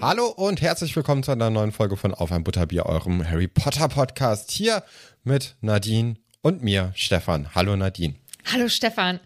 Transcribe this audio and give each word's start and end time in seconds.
Hallo 0.00 0.28
und 0.28 0.62
herzlich 0.62 0.94
willkommen 0.94 1.24
zu 1.24 1.32
einer 1.32 1.50
neuen 1.50 1.72
Folge 1.72 1.96
von 1.96 2.14
Auf 2.14 2.30
ein 2.30 2.44
Butterbier, 2.44 2.86
eurem 2.86 3.28
Harry 3.28 3.48
Potter 3.48 3.88
Podcast. 3.88 4.52
Hier 4.52 4.84
mit 5.24 5.56
Nadine 5.60 6.14
und 6.40 6.62
mir, 6.62 6.92
Stefan. 6.94 7.52
Hallo 7.56 7.74
Nadine. 7.74 8.14
Hallo 8.52 8.68
Stefan. 8.68 9.18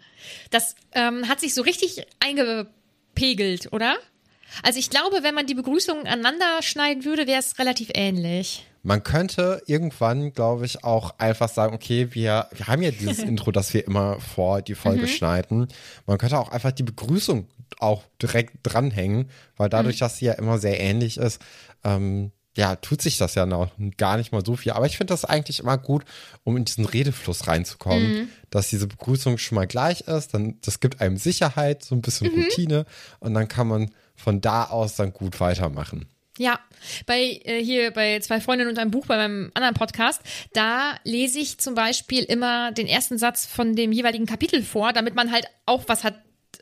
Das 0.50 0.74
ähm, 0.92 1.28
hat 1.28 1.40
sich 1.40 1.52
so 1.52 1.60
richtig 1.60 2.06
eingepegelt, 2.20 3.70
oder? 3.72 3.96
Also 4.62 4.78
ich 4.78 4.90
glaube, 4.90 5.18
wenn 5.22 5.34
man 5.34 5.46
die 5.46 5.54
Begrüßungen 5.54 6.06
aneinander 6.06 6.62
schneiden 6.62 7.04
würde, 7.04 7.26
wäre 7.26 7.40
es 7.40 7.58
relativ 7.58 7.90
ähnlich. 7.94 8.66
Man 8.84 9.04
könnte 9.04 9.62
irgendwann, 9.66 10.32
glaube 10.32 10.66
ich, 10.66 10.82
auch 10.82 11.18
einfach 11.18 11.48
sagen, 11.48 11.74
okay, 11.74 12.08
wir, 12.12 12.48
wir 12.52 12.66
haben 12.66 12.82
ja 12.82 12.90
dieses 12.90 13.18
Intro, 13.22 13.52
das 13.52 13.72
wir 13.74 13.86
immer 13.86 14.18
vor 14.20 14.60
die 14.62 14.74
Folge 14.74 15.02
Mhm. 15.02 15.06
schneiden. 15.08 15.68
Man 16.06 16.18
könnte 16.18 16.38
auch 16.38 16.48
einfach 16.50 16.72
die 16.72 16.82
Begrüßung 16.82 17.46
auch 17.78 18.02
direkt 18.20 18.54
dranhängen, 18.64 19.30
weil 19.56 19.68
dadurch, 19.68 19.96
Mhm. 19.96 20.00
dass 20.00 20.18
sie 20.18 20.24
ja 20.26 20.32
immer 20.32 20.58
sehr 20.58 20.80
ähnlich 20.80 21.16
ist, 21.16 21.40
ähm, 21.84 22.32
ja, 22.54 22.76
tut 22.76 23.00
sich 23.00 23.16
das 23.16 23.34
ja 23.34 23.46
noch 23.46 23.70
gar 23.96 24.18
nicht 24.18 24.30
mal 24.32 24.44
so 24.44 24.56
viel. 24.56 24.72
Aber 24.72 24.84
ich 24.84 24.98
finde 24.98 25.14
das 25.14 25.24
eigentlich 25.24 25.60
immer 25.60 25.78
gut, 25.78 26.04
um 26.44 26.56
in 26.58 26.66
diesen 26.66 26.84
Redefluss 26.84 27.46
reinzukommen, 27.46 28.08
Mhm. 28.10 28.28
dass 28.50 28.68
diese 28.68 28.88
Begrüßung 28.88 29.38
schon 29.38 29.56
mal 29.56 29.66
gleich 29.66 30.02
ist. 30.02 30.34
Dann, 30.34 30.58
das 30.60 30.80
gibt 30.80 31.00
einem 31.00 31.16
Sicherheit, 31.16 31.82
so 31.84 31.94
ein 31.94 32.02
bisschen 32.02 32.30
Mhm. 32.30 32.42
Routine 32.42 32.84
und 33.20 33.32
dann 33.32 33.48
kann 33.48 33.68
man 33.68 33.90
von 34.14 34.40
da 34.40 34.64
aus 34.64 34.96
dann 34.96 35.12
gut 35.12 35.40
weitermachen. 35.40 36.06
Ja, 36.38 36.58
bei 37.06 37.40
äh, 37.44 37.62
hier 37.62 37.90
bei 37.90 38.18
zwei 38.20 38.40
Freundinnen 38.40 38.70
und 38.70 38.78
einem 38.78 38.90
Buch 38.90 39.06
bei 39.06 39.16
meinem 39.16 39.50
anderen 39.54 39.74
Podcast, 39.74 40.22
da 40.54 40.94
lese 41.04 41.38
ich 41.38 41.58
zum 41.58 41.74
Beispiel 41.74 42.24
immer 42.24 42.72
den 42.72 42.86
ersten 42.86 43.18
Satz 43.18 43.44
von 43.44 43.76
dem 43.76 43.92
jeweiligen 43.92 44.24
Kapitel 44.24 44.62
vor, 44.62 44.94
damit 44.94 45.14
man 45.14 45.30
halt 45.30 45.46
auch 45.66 45.84
was 45.88 46.04
hat, 46.04 46.14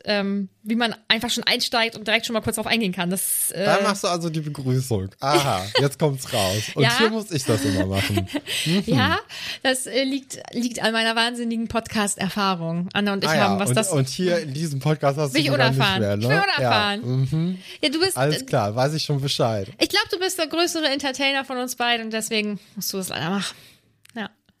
ähm, 0.05 0.49
wie 0.63 0.75
man 0.75 0.95
einfach 1.07 1.29
schon 1.29 1.43
einsteigt 1.43 1.95
und 1.95 2.07
direkt 2.07 2.25
schon 2.25 2.33
mal 2.33 2.41
kurz 2.41 2.55
drauf 2.57 2.67
eingehen 2.67 2.91
kann. 2.93 3.09
Das, 3.09 3.51
äh, 3.51 3.65
Da 3.65 3.79
machst 3.81 4.03
du 4.03 4.07
also 4.07 4.29
die 4.29 4.41
Begrüßung. 4.41 5.09
Aha, 5.19 5.65
jetzt 5.79 5.97
kommt's 5.99 6.31
raus. 6.33 6.63
Und 6.75 6.83
Ja. 6.83 6.97
hier 6.97 7.09
muss 7.09 7.31
ich 7.31 7.43
das 7.45 7.63
immer 7.65 7.85
machen. 7.87 8.27
ja, 8.85 9.19
das 9.63 9.85
äh, 9.87 10.03
liegt 10.03 10.37
liegt 10.53 10.81
an 10.83 10.91
meiner 10.93 11.15
wahnsinnigen 11.15 11.67
Podcast-Erfahrung. 11.67 12.89
Anna 12.93 13.13
und 13.13 13.23
ich 13.23 13.29
Ah 13.29 13.35
ja, 13.35 13.41
haben, 13.49 13.59
was 13.59 13.69
und, 13.69 13.75
das. 13.75 13.91
und 13.91 14.07
hier 14.09 14.39
in 14.39 14.53
diesem 14.53 14.79
Podcast 14.79 15.17
hast 15.17 15.33
Bin 15.33 15.43
du 15.43 15.47
ich 15.47 15.51
sogar 15.51 15.69
nicht 15.69 15.77
unerfahren. 15.79 16.01
mehr, 16.01 16.17
ne? 16.17 16.23
Ich 16.23 16.29
bin 16.29 16.37
unerfahren. 16.37 17.01
Ja, 17.01 17.07
mhm. 17.37 17.57
ja, 17.83 17.89
du 17.89 17.99
bist. 17.99 18.17
Alles 18.17 18.45
klar, 18.45 18.75
weiß 18.75 18.93
ich 18.93 19.03
schon 19.03 19.21
Bescheid. 19.21 19.67
Ich 19.79 19.89
glaube, 19.89 20.07
du 20.11 20.19
bist 20.19 20.37
der 20.39 20.47
größere 20.47 20.85
Entertainer 20.89 21.45
von 21.45 21.57
uns 21.57 21.75
beiden 21.75 22.05
und 22.05 22.13
deswegen 22.13 22.59
musst 22.75 22.91
du 22.93 22.97
das 22.97 23.09
leider 23.09 23.29
machen. 23.29 23.55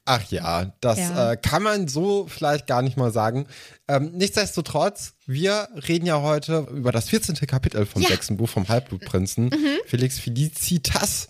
Ach 0.05 0.23
ja, 0.31 0.73
das 0.81 0.97
Ja. 0.97 1.31
Äh, 1.33 1.37
kann 1.37 1.61
man 1.63 1.87
so 1.87 2.25
vielleicht 2.27 2.65
gar 2.67 2.81
nicht 2.81 2.97
mal 2.97 3.11
sagen. 3.11 3.45
Ähm, 3.87 4.11
nichtsdestotrotz, 4.13 5.13
wir 5.27 5.67
reden 5.87 6.05
ja 6.07 6.21
heute 6.21 6.67
über 6.71 6.91
das 6.91 7.09
14. 7.09 7.35
Kapitel 7.47 7.85
vom 7.85 8.01
Ja. 8.01 8.09
Mhm. 8.09 8.13
sechsten 8.13 8.37
Buch 8.37 8.49
vom 8.49 8.67
Halbblutprinzen. 8.67 9.51
Felix 9.85 10.17
Felicitas 10.19 11.29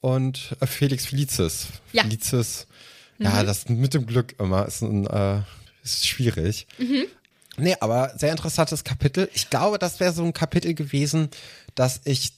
und 0.00 0.56
äh, 0.60 0.66
Felix 0.66 1.06
Felicis. 1.06 1.68
Ja. 1.92 2.02
Mhm. 2.04 2.10
Felicis. 2.10 2.66
Ja, 3.18 3.42
das 3.42 3.68
mit 3.68 3.92
dem 3.94 4.06
Glück 4.06 4.34
immer 4.40 4.66
ist, 4.66 4.80
ein, 4.82 5.06
äh, 5.06 5.42
ist 5.84 6.08
schwierig. 6.08 6.66
Mhm. 6.78 7.04
Nee, 7.58 7.76
aber 7.80 8.14
sehr 8.16 8.30
interessantes 8.30 8.82
Kapitel. 8.82 9.28
Ich 9.34 9.50
glaube, 9.50 9.78
das 9.78 10.00
wäre 10.00 10.12
so 10.14 10.24
ein 10.24 10.32
Kapitel 10.32 10.72
gewesen, 10.74 11.28
dass 11.74 12.00
ich, 12.04 12.32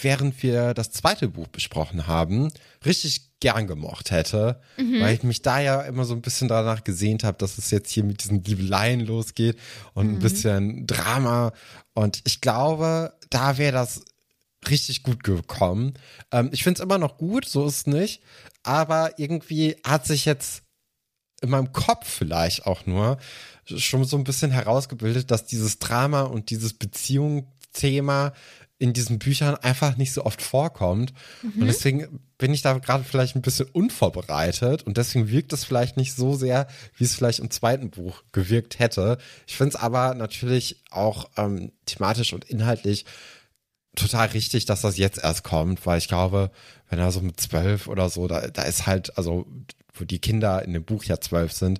während 0.00 0.42
wir 0.42 0.72
das 0.72 0.90
zweite 0.92 1.28
Buch 1.28 1.48
besprochen 1.48 2.06
haben, 2.06 2.50
richtig 2.86 3.30
gern 3.44 3.66
gemocht 3.66 4.10
hätte, 4.10 4.58
weil 5.02 5.14
ich 5.14 5.22
mich 5.22 5.42
da 5.42 5.60
ja 5.60 5.82
immer 5.82 6.06
so 6.06 6.14
ein 6.14 6.22
bisschen 6.22 6.48
danach 6.48 6.82
gesehnt 6.82 7.24
habe, 7.24 7.36
dass 7.36 7.58
es 7.58 7.70
jetzt 7.70 7.90
hier 7.90 8.02
mit 8.02 8.24
diesen 8.24 8.42
Liebeleien 8.42 9.00
losgeht 9.00 9.58
und 9.92 10.06
ein 10.08 10.18
bisschen 10.18 10.86
Drama. 10.86 11.52
Und 11.92 12.22
ich 12.24 12.40
glaube, 12.40 13.12
da 13.28 13.58
wäre 13.58 13.72
das 13.72 14.00
richtig 14.66 15.02
gut 15.02 15.24
gekommen. 15.24 15.92
Ähm, 16.32 16.48
ich 16.52 16.62
finde 16.62 16.78
es 16.78 16.82
immer 16.82 16.96
noch 16.96 17.18
gut, 17.18 17.44
so 17.44 17.66
ist 17.66 17.76
es 17.76 17.86
nicht. 17.86 18.22
Aber 18.62 19.18
irgendwie 19.18 19.76
hat 19.84 20.06
sich 20.06 20.24
jetzt 20.24 20.62
in 21.42 21.50
meinem 21.50 21.70
Kopf 21.74 22.08
vielleicht 22.08 22.64
auch 22.64 22.86
nur 22.86 23.18
schon 23.66 24.06
so 24.06 24.16
ein 24.16 24.24
bisschen 24.24 24.52
herausgebildet, 24.52 25.30
dass 25.30 25.44
dieses 25.44 25.80
Drama 25.80 26.22
und 26.22 26.48
dieses 26.48 26.72
Beziehungsthema 26.72 28.32
in 28.78 28.92
diesen 28.92 29.18
Büchern 29.18 29.54
einfach 29.56 29.96
nicht 29.96 30.12
so 30.12 30.24
oft 30.24 30.42
vorkommt. 30.42 31.12
Und 31.60 31.66
deswegen 31.66 32.20
bin 32.38 32.52
ich 32.52 32.62
da 32.62 32.76
gerade 32.78 33.04
vielleicht 33.04 33.36
ein 33.36 33.42
bisschen 33.42 33.68
unvorbereitet 33.68 34.82
und 34.82 34.96
deswegen 34.96 35.28
wirkt 35.30 35.52
es 35.52 35.64
vielleicht 35.64 35.96
nicht 35.96 36.14
so 36.14 36.34
sehr, 36.34 36.66
wie 36.96 37.04
es 37.04 37.14
vielleicht 37.14 37.38
im 37.38 37.50
zweiten 37.50 37.90
Buch 37.90 38.24
gewirkt 38.32 38.78
hätte. 38.80 39.18
Ich 39.46 39.56
finde 39.56 39.70
es 39.70 39.76
aber 39.76 40.14
natürlich 40.14 40.82
auch 40.90 41.30
ähm, 41.36 41.72
thematisch 41.86 42.32
und 42.32 42.44
inhaltlich 42.44 43.04
total 43.94 44.28
richtig, 44.28 44.64
dass 44.64 44.82
das 44.82 44.96
jetzt 44.96 45.22
erst 45.22 45.44
kommt, 45.44 45.86
weil 45.86 45.98
ich 45.98 46.08
glaube, 46.08 46.50
wenn 46.88 46.98
er 46.98 47.12
so 47.12 47.20
mit 47.20 47.40
zwölf 47.40 47.86
oder 47.86 48.10
so, 48.10 48.26
da, 48.26 48.48
da 48.48 48.62
ist 48.62 48.86
halt, 48.86 49.16
also 49.16 49.46
wo 49.94 50.04
die 50.04 50.18
Kinder 50.18 50.64
in 50.64 50.72
dem 50.72 50.84
Buch 50.84 51.04
ja 51.04 51.20
zwölf 51.20 51.52
sind, 51.52 51.78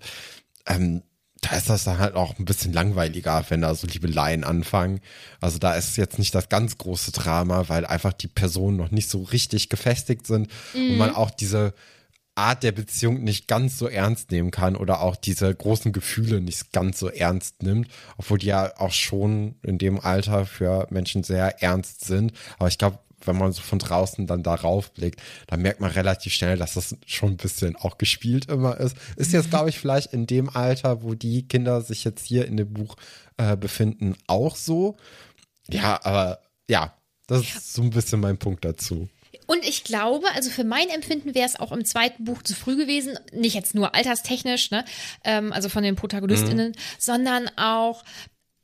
ähm, 0.66 1.02
da 1.44 1.56
ist 1.56 1.68
das 1.68 1.84
dann 1.84 1.98
halt 1.98 2.14
auch 2.14 2.38
ein 2.38 2.44
bisschen 2.44 2.72
langweiliger, 2.72 3.44
wenn 3.48 3.60
da 3.60 3.74
so 3.74 3.86
Liebeleien 3.86 4.44
anfangen. 4.44 5.00
Also 5.40 5.58
da 5.58 5.74
ist 5.74 5.96
jetzt 5.96 6.18
nicht 6.18 6.34
das 6.34 6.48
ganz 6.48 6.78
große 6.78 7.12
Drama, 7.12 7.68
weil 7.68 7.84
einfach 7.86 8.12
die 8.12 8.28
Personen 8.28 8.76
noch 8.76 8.90
nicht 8.90 9.10
so 9.10 9.22
richtig 9.22 9.68
gefestigt 9.68 10.26
sind 10.26 10.48
und 10.74 10.96
man 10.96 11.14
auch 11.14 11.30
diese 11.30 11.74
Art 12.36 12.62
der 12.64 12.72
Beziehung 12.72 13.22
nicht 13.22 13.46
ganz 13.46 13.78
so 13.78 13.88
ernst 13.88 14.32
nehmen 14.32 14.50
kann 14.50 14.74
oder 14.74 15.00
auch 15.00 15.14
diese 15.14 15.54
großen 15.54 15.92
Gefühle 15.92 16.40
nicht 16.40 16.72
ganz 16.72 16.98
so 16.98 17.08
ernst 17.08 17.62
nimmt, 17.62 17.88
obwohl 18.16 18.38
die 18.38 18.46
ja 18.46 18.72
auch 18.78 18.90
schon 18.90 19.54
in 19.62 19.78
dem 19.78 20.00
Alter 20.00 20.44
für 20.44 20.88
Menschen 20.90 21.22
sehr 21.22 21.62
ernst 21.62 22.04
sind. 22.04 22.32
Aber 22.58 22.68
ich 22.68 22.78
glaube, 22.78 22.98
wenn 23.26 23.38
man 23.38 23.52
so 23.52 23.62
von 23.62 23.78
draußen 23.78 24.26
dann 24.26 24.42
darauf 24.42 24.92
blickt, 24.92 25.20
dann 25.46 25.62
merkt 25.62 25.80
man 25.80 25.90
relativ 25.90 26.32
schnell, 26.32 26.56
dass 26.56 26.74
das 26.74 26.96
schon 27.06 27.30
ein 27.32 27.36
bisschen 27.36 27.76
auch 27.76 27.98
gespielt 27.98 28.50
immer 28.50 28.78
ist. 28.78 28.96
Ist 29.16 29.32
jetzt, 29.32 29.50
glaube 29.50 29.68
ich, 29.68 29.78
vielleicht 29.78 30.12
in 30.12 30.26
dem 30.26 30.48
Alter, 30.48 31.02
wo 31.02 31.14
die 31.14 31.46
Kinder 31.46 31.80
sich 31.82 32.04
jetzt 32.04 32.26
hier 32.26 32.46
in 32.46 32.56
dem 32.56 32.72
Buch 32.72 32.96
äh, 33.36 33.56
befinden, 33.56 34.16
auch 34.26 34.56
so. 34.56 34.96
Ja, 35.68 36.00
aber 36.04 36.40
ja, 36.68 36.94
das 37.26 37.42
ist 37.42 37.74
so 37.74 37.82
ein 37.82 37.90
bisschen 37.90 38.20
mein 38.20 38.38
Punkt 38.38 38.64
dazu. 38.64 39.08
Und 39.46 39.64
ich 39.64 39.84
glaube, 39.84 40.26
also 40.34 40.50
für 40.50 40.64
mein 40.64 40.88
Empfinden 40.88 41.34
wäre 41.34 41.46
es 41.46 41.58
auch 41.58 41.72
im 41.72 41.84
zweiten 41.84 42.24
Buch 42.24 42.42
zu 42.42 42.54
früh 42.54 42.76
gewesen, 42.76 43.18
nicht 43.32 43.54
jetzt 43.54 43.74
nur 43.74 43.94
alterstechnisch, 43.94 44.70
ne, 44.70 44.84
ähm, 45.22 45.52
also 45.52 45.68
von 45.68 45.82
den 45.82 45.96
ProtagonistInnen, 45.96 46.68
mhm. 46.68 46.76
sondern 46.98 47.50
auch 47.56 48.04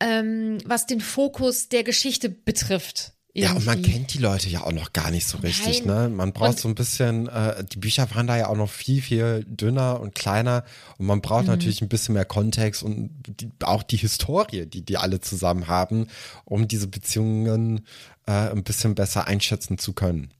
ähm, 0.00 0.58
was 0.64 0.86
den 0.86 1.00
Fokus 1.00 1.68
der 1.68 1.84
Geschichte 1.84 2.30
betrifft. 2.30 3.12
Ja, 3.32 3.52
und 3.52 3.64
man 3.64 3.80
kennt 3.80 4.12
die 4.14 4.18
Leute 4.18 4.48
ja 4.48 4.64
auch 4.64 4.72
noch 4.72 4.92
gar 4.92 5.10
nicht 5.12 5.26
so 5.26 5.38
richtig, 5.38 5.84
Nein. 5.84 6.10
ne? 6.10 6.16
Man 6.16 6.32
braucht 6.32 6.50
und 6.50 6.58
so 6.58 6.68
ein 6.68 6.74
bisschen, 6.74 7.28
äh, 7.28 7.62
die 7.64 7.78
Bücher 7.78 8.12
waren 8.14 8.26
da 8.26 8.36
ja 8.36 8.48
auch 8.48 8.56
noch 8.56 8.70
viel, 8.70 9.00
viel 9.00 9.44
dünner 9.46 10.00
und 10.00 10.16
kleiner 10.16 10.64
und 10.98 11.06
man 11.06 11.20
braucht 11.20 11.44
mhm. 11.44 11.50
natürlich 11.50 11.80
ein 11.80 11.88
bisschen 11.88 12.14
mehr 12.14 12.24
Kontext 12.24 12.82
und 12.82 13.10
die, 13.28 13.48
auch 13.62 13.84
die 13.84 13.98
Historie, 13.98 14.66
die 14.66 14.82
die 14.82 14.96
alle 14.96 15.20
zusammen 15.20 15.68
haben, 15.68 16.08
um 16.44 16.66
diese 16.66 16.88
Beziehungen 16.88 17.86
äh, 18.26 18.32
ein 18.32 18.64
bisschen 18.64 18.96
besser 18.96 19.28
einschätzen 19.28 19.78
zu 19.78 19.92
können. 19.92 20.32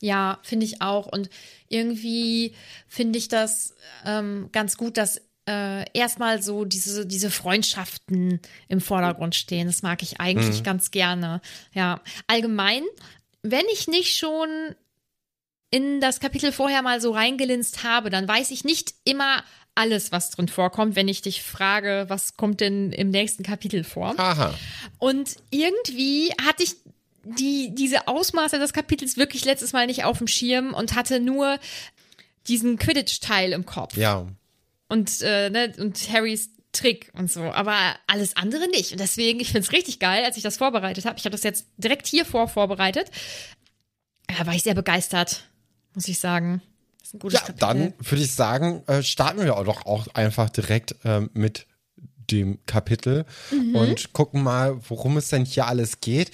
Ja, 0.00 0.40
finde 0.42 0.66
ich 0.66 0.82
auch. 0.82 1.06
Und 1.06 1.30
irgendwie 1.68 2.54
finde 2.88 3.20
ich 3.20 3.28
das 3.28 3.74
ähm, 4.04 4.48
ganz 4.50 4.76
gut, 4.76 4.96
dass 4.96 5.20
äh, 5.48 5.84
erstmal 5.92 6.42
so 6.42 6.64
diese, 6.64 7.06
diese 7.06 7.30
Freundschaften 7.30 8.40
im 8.68 8.80
Vordergrund 8.80 9.34
stehen. 9.34 9.66
Das 9.66 9.82
mag 9.82 10.02
ich 10.02 10.20
eigentlich 10.20 10.60
mhm. 10.60 10.64
ganz 10.64 10.90
gerne. 10.90 11.40
Ja, 11.72 12.00
allgemein, 12.26 12.82
wenn 13.42 13.64
ich 13.72 13.88
nicht 13.88 14.16
schon 14.16 14.48
in 15.70 16.00
das 16.00 16.20
Kapitel 16.20 16.52
vorher 16.52 16.82
mal 16.82 17.00
so 17.00 17.12
reingelinst 17.12 17.82
habe, 17.82 18.10
dann 18.10 18.28
weiß 18.28 18.50
ich 18.50 18.62
nicht 18.64 18.94
immer 19.04 19.42
alles, 19.74 20.12
was 20.12 20.30
drin 20.30 20.48
vorkommt, 20.48 20.96
wenn 20.96 21.08
ich 21.08 21.22
dich 21.22 21.42
frage, 21.42 22.04
was 22.08 22.36
kommt 22.36 22.60
denn 22.60 22.92
im 22.92 23.08
nächsten 23.08 23.42
Kapitel 23.42 23.84
vor. 23.84 24.14
Aha. 24.18 24.54
Und 24.98 25.36
irgendwie 25.50 26.30
hatte 26.42 26.62
ich 26.62 26.76
die, 27.24 27.74
diese 27.74 28.06
Ausmaße 28.08 28.58
des 28.58 28.72
Kapitels 28.72 29.16
wirklich 29.16 29.44
letztes 29.44 29.72
Mal 29.72 29.86
nicht 29.86 30.04
auf 30.04 30.18
dem 30.18 30.26
Schirm 30.26 30.74
und 30.74 30.94
hatte 30.94 31.20
nur 31.20 31.58
diesen 32.48 32.76
Quidditch-Teil 32.76 33.52
im 33.52 33.64
Kopf. 33.64 33.96
Ja. 33.96 34.26
Und, 34.92 35.22
äh, 35.22 35.48
ne, 35.48 35.72
und 35.78 35.96
Harrys 36.12 36.50
Trick 36.72 37.10
und 37.14 37.32
so, 37.32 37.44
aber 37.44 37.76
alles 38.06 38.36
andere 38.36 38.68
nicht. 38.68 38.92
Und 38.92 39.00
deswegen, 39.00 39.40
ich 39.40 39.48
finde 39.48 39.60
es 39.60 39.72
richtig 39.72 40.00
geil, 40.00 40.22
als 40.22 40.36
ich 40.36 40.42
das 40.42 40.58
vorbereitet 40.58 41.06
habe. 41.06 41.16
Ich 41.18 41.24
habe 41.24 41.32
das 41.32 41.42
jetzt 41.44 41.66
direkt 41.78 42.06
hier 42.06 42.26
vor 42.26 42.46
vorbereitet. 42.46 43.10
Da 44.26 44.46
war 44.46 44.54
ich 44.54 44.62
sehr 44.62 44.74
begeistert, 44.74 45.48
muss 45.94 46.08
ich 46.08 46.18
sagen. 46.18 46.60
Das 46.98 47.08
ist 47.08 47.14
ein 47.14 47.18
gutes 47.20 47.40
ja, 47.40 47.46
Kapitel. 47.46 47.58
dann 47.60 47.94
würde 47.98 48.22
ich 48.22 48.32
sagen, 48.32 48.82
äh, 48.86 49.02
starten 49.02 49.38
wir 49.38 49.46
doch 49.46 49.86
auch 49.86 50.08
einfach 50.12 50.50
direkt 50.50 50.94
ähm, 51.04 51.30
mit 51.32 51.66
dem 52.30 52.58
Kapitel 52.66 53.24
mhm. 53.50 53.74
und 53.74 54.12
gucken 54.12 54.42
mal, 54.42 54.78
worum 54.90 55.16
es 55.16 55.28
denn 55.28 55.46
hier 55.46 55.68
alles 55.68 56.00
geht. 56.00 56.32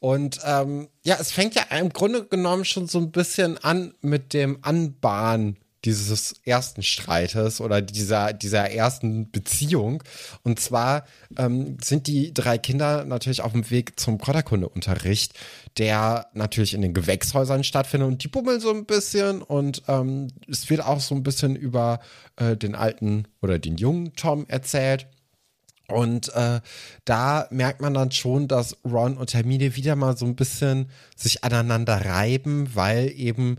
Und 0.00 0.40
ähm, 0.44 0.88
ja, 1.04 1.18
es 1.20 1.30
fängt 1.30 1.56
ja 1.56 1.62
im 1.78 1.92
Grunde 1.92 2.24
genommen 2.24 2.64
schon 2.64 2.86
so 2.86 2.98
ein 2.98 3.10
bisschen 3.10 3.58
an 3.58 3.92
mit 4.00 4.32
dem 4.32 4.60
Anbahnen 4.62 5.58
dieses 5.84 6.40
ersten 6.44 6.82
Streites 6.82 7.60
oder 7.60 7.80
dieser, 7.80 8.32
dieser 8.32 8.70
ersten 8.70 9.30
Beziehung. 9.30 10.02
Und 10.42 10.58
zwar 10.58 11.04
ähm, 11.36 11.76
sind 11.82 12.06
die 12.06 12.34
drei 12.34 12.58
Kinder 12.58 13.04
natürlich 13.04 13.42
auf 13.42 13.52
dem 13.52 13.70
Weg 13.70 13.98
zum 13.98 14.18
Kräuterkundeunterricht, 14.18 15.34
der 15.78 16.26
natürlich 16.32 16.74
in 16.74 16.82
den 16.82 16.94
Gewächshäusern 16.94 17.62
stattfindet 17.62 18.08
und 18.08 18.24
die 18.24 18.28
bummeln 18.28 18.60
so 18.60 18.70
ein 18.70 18.86
bisschen 18.86 19.42
und 19.42 19.82
ähm, 19.86 20.28
es 20.48 20.68
wird 20.68 20.84
auch 20.84 21.00
so 21.00 21.14
ein 21.14 21.22
bisschen 21.22 21.54
über 21.54 22.00
äh, 22.36 22.56
den 22.56 22.74
alten 22.74 23.28
oder 23.40 23.58
den 23.58 23.76
jungen 23.76 24.14
Tom 24.14 24.46
erzählt. 24.48 25.06
Und 25.90 26.34
äh, 26.34 26.60
da 27.06 27.48
merkt 27.50 27.80
man 27.80 27.94
dann 27.94 28.10
schon, 28.10 28.46
dass 28.46 28.76
Ron 28.84 29.16
und 29.16 29.32
Hermine 29.32 29.74
wieder 29.74 29.96
mal 29.96 30.18
so 30.18 30.26
ein 30.26 30.36
bisschen 30.36 30.90
sich 31.16 31.44
aneinander 31.44 32.04
reiben, 32.04 32.74
weil 32.74 33.10
eben 33.16 33.56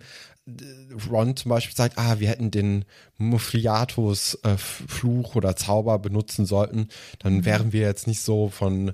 Ron 1.10 1.36
zum 1.36 1.50
Beispiel 1.50 1.76
sagt, 1.76 1.98
ah, 1.98 2.20
wir 2.20 2.30
hätten 2.30 2.52
den 2.52 2.86
Muffliatus 3.18 4.40
äh, 4.44 4.58
Fluch 4.58 5.36
oder 5.36 5.56
Zauber 5.56 6.00
benutzen 6.00 6.46
sollten, 6.46 6.90
dann 7.20 7.38
mhm. 7.38 7.46
wären 7.46 7.74
wir 7.74 7.82
jetzt 7.82 8.08
nicht 8.08 8.22
so 8.22 8.50
von, 8.50 8.94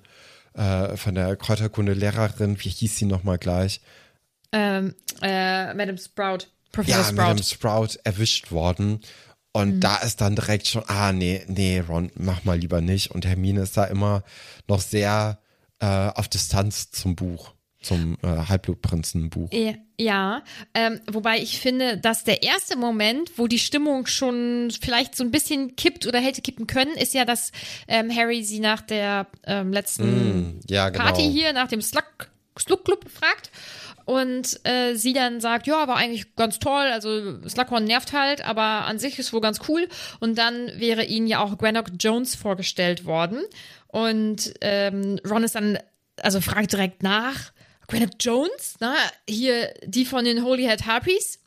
äh, 0.54 0.96
von 0.98 1.16
der 1.16 1.36
Kräuterkunde-Lehrerin, 1.36 2.57
wie 2.60 2.69
hieß 2.69 2.98
sie 2.98 3.06
nochmal 3.06 3.38
gleich? 3.38 3.81
Ähm, 4.52 4.96
äh, 5.22 5.74
Madame 5.74 5.98
Sprout. 5.98 6.48
Professor 6.72 6.98
ja, 6.98 7.04
Sprout. 7.04 7.16
Madame 7.16 7.44
Sprout 7.44 8.00
erwischt 8.04 8.52
worden. 8.52 9.00
Und 9.52 9.75
mhm. 9.75 9.80
da 9.80 9.98
ist 9.98 10.19
dann 10.19 10.36
direkt 10.36 10.68
schon, 10.68 10.84
ah, 10.88 11.13
nee, 11.13 11.42
nee, 11.48 11.80
Ron, 11.80 12.12
mach 12.16 12.44
mal 12.44 12.57
lieber 12.60 12.81
nicht. 12.81 13.12
Und 13.12 13.25
Hermine 13.25 13.62
ist 13.62 13.78
da 13.78 13.86
immer 13.86 14.24
noch 14.68 14.81
sehr 14.81 15.40
äh, 15.80 15.86
auf 15.86 16.28
Distanz 16.28 16.92
zum 16.92 17.16
Buch, 17.16 17.54
zum 17.85 18.17
äh, 18.21 18.27
Halbblutprinzen-Buch. 18.27 19.49
Ja, 19.97 20.43
ähm, 20.73 20.99
wobei 21.09 21.37
ich 21.39 21.59
finde, 21.59 21.97
dass 21.97 22.25
der 22.25 22.43
erste 22.43 22.75
Moment, 22.75 23.37
wo 23.37 23.47
die 23.47 23.59
Stimmung 23.59 24.07
schon 24.07 24.69
vielleicht 24.81 25.15
so 25.15 25.23
ein 25.23 25.31
bisschen 25.31 25.75
kippt 25.75 26.05
oder 26.05 26.19
hätte 26.19 26.41
kippen 26.41 26.67
können, 26.67 26.95
ist 26.95 27.13
ja, 27.13 27.23
dass 27.23 27.51
ähm, 27.87 28.13
Harry 28.13 28.43
sie 28.43 28.59
nach 28.59 28.81
der 28.81 29.27
ähm, 29.45 29.71
letzten 29.71 30.57
mm, 30.57 30.59
ja, 30.69 30.89
genau. 30.89 31.05
Party 31.05 31.31
hier, 31.31 31.53
nach 31.53 31.69
dem 31.69 31.81
Slug, 31.81 32.29
Slug 32.59 32.83
Club 32.83 33.09
fragt 33.09 33.51
und 34.05 34.59
äh, 34.65 34.95
sie 34.95 35.13
dann 35.13 35.41
sagt, 35.41 35.65
ja, 35.65 35.87
war 35.87 35.97
eigentlich 35.97 36.35
ganz 36.35 36.59
toll, 36.59 36.85
also 36.91 37.39
Slughorn 37.47 37.83
nervt 37.83 38.13
halt, 38.13 38.45
aber 38.45 38.85
an 38.85 38.99
sich 38.99 39.17
ist 39.17 39.33
wohl 39.33 39.41
ganz 39.41 39.61
cool. 39.67 39.87
Und 40.19 40.37
dann 40.37 40.71
wäre 40.75 41.03
ihnen 41.03 41.25
ja 41.25 41.43
auch 41.43 41.57
Grannock 41.57 41.87
Jones 41.99 42.35
vorgestellt 42.35 43.05
worden. 43.05 43.39
Und 43.87 44.53
ähm, 44.61 45.19
Ron 45.27 45.43
ist 45.43 45.55
dann, 45.55 45.79
also 46.21 46.39
fragt 46.39 46.71
direkt 46.71 47.01
nach, 47.01 47.51
Grannock 47.87 48.11
Jones, 48.19 48.75
na, 48.79 48.95
hier 49.29 49.73
die 49.85 50.05
von 50.05 50.25
den 50.25 50.43
Holy 50.43 50.63
Head 50.63 50.85
Harpies. 50.85 51.39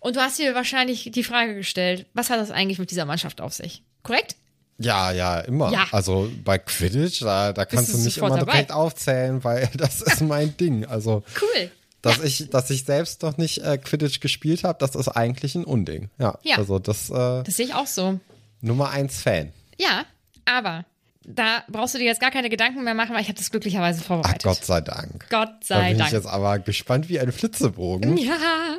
Und 0.00 0.16
du 0.16 0.20
hast 0.20 0.38
dir 0.38 0.54
wahrscheinlich 0.54 1.10
die 1.12 1.24
Frage 1.24 1.54
gestellt, 1.54 2.06
was 2.12 2.30
hat 2.30 2.38
das 2.38 2.50
eigentlich 2.50 2.78
mit 2.78 2.90
dieser 2.90 3.06
Mannschaft 3.06 3.40
auf 3.40 3.54
sich? 3.54 3.82
Korrekt? 4.02 4.36
Ja, 4.78 5.12
ja, 5.12 5.40
immer. 5.40 5.70
Ja. 5.70 5.86
Also 5.92 6.30
bei 6.44 6.58
Quidditch, 6.58 7.22
da, 7.22 7.52
da 7.52 7.64
kannst 7.64 7.94
du 7.94 7.98
nicht 7.98 8.18
immer 8.18 8.30
dabei. 8.30 8.52
direkt 8.52 8.72
aufzählen, 8.72 9.42
weil 9.44 9.70
das 9.74 10.02
ist 10.02 10.20
mein 10.20 10.56
Ding. 10.56 10.84
Also 10.84 11.22
cool 11.40 11.70
dass 12.04 12.18
ja. 12.18 12.24
ich, 12.24 12.50
dass 12.50 12.70
ich 12.70 12.84
selbst 12.84 13.22
noch 13.22 13.38
nicht 13.38 13.58
äh, 13.58 13.78
Quidditch 13.78 14.20
gespielt 14.20 14.62
habe, 14.64 14.78
das 14.78 14.94
ist 14.94 15.08
eigentlich 15.08 15.54
ein 15.54 15.64
Unding. 15.64 16.10
Ja, 16.18 16.38
ja. 16.42 16.56
also 16.56 16.78
das. 16.78 17.08
Äh, 17.10 17.42
das 17.42 17.56
sehe 17.56 17.66
ich 17.66 17.74
auch 17.74 17.86
so. 17.86 18.20
Nummer 18.60 18.90
eins 18.90 19.22
Fan. 19.22 19.52
Ja, 19.78 20.04
aber 20.44 20.84
da 21.26 21.64
brauchst 21.68 21.94
du 21.94 21.98
dir 21.98 22.04
jetzt 22.04 22.20
gar 22.20 22.30
keine 22.30 22.50
Gedanken 22.50 22.84
mehr 22.84 22.94
machen, 22.94 23.14
weil 23.14 23.22
ich 23.22 23.28
habe 23.28 23.38
das 23.38 23.50
glücklicherweise 23.50 24.02
vorbereitet. 24.02 24.42
Ach, 24.44 24.54
Gott 24.54 24.64
sei 24.64 24.80
Dank. 24.80 25.26
Gott 25.30 25.64
sei 25.64 25.74
Dank. 25.74 25.84
Da 25.84 25.88
bin 25.88 25.98
Dank. 25.98 26.08
ich 26.08 26.14
jetzt 26.14 26.26
aber 26.26 26.58
gespannt 26.58 27.08
wie 27.08 27.20
ein 27.20 27.32
Flitzebogen. 27.32 28.16
Ja, 28.16 28.78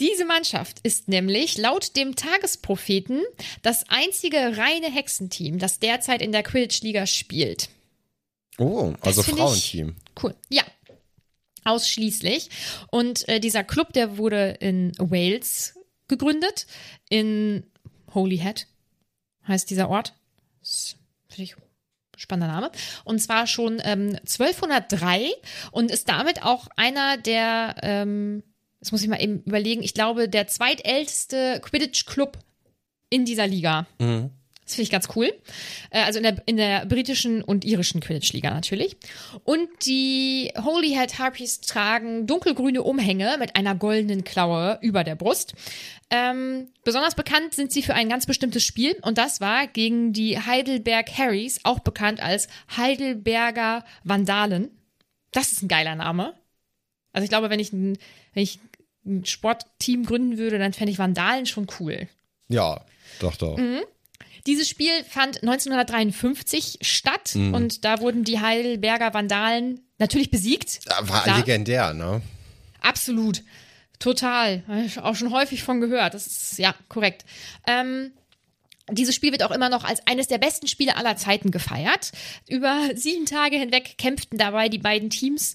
diese 0.00 0.24
Mannschaft 0.24 0.80
ist 0.82 1.08
nämlich 1.08 1.58
laut 1.58 1.96
dem 1.96 2.16
Tagespropheten 2.16 3.22
das 3.62 3.84
einzige 3.88 4.56
reine 4.56 4.90
Hexenteam, 4.90 5.58
das 5.58 5.78
derzeit 5.78 6.22
in 6.22 6.32
der 6.32 6.42
Quidditch-Liga 6.42 7.06
spielt. 7.06 7.68
Oh, 8.58 8.94
also 9.00 9.22
Frauenteam. 9.22 9.96
Cool. 10.22 10.34
Ja, 10.48 10.62
Ausschließlich. 11.64 12.50
Und 12.90 13.26
äh, 13.28 13.40
dieser 13.40 13.64
Club, 13.64 13.92
der 13.94 14.18
wurde 14.18 14.56
in 14.60 14.92
Wales 14.98 15.74
gegründet, 16.08 16.66
in 17.08 17.64
Holyhead 18.12 18.66
heißt 19.48 19.68
dieser 19.70 19.88
Ort. 19.88 20.14
Finde 21.28 21.42
ich 21.42 21.56
spannender 22.16 22.52
Name. 22.52 22.70
Und 23.04 23.20
zwar 23.20 23.46
schon 23.46 23.80
ähm, 23.84 24.16
1203 24.20 25.30
und 25.70 25.90
ist 25.90 26.08
damit 26.08 26.42
auch 26.42 26.68
einer 26.76 27.16
der, 27.16 27.76
ähm, 27.82 28.42
das 28.80 28.92
muss 28.92 29.02
ich 29.02 29.08
mal 29.08 29.22
eben 29.22 29.40
überlegen, 29.42 29.82
ich 29.82 29.94
glaube, 29.94 30.28
der 30.28 30.46
zweitälteste 30.46 31.60
Quidditch-Club 31.62 32.38
in 33.10 33.24
dieser 33.24 33.46
Liga. 33.46 33.86
Mhm. 33.98 34.30
Das 34.64 34.76
finde 34.76 34.84
ich 34.84 34.90
ganz 34.90 35.08
cool. 35.14 35.30
Äh, 35.90 36.02
also 36.02 36.18
in 36.18 36.22
der, 36.22 36.36
in 36.46 36.56
der 36.56 36.86
britischen 36.86 37.42
und 37.42 37.64
irischen 37.64 38.00
Quidditch-Liga 38.00 38.50
natürlich. 38.50 38.96
Und 39.44 39.68
die 39.84 40.52
Holyhead 40.56 41.18
Harpies 41.18 41.60
tragen 41.60 42.26
dunkelgrüne 42.26 42.82
Umhänge 42.82 43.36
mit 43.38 43.56
einer 43.56 43.74
goldenen 43.74 44.24
Klaue 44.24 44.78
über 44.80 45.04
der 45.04 45.16
Brust. 45.16 45.54
Ähm, 46.10 46.68
besonders 46.82 47.14
bekannt 47.14 47.54
sind 47.54 47.72
sie 47.72 47.82
für 47.82 47.94
ein 47.94 48.08
ganz 48.08 48.26
bestimmtes 48.26 48.64
Spiel 48.64 48.96
und 49.02 49.18
das 49.18 49.40
war 49.40 49.66
gegen 49.66 50.12
die 50.12 50.38
Heidelberg 50.38 51.10
Harrys, 51.18 51.60
auch 51.64 51.80
bekannt 51.80 52.22
als 52.22 52.48
Heidelberger 52.76 53.84
Vandalen. 54.02 54.70
Das 55.32 55.52
ist 55.52 55.62
ein 55.62 55.68
geiler 55.68 55.94
Name. 55.94 56.34
Also 57.12 57.24
ich 57.24 57.30
glaube, 57.30 57.50
wenn 57.50 57.60
ich 57.60 57.72
ein, 57.72 57.98
wenn 58.32 58.42
ich 58.42 58.60
ein 59.04 59.24
Sportteam 59.24 60.06
gründen 60.06 60.38
würde, 60.38 60.58
dann 60.58 60.72
fände 60.72 60.92
ich 60.92 60.98
Vandalen 60.98 61.46
schon 61.46 61.66
cool. 61.80 62.08
Ja, 62.48 62.84
doch, 63.20 63.36
doch. 63.36 63.56
Mhm. 63.56 63.82
Dieses 64.46 64.68
Spiel 64.68 64.92
fand 65.08 65.42
1953 65.42 66.78
statt 66.82 67.34
mhm. 67.34 67.54
und 67.54 67.84
da 67.84 68.00
wurden 68.00 68.24
die 68.24 68.40
Heidelberger 68.40 69.14
Vandalen 69.14 69.80
natürlich 69.98 70.30
besiegt. 70.30 70.80
War 71.00 71.22
klar. 71.22 71.38
legendär, 71.38 71.94
ne? 71.94 72.20
absolut. 72.84 73.42
Total. 73.98 74.62
Auch 75.02 75.14
schon 75.14 75.32
häufig 75.32 75.62
von 75.62 75.80
gehört. 75.80 76.14
Das 76.14 76.26
ist, 76.26 76.58
ja, 76.58 76.74
korrekt. 76.88 77.24
Ähm, 77.66 78.12
dieses 78.90 79.14
Spiel 79.14 79.32
wird 79.32 79.42
auch 79.42 79.50
immer 79.50 79.68
noch 79.68 79.84
als 79.84 80.06
eines 80.06 80.26
der 80.26 80.38
besten 80.38 80.68
Spiele 80.68 80.96
aller 80.96 81.16
Zeiten 81.16 81.50
gefeiert. 81.50 82.12
Über 82.48 82.90
sieben 82.94 83.24
Tage 83.24 83.56
hinweg 83.56 83.96
kämpften 83.96 84.36
dabei 84.36 84.68
die 84.68 84.78
beiden 84.78 85.10
Teams. 85.10 85.54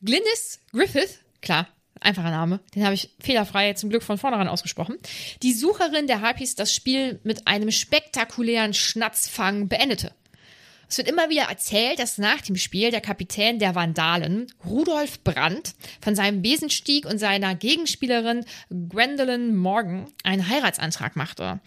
Glynis 0.00 0.60
Griffith, 0.72 1.18
klar, 1.40 1.66
einfacher 2.04 2.30
Name, 2.30 2.60
den 2.74 2.84
habe 2.84 2.94
ich 2.94 3.10
fehlerfrei 3.20 3.72
zum 3.74 3.90
Glück 3.90 4.02
von 4.02 4.18
vornherein 4.18 4.48
ausgesprochen. 4.48 4.96
Die 5.42 5.52
Sucherin 5.52 6.06
der 6.06 6.20
Harpies 6.20 6.54
das 6.54 6.74
Spiel 6.74 7.20
mit 7.24 7.46
einem 7.46 7.70
spektakulären 7.70 8.74
Schnatzfang 8.74 9.68
beendete. 9.68 10.12
Es 10.92 10.98
wird 10.98 11.08
immer 11.08 11.30
wieder 11.30 11.44
erzählt, 11.44 11.98
dass 11.98 12.18
nach 12.18 12.42
dem 12.42 12.56
Spiel 12.56 12.90
der 12.90 13.00
Kapitän 13.00 13.58
der 13.58 13.74
Vandalen, 13.74 14.52
Rudolf 14.66 15.24
Brandt, 15.24 15.72
von 16.02 16.14
seinem 16.14 16.42
Besenstieg 16.42 17.06
und 17.06 17.16
seiner 17.16 17.54
Gegenspielerin 17.54 18.44
Gwendolyn 18.68 19.56
Morgan 19.56 20.12
einen 20.22 20.46
Heiratsantrag 20.46 21.16
machte. 21.16 21.60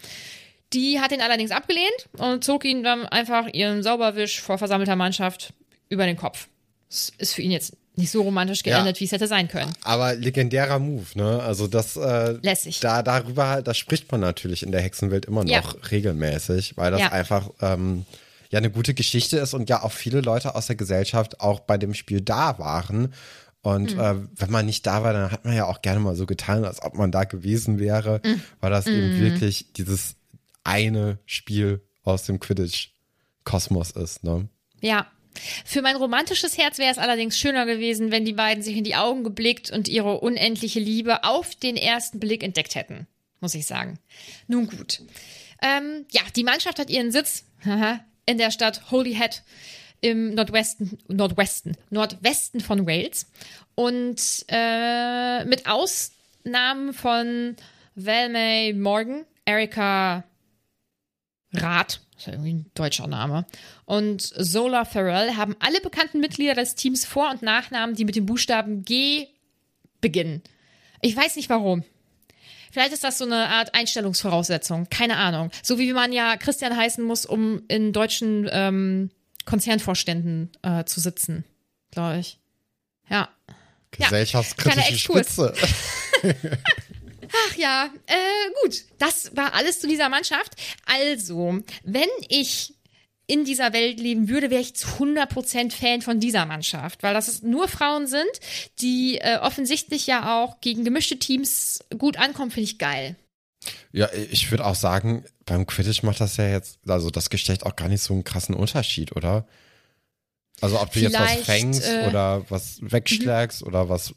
Die 0.72 1.00
hat 1.00 1.10
ihn 1.10 1.22
allerdings 1.22 1.50
abgelehnt 1.50 2.08
und 2.18 2.44
zog 2.44 2.64
ihn 2.64 2.84
dann 2.84 3.04
einfach 3.04 3.48
ihren 3.52 3.82
Sauberwisch 3.82 4.40
vor 4.40 4.58
versammelter 4.58 4.94
Mannschaft 4.94 5.52
über 5.88 6.06
den 6.06 6.16
Kopf. 6.16 6.46
Das 6.88 7.12
ist 7.18 7.34
für 7.34 7.42
ihn 7.42 7.50
jetzt 7.50 7.76
nicht 7.96 8.10
so 8.10 8.22
romantisch 8.22 8.62
geendet, 8.62 8.96
Ja. 8.96 9.00
wie 9.00 9.04
es 9.04 9.12
hätte 9.12 9.26
sein 9.26 9.48
können. 9.48 9.72
Aber 9.82 10.14
legendärer 10.14 10.78
Move, 10.78 11.06
ne? 11.14 11.40
Also 11.42 11.66
das 11.66 11.96
äh, 11.96 12.32
Lässig. 12.42 12.80
Da 12.80 13.02
darüber, 13.02 13.62
da 13.62 13.72
spricht 13.74 14.10
man 14.12 14.20
natürlich 14.20 14.62
in 14.62 14.70
der 14.72 14.82
Hexenwelt 14.82 15.24
immer 15.24 15.44
noch 15.44 15.50
Ja. 15.50 15.62
regelmäßig, 15.90 16.76
weil 16.76 16.90
das 16.92 17.00
Ja. 17.00 17.12
einfach 17.12 17.50
ähm, 17.60 18.04
ja 18.50 18.58
eine 18.58 18.70
gute 18.70 18.94
Geschichte 18.94 19.38
ist 19.38 19.54
und 19.54 19.68
ja 19.70 19.82
auch 19.82 19.92
viele 19.92 20.20
Leute 20.20 20.54
aus 20.54 20.66
der 20.66 20.76
Gesellschaft 20.76 21.40
auch 21.40 21.60
bei 21.60 21.78
dem 21.78 21.94
Spiel 21.94 22.20
da 22.20 22.58
waren. 22.58 23.14
Und 23.62 23.94
Mhm. 23.94 24.00
äh, 24.00 24.14
wenn 24.36 24.50
man 24.50 24.66
nicht 24.66 24.86
da 24.86 25.02
war, 25.02 25.12
dann 25.12 25.32
hat 25.32 25.44
man 25.44 25.56
ja 25.56 25.64
auch 25.64 25.82
gerne 25.82 25.98
mal 26.00 26.14
so 26.14 26.26
getan, 26.26 26.64
als 26.64 26.82
ob 26.82 26.94
man 26.94 27.10
da 27.10 27.24
gewesen 27.24 27.78
wäre, 27.80 28.20
Mhm. 28.24 28.40
weil 28.60 28.70
das 28.70 28.86
eben 28.86 29.18
wirklich 29.20 29.72
dieses 29.72 30.14
eine 30.62 31.18
Spiel 31.26 31.80
aus 32.04 32.24
dem 32.24 32.38
Quidditch-Kosmos 32.40 33.90
ist, 33.92 34.22
ne? 34.22 34.48
Ja. 34.80 35.06
Für 35.64 35.82
mein 35.82 35.96
romantisches 35.96 36.58
Herz 36.58 36.78
wäre 36.78 36.90
es 36.90 36.98
allerdings 36.98 37.38
schöner 37.38 37.66
gewesen, 37.66 38.10
wenn 38.10 38.24
die 38.24 38.32
beiden 38.32 38.62
sich 38.62 38.76
in 38.76 38.84
die 38.84 38.96
Augen 38.96 39.24
geblickt 39.24 39.70
und 39.70 39.88
ihre 39.88 40.20
unendliche 40.20 40.80
Liebe 40.80 41.24
auf 41.24 41.54
den 41.54 41.76
ersten 41.76 42.20
Blick 42.20 42.42
entdeckt 42.42 42.74
hätten, 42.74 43.06
muss 43.40 43.54
ich 43.54 43.66
sagen. 43.66 43.98
Nun 44.46 44.66
gut. 44.66 45.02
Ähm, 45.62 46.04
ja, 46.12 46.22
die 46.34 46.44
Mannschaft 46.44 46.78
hat 46.78 46.90
ihren 46.90 47.10
Sitz 47.10 47.44
in 48.26 48.38
der 48.38 48.50
Stadt 48.50 48.90
Holyhead 48.90 49.42
im 50.00 50.34
Nordwesten, 50.34 50.98
Nordwesten, 51.08 51.76
Nordwesten 51.90 52.60
von 52.60 52.86
Wales. 52.86 53.26
Und 53.74 54.44
äh, 54.48 55.44
mit 55.44 55.66
Ausnahmen 55.66 56.92
von 56.92 57.56
Velmay 57.94 58.72
Morgan, 58.74 59.24
Erika 59.44 60.24
Rath, 61.52 62.00
ist 62.16 62.26
ja 62.26 62.32
irgendwie 62.32 62.54
ein 62.54 62.70
deutscher 62.74 63.06
Name, 63.06 63.46
und 63.84 64.22
Zola 64.22 64.84
Farrell 64.84 65.36
haben 65.36 65.56
alle 65.60 65.80
bekannten 65.80 66.20
Mitglieder 66.20 66.54
des 66.54 66.74
Teams 66.74 67.04
Vor- 67.04 67.30
und 67.30 67.42
Nachnamen, 67.42 67.94
die 67.94 68.04
mit 68.04 68.16
dem 68.16 68.26
Buchstaben 68.26 68.84
G 68.84 69.26
beginnen. 70.00 70.42
Ich 71.02 71.16
weiß 71.16 71.36
nicht 71.36 71.50
warum. 71.50 71.84
Vielleicht 72.72 72.92
ist 72.92 73.04
das 73.04 73.18
so 73.18 73.24
eine 73.24 73.48
Art 73.48 73.74
Einstellungsvoraussetzung. 73.74 74.88
Keine 74.90 75.16
Ahnung. 75.16 75.50
So 75.62 75.78
wie 75.78 75.92
man 75.92 76.12
ja 76.12 76.36
Christian 76.36 76.76
heißen 76.76 77.02
muss, 77.02 77.24
um 77.24 77.62
in 77.68 77.92
deutschen 77.92 78.48
ähm, 78.52 79.10
Konzernvorständen 79.46 80.50
äh, 80.62 80.84
zu 80.84 81.00
sitzen, 81.00 81.44
glaube 81.90 82.18
ich. 82.18 82.38
Ja. 83.08 83.30
Ja, 83.98 84.08
Gesellschaftskritische 84.08 84.92
Exkurs. 84.92 85.32
Spitze. 85.32 85.54
Ach 87.48 87.56
ja, 87.56 87.90
äh, 88.06 88.50
gut. 88.62 88.84
Das 88.98 89.36
war 89.36 89.54
alles 89.54 89.80
zu 89.80 89.88
dieser 89.88 90.08
Mannschaft. 90.08 90.54
Also, 90.86 91.60
wenn 91.84 92.08
ich 92.28 92.74
in 93.26 93.44
dieser 93.44 93.72
Welt 93.72 93.98
leben 93.98 94.28
würde, 94.28 94.50
wäre 94.50 94.60
ich 94.60 94.76
zu 94.76 94.86
100% 94.86 95.72
Fan 95.72 96.00
von 96.00 96.20
dieser 96.20 96.46
Mannschaft, 96.46 97.02
weil 97.02 97.14
das 97.14 97.42
nur 97.42 97.68
Frauen 97.68 98.06
sind, 98.06 98.30
die 98.80 99.18
äh, 99.18 99.38
offensichtlich 99.38 100.06
ja 100.06 100.42
auch 100.42 100.60
gegen 100.60 100.84
gemischte 100.84 101.18
Teams 101.18 101.80
gut 101.98 102.18
ankommen, 102.18 102.50
finde 102.50 102.70
ich 102.70 102.78
geil. 102.78 103.16
Ja, 103.92 104.08
ich 104.30 104.50
würde 104.50 104.64
auch 104.64 104.76
sagen, 104.76 105.24
beim 105.44 105.66
Quidditch 105.66 106.04
macht 106.04 106.20
das 106.20 106.36
ja 106.36 106.48
jetzt, 106.48 106.78
also 106.86 107.10
das 107.10 107.30
Geschlecht 107.30 107.66
auch 107.66 107.74
gar 107.74 107.88
nicht 107.88 108.02
so 108.02 108.14
einen 108.14 108.22
krassen 108.22 108.54
Unterschied, 108.54 109.16
oder? 109.16 109.46
Also 110.60 110.80
ob 110.80 110.92
du 110.92 111.00
jetzt 111.00 111.14
was 111.14 111.32
Vielleicht, 111.32 111.44
fängst 111.44 111.84
äh, 111.84 112.06
oder 112.08 112.48
was 112.48 112.78
wegschlägst 112.80 113.62
oder 113.62 113.88
was 113.88 114.14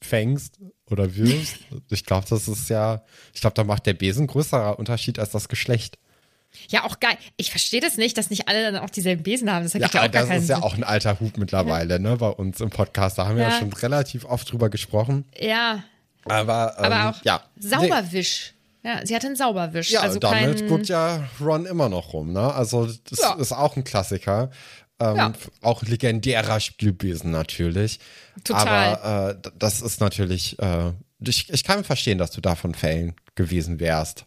fängst 0.00 0.58
oder 0.90 1.14
wirfst. 1.14 1.56
ich 1.90 2.04
glaube, 2.04 2.26
das 2.28 2.48
ist 2.48 2.68
ja, 2.70 3.02
ich 3.34 3.40
glaube, 3.40 3.54
da 3.54 3.64
macht 3.64 3.86
der 3.86 3.94
Besen 3.94 4.26
größerer 4.26 4.78
Unterschied 4.78 5.18
als 5.18 5.30
das 5.30 5.48
Geschlecht. 5.48 5.98
Ja, 6.68 6.84
auch 6.84 6.98
geil. 6.98 7.16
Ich 7.36 7.50
verstehe 7.50 7.80
das 7.80 7.96
nicht, 7.98 8.16
dass 8.16 8.30
nicht 8.30 8.48
alle 8.48 8.72
dann 8.72 8.82
auch 8.82 8.88
dieselben 8.90 9.22
Besen 9.22 9.52
haben. 9.52 9.64
Das 9.64 9.74
Ja, 9.74 9.80
ja, 9.80 9.86
auch 9.86 9.92
gar 9.92 10.08
das 10.26 10.42
ist 10.42 10.48
ja 10.48 10.62
auch 10.62 10.74
ein 10.74 10.82
alter 10.84 11.20
Hut 11.20 11.36
mittlerweile, 11.36 12.00
ne, 12.00 12.16
bei 12.16 12.28
uns 12.28 12.60
im 12.60 12.70
Podcast. 12.70 13.18
Da 13.18 13.26
haben 13.26 13.36
wir 13.36 13.42
ja, 13.44 13.50
Ja. 13.50 13.58
schon 13.58 13.72
relativ 13.72 14.24
oft 14.24 14.50
drüber 14.50 14.70
gesprochen. 14.70 15.24
Ja, 15.38 15.84
Aber, 16.24 16.74
ähm, 16.78 16.84
aber 16.84 17.10
auch 17.10 17.22
ja. 17.24 17.42
Sauberwisch. 17.58 18.54
Ja, 18.82 19.04
sie 19.04 19.14
hatte 19.14 19.26
einen 19.26 19.36
Sauberwisch. 19.36 19.90
Ja, 19.90 20.00
also 20.00 20.18
damit 20.18 20.58
kein, 20.60 20.68
guckt 20.68 20.88
ja 20.88 21.28
Ron 21.40 21.66
immer 21.66 21.88
noch 21.88 22.12
rum, 22.14 22.32
ne? 22.32 22.52
Also 22.54 22.86
das 22.86 23.18
Ja. 23.20 23.34
ist 23.34 23.52
auch 23.52 23.76
ein 23.76 23.84
Klassiker. 23.84 24.50
Ähm, 25.00 25.16
Ja. 25.16 25.32
Auch 25.62 25.82
legendärer 25.82 26.60
Spielbesen 26.60 27.30
natürlich. 27.30 28.00
Total. 28.44 28.96
Aber 28.96 29.30
äh, 29.44 29.50
das 29.58 29.80
ist 29.80 30.00
natürlich, 30.00 30.58
äh, 30.58 30.92
ich, 31.20 31.50
ich 31.50 31.64
kann 31.64 31.84
verstehen, 31.84 32.18
dass 32.18 32.30
du 32.30 32.40
davon 32.40 32.74
Fan 32.74 33.14
gewesen 33.34 33.80
wärst. 33.80 34.24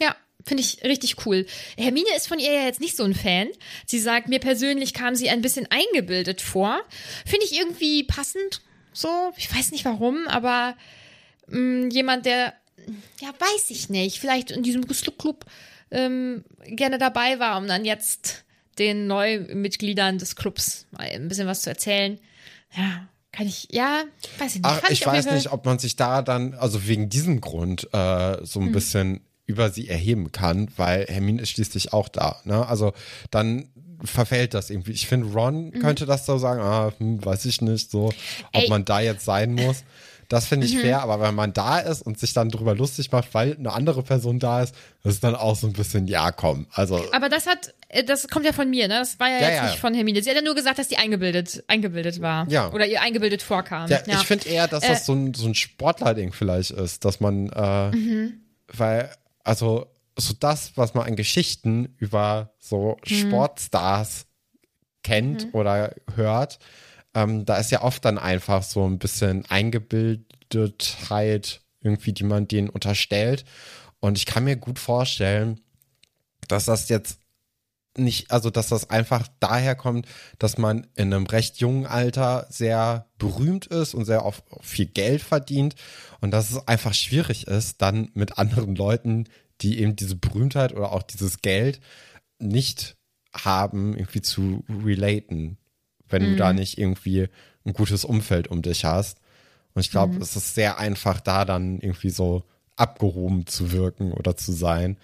Ja, 0.00 0.16
finde 0.44 0.62
ich 0.62 0.82
richtig 0.82 1.24
cool. 1.26 1.46
Hermine 1.78 2.08
ist 2.16 2.26
von 2.28 2.38
ihr 2.38 2.52
ja 2.52 2.64
jetzt 2.64 2.80
nicht 2.80 2.96
so 2.96 3.04
ein 3.04 3.14
Fan. 3.14 3.48
Sie 3.86 3.98
sagt, 4.00 4.28
mir 4.28 4.40
persönlich 4.40 4.94
kam 4.94 5.14
sie 5.14 5.30
ein 5.30 5.42
bisschen 5.42 5.66
eingebildet 5.70 6.40
vor. 6.40 6.80
Finde 7.24 7.46
ich 7.46 7.56
irgendwie 7.56 8.04
passend. 8.04 8.62
So, 8.92 9.32
ich 9.36 9.54
weiß 9.54 9.70
nicht 9.70 9.84
warum, 9.84 10.26
aber 10.26 10.76
mh, 11.46 11.88
jemand, 11.92 12.26
der, 12.26 12.52
ja, 13.20 13.28
weiß 13.38 13.70
ich 13.70 13.88
nicht, 13.88 14.18
vielleicht 14.18 14.50
in 14.50 14.62
diesem 14.62 14.86
Club 14.86 15.46
ähm, 15.90 16.44
gerne 16.66 16.98
dabei 16.98 17.38
war, 17.38 17.56
um 17.58 17.66
dann 17.68 17.84
jetzt 17.84 18.44
den 18.78 19.06
Neumitgliedern 19.06 20.18
des 20.18 20.36
Clubs 20.36 20.86
mal 20.90 21.02
ein 21.06 21.28
bisschen 21.28 21.46
was 21.46 21.62
zu 21.62 21.70
erzählen. 21.70 22.18
Ja, 22.76 23.08
kann 23.32 23.46
ich, 23.46 23.68
ja, 23.70 24.04
weiß 24.38 24.56
ich 24.56 24.62
nicht. 24.62 24.64
Ach, 24.66 24.90
ich 24.90 25.04
weiß 25.06 25.30
nicht, 25.32 25.52
ob 25.52 25.64
man 25.64 25.78
sich 25.78 25.96
da 25.96 26.22
dann, 26.22 26.54
also 26.54 26.86
wegen 26.86 27.08
diesem 27.08 27.40
Grund, 27.40 27.88
äh, 27.92 28.44
so 28.44 28.60
Mhm. 28.60 28.66
ein 28.66 28.72
bisschen 28.72 29.20
über 29.46 29.70
sie 29.70 29.88
erheben 29.88 30.32
kann, 30.32 30.68
weil 30.76 31.06
Hermine 31.06 31.42
ist 31.42 31.50
schließlich 31.50 31.92
auch 31.92 32.08
da. 32.08 32.40
Ne? 32.44 32.66
Also 32.66 32.92
dann 33.30 33.68
verfällt 34.04 34.54
das 34.54 34.70
irgendwie. 34.70 34.92
Ich 34.92 35.06
finde, 35.06 35.32
Ron 35.32 35.70
könnte 35.72 36.06
das 36.06 36.26
so 36.26 36.38
sagen, 36.38 36.60
ah, 36.60 36.92
hm, 36.98 37.24
weiß 37.24 37.44
ich 37.44 37.60
nicht, 37.60 37.90
so, 37.90 38.06
ob 38.06 38.12
Mhm. 38.14 38.16
Ey. 38.52 38.64
Mhm. 38.64 38.70
man 38.70 38.84
da 38.84 39.00
jetzt 39.00 39.24
sein 39.24 39.52
muss. 39.54 39.84
Das 40.32 40.46
finde 40.46 40.66
ich 40.66 40.78
fair, 40.78 41.02
aber 41.02 41.20
wenn 41.20 41.34
man 41.34 41.52
da 41.52 41.78
ist 41.78 42.00
und 42.00 42.18
sich 42.18 42.32
dann 42.32 42.48
drüber 42.48 42.74
lustig 42.74 43.12
macht, 43.12 43.34
weil 43.34 43.54
eine 43.54 43.70
andere 43.70 44.02
Person 44.02 44.38
da 44.38 44.62
ist, 44.62 44.74
das 45.02 45.12
ist 45.14 45.24
dann 45.24 45.34
auch 45.34 45.54
so 45.56 45.66
ein 45.66 45.74
bisschen, 45.74 46.06
ja, 46.08 46.32
komm. 46.32 46.66
Also, 46.72 47.04
Aber 47.12 47.28
das 47.28 47.46
hat, 47.46 47.74
äh, 47.88 48.02
das 48.02 48.28
kommt 48.28 48.46
ja 48.46 48.54
von 48.54 48.70
mir, 48.70 48.88
ne? 48.88 48.94
Das 49.00 49.20
war 49.20 49.28
ja, 49.28 49.34
Ja, 49.34 49.48
jetzt 49.48 49.56
ja. 49.56 49.64
nicht 49.66 49.78
von 49.78 49.92
Hermine. 49.92 50.22
Sie 50.22 50.30
hat 50.30 50.36
ja 50.36 50.42
nur 50.42 50.54
gesagt, 50.54 50.78
dass 50.78 50.88
die 50.88 50.96
eingebildet, 50.96 51.62
eingebildet 51.68 52.22
war. 52.22 52.48
Ja. 52.48 52.72
Oder 52.72 52.86
ihr 52.86 53.02
eingebildet 53.02 53.42
vorkam. 53.42 53.90
ja, 53.90 54.00
ich 54.06 54.16
finde 54.26 54.48
eher, 54.48 54.68
dass 54.68 54.84
das 54.84 55.02
Äh. 55.02 55.04
so 55.04 55.12
ein, 55.12 55.34
so 55.34 55.46
ein 55.46 55.54
Sportler-Ding 55.54 56.32
vielleicht 56.32 56.70
ist, 56.70 57.04
dass 57.04 57.20
man, 57.20 57.50
äh, 57.50 57.90
Mhm. 57.94 58.40
weil, 58.68 59.10
also, 59.44 59.86
so 60.18 60.32
das, 60.40 60.72
was 60.76 60.94
man 60.94 61.06
an 61.08 61.16
Geschichten 61.16 61.94
über 61.98 62.54
so 62.58 62.96
Mhm. 63.06 63.14
Sportstars 63.14 64.24
kennt 65.02 65.48
oder 65.52 65.94
hört, 66.14 66.58
ähm, 67.14 67.44
da 67.44 67.56
ist 67.56 67.70
ja 67.70 67.82
oft 67.82 68.04
dann 68.04 68.18
einfach 68.18 68.62
so 68.62 68.86
ein 68.86 68.98
bisschen 68.98 69.44
Eingebildetheit 69.46 71.60
irgendwie, 71.80 72.12
die 72.12 72.24
man 72.24 72.48
denen 72.48 72.68
unterstellt. 72.68 73.44
Und 74.00 74.18
ich 74.18 74.26
kann 74.26 74.44
mir 74.44 74.56
gut 74.56 74.78
vorstellen, 74.78 75.60
dass 76.48 76.64
das 76.64 76.88
jetzt 76.88 77.18
nicht, 77.96 78.30
also 78.30 78.50
dass 78.50 78.68
das 78.68 78.90
einfach 78.90 79.28
daher 79.40 79.74
kommt, 79.74 80.06
dass 80.38 80.56
man 80.56 80.86
in 80.94 81.12
einem 81.12 81.26
recht 81.26 81.58
jungen 81.58 81.86
Alter 81.86 82.46
sehr 82.48 83.06
berühmt 83.18 83.66
ist 83.66 83.94
und 83.94 84.06
sehr 84.06 84.24
auf 84.24 84.42
viel 84.60 84.86
Geld 84.86 85.22
verdient 85.22 85.74
und 86.20 86.30
dass 86.30 86.50
es 86.50 86.68
einfach 86.68 86.94
schwierig 86.94 87.46
ist, 87.46 87.82
dann 87.82 88.10
mit 88.14 88.38
anderen 88.38 88.76
Leuten, 88.76 89.28
die 89.60 89.80
eben 89.80 89.94
diese 89.94 90.16
Berühmtheit 90.16 90.72
oder 90.72 90.92
auch 90.92 91.02
dieses 91.02 91.42
Geld 91.42 91.80
nicht 92.38 92.96
haben, 93.34 93.94
irgendwie 93.94 94.22
zu 94.22 94.64
relaten, 94.84 95.58
wenn 96.12 96.22
du 96.22 96.36
da 96.36 96.52
nicht 96.52 96.78
irgendwie 96.78 97.28
ein 97.64 97.72
gutes 97.72 98.04
Umfeld 98.04 98.48
um 98.48 98.62
dich 98.62 98.84
hast. 98.84 99.18
Und 99.74 99.80
ich 99.80 99.90
glaube, 99.90 100.18
es 100.18 100.36
ist 100.36 100.54
sehr 100.54 100.78
einfach, 100.78 101.20
da 101.20 101.44
dann 101.44 101.80
irgendwie 101.80 102.10
so 102.10 102.44
abgehoben 102.76 103.46
zu 103.46 103.72
wirken 103.72 104.12
oder 104.12 104.36
zu 104.36 104.52
sein. 104.52 104.96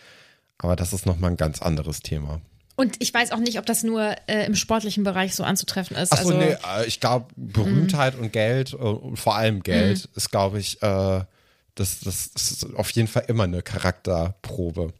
Aber 0.58 0.76
das 0.76 0.92
ist 0.92 1.06
nochmal 1.06 1.30
ein 1.30 1.36
ganz 1.36 1.62
anderes 1.62 2.00
Thema. 2.00 2.40
Und 2.76 2.96
ich 3.00 3.12
weiß 3.12 3.32
auch 3.32 3.38
nicht, 3.38 3.58
ob 3.58 3.66
das 3.66 3.82
nur 3.82 4.14
äh, 4.28 4.46
im 4.46 4.54
sportlichen 4.54 5.02
Bereich 5.02 5.34
so 5.34 5.42
anzutreffen 5.42 5.96
ist. 5.96 6.12
Achso, 6.12 6.28
also, 6.28 6.38
nee, 6.38 6.56
äh, 6.76 6.86
ich 6.86 7.00
glaube, 7.00 7.26
Berühmtheit 7.36 8.14
und 8.14 8.32
Geld 8.32 8.72
äh, 8.72 8.76
und 8.76 9.16
vor 9.16 9.34
allem 9.34 9.64
Geld 9.64 10.08
ist, 10.14 10.30
glaube 10.30 10.60
ich, 10.60 10.80
äh, 10.82 11.24
das, 11.74 12.00
das 12.00 12.26
ist 12.26 12.74
auf 12.76 12.90
jeden 12.90 13.08
Fall 13.08 13.24
immer 13.26 13.44
eine 13.44 13.62
Charakterprobe. 13.62 14.92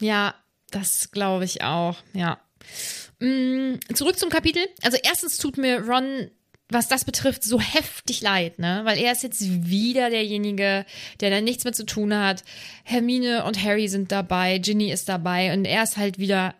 Ja, 0.00 0.34
das 0.70 1.10
glaube 1.10 1.44
ich 1.44 1.62
auch, 1.62 1.96
ja. 2.12 2.38
Mm, 3.20 3.74
zurück 3.94 4.18
zum 4.18 4.30
Kapitel. 4.30 4.62
Also 4.82 4.98
erstens 5.02 5.38
tut 5.38 5.58
mir 5.58 5.80
Ron, 5.80 6.30
was 6.68 6.88
das 6.88 7.04
betrifft, 7.04 7.42
so 7.42 7.60
heftig 7.60 8.20
leid, 8.20 8.58
ne? 8.58 8.82
Weil 8.84 8.98
er 8.98 9.12
ist 9.12 9.22
jetzt 9.22 9.68
wieder 9.68 10.10
derjenige, 10.10 10.84
der 11.20 11.30
da 11.30 11.40
nichts 11.40 11.64
mit 11.64 11.74
zu 11.74 11.86
tun 11.86 12.14
hat. 12.14 12.44
Hermine 12.84 13.44
und 13.44 13.62
Harry 13.62 13.88
sind 13.88 14.12
dabei, 14.12 14.58
Ginny 14.58 14.92
ist 14.92 15.08
dabei 15.08 15.52
und 15.52 15.64
er 15.64 15.82
ist 15.82 15.96
halt 15.96 16.18
wieder 16.18 16.54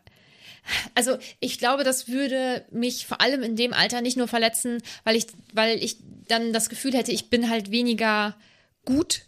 also 0.95 1.17
ich 1.41 1.59
glaube, 1.59 1.85
das 1.85 2.09
würde 2.09 2.65
mich 2.71 3.07
vor 3.07 3.21
allem 3.21 3.43
in 3.43 3.57
dem 3.57 3.73
Alter 3.73 4.01
nicht 4.01 4.17
nur 4.17 4.29
verletzen, 4.29 4.83
weil 5.05 5.17
ich, 5.17 5.27
weil 5.53 5.83
ich 5.83 5.99
dann 6.27 6.53
das 6.53 6.69
Gefühl 6.69 6.95
hätte, 6.95 7.13
ich 7.13 7.31
bin 7.31 7.49
halt 7.49 7.71
weniger 7.71 8.37
gut. 8.85 9.23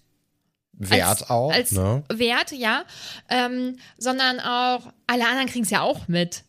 Wert 0.72 1.08
als, 1.08 1.30
auch, 1.30 1.52
als 1.52 1.72
ne? 1.72 2.02
Wert, 2.08 2.52
ja. 2.52 2.84
Ähm, 3.28 3.76
sondern 3.99 4.40
auch, 4.40 4.92
alle 5.06 5.26
anderen 5.26 5.49
kriegen 5.49 5.64
es 5.64 5.70
ja 5.70 5.82
auch 5.82 6.08
mit. 6.08 6.44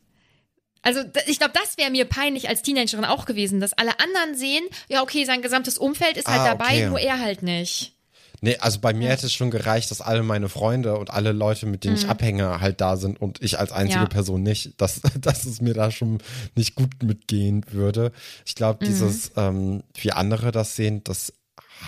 Also 0.83 1.01
ich 1.27 1.37
glaube, 1.37 1.53
das 1.53 1.77
wäre 1.77 1.91
mir 1.91 2.05
peinlich 2.05 2.49
als 2.49 2.61
Teenagerin 2.63 3.05
auch 3.05 3.25
gewesen, 3.25 3.59
dass 3.59 3.73
alle 3.73 3.99
anderen 3.99 4.35
sehen, 4.35 4.63
ja 4.89 5.01
okay, 5.03 5.25
sein 5.25 5.41
gesamtes 5.41 5.77
Umfeld 5.77 6.17
ist 6.17 6.27
halt 6.27 6.41
Ah, 6.41 6.45
dabei, 6.55 6.65
okay. 6.73 6.89
nur 6.89 6.99
er 6.99 7.19
halt 7.19 7.43
nicht. 7.43 7.93
Nee, 8.43 8.57
also 8.57 8.79
bei 8.79 8.91
mir 8.91 9.09
hätte 9.09 9.27
es 9.27 9.33
schon 9.33 9.51
gereicht, 9.51 9.91
dass 9.91 10.01
alle 10.01 10.23
meine 10.23 10.49
Freunde 10.49 10.97
und 10.97 11.11
alle 11.11 11.31
Leute, 11.31 11.67
mit 11.67 11.83
denen 11.83 11.95
ich 11.95 12.07
abhänge, 12.07 12.59
halt 12.59 12.81
da 12.81 12.97
sind 12.97 13.21
und 13.21 13.39
ich 13.43 13.59
als 13.59 13.71
einzige 13.71 13.99
Mhm. 13.99 14.05
Ja. 14.05 14.09
Person 14.09 14.41
nicht, 14.41 14.81
dass, 14.81 15.01
dass 15.21 15.45
es 15.45 15.61
mir 15.61 15.75
da 15.75 15.91
schon 15.91 16.17
nicht 16.55 16.73
gut 16.73 17.03
mitgehen 17.03 17.63
würde. 17.69 18.11
Ich 18.43 18.55
glaube, 18.55 18.83
Mhm. 18.83 18.87
dieses, 18.89 19.31
ähm, 19.37 19.83
wie 19.93 20.11
andere 20.11 20.51
das 20.51 20.75
sehen, 20.75 21.03
das 21.03 21.33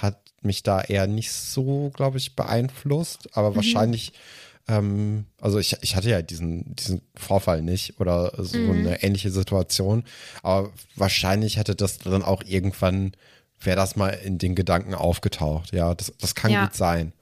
hat 0.03 0.19
mich 0.43 0.62
da 0.62 0.81
eher 0.81 1.07
nicht 1.07 1.31
so, 1.31 1.89
glaube 1.95 2.19
ich, 2.19 2.35
beeinflusst, 2.35 3.23
Mhm. 3.25 3.31
aber 3.33 3.55
wahrscheinlich, 3.55 4.13
ähm, 4.67 5.25
also 5.41 5.60
ich, 5.60 5.75
ich 5.82 5.96
hatte 5.96 6.10
ja 6.10 6.22
diesen, 6.22 6.75
diesen 6.75 7.01
Vorfall 7.15 7.62
nicht 7.62 8.00
oder 8.00 8.32
so 8.43 8.58
Mhm. 8.58 8.79
eine 8.79 9.03
ähnliche 9.03 9.29
Situation, 9.32 10.03
aber 10.41 10.72
wahrscheinlich 10.96 11.58
hätte 11.58 11.75
das 11.75 11.98
dann 12.00 12.24
auch 12.24 12.43
irgendwann 12.46 13.13
wäre 13.60 13.77
das 13.77 13.96
mal 13.96 14.10
in 14.10 14.38
den 14.39 14.55
Gedanken 14.55 14.93
aufgetaucht. 14.93 15.74
Ja, 15.74 15.96
das, 15.96 16.12
das 16.20 16.36
kann 16.36 16.51
Ja. 16.51 16.65
gut 16.65 16.75
sein. 16.75 17.13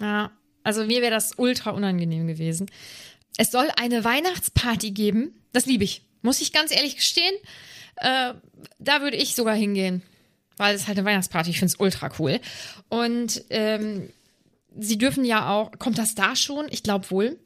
Ja, 0.00 0.32
also 0.64 0.84
mir 0.84 1.02
wäre 1.02 1.12
das 1.12 1.32
ultra 1.36 1.70
unangenehm 1.70 2.26
gewesen. 2.26 2.66
Es 3.36 3.52
soll 3.52 3.68
eine 3.76 4.02
Weihnachtsparty 4.04 4.90
geben. 4.90 5.32
Das 5.52 5.66
liebe 5.66 5.84
ich. 5.84 6.02
Muss 6.22 6.40
ich 6.40 6.52
ganz 6.52 6.72
ehrlich 6.74 6.96
gestehen. 6.96 7.34
Äh, 7.96 8.34
da 8.80 9.02
würde 9.02 9.16
ich 9.16 9.36
sogar 9.36 9.54
hingehen. 9.54 10.02
Weil 10.56 10.74
es 10.74 10.88
halt 10.88 10.98
eine 10.98 11.06
Weihnachtsparty. 11.06 11.50
Ich 11.50 11.58
finde 11.60 11.72
es 11.74 11.78
ultra 11.80 12.10
cool. 12.18 12.40
Und 12.88 13.44
ähm, 13.50 14.08
sie 14.78 14.98
dürfen 14.98 15.24
ja 15.24 15.50
auch. 15.50 15.72
Kommt 15.78 15.98
das 15.98 16.14
da 16.14 16.36
schon? 16.36 16.66
Ich 16.70 16.82
glaube 16.82 17.10
wohl. 17.10 17.38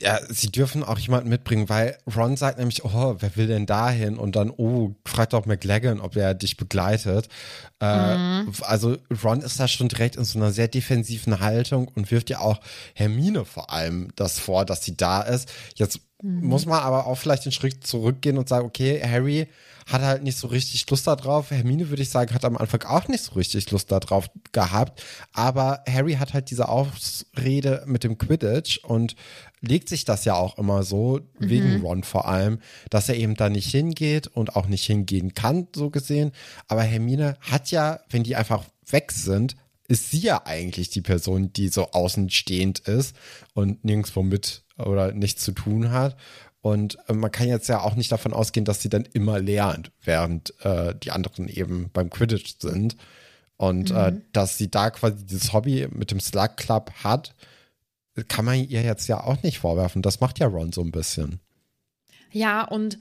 Ja, 0.00 0.20
sie 0.28 0.52
dürfen 0.52 0.84
auch 0.84 0.98
jemanden 0.98 1.28
mitbringen, 1.28 1.68
weil 1.68 1.98
Ron 2.14 2.36
sagt 2.36 2.58
nämlich, 2.58 2.84
oh, 2.84 3.16
wer 3.18 3.36
will 3.36 3.48
denn 3.48 3.66
dahin? 3.66 4.16
Und 4.16 4.36
dann, 4.36 4.50
oh, 4.50 4.94
frag 5.04 5.30
doch 5.30 5.44
McLagan, 5.44 6.00
ob 6.00 6.14
er 6.14 6.34
dich 6.34 6.56
begleitet. 6.56 7.28
Äh, 7.80 8.44
Also 8.60 8.96
Ron 9.24 9.40
ist 9.40 9.58
da 9.58 9.66
schon 9.66 9.88
direkt 9.88 10.14
in 10.14 10.22
so 10.22 10.38
einer 10.38 10.52
sehr 10.52 10.68
defensiven 10.68 11.40
Haltung 11.40 11.88
und 11.96 12.12
wirft 12.12 12.30
ja 12.30 12.38
auch 12.38 12.60
Hermine 12.94 13.44
vor 13.44 13.72
allem 13.72 14.10
das 14.14 14.38
vor, 14.38 14.64
dass 14.64 14.84
sie 14.84 14.96
da 14.96 15.22
ist. 15.22 15.50
Jetzt 15.74 16.00
muss 16.22 16.66
man 16.66 16.80
aber 16.80 17.06
auch 17.06 17.16
vielleicht 17.16 17.44
den 17.44 17.52
Schritt 17.52 17.84
zurückgehen 17.84 18.38
und 18.38 18.48
sagen, 18.48 18.66
okay, 18.66 19.02
Harry 19.04 19.48
hat 19.88 20.02
halt 20.02 20.22
nicht 20.22 20.36
so 20.36 20.48
richtig 20.48 20.88
Lust 20.90 21.06
darauf. 21.06 21.50
Hermine, 21.50 21.88
würde 21.88 22.02
ich 22.02 22.10
sagen, 22.10 22.34
hat 22.34 22.44
am 22.44 22.58
Anfang 22.58 22.82
auch 22.82 23.08
nicht 23.08 23.24
so 23.24 23.32
richtig 23.32 23.70
Lust 23.70 23.90
darauf 23.90 24.30
gehabt. 24.52 25.02
Aber 25.32 25.82
Harry 25.88 26.14
hat 26.14 26.34
halt 26.34 26.50
diese 26.50 26.68
Ausrede 26.68 27.84
mit 27.86 28.04
dem 28.04 28.18
Quidditch 28.18 28.84
und 28.84 29.16
legt 29.60 29.88
sich 29.88 30.04
das 30.04 30.26
ja 30.26 30.34
auch 30.34 30.58
immer 30.58 30.82
so, 30.82 31.20
wegen 31.38 31.80
Ron 31.80 32.04
vor 32.04 32.28
allem, 32.28 32.60
dass 32.90 33.08
er 33.08 33.16
eben 33.16 33.34
da 33.34 33.48
nicht 33.48 33.70
hingeht 33.70 34.26
und 34.26 34.56
auch 34.56 34.66
nicht 34.66 34.84
hingehen 34.84 35.32
kann, 35.32 35.68
so 35.74 35.88
gesehen. 35.88 36.32
Aber 36.68 36.82
Hermine 36.82 37.36
hat 37.40 37.70
ja, 37.70 38.00
wenn 38.10 38.24
die 38.24 38.36
einfach 38.36 38.64
weg 38.90 39.10
sind, 39.10 39.56
ist 39.88 40.10
sie 40.10 40.20
ja 40.20 40.42
eigentlich 40.44 40.90
die 40.90 41.00
Person, 41.00 41.52
die 41.54 41.68
so 41.68 41.92
außenstehend 41.92 42.80
ist 42.80 43.16
und 43.54 43.84
nirgendwo 43.84 44.22
mit 44.22 44.64
oder 44.76 45.12
nichts 45.12 45.42
zu 45.42 45.52
tun 45.52 45.90
hat. 45.90 46.16
Und 46.60 46.98
äh, 47.08 47.12
man 47.12 47.30
kann 47.30 47.48
jetzt 47.48 47.68
ja 47.68 47.80
auch 47.80 47.94
nicht 47.94 48.10
davon 48.10 48.32
ausgehen, 48.32 48.64
dass 48.64 48.82
sie 48.82 48.88
dann 48.88 49.04
immer 49.04 49.40
lernt, 49.40 49.92
während 50.02 50.54
äh, 50.64 50.94
die 50.94 51.10
anderen 51.10 51.48
eben 51.48 51.90
beim 51.92 52.10
Quidditch 52.10 52.56
sind. 52.58 52.96
Und 53.56 53.90
äh, 53.90 54.12
dass 54.32 54.56
sie 54.56 54.70
da 54.70 54.90
quasi 54.90 55.24
dieses 55.26 55.52
Hobby 55.52 55.88
mit 55.90 56.10
dem 56.10 56.20
Slug 56.20 56.56
Club 56.56 56.92
hat, 57.02 57.34
kann 58.28 58.44
man 58.44 58.56
ihr 58.56 58.82
jetzt 58.82 59.08
ja 59.08 59.22
auch 59.22 59.42
nicht 59.42 59.58
vorwerfen. 59.58 60.02
Das 60.02 60.20
macht 60.20 60.38
ja 60.38 60.46
Ron 60.46 60.72
so 60.72 60.80
ein 60.82 60.92
bisschen. 60.92 61.40
Ja, 62.30 62.64
und 62.64 62.98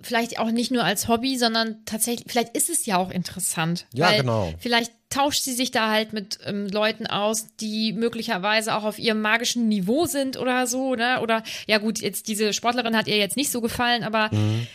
vielleicht 0.00 0.38
auch 0.38 0.50
nicht 0.50 0.70
nur 0.70 0.84
als 0.84 1.08
Hobby, 1.08 1.36
sondern 1.36 1.84
tatsächlich, 1.84 2.30
vielleicht 2.30 2.56
ist 2.56 2.70
es 2.70 2.86
ja 2.86 2.98
auch 2.98 3.10
interessant. 3.10 3.86
Ja, 3.92 4.16
genau. 4.16 4.52
Vielleicht 4.58 4.92
tauscht 5.14 5.42
sie 5.42 5.52
sich 5.52 5.70
da 5.70 5.90
halt 5.90 6.12
mit 6.12 6.38
ähm, 6.44 6.66
Leuten 6.68 7.06
aus, 7.06 7.46
die 7.60 7.92
möglicherweise 7.92 8.74
auch 8.74 8.84
auf 8.84 8.98
ihrem 8.98 9.20
magischen 9.20 9.68
Niveau 9.68 10.06
sind 10.06 10.36
oder 10.36 10.66
so, 10.66 10.94
ne? 10.94 11.20
Oder 11.20 11.42
ja 11.66 11.78
gut, 11.78 12.00
jetzt 12.00 12.28
diese 12.28 12.52
Sportlerin 12.52 12.96
hat 12.96 13.06
ihr 13.06 13.16
jetzt 13.16 13.36
nicht 13.36 13.50
so 13.50 13.60
gefallen, 13.60 14.02
aber 14.04 14.30
Mhm. 14.32 14.66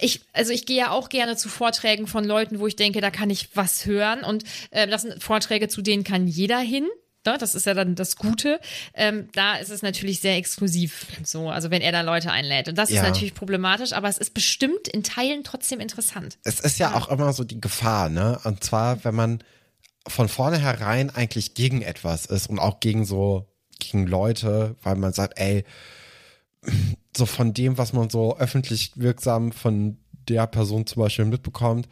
ich, 0.00 0.20
also 0.32 0.52
ich 0.52 0.66
gehe 0.66 0.76
ja 0.78 0.90
auch 0.90 1.08
gerne 1.08 1.36
zu 1.36 1.48
Vorträgen 1.48 2.06
von 2.06 2.24
Leuten, 2.24 2.60
wo 2.60 2.66
ich 2.66 2.76
denke, 2.76 3.00
da 3.00 3.10
kann 3.10 3.30
ich 3.30 3.48
was 3.56 3.86
hören. 3.86 4.20
Und 4.24 4.44
äh, 4.70 4.86
das 4.86 5.02
sind 5.02 5.22
Vorträge, 5.22 5.68
zu 5.68 5.82
denen 5.82 6.04
kann 6.04 6.26
jeder 6.28 6.58
hin. 6.58 6.86
Ne? 7.26 7.36
Das 7.38 7.54
ist 7.56 7.66
ja 7.66 7.74
dann 7.74 7.94
das 7.96 8.16
Gute. 8.16 8.60
Ähm, 8.94 9.28
da 9.34 9.56
ist 9.56 9.70
es 9.70 9.82
natürlich 9.82 10.20
sehr 10.20 10.36
exklusiv. 10.36 11.06
So, 11.24 11.50
also 11.50 11.70
wenn 11.70 11.82
er 11.82 11.92
da 11.92 12.02
Leute 12.02 12.30
einlädt. 12.30 12.68
Und 12.68 12.78
das 12.78 12.90
Ja. 12.90 12.96
ist 12.96 13.02
natürlich 13.08 13.34
problematisch, 13.34 13.92
aber 13.92 14.08
es 14.08 14.18
ist 14.18 14.34
bestimmt 14.34 14.86
in 14.88 15.02
Teilen 15.02 15.42
trotzdem 15.44 15.80
interessant. 15.80 16.38
Es 16.44 16.60
ist 16.60 16.78
ja 16.78 16.94
auch 16.94 17.08
immer 17.08 17.32
so 17.32 17.42
die 17.44 17.60
Gefahr, 17.60 18.08
ne? 18.08 18.38
Und 18.44 18.62
zwar, 18.62 19.02
wenn 19.04 19.14
man 19.16 19.42
von 20.08 20.28
vornherein 20.28 21.10
eigentlich 21.10 21.54
gegen 21.54 21.82
etwas 21.82 22.26
ist 22.26 22.48
und 22.48 22.58
auch 22.58 22.80
gegen 22.80 23.04
so, 23.04 23.46
gegen 23.78 24.06
Leute, 24.06 24.76
weil 24.82 24.96
man 24.96 25.12
sagt, 25.12 25.38
ey, 25.38 25.64
so 27.16 27.26
von 27.26 27.54
dem, 27.54 27.78
was 27.78 27.92
man 27.92 28.10
so 28.10 28.36
öffentlich 28.38 28.92
wirksam 28.96 29.52
von 29.52 29.98
der 30.28 30.46
Person 30.46 30.86
zum 30.86 31.02
Beispiel 31.02 31.24
mitbekommt, 31.24 31.88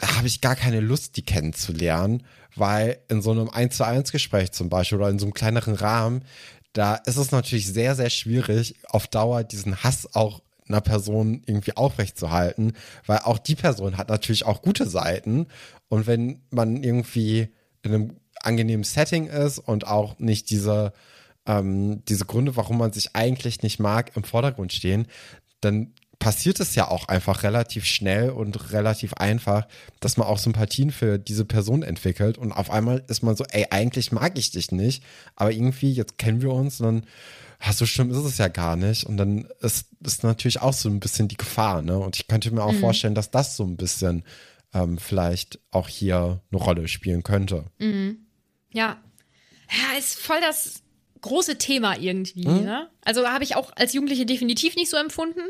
habe 0.00 0.26
ich 0.26 0.40
gar 0.40 0.54
keine 0.54 0.80
Lust, 0.80 1.16
die 1.16 1.24
kennenzulernen, 1.24 2.24
weil 2.54 3.00
in 3.08 3.20
so 3.20 3.32
einem 3.32 3.48
1 3.48 3.76
zu 3.76 3.84
1 3.84 4.12
Gespräch 4.12 4.52
zum 4.52 4.68
Beispiel 4.68 4.98
oder 4.98 5.08
in 5.08 5.18
so 5.18 5.26
einem 5.26 5.34
kleineren 5.34 5.74
Rahmen, 5.74 6.24
da 6.72 6.94
ist 6.94 7.16
es 7.16 7.32
natürlich 7.32 7.66
sehr, 7.66 7.96
sehr 7.96 8.10
schwierig, 8.10 8.76
auf 8.88 9.08
Dauer 9.08 9.42
diesen 9.42 9.82
Hass 9.82 10.14
auch 10.14 10.42
einer 10.68 10.80
Person 10.80 11.42
irgendwie 11.46 11.76
aufrechtzuerhalten, 11.76 12.74
weil 13.06 13.20
auch 13.20 13.38
die 13.38 13.56
Person 13.56 13.96
hat 13.96 14.08
natürlich 14.08 14.44
auch 14.44 14.62
gute 14.62 14.88
Seiten 14.88 15.46
und 15.88 16.06
wenn 16.06 16.42
man 16.50 16.82
irgendwie 16.82 17.48
in 17.82 17.94
einem 17.94 18.16
angenehmen 18.42 18.84
Setting 18.84 19.26
ist 19.26 19.58
und 19.58 19.86
auch 19.86 20.18
nicht 20.18 20.50
diese, 20.50 20.92
ähm, 21.46 22.04
diese 22.06 22.24
Gründe, 22.24 22.56
warum 22.56 22.78
man 22.78 22.92
sich 22.92 23.14
eigentlich 23.16 23.62
nicht 23.62 23.78
mag, 23.78 24.16
im 24.16 24.24
Vordergrund 24.24 24.72
stehen, 24.72 25.06
dann 25.60 25.92
passiert 26.18 26.58
es 26.58 26.74
ja 26.74 26.88
auch 26.88 27.06
einfach 27.06 27.42
relativ 27.42 27.84
schnell 27.84 28.30
und 28.30 28.72
relativ 28.72 29.14
einfach, 29.14 29.68
dass 30.00 30.16
man 30.16 30.26
auch 30.26 30.38
Sympathien 30.38 30.90
für 30.90 31.18
diese 31.18 31.44
Person 31.44 31.82
entwickelt 31.82 32.38
und 32.38 32.52
auf 32.52 32.70
einmal 32.70 33.04
ist 33.08 33.22
man 33.22 33.36
so, 33.36 33.44
ey, 33.50 33.66
eigentlich 33.70 34.10
mag 34.10 34.36
ich 34.36 34.50
dich 34.50 34.72
nicht, 34.72 35.04
aber 35.36 35.52
irgendwie, 35.52 35.92
jetzt 35.92 36.18
kennen 36.18 36.42
wir 36.42 36.50
uns 36.50 36.80
und 36.80 36.86
dann, 36.86 37.06
ach, 37.60 37.72
so 37.72 37.86
schlimm 37.86 38.10
ist 38.10 38.16
es 38.18 38.38
ja 38.38 38.48
gar 38.48 38.76
nicht 38.76 39.04
und 39.04 39.16
dann 39.16 39.48
ist, 39.60 39.86
ist 40.04 40.24
natürlich 40.24 40.60
auch 40.60 40.72
so 40.72 40.88
ein 40.88 41.00
bisschen 41.00 41.28
die 41.28 41.36
Gefahr, 41.36 41.82
ne? 41.82 41.98
Und 41.98 42.16
ich 42.16 42.26
könnte 42.26 42.50
mir 42.52 42.64
auch 42.64 42.74
vorstellen, 42.74 43.14
dass 43.14 43.30
das 43.30 43.56
so 43.56 43.64
ein 43.64 43.76
bisschen 43.76 44.24
ähm, 44.74 44.98
vielleicht 44.98 45.58
auch 45.70 45.88
hier 45.88 46.40
eine 46.50 46.60
Rolle 46.60 46.88
spielen 46.88 47.22
könnte. 47.22 47.64
Ja. 47.78 48.96
Ja, 49.70 49.98
ist 49.98 50.18
voll 50.18 50.40
das 50.40 50.82
große 51.20 51.58
Thema 51.58 51.96
irgendwie. 51.98 52.44
Hm? 52.46 52.64
Ne? 52.64 52.88
Also 53.04 53.26
habe 53.26 53.44
ich 53.44 53.56
auch 53.56 53.72
als 53.76 53.92
Jugendliche 53.92 54.24
definitiv 54.26 54.76
nicht 54.76 54.90
so 54.90 54.96
empfunden. 54.96 55.40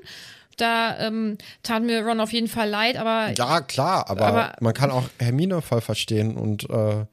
Da 0.56 0.98
ähm, 1.06 1.38
tat 1.62 1.82
mir 1.84 2.02
Ron 2.04 2.18
auf 2.20 2.32
jeden 2.32 2.48
Fall 2.48 2.68
leid, 2.68 2.96
aber 2.96 3.32
Ja, 3.36 3.60
klar, 3.60 4.10
aber, 4.10 4.26
Aber- 4.26 4.56
man 4.60 4.74
kann 4.74 4.90
auch 4.90 5.08
Hermine 5.20 5.62
voll 5.62 5.80
verstehen 5.80 6.36
und 6.36 6.68
äh, 6.68 7.04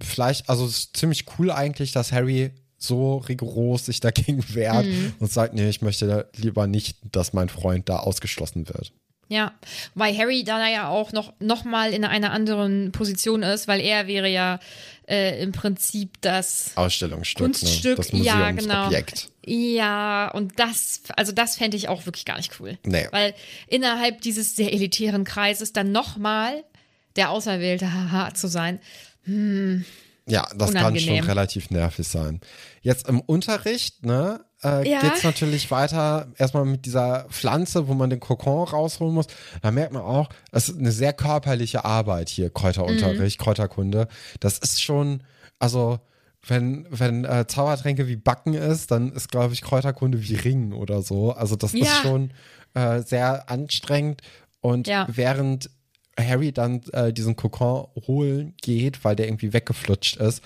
vielleicht, 0.00 0.48
also 0.50 0.64
es 0.66 0.78
ist 0.78 0.96
ziemlich 0.96 1.26
cool 1.38 1.50
eigentlich, 1.52 1.92
dass 1.92 2.10
Harry 2.12 2.50
so 2.78 3.18
rigoros 3.18 3.86
sich 3.86 4.00
dagegen 4.00 4.44
wehrt 4.54 4.84
Mhm. 4.86 5.14
und 5.20 5.30
sagt, 5.30 5.54
nee, 5.54 5.68
ich 5.68 5.80
möchte 5.80 6.28
lieber 6.36 6.66
nicht, 6.66 6.98
dass 7.12 7.32
mein 7.32 7.48
Freund 7.48 7.88
da 7.88 7.98
ausgeschlossen 8.00 8.68
wird. 8.68 8.92
Ja, 9.28 9.52
weil 9.94 10.16
Harry 10.16 10.44
da 10.44 10.68
ja 10.68 10.88
auch 10.88 11.12
noch, 11.12 11.32
noch 11.40 11.64
mal 11.64 11.92
in 11.92 12.04
einer 12.04 12.30
anderen 12.30 12.92
Position 12.92 13.42
ist, 13.42 13.66
weil 13.66 13.80
er 13.80 14.06
wäre 14.06 14.28
ja 14.28 14.60
äh, 15.08 15.42
im 15.42 15.52
Prinzip 15.52 16.20
das 16.20 16.70
Ausstellungsstück, 16.76 17.44
Kunststück, 17.44 17.98
ne? 17.98 18.04
das 18.04 18.24
ja, 18.24 18.50
genau. 18.52 18.86
Museumsobjekt. 18.86 19.28
Ja, 19.44 20.30
und 20.32 20.58
das, 20.58 21.02
also 21.16 21.32
das 21.32 21.56
fände 21.56 21.76
ich 21.76 21.88
auch 21.88 22.06
wirklich 22.06 22.24
gar 22.24 22.36
nicht 22.36 22.60
cool. 22.60 22.78
Nee. 22.84 23.08
Weil 23.10 23.34
innerhalb 23.68 24.20
dieses 24.20 24.56
sehr 24.56 24.72
elitären 24.72 25.24
Kreises 25.24 25.72
dann 25.72 25.92
nochmal 25.92 26.64
der 27.16 27.30
Auserwählte 27.30 27.92
haha 27.92 28.34
zu 28.34 28.48
sein. 28.48 28.80
Ja, 30.26 30.48
das 30.56 30.72
kann 30.72 30.86
Unangenehm. 30.86 31.18
schon 31.18 31.26
relativ 31.26 31.70
nervig 31.70 32.06
sein. 32.06 32.40
Jetzt 32.82 33.08
im 33.08 33.20
Unterricht, 33.20 34.04
ne, 34.04 34.44
äh, 34.66 34.88
Ja. 34.90 35.00
geht's 35.00 35.22
natürlich 35.22 35.70
weiter 35.70 36.28
erstmal 36.36 36.64
mit 36.64 36.84
dieser 36.86 37.26
Pflanze, 37.30 37.88
wo 37.88 37.94
man 37.94 38.10
den 38.10 38.20
Kokon 38.20 38.66
rausholen 38.68 39.14
muss. 39.14 39.26
Da 39.62 39.70
merkt 39.70 39.92
man 39.92 40.02
auch, 40.02 40.28
es 40.52 40.68
ist 40.68 40.78
eine 40.78 40.92
sehr 40.92 41.12
körperliche 41.12 41.84
Arbeit 41.84 42.28
hier, 42.28 42.50
Kräuterunterricht, 42.50 43.38
Kräuterkunde. 43.38 44.08
Das 44.40 44.58
ist 44.58 44.82
schon, 44.82 45.22
also 45.58 45.98
wenn, 46.48 46.86
wenn 46.90 47.24
äh, 47.24 47.46
Zaubertränke 47.46 48.06
wie 48.08 48.16
Backen 48.16 48.54
ist, 48.54 48.90
dann 48.90 49.12
ist, 49.12 49.30
glaube 49.30 49.52
ich, 49.54 49.62
Kräuterkunde 49.62 50.22
wie 50.22 50.34
Ringen 50.34 50.72
oder 50.72 51.02
so. 51.02 51.32
Also 51.32 51.56
das 51.56 51.74
ist 51.74 51.80
Ja. 51.80 51.94
schon 52.02 52.30
äh, 52.74 53.00
sehr 53.02 53.50
anstrengend. 53.50 54.22
Und 54.60 54.86
Ja. 54.86 55.06
während 55.10 55.70
Harry 56.18 56.52
dann 56.52 56.82
äh, 56.92 57.12
diesen 57.12 57.36
Kokon 57.36 57.88
holen 58.06 58.54
geht, 58.62 59.04
weil 59.04 59.16
der 59.16 59.26
irgendwie 59.26 59.52
weggeflutscht 59.52 60.16
ist, 60.16 60.42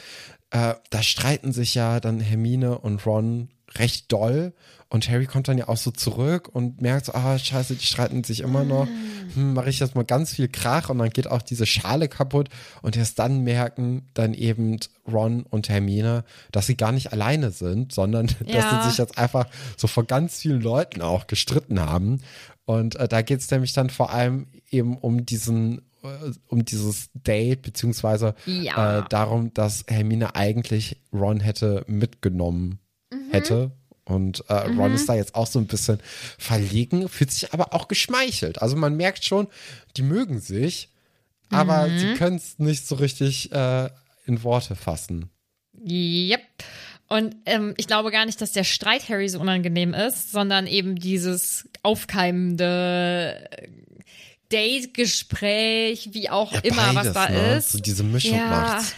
äh, 0.50 0.74
da 0.90 1.02
streiten 1.02 1.52
sich 1.52 1.74
ja 1.74 2.00
dann 2.00 2.20
Hermine 2.20 2.78
und 2.78 3.04
Ron 3.06 3.48
recht 3.76 4.10
doll. 4.12 4.52
Und 4.88 5.08
Harry 5.08 5.26
kommt 5.26 5.46
dann 5.46 5.56
ja 5.56 5.68
auch 5.68 5.76
so 5.76 5.92
zurück 5.92 6.48
und 6.52 6.80
merkt 6.82 7.06
so, 7.06 7.14
ah, 7.14 7.38
scheiße, 7.38 7.76
die 7.76 7.86
streiten 7.86 8.24
sich 8.24 8.40
immer 8.40 8.64
noch. 8.64 8.88
Hm, 9.34 9.54
mache 9.54 9.70
ich 9.70 9.78
jetzt 9.78 9.94
mal 9.94 10.04
ganz 10.04 10.34
viel 10.34 10.48
Krach 10.48 10.90
und 10.90 10.98
dann 10.98 11.10
geht 11.10 11.28
auch 11.28 11.42
diese 11.42 11.64
Schale 11.66 12.08
kaputt. 12.08 12.48
Und 12.82 12.96
erst 12.96 13.20
dann 13.20 13.44
merken 13.44 14.08
dann 14.14 14.34
eben 14.34 14.78
Ron 15.06 15.44
und 15.44 15.68
Hermine, 15.68 16.24
dass 16.50 16.66
sie 16.66 16.76
gar 16.76 16.90
nicht 16.90 17.12
alleine 17.12 17.52
sind, 17.52 17.92
sondern 17.92 18.26
dass 18.46 18.48
Ja. 18.52 18.82
sie 18.82 18.88
sich 18.90 18.98
jetzt 18.98 19.16
einfach 19.16 19.46
so 19.76 19.86
vor 19.86 20.02
ganz 20.04 20.38
vielen 20.40 20.60
Leuten 20.60 21.02
auch 21.02 21.28
gestritten 21.28 21.78
haben. 21.78 22.20
Und 22.64 22.96
äh, 22.96 23.06
da 23.06 23.22
geht 23.22 23.38
es 23.38 23.50
nämlich 23.52 23.72
dann 23.72 23.90
vor 23.90 24.10
allem 24.10 24.48
eben 24.70 24.96
um 24.98 25.24
diesen, 25.24 25.82
um 26.46 26.64
dieses 26.64 27.10
Date, 27.14 27.62
beziehungsweise 27.62 28.34
Ja. 28.46 29.00
äh, 29.00 29.04
darum, 29.08 29.52
dass 29.54 29.84
Hermine 29.88 30.34
eigentlich 30.34 30.96
Ron 31.12 31.40
hätte 31.40 31.84
mitgenommen 31.88 32.78
hätte. 33.30 33.72
Und 34.04 34.44
äh, 34.48 34.54
Ron 34.54 34.94
ist 34.94 35.08
da 35.08 35.14
jetzt 35.14 35.34
auch 35.34 35.46
so 35.46 35.58
ein 35.58 35.66
bisschen 35.66 36.00
verlegen, 36.38 37.08
fühlt 37.08 37.30
sich 37.30 37.52
aber 37.52 37.74
auch 37.74 37.86
geschmeichelt. 37.86 38.60
Also 38.60 38.76
man 38.76 38.96
merkt 38.96 39.24
schon, 39.24 39.46
die 39.96 40.02
mögen 40.02 40.40
sich, 40.40 40.88
aber 41.50 41.88
sie 41.96 42.14
können 42.14 42.36
es 42.36 42.58
nicht 42.58 42.86
so 42.86 42.96
richtig 42.96 43.52
äh, 43.52 43.88
in 44.26 44.42
Worte 44.42 44.74
fassen. 44.74 45.30
Yep. 45.86 46.40
Und 47.08 47.34
ähm, 47.46 47.74
ich 47.76 47.86
glaube 47.88 48.10
gar 48.12 48.24
nicht, 48.26 48.40
dass 48.40 48.52
der 48.52 48.62
Streit 48.64 49.08
Harry 49.08 49.28
so 49.28 49.40
unangenehm 49.40 49.94
ist, 49.94 50.30
sondern 50.30 50.66
eben 50.68 50.94
dieses 50.96 51.68
aufkeimende 51.82 53.48
Date-Gespräch, 54.50 56.10
wie 56.12 56.30
auch 56.30 56.52
Ja, 56.52 56.60
immer, 56.60 56.92
beides, 56.94 57.14
was 57.14 57.26
da 57.26 57.28
ne? 57.30 57.56
ist. 57.56 57.72
So 57.72 57.78
diese 57.80 58.02
Mischung 58.02 58.38
macht's. 58.38 58.94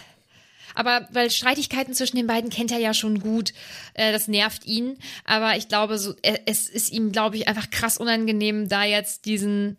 Aber 0.75 1.07
weil 1.11 1.29
Streitigkeiten 1.29 1.93
zwischen 1.93 2.17
den 2.17 2.27
beiden 2.27 2.49
kennt 2.49 2.71
er 2.71 2.79
ja 2.79 2.93
schon 2.93 3.19
gut, 3.19 3.53
äh, 3.93 4.11
das 4.11 4.27
nervt 4.27 4.65
ihn. 4.65 4.97
Aber 5.23 5.55
ich 5.55 5.67
glaube, 5.67 5.97
so, 5.99 6.15
äh, 6.23 6.39
es 6.45 6.67
ist 6.67 6.91
ihm, 6.91 7.11
glaube 7.11 7.37
ich, 7.37 7.47
einfach 7.47 7.69
krass 7.69 7.97
unangenehm, 7.97 8.69
da 8.69 8.83
jetzt 8.83 9.25
diesen, 9.25 9.77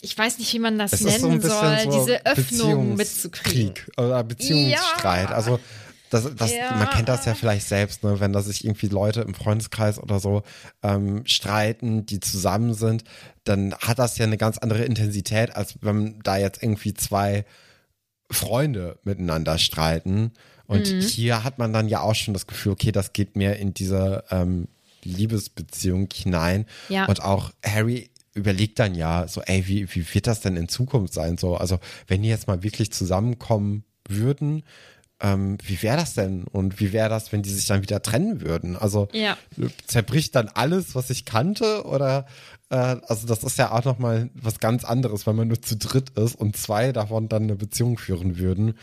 ich 0.00 0.16
weiß 0.16 0.38
nicht, 0.38 0.52
wie 0.52 0.60
man 0.60 0.78
das 0.78 0.92
Es 0.92 1.00
so 1.00 1.08
nennen 1.08 1.40
bisschen 1.40 1.50
soll, 1.50 1.78
so 1.80 1.98
diese 2.00 2.26
Öffnung 2.26 2.94
mitzukriegen. 2.96 3.74
Beziehungskrieg 3.74 3.98
oder 3.98 4.22
Beziehungsstreit. 4.24 5.30
Ja. 5.30 5.34
Also 5.34 5.58
das, 6.12 6.34
das, 6.36 6.52
Ja. 6.52 6.72
man 6.76 6.88
kennt 6.90 7.08
das 7.08 7.24
ja 7.24 7.34
vielleicht 7.34 7.66
selbst, 7.66 8.04
ne, 8.04 8.20
wenn 8.20 8.32
da 8.32 8.42
sich 8.42 8.64
irgendwie 8.64 8.88
Leute 8.88 9.22
im 9.22 9.34
Freundeskreis 9.34 9.98
oder 9.98 10.20
so 10.20 10.42
ähm, 10.82 11.22
streiten, 11.26 12.04
die 12.06 12.20
zusammen 12.20 12.74
sind, 12.74 13.04
dann 13.44 13.74
hat 13.74 13.98
das 13.98 14.18
ja 14.18 14.26
eine 14.26 14.36
ganz 14.36 14.58
andere 14.58 14.84
Intensität, 14.84 15.56
als 15.56 15.76
wenn 15.80 16.20
da 16.22 16.36
jetzt 16.36 16.62
irgendwie 16.62 16.94
zwei 16.94 17.44
Freunde 18.30 18.98
miteinander 19.04 19.58
streiten. 19.58 20.32
Und 20.66 20.90
Mhm. 20.92 21.00
hier 21.00 21.44
hat 21.44 21.58
man 21.58 21.72
dann 21.72 21.88
ja 21.88 22.00
auch 22.00 22.14
schon 22.14 22.34
das 22.34 22.46
Gefühl, 22.46 22.72
okay, 22.72 22.92
das 22.92 23.12
geht 23.12 23.36
mehr 23.36 23.58
in 23.58 23.74
diese 23.74 24.24
ähm, 24.30 24.68
Liebesbeziehung 25.04 26.08
hinein. 26.12 26.66
Ja. 26.88 27.06
Und 27.06 27.22
auch 27.22 27.50
Harry 27.64 28.10
überlegt 28.34 28.78
dann 28.78 28.94
ja 28.94 29.28
so, 29.28 29.42
ey, 29.42 29.66
wie, 29.66 29.94
wie 29.94 30.14
wird 30.14 30.26
das 30.26 30.40
denn 30.40 30.56
in 30.56 30.68
Zukunft 30.68 31.12
sein? 31.12 31.36
So, 31.36 31.56
also 31.56 31.78
wenn 32.06 32.22
die 32.22 32.28
jetzt 32.30 32.46
mal 32.46 32.62
wirklich 32.62 32.90
zusammenkommen 32.92 33.84
würden, 34.08 34.62
ähm, 35.22 35.56
wie 35.64 35.80
wäre 35.82 35.96
das 35.96 36.14
denn? 36.14 36.44
Und 36.44 36.80
wie 36.80 36.92
wäre 36.92 37.08
das, 37.08 37.32
wenn 37.32 37.42
die 37.42 37.50
sich 37.50 37.66
dann 37.66 37.82
wieder 37.82 38.02
trennen 38.02 38.40
würden? 38.42 38.76
Also 38.76 39.08
Ja. 39.12 39.38
zerbricht 39.86 40.34
dann 40.34 40.48
alles, 40.48 40.94
was 40.94 41.08
ich 41.10 41.24
kannte? 41.24 41.84
Oder 41.86 42.26
äh, 42.70 42.76
also 42.76 43.26
das 43.26 43.44
ist 43.44 43.56
ja 43.56 43.70
auch 43.70 43.84
nochmal 43.84 44.30
was 44.34 44.58
ganz 44.58 44.84
anderes, 44.84 45.26
wenn 45.26 45.36
man 45.36 45.48
nur 45.48 45.62
zu 45.62 45.76
dritt 45.76 46.10
ist 46.18 46.34
und 46.34 46.56
zwei 46.56 46.92
davon 46.92 47.28
dann 47.28 47.44
eine 47.44 47.54
Beziehung 47.54 47.98
führen 47.98 48.36
würden, 48.38 48.74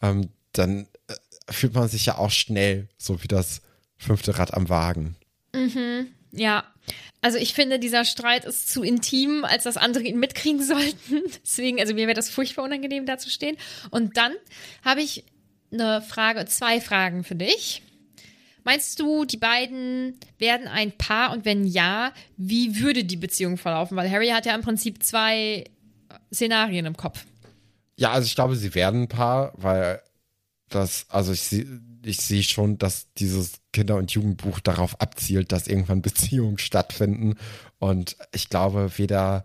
ähm, 0.00 0.28
dann 0.52 0.86
äh, 1.08 1.14
fühlt 1.52 1.74
man 1.74 1.88
sich 1.88 2.06
ja 2.06 2.16
auch 2.18 2.30
schnell 2.30 2.88
so 2.96 3.22
wie 3.22 3.28
das 3.28 3.60
fünfte 3.96 4.38
Rad 4.38 4.54
am 4.54 4.68
Wagen. 4.68 5.16
Ja, 6.30 6.64
also 7.20 7.38
ich 7.38 7.54
finde, 7.54 7.78
dieser 7.78 8.04
Streit 8.04 8.44
ist 8.44 8.70
zu 8.70 8.82
intim, 8.82 9.44
als 9.44 9.64
dass 9.64 9.76
andere 9.76 10.04
ihn 10.04 10.20
mitkriegen 10.20 10.62
sollten. 10.64 11.22
Deswegen, 11.44 11.80
also 11.80 11.94
mir 11.94 12.06
wäre 12.06 12.14
das 12.14 12.30
furchtbar 12.30 12.64
unangenehm, 12.64 13.06
da 13.06 13.18
zu 13.18 13.30
stehen. 13.30 13.56
Und 13.90 14.16
dann 14.16 14.32
habe 14.84 15.02
ich 15.02 15.24
eine 15.72 16.02
Frage, 16.02 16.46
zwei 16.46 16.80
Fragen 16.80 17.24
für 17.24 17.34
dich. 17.34 17.82
Meinst 18.64 19.00
du, 19.00 19.24
die 19.24 19.36
beiden 19.36 20.18
werden 20.38 20.68
ein 20.68 20.92
Paar 20.92 21.32
und 21.32 21.44
wenn 21.44 21.64
ja, 21.64 22.12
wie 22.36 22.80
würde 22.80 23.04
die 23.04 23.16
Beziehung 23.16 23.56
verlaufen? 23.56 23.96
Weil 23.96 24.10
Harry 24.10 24.28
hat 24.28 24.46
ja 24.46 24.54
im 24.54 24.62
Prinzip 24.62 25.02
zwei 25.02 25.64
Szenarien 26.32 26.86
im 26.86 26.96
Kopf. 26.96 27.24
Ja, 27.96 28.12
also 28.12 28.26
ich 28.26 28.34
glaube, 28.34 28.56
sie 28.56 28.74
werden 28.74 29.02
ein 29.02 29.08
Paar, 29.08 29.52
weil 29.56 30.02
das, 30.68 31.06
also 31.08 31.32
ich 31.32 31.42
sehe 31.42 31.80
ich 32.04 32.20
sehe 32.20 32.42
schon, 32.42 32.78
dass 32.78 33.12
dieses 33.14 33.60
Kinder- 33.72 33.96
und 33.96 34.12
Jugendbuch 34.12 34.60
darauf 34.60 35.00
abzielt, 35.00 35.52
dass 35.52 35.66
irgendwann 35.66 36.02
Beziehungen 36.02 36.58
stattfinden. 36.58 37.34
Und 37.78 38.16
ich 38.32 38.48
glaube, 38.48 38.90
weder 38.96 39.44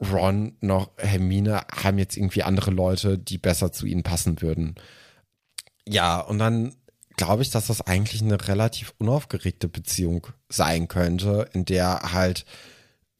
Ron 0.00 0.56
noch 0.60 0.90
Hermine 0.96 1.62
haben 1.72 1.98
jetzt 1.98 2.16
irgendwie 2.16 2.42
andere 2.42 2.70
Leute, 2.70 3.18
die 3.18 3.38
besser 3.38 3.72
zu 3.72 3.86
ihnen 3.86 4.02
passen 4.04 4.40
würden. 4.42 4.76
Ja, 5.88 6.20
und 6.20 6.38
dann 6.38 6.74
glaube 7.16 7.42
ich, 7.42 7.50
dass 7.50 7.66
das 7.66 7.80
eigentlich 7.80 8.22
eine 8.22 8.46
relativ 8.46 8.94
unaufgeregte 8.98 9.68
Beziehung 9.68 10.26
sein 10.48 10.86
könnte, 10.86 11.48
in 11.52 11.64
der 11.64 12.12
halt 12.12 12.44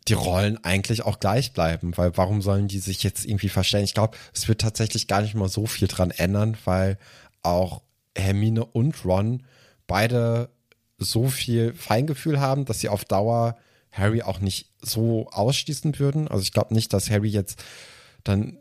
die 0.07 0.15
Rollen 0.15 0.63
eigentlich 0.65 1.03
auch 1.03 1.21
gleich 1.21 1.53
bleiben, 1.53 1.97
weil 1.97 2.17
warum 2.17 2.41
sollen 2.41 2.69
die 2.69 2.79
sich 2.79 3.03
jetzt 3.03 3.27
irgendwie 3.27 3.49
verstellen? 3.49 3.85
Ich 3.85 3.95
glaube, 3.95 4.17
es 4.33 4.49
wird 4.49 4.61
tatsächlich 4.61 5.07
gar 5.07 5.21
nicht 5.23 5.35
mal 5.35 5.49
so 5.49 5.67
viel 5.67 5.89
dran 5.89 6.11
ändern, 6.11 6.57
weil 6.65 6.99
auch 7.43 7.83
Hermine 8.17 8.65
und 8.65 9.05
Ron 9.05 9.45
beide 9.87 10.51
so 10.99 11.29
viel 11.29 11.75
Feingefühl 11.75 12.41
haben, 12.41 12.65
dass 12.65 12.81
sie 12.81 12.89
auf 12.89 13.05
Dauer 13.05 13.57
Harry 13.93 14.23
auch 14.23 14.41
nicht 14.41 14.73
so 14.81 15.29
ausschließen 15.31 15.99
würden. 15.99 16.29
Also 16.29 16.43
ich 16.43 16.53
glaube 16.53 16.75
nicht, 16.75 16.93
dass 16.93 17.11
Harry 17.11 17.29
jetzt 17.29 17.63
dann 18.25 18.59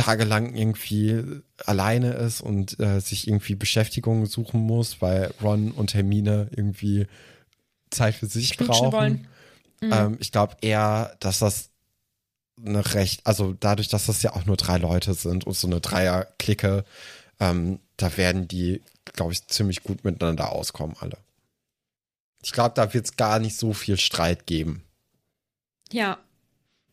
tagelang 0.00 0.54
irgendwie 0.54 1.22
alleine 1.64 2.12
ist 2.12 2.40
und 2.40 2.78
äh, 2.80 3.00
sich 3.00 3.28
irgendwie 3.28 3.54
Beschäftigung 3.54 4.26
suchen 4.26 4.60
muss, 4.60 5.00
weil 5.00 5.32
Ron 5.42 5.70
und 5.72 5.94
Hermine 5.94 6.48
irgendwie 6.54 7.06
Zeit 7.90 8.14
für 8.14 8.26
sich 8.26 8.56
Knutschen 8.56 8.90
brauchen. 8.90 8.92
wollen. 8.92 9.28
Ähm, 9.82 10.16
ich 10.20 10.32
glaube 10.32 10.56
eher, 10.60 11.16
dass 11.20 11.38
das 11.38 11.70
eine 12.64 12.94
recht, 12.94 13.26
also 13.26 13.54
dadurch, 13.58 13.88
dass 13.88 14.06
das 14.06 14.22
ja 14.22 14.34
auch 14.34 14.44
nur 14.44 14.56
drei 14.56 14.76
Leute 14.76 15.14
sind 15.14 15.46
und 15.46 15.56
so 15.56 15.66
eine 15.66 15.80
Dreier-Clique, 15.80 16.84
ähm, 17.38 17.80
da 17.96 18.16
werden 18.16 18.48
die, 18.48 18.82
glaube 19.04 19.32
ich, 19.32 19.46
ziemlich 19.46 19.82
gut 19.82 20.04
miteinander 20.04 20.52
auskommen, 20.52 20.96
alle. 21.00 21.16
Ich 22.42 22.52
glaube, 22.52 22.72
da 22.74 22.92
wird 22.92 23.06
es 23.06 23.16
gar 23.16 23.38
nicht 23.38 23.56
so 23.56 23.72
viel 23.72 23.98
Streit 23.98 24.46
geben. 24.46 24.82
Ja. 25.90 26.18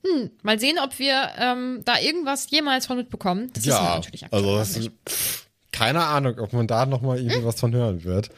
Hm, 0.06 0.32
mal 0.44 0.60
sehen, 0.60 0.78
ob 0.84 0.98
wir 1.00 1.30
ähm, 1.38 1.82
da 1.86 2.00
irgendwas 2.00 2.50
jemals 2.50 2.86
von 2.86 2.98
mitbekommen. 2.98 3.52
Das 3.54 3.66
wissen 3.66 3.78
wir 3.78 3.96
natürlich 3.96 4.24
aktuell 4.26 4.44
also 4.58 4.58
das 4.80 4.90
pff, 5.10 5.48
keine 5.72 6.04
Ahnung, 6.06 6.40
ob 6.40 6.54
man 6.54 6.68
da 6.68 6.86
noch 6.86 7.02
mal 7.02 7.18
irgendwie 7.18 7.44
was 7.46 7.60
von 7.60 7.74
hören 7.74 8.04
wird. 8.04 8.30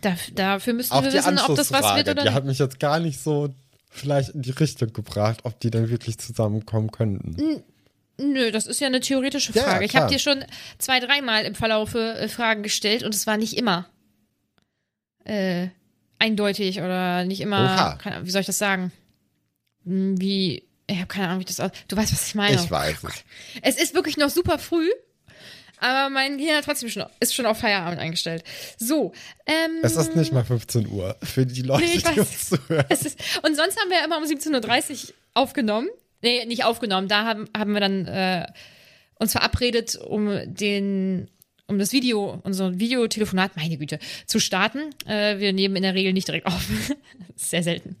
Da, 0.00 0.16
dafür 0.34 0.74
müssten 0.74 0.94
wir 0.94 1.10
die 1.10 1.16
wissen, 1.16 1.38
ob 1.38 1.56
das 1.56 1.72
was 1.72 1.96
wird 1.96 2.08
oder 2.08 2.14
die 2.14 2.22
nicht. 2.28 2.34
hat 2.34 2.44
mich 2.44 2.58
jetzt 2.58 2.78
gar 2.78 2.98
nicht 3.00 3.20
so 3.20 3.48
vielleicht 3.90 4.30
in 4.30 4.42
die 4.42 4.50
Richtung 4.50 4.92
gebracht, 4.92 5.40
ob 5.44 5.58
die 5.60 5.70
dann 5.70 5.88
wirklich 5.88 6.18
zusammenkommen 6.18 6.90
könnten. 6.90 7.62
Nö, 8.20 8.50
das 8.52 8.66
ist 8.66 8.80
ja 8.80 8.86
eine 8.86 9.00
theoretische 9.00 9.52
Ja, 9.52 9.62
Frage. 9.62 9.84
ich 9.86 9.90
klar. 9.92 10.04
habe 10.04 10.12
dir 10.12 10.18
schon 10.18 10.44
zwei, 10.78 11.00
dreimal 11.00 11.44
im 11.44 11.54
Verlaufe 11.54 12.14
äh, 12.18 12.28
Fragen 12.28 12.62
gestellt 12.62 13.02
und 13.02 13.14
es 13.14 13.26
war 13.26 13.36
nicht 13.36 13.56
immer 13.56 13.86
äh, 15.24 15.68
eindeutig 16.18 16.78
oder 16.80 17.24
nicht 17.24 17.40
immer. 17.40 17.98
Ahnung, 18.04 18.26
wie 18.26 18.30
soll 18.30 18.40
ich 18.42 18.46
das 18.46 18.58
sagen? 18.58 18.92
Hm, 19.84 20.20
Wie, 20.20 20.64
ich 20.86 20.96
habe 20.96 21.06
keine 21.06 21.28
Ahnung, 21.28 21.40
wie 21.40 21.44
das 21.44 21.60
aus. 21.60 21.70
Du 21.88 21.96
weißt, 21.96 22.12
was 22.12 22.26
ich 22.26 22.34
meine. 22.34 22.56
Ich 22.56 22.70
weiß 22.70 22.98
es. 23.04 23.24
Es 23.62 23.76
ist 23.82 23.94
wirklich 23.94 24.16
noch 24.16 24.30
super 24.30 24.58
früh, 24.58 24.88
Aber 25.78 26.08
mein 26.10 26.38
Gehirn 26.38 26.56
hat 26.56 26.64
trotzdem 26.64 26.88
schon, 26.88 27.04
ist 27.20 27.34
schon 27.34 27.46
auf 27.46 27.58
Feierabend 27.58 27.98
eingestellt. 28.00 28.44
So. 28.78 29.12
Ähm, 29.46 29.78
Es 29.82 29.96
ist 29.96 30.14
nicht 30.16 30.32
mal 30.32 30.44
15 30.44 30.86
Uhr 30.88 31.16
für 31.22 31.44
die 31.46 31.62
Leute, 31.62 31.84
Nee, 31.84 31.98
die 32.14 32.20
uns 32.20 32.48
zuhören. 32.50 32.86
ist, 32.90 33.18
und 33.42 33.56
sonst 33.56 33.78
haben 33.80 33.90
wir 33.90 33.98
ja 33.98 34.04
immer 34.04 34.18
um 34.18 34.24
17.30 34.24 35.08
Uhr 35.08 35.14
aufgenommen. 35.34 35.88
Nee, 36.22 36.44
nicht 36.46 36.64
aufgenommen. 36.64 37.08
Da 37.08 37.24
haben, 37.24 37.48
haben 37.56 37.72
wir 37.74 37.80
dann 37.80 38.06
äh, 38.06 38.46
uns 39.18 39.32
verabredet, 39.32 39.96
um 39.96 40.30
den 40.46 41.28
um 41.66 41.78
das 41.78 41.92
Video, 41.92 42.40
unser 42.44 42.78
Videotelefonat, 42.78 43.56
meine 43.56 43.78
Güte, 43.78 43.98
zu 44.26 44.38
starten. 44.38 44.90
Äh, 45.06 45.38
wir 45.38 45.52
nehmen 45.52 45.76
in 45.76 45.82
der 45.82 45.94
Regel 45.94 46.12
nicht 46.12 46.28
direkt 46.28 46.46
auf. 46.46 46.68
Sehr 47.36 47.62
selten. 47.62 47.96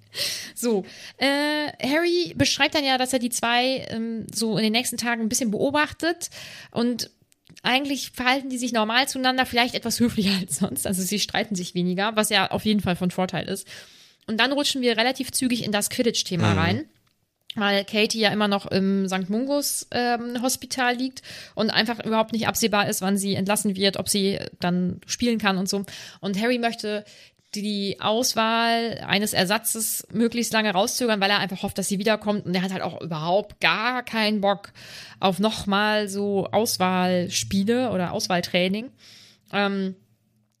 So, 0.54 0.84
äh, 1.16 1.72
Harry 1.82 2.34
beschreibt 2.36 2.74
dann 2.74 2.84
ja, 2.84 2.98
dass 2.98 3.12
er 3.12 3.18
die 3.18 3.30
zwei 3.30 3.86
ähm, 3.88 4.26
so 4.32 4.56
in 4.58 4.64
den 4.64 4.72
nächsten 4.72 4.98
Tagen 4.98 5.22
ein 5.22 5.28
bisschen 5.28 5.50
beobachtet 5.50 6.30
und 6.72 7.10
eigentlich 7.62 8.10
verhalten 8.10 8.50
die 8.50 8.58
sich 8.58 8.72
normal 8.72 9.08
zueinander, 9.08 9.46
vielleicht 9.46 9.74
etwas 9.74 9.98
höflicher 9.98 10.36
als 10.40 10.56
sonst. 10.56 10.86
Also 10.86 11.02
sie 11.02 11.18
streiten 11.18 11.54
sich 11.54 11.74
weniger, 11.74 12.16
was 12.16 12.28
ja 12.28 12.50
auf 12.50 12.64
jeden 12.64 12.80
Fall 12.80 12.96
von 12.96 13.10
Vorteil 13.10 13.48
ist. 13.48 13.66
Und 14.26 14.38
dann 14.40 14.52
rutschen 14.52 14.82
wir 14.82 14.96
relativ 14.96 15.32
zügig 15.32 15.64
in 15.64 15.72
das 15.72 15.90
Quidditch-Thema 15.90 16.54
rein. 16.54 16.86
Weil 17.56 17.84
Katie 17.84 18.20
ja 18.20 18.30
immer 18.30 18.48
noch 18.48 18.66
im 18.66 19.08
St. 19.08 19.30
Mungus 19.30 19.86
ähm, 19.92 20.42
Hospital 20.42 20.96
liegt 20.96 21.22
und 21.54 21.70
einfach 21.70 22.04
überhaupt 22.04 22.32
nicht 22.32 22.48
absehbar 22.48 22.88
ist, 22.88 23.00
wann 23.00 23.16
sie 23.16 23.34
entlassen 23.34 23.76
wird, 23.76 23.96
ob 23.96 24.08
sie 24.08 24.38
dann 24.60 25.00
spielen 25.06 25.38
kann 25.38 25.58
und 25.58 25.68
so. 25.68 25.84
Und 26.20 26.40
Harry 26.40 26.58
möchte 26.58 27.04
die 27.54 28.00
Auswahl 28.00 29.00
eines 29.06 29.32
Ersatzes 29.32 30.06
möglichst 30.12 30.52
lange 30.52 30.72
rauszögern, 30.72 31.20
weil 31.20 31.30
er 31.30 31.38
einfach 31.38 31.62
hofft, 31.62 31.78
dass 31.78 31.88
sie 31.88 31.98
wiederkommt. 31.98 32.46
Und 32.46 32.54
er 32.54 32.62
hat 32.62 32.72
halt 32.72 32.82
auch 32.82 33.00
überhaupt 33.00 33.60
gar 33.60 34.02
keinen 34.02 34.40
Bock 34.40 34.72
auf 35.20 35.38
nochmal 35.38 36.08
so 36.08 36.48
Auswahlspiele 36.50 37.90
oder 37.90 38.12
Auswahltraining. 38.12 38.90
Ähm, 39.52 39.94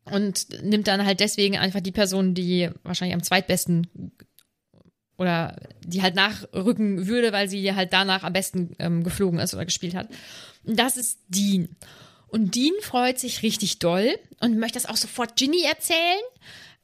und 0.04 0.62
nimmt 0.62 0.86
dann 0.86 1.04
halt 1.04 1.20
deswegen 1.20 1.56
einfach 1.56 1.80
die 1.80 1.92
Person, 1.92 2.34
die 2.34 2.70
wahrscheinlich 2.82 3.14
am 3.14 3.22
zweitbesten 3.22 3.86
oder 5.16 5.56
die 5.84 6.02
halt 6.02 6.14
nachrücken 6.14 7.06
würde, 7.06 7.32
weil 7.32 7.48
sie 7.48 7.74
halt 7.74 7.92
danach 7.92 8.24
am 8.24 8.32
besten 8.32 8.74
ähm, 8.78 9.04
geflogen 9.04 9.38
ist 9.38 9.54
oder 9.54 9.64
gespielt 9.64 9.94
hat. 9.94 10.08
Und 10.64 10.78
das 10.78 10.96
ist 10.96 11.18
Dean. 11.28 11.76
Und 12.28 12.54
Dean 12.54 12.74
freut 12.82 13.18
sich 13.18 13.42
richtig 13.42 13.78
doll 13.78 14.18
und 14.40 14.58
möchte 14.58 14.78
das 14.78 14.86
auch 14.86 14.96
sofort 14.96 15.36
Ginny 15.36 15.62
erzählen. 15.62 16.20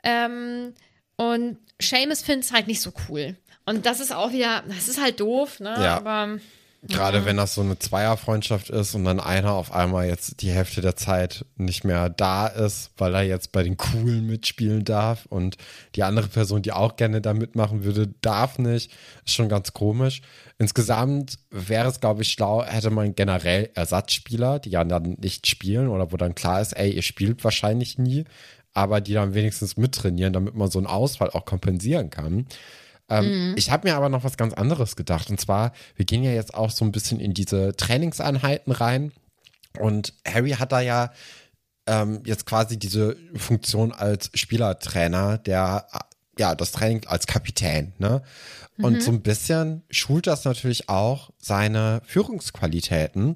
Ähm, 0.05 0.75
und 1.17 1.59
Seamus 1.81 2.23
findet 2.23 2.45
es 2.45 2.53
halt 2.53 2.67
nicht 2.67 2.81
so 2.81 2.93
cool. 3.09 3.37
Und 3.67 3.85
das 3.87 4.01
ist 4.01 4.13
auch 4.13 4.33
wieder, 4.33 4.63
das 4.69 4.89
ist 4.89 5.01
halt 5.01 5.21
doof, 5.21 5.61
ne? 5.61 5.75
Ja. 5.79 5.97
Aber 5.97 6.39
Gerade 6.83 7.27
wenn 7.27 7.37
das 7.37 7.55
so 7.55 7.61
eine 7.61 7.79
Zweierfreundschaft 7.79 8.71
ist 8.71 8.95
und 8.95 9.05
dann 9.05 9.21
einer 9.21 9.53
auf 9.53 9.71
einmal 9.71 10.07
jetzt 10.07 10.41
die 10.41 10.51
Hälfte 10.51 10.81
der 10.81 10.97
Zeit 10.97 11.45
nicht 11.57 11.85
mehr 11.85 12.09
da 12.09 12.47
ist, 12.47 12.93
weil 12.97 13.15
er 13.15 13.23
jetzt 13.23 13.53
bei 13.53 13.63
den 13.63 13.77
Coolen 13.77 14.27
mitspielen 14.27 14.85
darf 14.87 15.27
und 15.27 15.59
die 15.95 16.05
andere 16.05 16.29
Person, 16.29 16.63
die 16.63 16.73
auch 16.73 16.97
gerne 16.97 17.21
da 17.21 17.35
mitmachen 17.35 17.85
würde, 17.85 18.09
darf 18.23 18.59
nicht. 18.59 18.93
Ist 19.27 19.35
schon 19.35 19.51
ganz 19.51 19.75
komisch. 19.75 20.23
Insgesamt 20.59 21.39
wäre 21.51 21.87
es, 21.87 22.01
glaube 22.01 22.23
ich, 22.23 22.33
schlau, 22.33 22.65
hätte 22.65 22.89
man 22.89 23.15
generell 23.15 23.69
Ersatzspieler, 23.75 24.59
die 24.59 24.71
ja 24.71 24.83
dann 24.83 25.19
nicht 25.21 25.49
spielen 25.49 25.89
oder 25.89 26.13
wo 26.13 26.17
dann 26.17 26.35
klar 26.35 26.63
ist, 26.63 26.73
ey, 26.73 26.93
ihr 26.93 27.03
spielt 27.03 27.45
wahrscheinlich 27.45 27.99
nie, 27.99 28.25
aber 28.73 29.03
die 29.03 29.13
dann 29.13 29.35
wenigstens 29.35 29.77
mittrainieren, 29.77 30.33
damit 30.33 30.55
man 30.55 30.71
so 30.71 30.79
einen 30.79 30.87
Ausfall 30.87 31.29
auch 31.29 31.45
kompensieren 31.45 32.09
kann. 32.09 32.47
Ähm, 33.11 33.55
Ich 33.57 33.71
habe 33.71 33.89
mir 33.89 33.97
aber 33.97 34.09
noch 34.09 34.25
was 34.25 34.37
ganz 34.37 34.55
anderes 34.55 34.97
gedacht. 34.97 35.29
Und 35.31 35.41
zwar, 35.41 35.73
wir 35.97 36.05
gehen 36.05 36.23
ja 36.23 36.33
jetzt 36.33 36.55
auch 36.55 36.71
so 36.71 36.85
ein 36.85 36.93
bisschen 36.93 37.21
in 37.21 37.35
diese 37.35 37.77
Trainingseinheiten 37.77 38.73
rein. 38.73 39.13
Und 39.79 40.15
Harry 40.27 40.53
hat 40.53 40.73
da 40.73 40.81
ja 40.81 41.13
ähm, 41.87 42.23
jetzt 42.25 42.47
quasi 42.47 42.79
diese 42.79 43.17
Funktion 43.37 43.93
als 43.93 44.31
Spielertrainer, 44.35 45.39
der 45.39 45.87
ja 46.39 46.55
das 46.55 46.73
Training 46.73 47.07
als 47.07 47.27
Kapitän, 47.27 47.93
ne? 47.99 48.23
Und 48.81 49.03
so 49.03 49.11
ein 49.11 49.21
bisschen 49.21 49.83
schult 49.91 50.27
das 50.27 50.47
natürlich 50.47 50.89
auch 50.89 51.31
seine 51.37 52.01
Führungsqualitäten. 52.07 53.35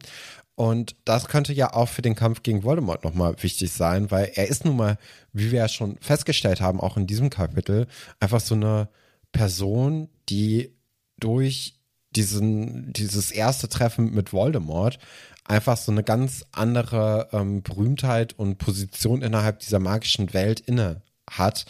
Und 0.55 0.97
das 1.05 1.27
könnte 1.27 1.53
ja 1.53 1.75
auch 1.75 1.89
für 1.89 2.01
den 2.01 2.15
Kampf 2.15 2.43
gegen 2.43 2.63
Voldemort 2.63 3.05
nochmal 3.05 3.35
wichtig 3.43 3.73
sein, 3.73 4.11
weil 4.11 4.31
er 4.35 4.49
ist 4.49 4.65
nun 4.65 4.77
mal, 4.77 4.97
wie 5.33 5.51
wir 5.51 5.59
ja 5.59 5.69
schon 5.69 5.99
festgestellt 5.99 6.61
haben, 6.61 6.81
auch 6.81 6.97
in 6.97 7.07
diesem 7.07 7.29
Kapitel, 7.29 7.89
einfach 8.21 8.41
so 8.41 8.55
eine 8.55 8.89
Person, 9.35 10.09
die 10.31 10.73
durch 11.19 11.79
diesen, 12.17 12.93
dieses 12.93 13.31
erste 13.31 13.69
Treffen 13.69 14.15
mit 14.15 14.33
Voldemort 14.33 14.99
einfach 15.45 15.77
so 15.77 15.93
eine 15.93 16.03
ganz 16.03 16.47
andere 16.53 17.29
ähm, 17.33 17.63
Berühmtheit 17.63 18.33
und 18.39 18.57
Position 18.57 19.21
innerhalb 19.21 19.59
dieser 19.59 19.81
magischen 19.81 20.33
Welt 20.33 20.61
inne 20.61 21.03
hat 21.31 21.67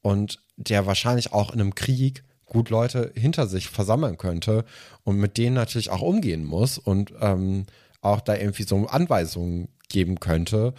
und 0.00 0.38
der 0.56 0.86
wahrscheinlich 0.86 1.32
auch 1.32 1.52
in 1.52 1.60
einem 1.60 1.74
Krieg 1.74 2.24
gut 2.46 2.70
Leute 2.70 3.12
hinter 3.14 3.46
sich 3.46 3.68
versammeln 3.68 4.16
könnte 4.16 4.64
und 5.04 5.18
mit 5.18 5.36
denen 5.36 5.54
natürlich 5.54 5.90
auch 5.90 6.00
umgehen 6.00 6.44
muss 6.44 6.78
und 6.78 7.12
ähm, 7.20 7.66
auch 8.00 8.20
da 8.20 8.34
irgendwie 8.36 8.62
so 8.62 8.86
Anweisungen 8.86 9.68
geben 9.88 10.20
könnte. 10.20 10.72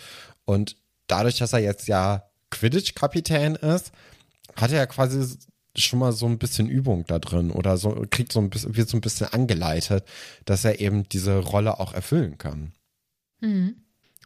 Und 0.46 0.78
dadurch, 1.08 1.38
dass 1.38 1.54
er 1.54 1.60
jetzt 1.60 1.88
ja 1.88 2.24
Quidditch-Kapitän 2.50 3.56
ist, 3.56 3.92
hat 4.56 4.72
er 4.72 4.78
ja 4.78 4.86
quasi 4.88 5.38
schon 5.86 6.00
mal 6.00 6.12
so 6.12 6.26
ein 6.26 6.38
bisschen 6.38 6.70
Übung 6.70 7.06
da 7.08 7.20
drin 7.20 7.52
oder 7.52 7.78
so 7.78 8.06
kriegt 8.10 8.32
so 8.32 8.40
ein 8.40 8.50
bisschen, 8.50 8.76
wird 8.76 8.90
so 8.90 8.98
ein 8.98 9.02
bisschen 9.02 9.28
angeleitet, 9.28 10.06
dass 10.46 10.66
er 10.66 10.80
eben 10.80 11.08
diese 11.10 11.38
Rolle 11.38 11.80
auch 11.80 11.94
erfüllen 11.94 12.38
kann. 12.38 12.74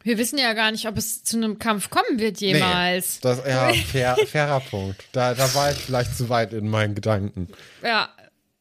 wir 0.03 0.17
wissen 0.17 0.37
ja 0.37 0.53
gar 0.53 0.71
nicht, 0.71 0.87
ob 0.87 0.97
es 0.97 1.23
zu 1.23 1.37
einem 1.37 1.59
Kampf 1.59 1.89
kommen 1.89 2.19
wird 2.19 2.41
jemals. 2.41 3.19
Das, 3.21 3.41
ja, 3.47 3.73
fair, 3.85 4.17
fairer 4.27 4.59
Punkt. 4.59 5.03
Da, 5.11 5.33
da 5.33 5.53
war 5.53 5.71
ich 5.71 5.77
vielleicht 5.77 6.17
zu 6.17 6.29
weit 6.29 6.53
in 6.53 6.67
meinen 6.67 6.95
Gedanken. 6.95 7.47
Ja, 7.81 8.09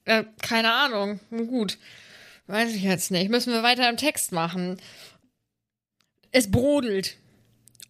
äh, 0.05 0.25
keine 0.41 0.73
Ahnung. 0.73 1.21
Nun 1.31 1.47
Gut. 1.47 1.79
Weiß 2.47 2.75
ich 2.75 2.83
jetzt 2.83 3.11
nicht. 3.11 3.31
Müssen 3.31 3.53
wir 3.53 3.63
weiter 3.63 3.89
im 3.89 3.97
Text 3.97 4.33
machen. 4.33 4.79
Es 6.33 6.51
brodelt 6.51 7.17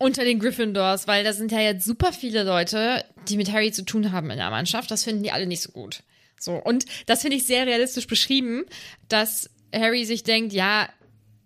unter 0.03 0.25
den 0.25 0.39
Gryffindors, 0.39 1.07
weil 1.07 1.25
da 1.25 1.33
sind 1.33 1.53
ja 1.53 1.61
jetzt 1.61 1.85
super 1.85 2.13
viele 2.13 2.43
Leute, 2.43 3.05
die 3.29 3.37
mit 3.37 3.53
Harry 3.53 3.73
zu 3.73 3.85
tun 3.85 4.13
haben 4.13 4.31
in 4.31 4.39
der 4.39 4.51
Mannschaft. 4.51 4.91
Das 4.91 5.05
finden 5.05 5.23
die 5.23 5.33
alle 5.33 5.47
nicht 5.47 5.63
so 5.63 5.73
gut. 5.73 6.03
So, 6.39 6.55
und 6.55 6.85
das 7.07 7.23
finde 7.23 7.37
ich 7.37 7.47
sehr 7.47 7.67
realistisch 7.67 8.07
beschrieben, 8.07 8.65
dass 9.09 9.49
Harry 9.73 10.05
sich 10.05 10.25
denkt, 10.25 10.53
ja, 10.53 10.89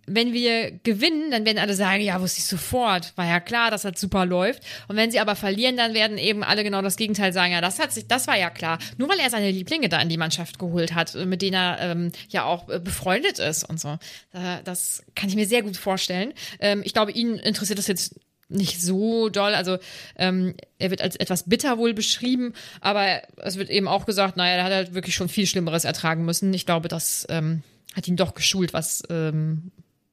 wenn 0.09 0.31
wir 0.31 0.71
gewinnen, 0.83 1.31
dann 1.31 1.45
werden 1.45 1.57
alle 1.59 1.75
sagen, 1.75 2.01
ja, 2.01 2.19
wusste 2.21 2.39
ich 2.39 2.45
sofort. 2.45 3.11
War 3.17 3.25
ja 3.25 3.41
klar, 3.41 3.71
dass 3.71 3.81
das 3.81 3.99
super 3.99 4.25
läuft. 4.25 4.63
Und 4.87 4.95
wenn 4.95 5.11
sie 5.11 5.19
aber 5.19 5.35
verlieren, 5.35 5.75
dann 5.75 5.93
werden 5.93 6.17
eben 6.17 6.43
alle 6.45 6.63
genau 6.63 6.81
das 6.81 6.95
Gegenteil 6.95 7.33
sagen, 7.33 7.51
ja, 7.51 7.59
das 7.59 7.77
hat 7.77 7.91
sich, 7.91 8.07
das 8.07 8.25
war 8.25 8.37
ja 8.37 8.49
klar. 8.49 8.79
Nur 8.97 9.09
weil 9.09 9.19
er 9.19 9.29
seine 9.29 9.51
Lieblinge 9.51 9.89
da 9.89 10.01
in 10.01 10.07
die 10.07 10.17
Mannschaft 10.17 10.59
geholt 10.59 10.95
hat, 10.95 11.13
mit 11.13 11.41
denen 11.41 11.55
er 11.55 11.77
ähm, 11.81 12.11
ja 12.29 12.45
auch 12.45 12.69
äh, 12.69 12.79
befreundet 12.79 13.37
ist 13.37 13.69
und 13.69 13.81
so. 13.81 13.99
Äh, 14.31 14.63
das 14.63 15.03
kann 15.13 15.27
ich 15.27 15.35
mir 15.35 15.45
sehr 15.45 15.61
gut 15.61 15.75
vorstellen. 15.75 16.33
Ähm, 16.61 16.81
ich 16.85 16.93
glaube, 16.93 17.11
ihn 17.11 17.35
interessiert 17.35 17.77
das 17.77 17.87
jetzt 17.87 18.15
nicht 18.49 18.81
so 18.81 19.29
doll. 19.29 19.53
Also 19.53 19.77
ähm, 20.15 20.55
er 20.79 20.89
wird 20.89 21.01
als 21.01 21.15
etwas 21.15 21.49
bitter 21.49 21.77
wohl 21.77 21.93
beschrieben, 21.93 22.53
aber 22.81 23.21
es 23.37 23.57
wird 23.57 23.69
eben 23.69 23.87
auch 23.87 24.05
gesagt, 24.05 24.37
naja, 24.37 24.57
er 24.57 24.63
hat 24.63 24.73
halt 24.73 24.93
wirklich 24.93 25.15
schon 25.15 25.29
viel 25.29 25.45
Schlimmeres 25.45 25.85
ertragen 25.85 26.25
müssen. 26.25 26.53
Ich 26.53 26.65
glaube, 26.65 26.87
das 26.87 27.25
ähm, 27.29 27.63
hat 27.95 28.07
ihn 28.07 28.15
doch 28.15 28.33
geschult, 28.33 28.73
was 28.73 29.03
ähm, 29.09 29.71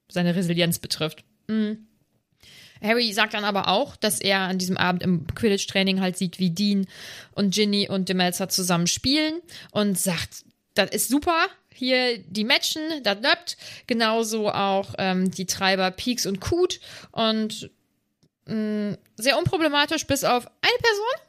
seine 0.09 0.35
Resilienz 0.35 0.79
betrifft. 0.79 1.25
Mhm. 1.49 1.87
Harry 2.83 3.13
sagt 3.13 3.35
dann 3.35 3.45
aber 3.45 3.69
auch, 3.69 3.97
dass 3.97 4.21
er 4.21 4.41
an 4.41 4.59
diesem 4.59 4.77
Abend 4.77 5.03
im 5.03 5.27
Quidditch-Training 5.27 6.01
halt 6.01 6.19
sieht, 6.19 6.39
wie 6.39 6.51
Dean 6.51 6.87
und 7.33 7.55
Ginny 7.55 7.89
und 7.89 8.09
Demelzer 8.09 8.49
zusammen 8.49 8.87
spielen 8.87 9.41
und 9.71 9.99
sagt, 9.99 10.45
das 10.75 10.91
ist 10.91 11.09
super, 11.09 11.47
hier 11.73 12.19
die 12.19 12.45
Matchen, 12.45 12.83
das 13.03 13.19
läuft. 13.23 13.57
Genauso 13.87 14.51
auch 14.51 14.95
ähm, 14.99 15.31
die 15.31 15.47
Treiber 15.47 15.91
Peaks 15.91 16.27
und 16.27 16.41
Coot 16.41 16.81
und 17.11 17.71
mh, 18.47 18.97
sehr 19.17 19.39
unproblematisch 19.39 20.07
bis 20.07 20.25
auf 20.25 20.47
eine 20.47 20.79
Person. 20.83 21.27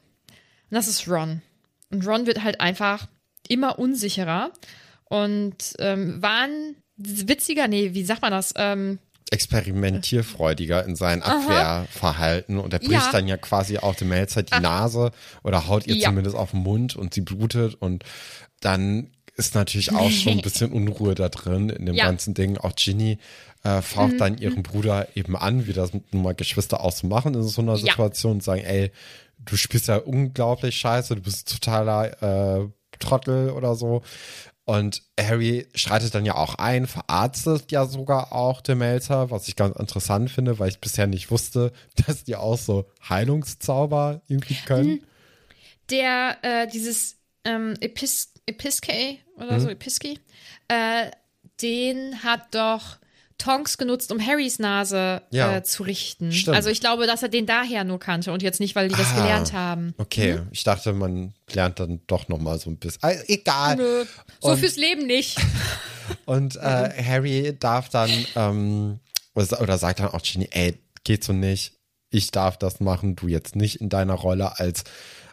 Und 0.70 0.76
das 0.76 0.88
ist 0.88 1.08
Ron. 1.08 1.42
Und 1.92 2.06
Ron 2.08 2.26
wird 2.26 2.44
halt 2.44 2.60
einfach 2.62 3.08
immer 3.48 3.78
unsicherer 3.80 4.52
und 5.06 5.56
ähm, 5.80 6.22
waren 6.22 6.76
witziger, 6.98 7.68
nee, 7.68 7.94
wie 7.94 8.04
sagt 8.04 8.22
man 8.22 8.32
das? 8.32 8.54
Ähm, 8.58 9.00
experimentierfreudiger 9.32 10.86
in 10.86 10.96
seinem 10.96 11.24
Abwehrverhalten 11.24 12.58
und 12.60 12.74
er 12.74 12.80
bricht 12.80 12.92
Ja. 12.92 13.12
dann 13.12 13.28
ja 13.28 13.38
quasi 13.38 13.78
auch 13.78 13.96
dem 13.96 14.10
Melzer 14.10 14.44
die 14.44 14.60
Nase 14.60 15.12
oder 15.44 15.68
haut 15.68 15.88
ihr 15.88 15.96
Ja. 15.96 16.10
zumindest 16.10 16.36
auf 16.36 16.52
den 16.52 16.62
Mund 16.62 16.96
und 16.96 17.14
sie 17.14 17.22
blutet 17.22 17.76
und 17.76 18.04
dann 18.62 19.12
ist 19.36 19.56
natürlich 19.56 19.94
auch 19.94 20.10
schon 20.10 20.34
ein 20.34 20.42
bisschen 20.42 20.72
Unruhe 20.74 21.16
da 21.16 21.30
drin 21.30 21.70
in 21.70 21.86
dem 21.86 21.96
Ja. 21.96 22.06
Mhm. 22.06 22.08
ganzen 22.10 22.34
Ding. 22.34 22.58
Auch 22.58 22.76
Ginny 22.76 23.18
äh, 23.64 23.82
faucht 23.82 24.20
dann 24.20 24.38
ihren 24.38 24.64
Bruder 24.64 25.08
eben 25.16 25.36
an, 25.36 25.68
wie 25.68 25.74
das 25.74 25.92
nun 25.94 26.24
mal 26.24 26.36
Geschwister 26.36 26.82
auch 26.82 26.92
so 26.92 27.08
machen 27.08 27.34
in 27.34 27.44
so 27.44 27.62
einer 27.62 27.76
Ja. 27.76 27.86
Situation 27.92 28.34
und 28.34 28.44
sagen, 28.44 28.62
ey, 28.64 28.92
du 29.40 29.58
spielst 29.58 29.88
ja 29.88 29.98
unglaublich 29.98 30.78
scheiße, 30.78 31.16
du 31.16 31.22
bist 31.22 31.52
totaler 31.52 32.62
äh, 32.62 32.68
Trottel 33.00 33.50
oder 33.50 33.76
so. 33.76 34.02
Und 34.68 35.04
Harry 35.20 35.68
schreitet 35.76 36.16
dann 36.16 36.26
ja 36.26 36.36
auch 36.36 36.56
ein, 36.56 36.88
verarztet 36.88 37.72
ja 37.72 37.86
sogar 37.86 38.34
auch 38.34 38.62
Demelzer, 38.62 39.30
was 39.30 39.48
ich 39.48 39.56
ganz 39.56 39.76
interessant 39.78 40.32
finde, 40.32 40.58
weil 40.58 40.70
ich 40.70 40.80
bisher 40.80 41.06
nicht 41.06 41.30
wusste, 41.30 41.72
dass 42.08 42.24
die 42.24 42.36
auch 42.36 42.58
so 42.58 42.86
Heilungszauber 43.08 44.22
irgendwie 44.28 44.56
können. 44.66 44.90
Mhm. 44.90 45.02
Der, 45.92 46.38
äh, 46.42 46.68
dieses 46.68 47.18
ähm, 47.44 47.76
Epis 47.80 48.32
Episke 48.46 49.18
oder 49.38 49.60
so, 49.60 49.66
Mhm. 49.68 49.74
Episki, 49.74 50.20
äh, 50.68 51.10
den 51.62 52.24
hat 52.24 52.54
doch 52.54 52.98
Tonks 53.38 53.78
genutzt, 53.78 54.12
um 54.14 54.26
Harrys 54.26 54.60
Nase 54.60 55.22
Ja. 55.32 55.58
äh, 55.58 55.64
zu 55.64 55.84
richten. 55.84 56.32
Stimmt. 56.32 56.56
Also 56.56 56.70
ich 56.70 56.80
glaube, 56.80 57.06
dass 57.06 57.22
er 57.22 57.28
den 57.30 57.46
daher 57.46 57.84
nur 57.84 58.00
kannte 58.00 58.32
und 58.32 58.42
jetzt 58.42 58.60
nicht, 58.62 58.76
weil 58.76 58.88
die 58.88 58.96
das 58.96 59.12
Ah. 59.12 59.16
gelernt 59.22 59.52
haben. 59.54 59.94
Okay, 59.98 60.40
ich 60.52 60.64
dachte, 60.64 60.94
man 60.94 61.34
lernt 61.52 61.80
dann 61.80 62.00
doch 62.08 62.30
noch 62.30 62.40
mal 62.40 62.58
so 62.60 62.70
ein 62.70 62.78
bisschen. 62.78 63.00
Ah, 63.04 63.12
egal. 63.28 63.76
Nö, 63.76 64.06
so 64.40 64.50
Und- 64.50 64.58
fürs 64.60 64.78
Leben 64.78 65.06
nicht. 65.06 65.38
Und 66.26 66.56
äh, 66.56 67.04
Harry 67.04 67.56
darf 67.60 67.90
dann, 67.90 68.10
ähm, 68.36 69.00
oder 69.34 69.60
oder 69.60 69.78
sagt 69.78 70.00
dann 70.00 70.08
auch 70.10 70.22
Ginny, 70.22 70.48
ey, 70.52 70.78
geht 71.04 71.24
so 71.24 71.34
nicht. 71.34 71.74
Ich 72.12 72.32
darf 72.32 72.58
das 72.58 72.80
machen, 72.80 73.16
du 73.18 73.28
jetzt 73.28 73.56
nicht 73.58 73.82
in 73.82 73.90
deiner 73.90 74.14
Rolle 74.14 74.60
als 74.60 74.84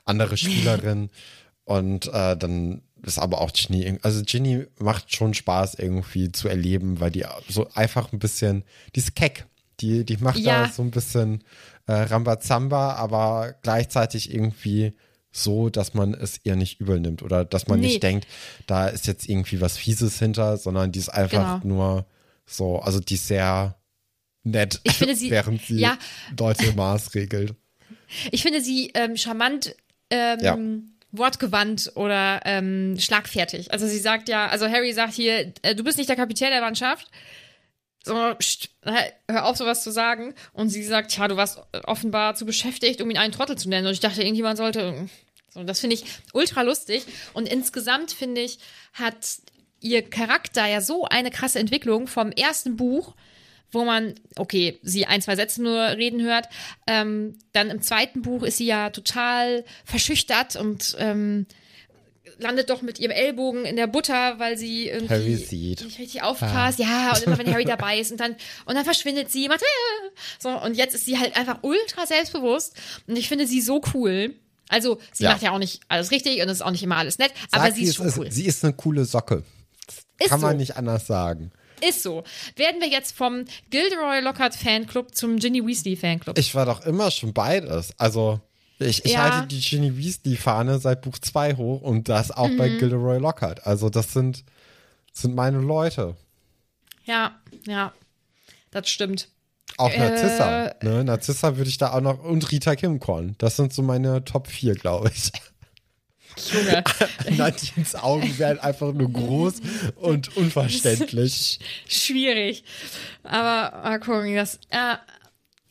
andere 0.05 0.37
Spielerin. 0.37 1.11
Und 1.65 2.09
äh, 2.09 2.37
dann 2.37 2.83
ist 3.05 3.19
aber 3.19 3.41
auch 3.41 3.53
Ginny, 3.53 3.99
also 4.03 4.23
Ginny 4.25 4.67
macht 4.79 5.15
schon 5.15 5.35
Spaß 5.35 5.75
irgendwie 5.75 6.31
zu 6.33 6.49
erleben, 6.49 7.01
weil 7.01 7.11
die 7.11 7.25
so 7.49 7.69
einfach 7.75 8.13
ein 8.13 8.19
bisschen, 8.19 8.65
die 8.95 9.01
ist 9.01 9.15
keck. 9.17 9.47
Die, 9.81 10.05
die 10.05 10.17
macht 10.19 10.39
Ja. 10.39 10.67
da 10.67 10.73
so 10.73 10.83
ein 10.83 10.91
bisschen 10.93 11.43
äh, 11.87 11.93
Rambazamba, 11.93 12.93
aber 12.95 13.55
gleichzeitig 13.63 14.33
irgendwie 14.33 14.93
so, 15.33 15.71
dass 15.71 15.95
man 15.95 16.15
es 16.15 16.41
ihr 16.45 16.55
nicht 16.57 16.79
übel 16.81 17.01
nimmt 17.01 17.23
oder 17.23 17.45
dass 17.45 17.67
man 17.67 17.81
Nee. 17.81 17.87
nicht 17.87 18.03
denkt, 18.03 18.27
da 18.67 18.87
ist 18.87 19.07
jetzt 19.07 19.29
irgendwie 19.29 19.61
was 19.61 19.77
Fieses 19.79 20.19
hinter, 20.19 20.57
sondern 20.59 20.93
die 20.93 20.99
ist 21.01 21.09
einfach 21.09 21.61
Genau. 21.63 21.75
nur 21.77 22.07
so, 22.47 22.79
also 22.81 23.01
die 23.01 23.15
ist 23.15 23.27
sehr 23.29 23.77
nett, 24.45 24.81
Ich 24.85 24.93
finde 24.97 25.17
sie- 25.17 25.31
während 25.31 25.63
sie 25.63 25.81
ja. 25.81 25.99
Leute 26.39 26.73
maßregelt. 26.75 27.55
Ich 28.31 28.43
finde 28.43 28.61
sie 28.61 28.91
ähm, 28.95 29.17
charmant, 29.17 29.75
ähm, 30.11 30.39
Ja. 30.41 30.57
Wortgewandt 31.13 31.93
oder 31.95 32.41
ähm, 32.45 32.97
schlagfertig. 32.99 33.71
Also 33.71 33.87
sie 33.87 33.99
sagt 33.99 34.29
ja, 34.29 34.49
also 34.49 34.67
Harry 34.69 34.93
sagt 34.93 35.13
hier, 35.13 35.53
äh, 35.63 35.75
du 35.75 35.85
bist 35.85 35.99
nicht 35.99 36.09
der 36.09 36.17
Kapitän 36.17 36.51
der 36.51 36.61
Mannschaft. 36.61 37.11
So, 38.05 38.35
pst, 38.35 38.71
hör 39.29 39.45
auf, 39.47 39.57
sowas 39.57 39.85
zu 39.85 39.93
sagen. 39.93 40.35
Und 40.53 40.71
sie 40.71 40.83
sagt, 40.83 41.17
ja, 41.17 41.29
du 41.29 41.37
warst 41.37 41.61
offenbar 41.85 42.35
zu 42.35 42.45
beschäftigt, 42.45 43.01
um 43.01 43.11
ihn 43.11 43.19
einen 43.19 43.33
Trottel 43.33 43.57
zu 43.57 43.69
nennen. 43.69 43.87
Und 43.87 43.93
ich 43.93 44.01
dachte, 44.01 44.23
irgendjemand 44.23 44.57
sollte. 44.57 45.09
So, 45.51 45.63
das 45.63 45.81
finde 45.81 45.95
ich 45.95 46.05
ultra 46.33 46.63
lustig. 46.63 47.05
Und 47.35 47.47
insgesamt 47.49 48.11
finde 48.13 48.41
ich, 48.41 48.59
hat 48.95 49.43
ihr 49.81 50.03
Charakter 50.03 50.67
ja 50.67 50.81
so 50.81 51.05
eine 51.05 51.31
krasse 51.31 51.59
Entwicklung 51.59 52.07
vom 52.07 52.33
ersten 52.33 52.77
Buch, 52.77 53.15
wo 53.73 53.85
man, 53.85 54.15
okay, 54.37 54.79
sie 54.83 55.07
ein, 55.07 55.21
zwei 55.23 55.35
Sätze 55.37 55.63
nur 55.63 55.79
reden 55.81 56.23
hört. 56.23 56.47
Ähm, 56.87 57.39
dann 57.53 57.71
im 57.71 57.83
zweiten 57.83 58.23
Buch 58.23 58.43
ist 58.43 58.59
sie 58.59 58.67
ja 58.67 58.91
total 58.91 59.65
verschüchtert 59.85 60.57
und 60.57 60.95
ähm, 60.99 61.47
landet 62.39 62.71
doch 62.71 62.83
mit 62.83 62.99
ihrem 62.99 63.11
Ellbogen 63.13 63.65
in 63.65 63.77
der 63.77 63.87
Butter, 63.87 64.39
weil 64.39 64.57
sie 64.57 64.89
irgendwie 64.89 65.15
Harry 65.15 65.37
sieht. 65.37 65.83
nicht 65.85 65.99
richtig 65.99 66.23
aufpasst. 66.23 66.79
Ja, 66.79 67.13
und 67.15 67.23
immer 67.25 67.39
wenn 67.39 67.53
Harry 67.53 67.65
dabei 67.67 67.99
ist 67.99 68.11
und 68.11 68.19
dann 68.21 68.37
und 68.67 68.75
dann 68.75 68.85
verschwindet 68.85 69.31
sie, 69.31 69.49
macht 69.49 69.63
äh, 69.63 69.65
so 70.39 70.49
und 70.49 70.75
jetzt 70.77 70.95
ist 70.95 71.05
sie 71.05 71.19
halt 71.19 71.37
einfach 71.37 71.59
ultra 71.63 72.07
selbstbewusst 72.07 72.75
und 73.07 73.17
ich 73.17 73.29
finde 73.29 73.47
sie 73.47 73.61
so 73.61 73.81
cool. 73.95 74.35
Also 74.69 74.99
sie 75.13 75.25
Ja. 75.25 75.33
macht 75.33 75.43
ja 75.43 75.51
auch 75.53 75.59
nicht 75.59 75.81
alles 75.89 76.11
richtig 76.11 76.41
und 76.41 76.49
es 76.49 76.59
ist 76.59 76.63
auch 76.63 76.71
nicht 76.71 76.83
immer 76.83 76.97
alles 76.97 77.19
nett, 77.19 77.33
aber 77.51 77.67
Sag, 77.67 77.75
sie 77.75 77.81
wie 77.83 77.85
ist 77.85 77.97
schon 77.97 78.07
ist. 78.09 78.19
cool. 78.19 78.31
Sie 78.33 78.47
ist 78.47 78.65
eine 78.65 78.73
coole 78.73 79.05
Socke. 79.05 79.43
Ist 80.19 80.31
Kann 80.31 80.41
man 80.41 80.53
so. 80.53 80.57
nicht 80.59 80.77
anders 80.77 81.07
sagen. 81.07 81.51
Ist 81.89 82.03
so. 82.03 82.23
Werden 82.57 82.81
wir 82.81 82.89
jetzt 82.89 83.17
vom 83.17 83.45
Gilderoy 83.71 84.21
Lockhart 84.21 84.55
Fanclub 84.55 85.15
zum 85.15 85.39
Ginny 85.39 85.67
Weasley 85.67 85.97
Fanclub? 85.97 86.39
Ich 86.39 86.55
war 86.55 86.67
doch 86.67 86.85
immer 86.87 87.11
schon 87.11 87.33
beides. 87.33 87.93
Also, 87.99 88.41
ich, 88.79 89.05
ich 89.05 89.13
Ja. 89.13 89.23
halte 89.35 89.49
die 89.49 89.61
Ginny 89.61 89.97
Weasley-Fahne 89.97 90.79
seit 90.79 91.03
Buch 91.03 91.19
2 91.19 91.55
hoch 91.57 91.83
und 91.83 92.09
das 92.09 92.31
auch 92.31 92.51
bei 92.57 92.69
Mhm. 92.69 92.79
Gilderoy 92.79 93.19
Lockhart. 93.19 93.67
Also, 93.67 93.89
das 93.91 94.13
sind, 94.13 94.45
sind 95.13 95.35
meine 95.35 95.59
Leute. 95.59 96.17
Ja, 97.05 97.37
ja. 97.67 97.93
Das 98.71 98.89
stimmt. 98.89 99.29
Auch 99.79 99.91
Äh, 99.91 99.99
Narzissa. 99.99 100.75
ne? 100.83 101.05
Narzissa 101.05 101.57
würde 101.57 101.69
ich 101.71 101.79
da 101.79 101.93
auch 101.93 102.01
noch. 102.01 102.23
Und 102.23 102.51
Rita 102.53 102.77
Kimkorn. 102.77 103.35
Das 103.39 103.57
sind 103.57 103.73
so 103.73 103.83
meine 103.83 104.25
Top 104.25 104.47
4, 104.47 104.75
glaube 104.75 105.11
ich. 105.15 105.33
Junge. 106.53 106.85
Nadines 107.37 107.95
Augen 107.95 108.39
wären 108.39 108.59
einfach 108.59 108.93
nur 108.93 109.11
groß 109.11 109.61
und 109.97 110.37
unverständlich. 110.37 111.61
Schwierig. 111.89 112.65
Aber 113.23 113.83
mal 113.83 114.01
gucken, 114.01 114.35
das. 114.35 114.57
Äh, 114.71 114.97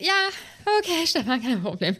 ja, 0.00 0.28
okay, 0.78 1.06
Stefan, 1.06 1.42
kein 1.42 1.62
Problem. 1.62 1.96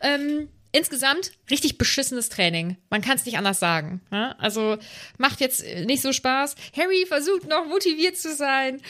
Ähm, 0.00 0.48
insgesamt 0.72 1.32
richtig 1.50 1.78
beschissenes 1.78 2.28
Training. 2.28 2.76
Man 2.90 3.00
kann 3.00 3.16
es 3.16 3.24
nicht 3.24 3.38
anders 3.38 3.58
sagen. 3.58 4.02
Ja? 4.12 4.34
Also 4.38 4.76
macht 5.18 5.40
jetzt 5.40 5.64
nicht 5.86 6.02
so 6.02 6.12
Spaß. 6.12 6.54
Harry 6.76 7.06
versucht 7.06 7.48
noch 7.48 7.66
motiviert 7.66 8.18
zu 8.18 8.34
sein. 8.34 8.82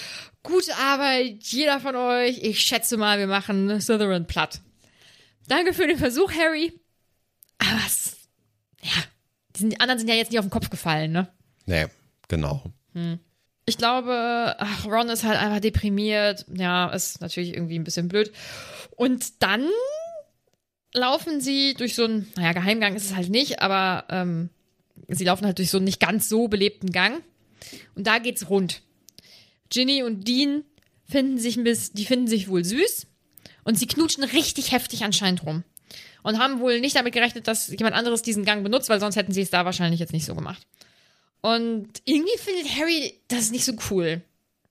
Gute 0.42 0.74
Arbeit, 0.76 1.42
jeder 1.44 1.80
von 1.80 1.96
euch. 1.96 2.38
Ich 2.42 2.60
schätze 2.60 2.96
mal, 2.96 3.18
wir 3.18 3.26
machen 3.26 3.80
Slytherin 3.80 4.26
platt. 4.26 4.60
Danke 5.48 5.72
für 5.72 5.86
den 5.86 5.98
Versuch, 5.98 6.32
Harry. 6.32 6.72
Aber 7.58 7.80
es, 7.86 8.16
ja, 8.82 9.02
die, 9.56 9.60
sind, 9.60 9.72
die 9.72 9.80
anderen 9.80 9.98
sind 9.98 10.08
ja 10.08 10.14
jetzt 10.14 10.30
nicht 10.30 10.38
auf 10.38 10.44
den 10.44 10.50
Kopf 10.50 10.70
gefallen, 10.70 11.12
ne? 11.12 11.28
Nee, 11.66 11.86
genau. 12.28 12.62
Ich 13.66 13.78
glaube, 13.78 14.56
ach, 14.58 14.86
Ron 14.86 15.08
ist 15.08 15.24
halt 15.24 15.38
einfach 15.38 15.60
deprimiert. 15.60 16.46
Ja, 16.54 16.88
ist 16.90 17.20
natürlich 17.20 17.54
irgendwie 17.54 17.78
ein 17.78 17.84
bisschen 17.84 18.08
blöd. 18.08 18.32
Und 18.92 19.42
dann 19.42 19.66
laufen 20.92 21.40
sie 21.40 21.74
durch 21.74 21.94
so 21.94 22.04
einen, 22.04 22.32
naja, 22.36 22.52
Geheimgang 22.52 22.94
ist 22.94 23.06
es 23.06 23.16
halt 23.16 23.28
nicht, 23.28 23.60
aber 23.60 24.04
ähm, 24.08 24.50
sie 25.08 25.24
laufen 25.24 25.44
halt 25.44 25.58
durch 25.58 25.70
so 25.70 25.78
einen 25.78 25.84
nicht 25.84 26.00
ganz 26.00 26.28
so 26.28 26.48
belebten 26.48 26.92
Gang. 26.92 27.22
Und 27.94 28.06
da 28.06 28.18
geht's 28.18 28.48
rund. 28.48 28.82
Ginny 29.68 30.02
und 30.02 30.26
Dean 30.26 30.64
finden 31.04 31.38
sich 31.38 31.56
ein 31.56 31.64
bisschen, 31.64 31.94
die 31.96 32.06
finden 32.06 32.28
sich 32.28 32.48
wohl 32.48 32.64
süß 32.64 33.06
und 33.64 33.78
sie 33.78 33.86
knutschen 33.86 34.24
richtig 34.24 34.72
heftig 34.72 35.04
anscheinend 35.04 35.44
rum. 35.44 35.64
Und 36.22 36.38
haben 36.38 36.60
wohl 36.60 36.80
nicht 36.80 36.96
damit 36.96 37.12
gerechnet, 37.14 37.46
dass 37.46 37.68
jemand 37.68 37.94
anderes 37.94 38.22
diesen 38.22 38.44
Gang 38.44 38.62
benutzt, 38.64 38.88
weil 38.88 38.98
sonst 39.00 39.16
hätten 39.16 39.32
sie 39.32 39.42
es 39.42 39.50
da 39.50 39.64
wahrscheinlich 39.64 40.00
jetzt 40.00 40.12
nicht 40.12 40.24
so 40.26 40.34
gemacht. 40.34 40.66
Und 41.40 41.88
irgendwie 42.04 42.36
findet 42.38 42.76
Harry 42.76 43.14
das 43.28 43.50
nicht 43.50 43.64
so 43.64 43.72
cool. 43.90 44.22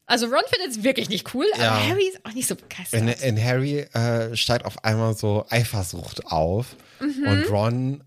Also 0.07 0.27
Ron 0.27 0.41
findet 0.49 0.71
es 0.77 0.83
wirklich 0.83 1.09
nicht 1.09 1.33
cool, 1.33 1.45
aber 1.53 1.63
Ja. 1.63 1.87
Harry 1.87 2.07
ist 2.07 2.23
auch 2.25 2.33
nicht 2.33 2.47
so 2.47 2.55
begeistert. 2.55 2.99
In, 2.99 3.07
in 3.07 3.43
Harry 3.43 3.79
äh, 3.79 4.35
steigt 4.35 4.65
auf 4.65 4.83
einmal 4.83 5.15
so 5.15 5.45
Eifersucht 5.49 6.25
auf 6.27 6.75
Mhm. 6.99 7.27
und 7.27 7.49
Ron, 7.49 8.03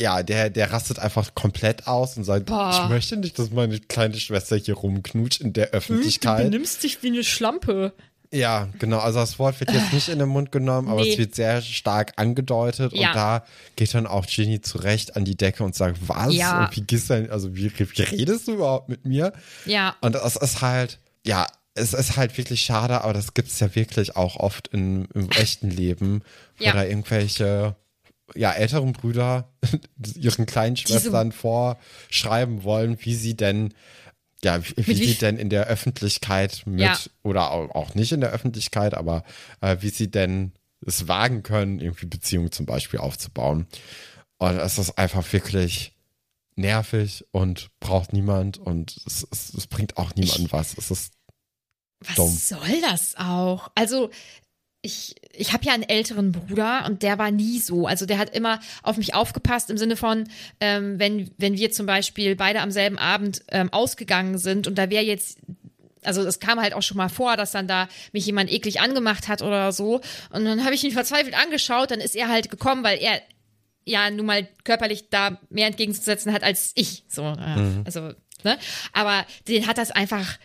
ja, 0.00 0.22
der, 0.22 0.48
der 0.50 0.72
rastet 0.72 0.98
einfach 1.00 1.34
komplett 1.34 1.86
aus 1.86 2.16
und 2.16 2.24
sagt, 2.24 2.46
Boah. 2.46 2.70
ich 2.84 2.88
möchte 2.88 3.16
nicht, 3.16 3.38
dass 3.38 3.50
meine 3.50 3.78
kleine 3.80 4.18
Schwester 4.18 4.56
hier 4.56 4.74
rumknutscht 4.74 5.40
in 5.40 5.52
der 5.52 5.66
Hm, 5.66 5.70
du 5.72 5.76
Öffentlichkeit. 5.76 6.44
benimmst 6.44 6.82
dich 6.82 7.02
wie 7.02 7.08
eine 7.08 7.24
Schlampe. 7.24 7.92
Ja, 8.32 8.68
genau. 8.78 8.98
Also 8.98 9.20
das 9.20 9.38
Wort 9.38 9.58
wird 9.60 9.72
jetzt 9.72 9.92
nicht 9.92 10.08
in 10.10 10.18
den 10.18 10.28
Mund 10.28 10.52
genommen, 10.52 10.88
aber 10.88 11.00
Nee. 11.02 11.12
es 11.12 11.18
wird 11.18 11.34
sehr 11.34 11.62
stark 11.62 12.12
angedeutet. 12.16 12.92
Ja. 12.92 13.08
Und 13.08 13.16
da 13.16 13.44
geht 13.76 13.94
dann 13.94 14.06
auch 14.06 14.26
Ginny 14.26 14.60
zurecht 14.60 15.16
an 15.16 15.24
die 15.24 15.36
Decke 15.36 15.64
und 15.64 15.74
sagt, 15.74 15.98
was? 16.08 16.34
Ja. 16.34 16.64
Und 16.66 16.76
wie 16.76 16.82
gehst 16.82 17.08
denn, 17.08 17.30
also 17.30 17.56
wie, 17.56 17.72
wie 17.78 18.02
redest 18.02 18.46
du 18.48 18.52
überhaupt 18.54 18.88
mit 18.90 19.06
mir? 19.06 19.32
Ja. 19.64 19.96
Und 20.02 20.14
das 20.14 20.36
ist 20.36 20.60
halt, 20.60 20.98
ja, 21.24 21.46
es 21.74 21.94
ist 21.94 22.16
halt 22.16 22.36
wirklich 22.36 22.60
schade, 22.62 23.02
aber 23.02 23.12
das 23.14 23.34
gibt's 23.34 23.60
ja 23.60 23.74
wirklich 23.74 24.16
auch 24.16 24.36
oft 24.36 24.68
in, 24.68 25.06
im 25.14 25.30
echten 25.30 25.70
Leben, 25.70 26.22
wo 26.58 26.64
Ja. 26.64 26.72
da 26.72 26.84
irgendwelche 26.84 27.76
ja, 28.34 28.52
älteren 28.52 28.92
Brüder 28.92 29.48
ihren 30.16 30.44
kleinen 30.44 30.76
Schwestern 30.76 31.32
vorschreiben 31.32 32.62
wollen, 32.62 32.98
wie 33.00 33.14
sie 33.14 33.36
denn 33.36 33.72
ja, 34.44 34.62
wie, 34.64 34.86
wie 34.86 34.94
sie 34.94 35.14
denn 35.14 35.36
in 35.36 35.50
der 35.50 35.66
Öffentlichkeit 35.66 36.62
mit 36.66 36.80
Ja. 36.80 36.98
oder 37.22 37.50
au- 37.50 37.70
auch 37.70 37.94
nicht 37.94 38.12
in 38.12 38.20
der 38.20 38.30
Öffentlichkeit, 38.30 38.94
aber 38.94 39.24
äh, 39.60 39.76
wie 39.80 39.90
sie 39.90 40.10
denn 40.10 40.52
es 40.86 41.08
wagen 41.08 41.42
können, 41.42 41.80
irgendwie 41.80 42.06
Beziehungen 42.06 42.52
zum 42.52 42.64
Beispiel 42.66 43.00
aufzubauen. 43.00 43.66
Und 44.38 44.56
es 44.58 44.78
ist 44.78 44.96
einfach 44.96 45.32
wirklich 45.32 45.92
nervig 46.54 47.24
und 47.32 47.70
braucht 47.80 48.12
niemand 48.12 48.58
und 48.58 48.96
es, 49.06 49.26
es, 49.30 49.54
es 49.54 49.66
bringt 49.66 49.96
auch 49.96 50.14
niemandem 50.14 50.50
was. 50.52 50.76
Es 50.78 50.90
ist 50.90 51.12
Was 52.00 52.14
Dumm. 52.14 52.30
soll 52.36 52.80
das 52.80 53.14
auch? 53.16 53.70
Also, 53.74 54.10
ich, 54.88 55.14
ich 55.34 55.52
habe 55.52 55.66
ja 55.66 55.74
einen 55.74 55.82
älteren 55.82 56.32
Bruder 56.32 56.86
und 56.86 57.02
der 57.02 57.18
war 57.18 57.30
nie 57.30 57.58
so. 57.58 57.86
Also 57.86 58.06
der 58.06 58.16
hat 58.16 58.34
immer 58.34 58.58
auf 58.82 58.96
mich 58.96 59.14
aufgepasst 59.14 59.68
im 59.68 59.76
Sinne 59.76 59.96
von, 59.96 60.24
ähm, 60.60 60.98
wenn, 60.98 61.30
wenn 61.36 61.58
wir 61.58 61.70
zum 61.70 61.84
Beispiel 61.84 62.34
beide 62.36 62.60
am 62.60 62.70
selben 62.70 62.98
Abend 62.98 63.42
ähm, 63.48 63.70
ausgegangen 63.70 64.38
sind 64.38 64.66
und 64.66 64.76
da 64.76 64.88
wäre 64.88 65.04
jetzt 65.04 65.38
also 66.04 66.22
es 66.22 66.38
kam 66.38 66.60
halt 66.60 66.74
auch 66.74 66.82
schon 66.82 66.96
mal 66.96 67.08
vor, 67.08 67.36
dass 67.36 67.50
dann 67.50 67.66
da 67.66 67.88
mich 68.12 68.24
jemand 68.24 68.50
eklig 68.50 68.80
angemacht 68.80 69.26
hat 69.26 69.42
oder 69.42 69.72
so. 69.72 70.00
Und 70.30 70.44
dann 70.44 70.64
habe 70.64 70.74
ich 70.74 70.84
ihn 70.84 70.92
verzweifelt 70.92 71.36
angeschaut, 71.36 71.90
dann 71.90 72.00
ist 72.00 72.14
er 72.14 72.28
halt 72.28 72.50
gekommen, 72.50 72.84
weil 72.84 72.98
er 72.98 73.20
ja 73.84 74.08
nun 74.08 74.24
mal 74.24 74.48
körperlich 74.64 75.10
da 75.10 75.38
mehr 75.50 75.66
entgegenzusetzen 75.66 76.32
hat 76.32 76.44
als 76.44 76.70
ich. 76.76 77.04
So, 77.08 77.24
äh, 77.24 77.82
also 77.84 78.12
Ne? 78.44 78.56
Aber 78.92 79.26
den 79.48 79.66
hat 79.66 79.78
das 79.78 79.90
einfach 79.90 80.38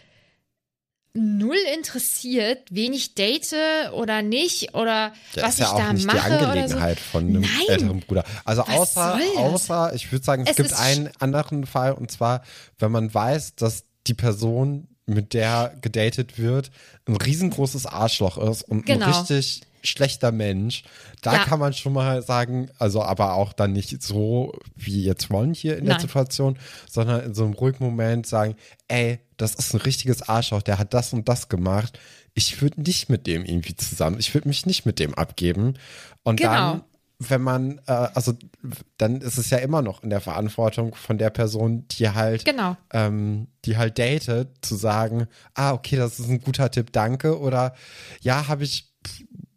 null 1.13 1.57
interessiert, 1.75 2.59
wen 2.71 2.91
ich 2.93 3.13
date 3.13 3.53
oder 3.93 4.21
nicht 4.21 4.73
oder 4.73 5.13
Ja, 5.35 5.43
was 5.43 5.53
ist 5.53 5.59
ja 5.59 5.65
ich 5.65 5.71
auch 5.71 5.77
da 5.77 5.93
nicht 5.93 6.05
mache 6.07 6.17
die 6.17 6.33
Angelegenheit 6.33 6.97
oder 6.97 7.05
so. 7.05 7.11
von 7.11 7.23
einem 7.27 7.41
Nein. 7.41 7.49
älteren 7.67 7.99
Bruder. 7.99 8.23
Also 8.45 8.63
Was 8.67 8.69
außer, 8.97 9.19
außer, 9.37 9.93
ich 9.93 10.11
würde 10.11 10.25
sagen, 10.25 10.43
es, 10.43 10.51
Es 10.51 10.55
gibt 10.57 10.73
einen 10.73 11.09
anderen 11.19 11.65
Fall 11.65 11.93
und 11.93 12.09
zwar, 12.11 12.41
wenn 12.79 12.91
man 12.91 13.13
weiß, 13.13 13.55
dass 13.55 13.83
die 14.07 14.13
Person, 14.15 14.87
mit 15.05 15.33
der 15.33 15.75
gedatet 15.81 16.39
wird, 16.39 16.71
ein 17.07 17.15
riesengroßes 17.17 17.85
Arschloch 17.85 18.37
ist 18.37 18.63
und 18.63 18.85
Genau. 18.85 19.05
ein 19.05 19.11
richtig 19.11 19.61
schlechter 19.83 20.31
Mensch, 20.31 20.83
da 21.21 21.33
Ja. 21.33 21.39
kann 21.39 21.59
man 21.59 21.73
schon 21.73 21.93
mal 21.93 22.21
sagen, 22.23 22.69
also 22.79 23.01
aber 23.03 23.33
auch 23.33 23.53
dann 23.53 23.73
nicht 23.73 24.01
so 24.01 24.53
wie 24.75 25.03
jetzt 25.03 25.29
Ron 25.29 25.53
hier 25.53 25.77
in 25.77 25.85
der 25.85 25.95
Nein. 25.95 26.01
Situation, 26.01 26.57
sondern 26.89 27.21
in 27.25 27.33
so 27.33 27.43
einem 27.43 27.53
ruhigen 27.53 27.83
Moment 27.83 28.25
sagen, 28.25 28.55
ey, 28.87 29.19
das 29.37 29.55
ist 29.55 29.73
ein 29.73 29.81
richtiges 29.81 30.21
Arschloch, 30.27 30.61
der 30.61 30.77
hat 30.79 30.93
das 30.93 31.13
und 31.13 31.27
das 31.27 31.49
gemacht. 31.49 31.99
Ich 32.33 32.61
würde 32.61 32.81
nicht 32.81 33.09
mit 33.09 33.27
dem 33.27 33.45
irgendwie 33.45 33.75
zusammen, 33.75 34.17
ich 34.19 34.33
würde 34.33 34.47
mich 34.47 34.65
nicht 34.65 34.85
mit 34.85 34.99
dem 34.99 35.13
abgeben. 35.13 35.75
Und 36.23 36.37
Genau. 36.39 36.51
dann 36.53 36.83
wenn 37.19 37.41
man, 37.41 37.77
äh, 37.87 37.91
also 38.15 38.33
dann 38.97 39.21
ist 39.21 39.37
es 39.37 39.49
ja 39.49 39.59
immer 39.59 39.81
noch 39.81 40.03
in 40.03 40.09
der 40.09 40.19
Verantwortung 40.19 40.93
von 40.93 41.17
der 41.17 41.29
Person, 41.29 41.87
die 41.89 42.09
halt, 42.09 42.43
Genau. 42.43 42.75
ähm, 42.91 43.47
die 43.63 43.77
halt 43.77 43.97
datet, 43.97 44.49
zu 44.65 44.75
sagen, 44.75 45.27
ah, 45.53 45.71
okay, 45.71 45.95
das 45.95 46.19
ist 46.19 46.27
ein 46.27 46.41
guter 46.41 46.69
Tipp, 46.69 46.91
danke. 46.91 47.39
Oder 47.39 47.75
ja, 48.19 48.49
habe 48.49 48.65
ich 48.65 48.92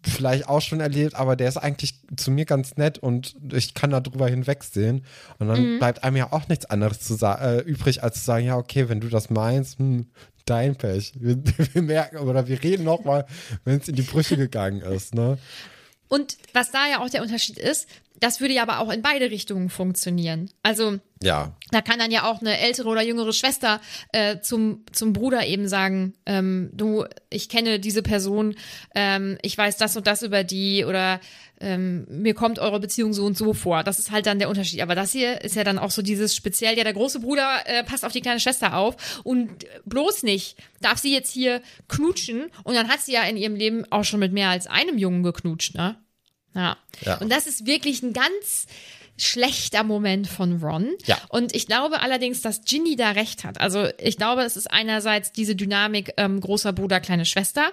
vielleicht 0.06 0.48
auch 0.48 0.60
schon 0.60 0.80
erlebt, 0.80 1.14
aber 1.14 1.36
der 1.36 1.48
ist 1.48 1.56
eigentlich 1.56 2.00
zu 2.16 2.30
mir 2.30 2.44
ganz 2.44 2.76
nett 2.76 2.98
und 2.98 3.34
ich 3.52 3.74
kann 3.74 3.90
da 3.90 4.00
drüber 4.00 4.28
hinwegsehen. 4.28 5.04
Und 5.38 5.48
dann 5.48 5.74
Mhm. 5.74 5.78
bleibt 5.78 6.04
einem 6.04 6.16
ja 6.16 6.32
auch 6.32 6.48
nichts 6.48 6.66
anderes 6.66 7.00
zu 7.00 7.14
äh, 7.24 7.60
übrig, 7.60 8.02
als 8.02 8.18
zu 8.20 8.24
sagen, 8.24 8.46
ja, 8.46 8.56
okay, 8.56 8.88
wenn 8.88 9.00
du 9.00 9.08
das 9.08 9.30
meinst, 9.30 9.78
hm, 9.78 10.06
dein 10.44 10.76
Pech. 10.76 11.12
Wir, 11.16 11.36
wir 11.74 11.82
merken 11.82 12.18
oder 12.18 12.46
wir 12.46 12.62
reden 12.62 12.84
nochmal, 12.84 13.26
wenn 13.64 13.80
es 13.80 13.88
in 13.88 13.96
die 13.96 14.02
Brüche 14.02 14.36
gegangen 14.36 14.80
ist, 14.80 15.14
ne? 15.14 15.38
Und 16.08 16.36
was 16.52 16.70
da 16.70 16.86
ja 16.88 17.00
auch 17.00 17.10
der 17.10 17.22
Unterschied 17.22 17.58
ist, 17.58 17.88
das 18.20 18.40
würde 18.40 18.54
ja 18.54 18.62
aber 18.62 18.80
auch 18.80 18.90
in 18.90 19.02
beide 19.02 19.30
Richtungen 19.30 19.68
funktionieren. 19.68 20.50
Also 20.62 20.98
Ja, 21.22 21.56
da 21.70 21.80
kann 21.80 21.98
dann 21.98 22.10
ja 22.10 22.30
auch 22.30 22.40
eine 22.40 22.58
ältere 22.58 22.88
oder 22.88 23.02
jüngere 23.02 23.32
Schwester 23.32 23.80
äh, 24.12 24.40
zum, 24.40 24.84
zum 24.92 25.12
Bruder 25.12 25.46
eben 25.46 25.68
sagen, 25.68 26.14
ähm, 26.26 26.70
du, 26.72 27.04
ich 27.30 27.48
kenne 27.48 27.80
diese 27.80 28.02
Person, 28.02 28.54
ähm, 28.94 29.38
ich 29.42 29.56
weiß 29.56 29.76
das 29.76 29.96
und 29.96 30.06
das 30.06 30.22
über 30.22 30.44
die 30.44 30.84
oder 30.84 31.20
ähm, 31.60 32.06
mir 32.10 32.34
kommt 32.34 32.58
eure 32.58 32.80
Beziehung 32.80 33.12
so 33.12 33.24
und 33.24 33.36
so 33.36 33.54
vor. 33.54 33.82
Das 33.82 33.98
ist 33.98 34.10
halt 34.10 34.26
dann 34.26 34.38
der 34.38 34.48
Unterschied. 34.48 34.82
Aber 34.82 34.94
das 34.94 35.12
hier 35.12 35.40
ist 35.42 35.56
ja 35.56 35.64
dann 35.64 35.78
auch 35.78 35.90
so 35.90 36.02
dieses 36.02 36.34
speziell, 36.36 36.76
ja, 36.76 36.84
der 36.84 36.92
große 36.92 37.20
Bruder 37.20 37.60
äh, 37.64 37.82
passt 37.82 38.04
auf 38.04 38.12
die 38.12 38.20
kleine 38.20 38.40
Schwester 38.40 38.76
auf 38.76 39.22
und 39.24 39.64
bloß 39.84 40.22
nicht 40.22 40.56
darf 40.80 40.98
sie 40.98 41.12
jetzt 41.12 41.32
hier 41.32 41.62
knutschen 41.88 42.46
und 42.64 42.74
dann 42.74 42.88
hat 42.88 43.00
sie 43.00 43.12
ja 43.12 43.22
in 43.22 43.36
ihrem 43.36 43.56
Leben 43.56 43.84
auch 43.90 44.04
schon 44.04 44.20
mit 44.20 44.32
mehr 44.32 44.50
als 44.50 44.66
einem 44.66 44.98
Jungen 44.98 45.22
geknutscht, 45.22 45.74
ne? 45.74 45.96
Ja. 46.56 46.76
Ja. 47.02 47.18
Und 47.18 47.30
das 47.30 47.46
ist 47.46 47.66
wirklich 47.66 48.02
ein 48.02 48.12
ganz 48.12 48.66
schlechter 49.18 49.82
Moment 49.84 50.26
von 50.26 50.62
Ron. 50.62 50.90
Ja. 51.06 51.18
Und 51.28 51.54
ich 51.54 51.66
glaube 51.66 52.00
allerdings, 52.00 52.42
dass 52.42 52.64
Ginny 52.64 52.96
da 52.96 53.12
recht 53.12 53.44
hat. 53.44 53.60
Also 53.60 53.88
ich 53.98 54.16
glaube, 54.18 54.42
es 54.42 54.56
ist 54.56 54.70
einerseits 54.70 55.32
diese 55.32 55.54
Dynamik 55.56 56.12
ähm, 56.16 56.40
großer 56.40 56.72
Bruder, 56.72 57.00
kleine 57.00 57.24
Schwester, 57.24 57.70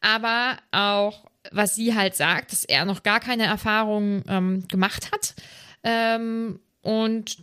aber 0.00 0.56
auch, 0.70 1.24
was 1.52 1.74
sie 1.74 1.94
halt 1.94 2.16
sagt, 2.16 2.52
dass 2.52 2.64
er 2.64 2.84
noch 2.86 3.02
gar 3.02 3.20
keine 3.20 3.44
Erfahrung 3.44 4.22
ähm, 4.28 4.66
gemacht 4.68 5.10
hat 5.12 5.34
ähm, 5.82 6.60
und 6.82 7.38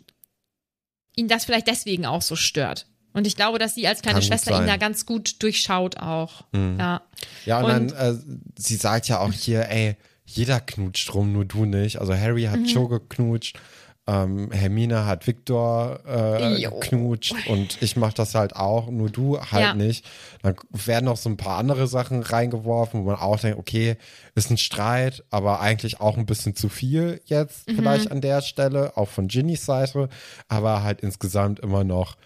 ihn 1.15 1.27
das 1.27 1.45
vielleicht 1.45 1.67
deswegen 1.67 2.05
auch 2.07 2.21
so 2.23 2.35
stört. 2.35 2.87
Und 3.13 3.27
ich 3.27 3.35
glaube, 3.35 3.59
dass 3.59 3.75
sie 3.75 3.87
als 3.87 4.01
kleine 4.01 4.19
Kann 4.19 4.27
Schwester 4.27 4.59
ihn 4.59 4.65
da 4.65 4.77
ganz 4.77 5.05
gut 5.05 5.43
durchschaut 5.43 5.97
auch. 5.97 6.45
Ja. 6.53 7.03
Ja, 7.45 7.59
und, 7.59 7.65
Und- 7.65 7.91
dann, 7.91 8.15
äh, 8.17 8.19
sie 8.57 8.75
sagt 8.77 9.07
ja 9.07 9.19
auch 9.19 9.31
hier, 9.31 9.69
ey, 9.69 9.95
jeder 10.36 10.59
knutscht 10.59 11.13
rum, 11.13 11.31
nur 11.34 11.45
du 11.45 11.65
nicht. 11.65 11.99
Also 11.99 12.13
Harry 12.15 12.43
Mhm. 12.43 12.49
hat 12.49 12.67
Joe 12.67 12.88
geknutscht, 12.89 13.59
ähm, 14.05 14.51
Hermine 14.51 15.05
hat 15.05 15.27
Victor 15.27 16.01
äh, 16.05 16.59
geknutscht 16.61 17.34
und 17.47 17.81
ich 17.81 17.95
mach 17.95 18.11
das 18.11 18.36
halt 18.36 18.53
auch, 18.55 18.89
nur 18.91 19.09
du 19.09 19.39
halt 19.39 19.61
Ja. 19.61 19.73
nicht. 19.73 20.05
Dann 20.41 20.55
werden 20.71 21.05
noch 21.05 21.15
so 21.15 21.29
ein 21.29 21.38
paar 21.38 21.57
andere 21.57 21.88
Sachen 21.88 22.21
reingeworfen, 22.21 22.99
wo 23.01 23.05
man 23.11 23.15
auch 23.15 23.39
denkt, 23.39 23.57
okay, 23.59 23.95
ist 24.36 24.51
ein 24.51 24.57
Streit, 24.57 25.23
aber 25.29 25.61
eigentlich 25.61 26.01
auch 26.01 26.17
ein 26.17 26.25
bisschen 26.25 26.53
zu 26.55 26.67
viel 26.67 27.21
jetzt 27.25 27.69
Mhm. 27.69 27.75
vielleicht 27.75 28.11
an 28.11 28.19
der 28.19 28.41
Stelle, 28.41 28.97
auch 28.97 29.07
von 29.07 29.27
Ginnys 29.29 29.65
Seite, 29.65 30.09
aber 30.49 30.84
halt 30.84 30.99
insgesamt 30.99 31.61
immer 31.61 31.86
noch 31.86 32.17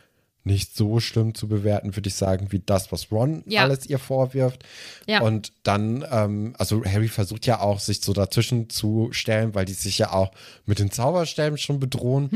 nicht 0.47 0.75
so 0.75 0.99
schlimm 0.99 1.35
zu 1.35 1.47
bewerten, 1.47 1.95
würde 1.95 2.07
ich 2.09 2.15
sagen, 2.15 2.47
wie 2.51 2.59
das, 2.65 2.91
was 2.91 3.11
Ron 3.11 3.43
Ja. 3.45 3.61
alles 3.61 3.85
ihr 3.85 3.99
vorwirft. 3.99 4.63
Ja. 5.05 5.21
Und 5.21 5.51
dann, 5.61 6.03
ähm, 6.11 6.55
also 6.57 6.83
Harry 6.83 7.07
versucht 7.09 7.45
ja 7.45 7.59
auch, 7.59 7.79
sich 7.79 8.01
so 8.01 8.13
dazwischen 8.13 8.69
zu 8.71 9.09
stellen, 9.11 9.53
weil 9.53 9.65
die 9.65 9.73
sich 9.73 9.99
ja 9.99 10.11
auch 10.13 10.31
mit 10.65 10.79
den 10.79 10.89
Zauberstäben 10.89 11.57
schon 11.59 11.79
bedrohen. 11.79 12.31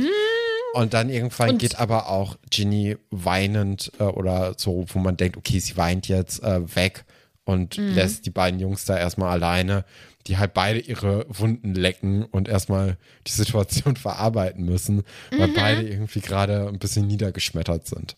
Und 0.74 0.94
dann 0.94 1.10
irgendwann 1.10 1.48
Hm. 1.48 1.54
Und- 1.56 1.60
geht 1.60 1.80
aber 1.80 2.08
auch 2.10 2.38
Ginny 2.50 2.96
weinend 3.10 3.92
äh, 4.00 4.04
oder 4.04 4.54
so, 4.58 4.86
wo 4.94 5.00
man 5.00 5.18
denkt, 5.18 5.36
okay, 5.38 5.60
sie 5.60 5.76
weint 5.76 6.08
jetzt 6.08 6.44
äh, 6.44 6.76
weg 6.76 7.04
und 7.44 7.78
Mhm. 7.78 7.96
lässt 7.96 8.26
die 8.26 8.30
beiden 8.30 8.60
Jungs 8.60 8.86
da 8.86 8.98
erstmal 8.98 9.32
alleine, 9.32 9.84
die 10.28 10.38
halt 10.38 10.54
beide 10.54 10.80
ihre 10.80 11.26
Wunden 11.30 11.74
lecken 11.76 12.24
und 12.26 12.48
erstmal 12.48 12.98
die 13.28 13.32
Situation 13.32 13.96
verarbeiten 13.98 14.66
müssen, 14.66 15.04
weil 15.32 15.48
Mhm. 15.48 15.54
beide 15.54 15.82
irgendwie 15.88 16.22
gerade 16.22 16.68
ein 16.68 16.80
bisschen 16.80 17.08
niedergeschmettert 17.08 17.88
sind. 17.88 18.16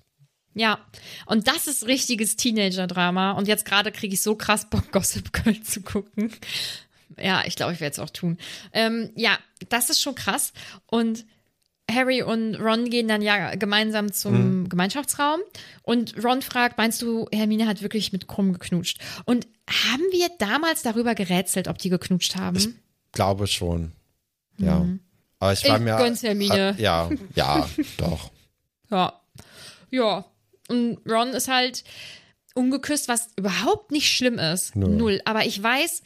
Ja, 0.55 0.79
und 1.25 1.47
das 1.47 1.65
ist 1.67 1.87
richtiges 1.87 2.35
Teenager-Drama. 2.35 3.31
Und 3.31 3.47
jetzt 3.47 3.65
gerade 3.65 3.91
kriege 3.91 4.13
ich 4.13 4.21
so 4.21 4.35
krass 4.35 4.69
Bock, 4.69 4.91
Gossip 4.91 5.33
Girl 5.33 5.59
zu 5.61 5.81
gucken. 5.81 6.31
Ja, 7.17 7.43
ich 7.45 7.55
glaube, 7.55 7.73
ich 7.73 7.79
werde 7.79 7.93
es 7.93 7.99
auch 7.99 8.09
tun. 8.11 8.37
Ähm, 8.71 9.11
ja, 9.15 9.37
das 9.69 9.89
ist 9.89 10.01
schon 10.01 10.15
krass. 10.15 10.53
Und 10.85 11.25
Harry 11.91 12.21
und 12.23 12.55
Ron 12.55 12.89
gehen 12.89 13.07
dann 13.07 13.21
ja 13.21 13.55
gemeinsam 13.55 14.11
zum 14.13 14.69
Gemeinschaftsraum. 14.69 15.39
Und 15.83 16.15
Ron 16.23 16.41
fragt, 16.41 16.77
meinst 16.77 17.01
du, 17.01 17.27
Hermine 17.33 17.67
hat 17.67 17.81
wirklich 17.81 18.11
mit 18.13 18.27
Krumm 18.27 18.53
geknutscht? 18.53 18.99
Und 19.25 19.47
haben 19.69 20.03
wir 20.11 20.29
damals 20.39 20.81
darüber 20.81 21.13
gerätselt, 21.15 21.67
ob 21.67 21.77
die 21.77 21.89
geknutscht 21.89 22.35
haben? 22.35 22.57
Ich 22.57 22.69
glaube 23.11 23.47
schon. 23.47 23.91
Ja. 24.57 24.85
Aber 25.39 25.53
ich 25.53 25.67
war 25.67 25.77
Ich 25.77 25.83
mir. 25.83 25.97
gönn's 25.97 26.23
Hermine. 26.23 26.75
Äh, 26.77 26.81
ja, 26.81 27.09
ja, 27.35 27.69
doch. 27.97 28.31
Ja. 28.89 29.19
Ja. 29.89 30.25
Und 30.69 30.99
Ron 31.07 31.29
ist 31.29 31.47
halt 31.49 31.83
ungeküsst, 32.55 33.07
was 33.09 33.29
überhaupt 33.35 33.91
nicht 33.91 34.09
schlimm 34.15 34.39
ist. 34.39 34.75
Null. 34.75 34.91
Null. 34.91 35.21
Aber 35.25 35.45
ich 35.45 35.61
weiß, 35.61 36.03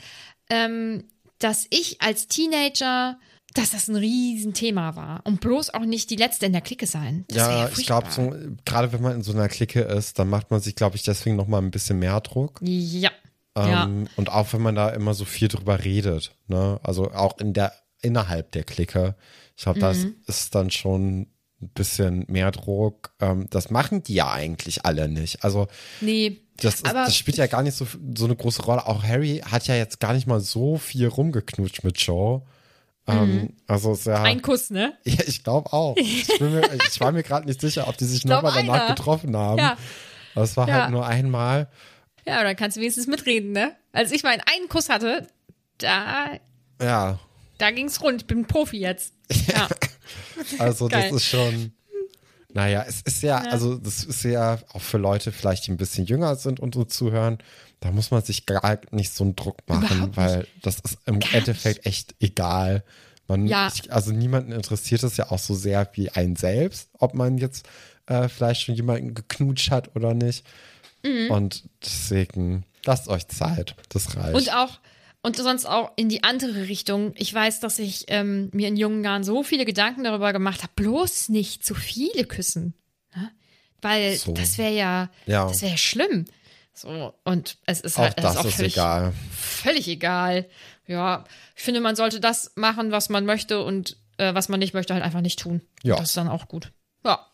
ähm, 0.50 1.04
dass 1.40 1.68
ich 1.70 2.02
als 2.02 2.28
Teenager, 2.28 3.20
dass 3.58 3.72
das 3.72 3.88
ein 3.88 3.96
Riesenthema 3.96 4.96
war. 4.96 5.22
Und 5.26 5.42
bloß 5.42 5.74
auch 5.74 5.86
nicht 5.86 6.10
die 6.10 6.16
letzte 6.16 6.46
in 6.46 6.52
der 6.54 6.62
Clique 6.62 6.88
sein. 6.88 7.26
Das 7.30 7.38
wär 7.38 7.50
Ja, 7.58 7.70
ich 7.78 7.86
glaube, 7.86 8.08
so, 8.12 8.34
gerade 8.66 8.92
wenn 8.94 9.02
man 9.02 9.16
in 9.16 9.24
so 9.24 9.34
einer 9.34 9.48
Clique 9.50 9.82
ist, 9.82 10.20
dann 10.20 10.30
macht 10.30 10.52
man 10.52 10.60
sich, 10.62 10.76
glaube 10.76 10.96
ich, 10.96 11.04
deswegen 11.04 11.36
noch 11.36 11.48
mal 11.48 11.62
ein 11.62 11.72
bisschen 11.72 12.00
mehr 12.00 12.20
Druck. 12.22 12.60
Ja. 12.62 13.12
ja. 13.58 13.84
Ähm, 13.86 14.08
Und 14.16 14.30
auch 14.32 14.54
wenn 14.54 14.62
man 14.62 14.76
da 14.76 14.90
immer 14.90 15.14
so 15.14 15.26
viel 15.26 15.48
drüber 15.48 15.84
redet, 15.84 16.36
ne? 16.48 16.80
Also 16.84 17.12
auch 17.12 17.38
in 17.40 17.54
der, 17.54 17.74
innerhalb 18.02 18.52
der 18.52 18.64
Clique. 18.64 19.16
Ich 19.56 19.64
glaube, 19.64 19.80
das 19.80 19.98
Mhm. 20.00 20.16
ist 20.28 20.54
dann 20.56 20.70
schon 20.72 21.28
ein 21.60 21.70
bisschen 21.74 22.26
mehr 22.28 22.52
Druck. 22.52 23.16
Ähm, 23.20 23.48
das 23.50 23.72
machen 23.72 24.04
die 24.04 24.14
ja 24.14 24.32
eigentlich 24.32 24.86
alle 24.86 25.10
nicht. 25.10 25.44
Also 25.44 25.68
Nee. 26.02 26.42
das, 26.58 26.76
ist, 26.76 26.86
das 26.86 27.16
spielt 27.16 27.38
ja 27.38 27.48
gar 27.48 27.64
nicht 27.64 27.76
so, 27.76 27.88
so 28.16 28.26
eine 28.26 28.36
große 28.36 28.62
Rolle. 28.62 28.86
Auch 28.86 29.04
Harry 29.04 29.42
hat 29.44 29.66
ja 29.66 29.76
jetzt 29.76 30.00
gar 30.00 30.14
nicht 30.14 30.28
mal 30.28 30.40
so 30.40 30.78
viel 30.78 31.08
rumgeknutscht 31.08 31.84
mit 31.84 31.98
Joe. 31.98 32.44
Ähm, 33.08 33.54
also 33.68 33.94
ist 33.94 34.06
ja, 34.06 34.20
Mhm. 34.20 34.26
Ein 34.26 34.42
Kuss, 34.42 34.70
ne? 34.70 34.94
ja, 35.04 35.24
ich 35.26 35.44
glaube 35.44 35.72
auch. 35.74 35.96
Ich, 36.00 36.40
mir, 36.40 36.62
ich 36.90 37.00
war 37.00 37.12
mir 37.12 37.24
gerade 37.24 37.46
nicht 37.48 37.62
sicher, 37.62 37.88
ob 37.88 37.98
die 37.98 38.06
sich 38.06 38.26
nochmal 38.26 38.54
danach 38.56 38.74
einer. 38.82 38.96
getroffen 38.96 39.36
haben. 39.36 39.58
Ja. 39.60 39.78
Aber 40.36 40.44
es 40.44 40.58
war 40.58 40.68
Ja. 40.68 40.82
halt 40.84 40.92
nur 40.92 41.06
einmal. 41.08 41.68
Ja, 42.26 42.44
dann 42.44 42.56
kannst 42.56 42.76
du 42.78 42.82
wenigstens 42.82 43.08
mitreden, 43.08 43.54
ne? 43.54 43.76
Als 43.94 44.12
ich 44.12 44.24
meinen 44.24 44.42
einen 44.42 44.68
Kuss 44.68 44.90
hatte, 44.90 45.28
da, 45.78 46.32
Ja, 46.82 47.20
da 47.58 47.72
ging's 47.72 48.02
rund. 48.02 48.22
Ich 48.24 48.28
bin 48.28 48.46
Profi 48.46 48.78
jetzt. 48.80 49.14
Ja. 49.48 49.68
also 50.60 50.88
das 50.88 51.12
ist 51.12 51.26
schon. 51.26 51.72
Naja, 52.54 52.86
es 52.88 53.02
ist 53.02 53.22
ja, 53.24 53.38
also 53.40 53.76
das 53.78 54.04
ist 54.04 54.24
ja 54.24 54.58
auch 54.74 54.82
für 54.82 54.98
Leute 54.98 55.32
vielleicht, 55.32 55.68
die 55.68 55.72
ein 55.72 55.78
bisschen 55.78 56.06
jünger 56.06 56.36
sind 56.38 56.60
und 56.60 56.76
so 56.76 56.86
zuhören, 56.86 57.38
da 57.80 57.92
muss 57.92 58.12
man 58.12 58.24
sich 58.24 58.46
gar 58.46 58.80
nicht 58.92 59.14
so 59.14 59.24
einen 59.24 59.36
Druck 59.36 59.58
machen, 59.68 60.02
nicht. 60.08 60.18
weil 60.18 60.48
das 60.62 60.80
ist 60.80 60.98
im 61.06 61.20
Gar 61.20 61.36
Endeffekt 61.36 61.86
echt 61.86 62.16
egal. 62.20 62.84
Man, 63.28 63.46
Ja. 63.48 63.70
ich, 63.74 63.92
also 63.92 64.12
niemanden 64.12 64.52
interessiert 64.52 65.04
es 65.04 65.18
ja 65.18 65.32
auch 65.32 65.40
so 65.40 65.54
sehr 65.54 65.90
wie 65.94 66.10
einen 66.10 66.36
selbst, 66.36 66.90
ob 66.98 67.14
man 67.14 67.38
jetzt 67.38 67.68
äh, 68.08 68.30
vielleicht 68.30 68.62
schon 68.62 68.76
jemanden 68.76 69.14
geknutscht 69.14 69.70
hat 69.70 69.96
oder 69.96 70.14
nicht. 70.14 70.46
Mhm. 71.04 71.30
Und 71.30 71.64
deswegen 71.86 72.64
lasst 72.86 73.08
euch 73.10 73.28
Zeit. 73.28 73.76
Das 73.90 74.16
reicht. 74.16 74.34
Und 74.36 74.54
auch, 74.56 74.80
und 75.22 75.36
sonst 75.36 75.66
auch 75.66 75.92
in 75.98 76.08
die 76.10 76.24
andere 76.24 76.68
Richtung. 76.68 77.12
Ich 77.18 77.34
weiß, 77.34 77.60
dass 77.60 77.80
ich 77.80 78.06
ähm, 78.08 78.50
mir 78.54 78.70
in 78.70 78.78
jungen 78.78 79.04
Jahren 79.04 79.24
so 79.26 79.44
viele 79.44 79.66
Gedanken 79.66 80.04
darüber 80.06 80.32
gemacht 80.32 80.64
habe, 80.64 80.72
bloß 80.76 81.30
nicht 81.30 81.66
zu 81.66 81.76
viele 81.76 82.24
küssen. 82.24 82.74
Ne? 83.14 83.30
Weil 83.82 84.16
So. 84.16 84.32
das 84.32 84.58
wäre 84.58 84.74
ja, 84.74 85.10
Ja. 85.26 85.48
das 85.48 85.62
wäre 85.62 85.72
ja 85.74 85.78
schlimm. 85.78 86.26
So, 86.78 87.14
und 87.24 87.58
es 87.66 87.82
ist 87.82 87.98
Auch 87.98 88.04
halt 88.04 88.24
das 88.24 88.34
ist 88.36 88.40
auch 88.40 88.46
ist 88.46 88.56
völlig, 88.56 88.74
egal. 88.74 89.14
völlig 89.32 89.88
egal. 89.88 90.46
Ja, 90.86 91.24
ich 91.56 91.64
finde, 91.64 91.82
man 91.82 91.96
sollte 91.96 92.20
das 92.20 92.52
machen, 92.56 92.92
was 92.92 93.10
man 93.10 93.26
möchte 93.26 93.64
und 93.64 93.98
äh, 94.18 94.34
was 94.36 94.48
man 94.48 94.60
nicht 94.60 94.76
möchte, 94.76 94.94
halt 94.94 95.04
einfach 95.04 95.22
nicht 95.22 95.40
tun. 95.40 95.62
Ja. 95.82 95.96
Das 95.96 96.10
ist 96.10 96.18
dann 96.18 96.28
auch 96.28 96.48
gut. 96.48 96.72
Ja. 97.04 97.26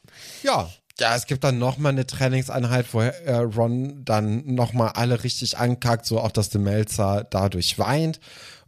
Ja. 0.44 0.70
Ja, 1.00 1.16
es 1.16 1.26
gibt 1.26 1.44
dann 1.44 1.58
nochmal 1.58 1.91
eine 1.91 2.06
Trainingseinheit, 2.06 2.94
wo 2.94 3.02
äh, 3.02 3.34
Ron 3.34 4.06
dann 4.06 4.46
nochmal 4.54 4.91
alle 4.94 5.24
richtig 5.24 5.58
ankackt, 5.58 6.06
so 6.06 6.20
auch, 6.20 6.32
dass 6.32 6.50
der 6.50 6.62
Melzer 6.62 7.26
dadurch 7.30 7.80
weint. 7.80 8.20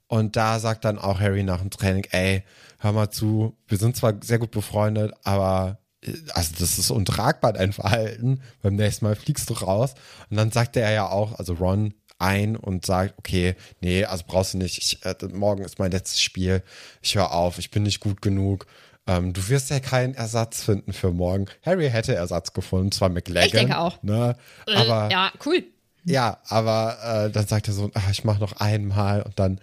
Und 0.08 0.36
da 0.36 0.60
sagt 0.60 0.86
dann 0.86 0.98
auch 0.98 1.20
Harry 1.20 1.44
nach 1.44 1.62
dem 1.62 1.70
Training, 1.70 2.06
ey, 2.10 2.44
hör 2.80 2.92
mal 2.94 3.12
zu, 3.12 3.56
wir 3.68 3.78
sind 3.78 3.96
zwar 3.96 4.16
sehr 4.22 4.40
gut 4.40 4.52
befreundet, 4.52 5.14
aber 5.24 5.78
also 6.34 6.54
das 6.60 6.78
ist 6.78 6.92
untragbar, 6.92 7.54
dein 7.54 7.74
Verhalten. 7.74 8.42
Beim 8.62 8.76
nächsten 8.76 9.06
Mal 9.06 9.16
fliegst 9.16 9.50
du 9.50 9.54
raus. 9.54 9.96
Und 10.30 10.38
dann 10.38 10.52
sagt 10.52 10.78
er 10.78 10.92
ja 10.92 11.10
auch, 11.10 11.38
also 11.40 11.54
Ron 11.54 11.94
ein 12.18 12.56
und 12.56 12.86
sagt, 12.86 13.16
okay, 13.18 13.56
nee, 13.82 14.06
also 14.06 14.24
brauchst 14.28 14.54
du 14.54 14.58
nicht. 14.58 14.78
Ich, 14.78 15.06
äh, 15.06 15.16
morgen 15.34 15.64
ist 15.64 15.80
mein 15.80 15.92
letztes 15.92 16.22
Spiel. 16.22 16.64
Ich 17.02 17.16
höre 17.16 17.34
auf, 17.34 17.60
ich 17.60 17.72
bin 17.72 17.84
nicht 17.84 18.00
gut 18.00 18.22
genug. 18.22 18.68
Ähm, 19.08 19.34
du 19.34 19.50
wirst 19.50 19.70
ja 19.70 19.80
keinen 19.80 20.16
Ersatz 20.16 20.64
finden 20.64 20.94
für 20.94 21.12
morgen. 21.12 21.46
Harry 21.64 21.90
hätte 21.90 22.16
Ersatz 22.16 22.54
gefunden, 22.54 22.92
zwar 22.92 23.10
McLaggen. 23.10 23.48
Ich 23.48 23.52
denke 23.52 23.78
auch. 23.78 24.02
Ne? 24.02 24.36
Äh, 24.68 24.76
Aber 24.76 25.12
ja, 25.12 25.32
cool. 25.46 25.64
ja, 26.06 26.40
aber 26.48 27.26
äh, 27.28 27.32
dann 27.32 27.48
sagt 27.48 27.68
er 27.68 27.74
so, 27.74 27.92
ach, 27.94 28.10
ich 28.10 28.24
mache 28.24 28.40
noch 28.40 28.54
einmal 28.54 29.22
und 29.22 29.38
dann, 29.38 29.60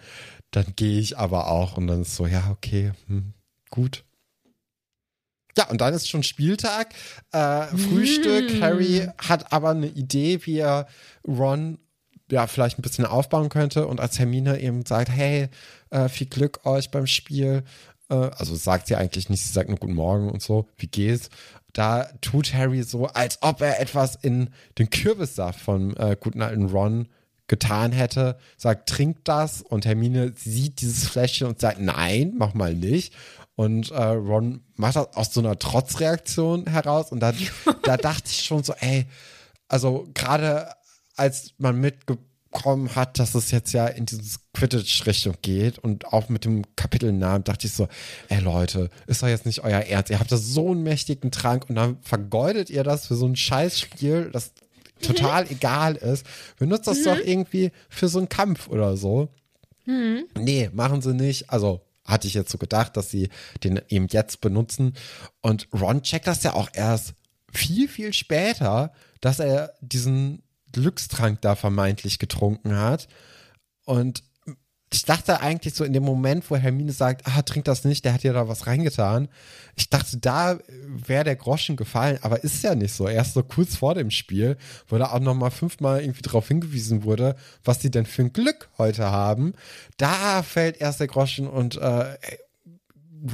dann 0.51 0.65
gehe 0.75 0.99
ich 0.99 1.17
aber 1.17 1.47
auch. 1.47 1.77
Und 1.77 1.87
dann 1.87 2.03
ist 2.03 2.15
so, 2.15 2.27
ja, 2.27 2.51
okay, 2.51 2.93
hm, 3.07 3.33
gut. 3.69 4.03
Ja, 5.57 5.69
und 5.69 5.81
dann 5.81 5.93
ist 5.93 6.09
schon 6.09 6.23
Spieltag. 6.23 6.93
Äh, 7.31 7.67
Frühstück. 7.67 8.61
Harry 8.61 9.07
hat 9.17 9.51
aber 9.53 9.71
eine 9.71 9.87
Idee, 9.87 10.39
wie 10.45 10.59
er 10.59 10.87
Ron 11.27 11.77
ja 12.31 12.47
vielleicht 12.47 12.79
ein 12.79 12.81
bisschen 12.81 13.05
aufbauen 13.05 13.49
könnte. 13.49 13.87
Und 13.87 13.99
als 13.99 14.19
Hermine 14.19 14.59
eben 14.59 14.85
sagt, 14.85 15.09
hey, 15.09 15.49
äh, 15.91 16.09
viel 16.09 16.27
Glück 16.27 16.65
euch 16.65 16.91
beim 16.91 17.07
Spiel. 17.07 17.63
Äh, 18.09 18.15
also 18.15 18.55
sagt 18.55 18.87
sie 18.87 18.95
eigentlich 18.95 19.29
nicht, 19.29 19.43
sie 19.43 19.53
sagt 19.53 19.69
nur 19.69 19.77
Guten 19.77 19.93
Morgen 19.93 20.29
und 20.29 20.41
so, 20.41 20.67
wie 20.77 20.87
geht's? 20.87 21.29
Da 21.73 22.03
tut 22.21 22.53
Harry 22.53 22.83
so, 22.83 23.07
als 23.07 23.39
ob 23.41 23.61
er 23.61 23.79
etwas 23.79 24.15
in 24.15 24.49
den 24.77 24.89
Kürbissaft 24.91 25.59
von 25.59 25.95
äh, 25.97 26.15
guten 26.19 26.41
alten 26.43 26.67
Ron 26.67 27.07
getan 27.47 27.91
hätte, 27.91 28.37
sagt, 28.57 28.89
trink 28.89 29.25
das 29.25 29.61
und 29.61 29.85
Hermine 29.85 30.33
sieht 30.35 30.81
dieses 30.81 31.07
Fläschchen 31.07 31.47
und 31.47 31.59
sagt, 31.59 31.79
nein, 31.79 32.33
mach 32.37 32.53
mal 32.53 32.73
nicht. 32.73 33.13
Und 33.55 33.91
äh, 33.91 34.03
Ron 34.03 34.63
macht 34.75 34.95
das 34.95 35.15
aus 35.15 35.33
so 35.33 35.39
einer 35.39 35.59
Trotzreaktion 35.59 36.67
heraus 36.67 37.11
und 37.11 37.19
dann, 37.19 37.35
da 37.83 37.97
dachte 37.97 38.29
ich 38.29 38.43
schon 38.43 38.63
so, 38.63 38.73
ey, 38.79 39.05
also 39.67 40.07
gerade 40.13 40.69
als 41.15 41.53
man 41.59 41.79
mitbekommen 41.79 42.95
hat, 42.95 43.19
dass 43.19 43.35
es 43.35 43.51
jetzt 43.51 43.71
ja 43.73 43.85
in 43.87 44.07
diese 44.07 44.39
Quidditch-Richtung 44.53 45.35
geht 45.43 45.77
und 45.77 46.07
auch 46.07 46.29
mit 46.29 46.45
dem 46.45 46.63
Kapitelnamen 46.75 47.43
dachte 47.43 47.67
ich 47.67 47.73
so, 47.73 47.87
ey 48.29 48.39
Leute, 48.39 48.89
ist 49.05 49.21
doch 49.21 49.27
jetzt 49.27 49.45
nicht 49.45 49.63
euer 49.63 49.81
Ernst. 49.81 50.09
Ihr 50.09 50.19
habt 50.19 50.31
da 50.31 50.37
so 50.37 50.71
einen 50.71 50.81
mächtigen 50.81 51.29
Trank 51.29 51.69
und 51.69 51.75
dann 51.75 51.97
vergeudet 52.01 52.71
ihr 52.71 52.83
das 52.83 53.07
für 53.07 53.15
so 53.15 53.27
ein 53.27 53.35
Scheißspiel, 53.35 54.31
das 54.31 54.53
total 55.01 55.49
egal 55.51 55.95
ist. 55.95 56.25
Benutzt 56.57 56.87
das 56.87 57.03
doch 57.03 57.17
irgendwie 57.17 57.71
für 57.89 58.07
so 58.07 58.17
einen 58.17 58.29
Kampf 58.29 58.67
oder 58.67 58.97
so. 58.97 59.29
Nee, 60.37 60.69
machen 60.73 61.01
sie 61.01 61.13
nicht. 61.13 61.49
Also 61.49 61.81
hatte 62.05 62.27
ich 62.27 62.33
jetzt 62.33 62.51
so 62.51 62.57
gedacht, 62.57 62.97
dass 62.97 63.09
sie 63.09 63.29
den 63.63 63.81
eben 63.89 64.07
jetzt 64.09 64.41
benutzen. 64.41 64.93
Und 65.41 65.67
Ron 65.73 66.03
checkt 66.03 66.27
das 66.27 66.43
ja 66.43 66.53
auch 66.53 66.69
erst 66.73 67.13
viel, 67.51 67.87
viel 67.87 68.13
später, 68.13 68.93
dass 69.21 69.39
er 69.39 69.73
diesen 69.81 70.43
Glückstrank 70.71 71.41
da 71.41 71.55
vermeintlich 71.55 72.19
getrunken 72.19 72.75
hat. 72.75 73.07
Und 73.85 74.23
ich 74.93 75.05
dachte 75.05 75.41
eigentlich 75.41 75.73
so 75.73 75.83
in 75.83 75.91
dem 75.91 76.03
Moment, 76.03 76.49
wo 76.51 76.55
Hermine 76.55 76.91
sagt, 76.91 77.25
ah, 77.25 77.41
trink 77.41 77.65
das 77.65 77.83
nicht, 77.83 78.05
der 78.05 78.13
hat 78.13 78.21
dir 78.21 78.33
da 78.33 78.47
was 78.47 78.67
reingetan. 78.67 79.27
Ich 79.75 79.89
dachte, 79.89 80.17
da 80.17 80.59
wäre 80.85 81.23
der 81.23 81.35
Groschen 81.35 81.75
gefallen, 81.75 82.19
aber 82.21 82.43
ist 82.43 82.63
ja 82.63 82.75
nicht 82.75 82.93
so. 82.93 83.07
Erst 83.07 83.33
so 83.33 83.41
kurz 83.41 83.75
vor 83.75 83.95
dem 83.95 84.11
Spiel, 84.11 84.55
wo 84.87 84.97
da 84.99 85.11
auch 85.11 85.19
nochmal 85.19 85.49
fünfmal 85.49 86.01
irgendwie 86.01 86.21
darauf 86.21 86.47
hingewiesen 86.47 87.03
wurde, 87.03 87.35
was 87.63 87.81
sie 87.81 87.89
denn 87.89 88.05
für 88.05 88.21
ein 88.21 88.33
Glück 88.33 88.69
heute 88.77 89.09
haben. 89.09 89.53
Da 89.97 90.43
fällt 90.43 90.79
erst 90.79 90.99
der 90.99 91.07
Groschen 91.07 91.47
und 91.47 91.77
äh, 91.77 92.15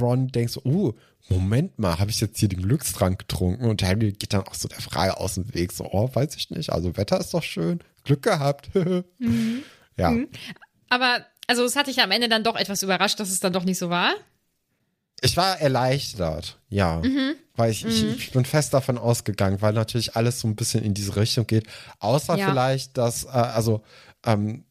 Ron 0.00 0.28
denkt 0.28 0.52
so, 0.52 0.62
uh, 0.64 0.94
Moment 1.28 1.78
mal, 1.78 1.98
habe 1.98 2.10
ich 2.10 2.20
jetzt 2.22 2.38
hier 2.38 2.48
den 2.48 2.62
Glückstrank 2.62 3.18
getrunken? 3.18 3.66
Und 3.66 3.82
Harry 3.82 4.12
geht 4.12 4.32
dann 4.32 4.46
auch 4.46 4.54
so 4.54 4.66
der 4.66 4.80
Frage 4.80 5.18
aus 5.18 5.34
dem 5.34 5.52
Weg, 5.52 5.72
so, 5.72 5.84
oh, 5.84 6.08
weiß 6.12 6.36
ich 6.36 6.48
nicht, 6.50 6.72
also 6.72 6.96
Wetter 6.96 7.20
ist 7.20 7.34
doch 7.34 7.42
schön, 7.42 7.80
Glück 8.04 8.22
gehabt. 8.22 8.70
Ja. 9.96 10.16
Aber, 10.88 11.26
also 11.46 11.64
es 11.64 11.76
hat 11.76 11.86
dich 11.86 12.00
am 12.00 12.10
Ende 12.10 12.28
dann 12.28 12.44
doch 12.44 12.56
etwas 12.56 12.82
überrascht, 12.82 13.18
dass 13.20 13.30
es 13.30 13.40
dann 13.40 13.52
doch 13.52 13.64
nicht 13.64 13.78
so 13.78 13.90
war. 13.90 14.14
Ich 15.22 15.36
war 15.36 15.60
erleichtert, 15.60 16.58
ja. 16.68 17.02
Weil 17.54 17.72
ich, 17.72 17.84
ich, 17.84 18.04
ich 18.04 18.30
bin 18.30 18.46
fest 18.46 18.72
davon 18.72 18.96
ausgegangen, 18.96 19.60
weil 19.60 19.74
natürlich 19.74 20.16
alles 20.16 20.40
so 20.40 20.48
ein 20.48 20.56
bisschen 20.56 20.82
in 20.82 20.94
diese 20.94 21.16
Richtung 21.16 21.46
geht. 21.46 21.66
Außer 21.98 22.36
Ja. 22.36 22.48
vielleicht, 22.48 22.96
dass, 22.96 23.24
äh, 23.24 23.28
also, 23.28 23.82
ähm, 24.24 24.64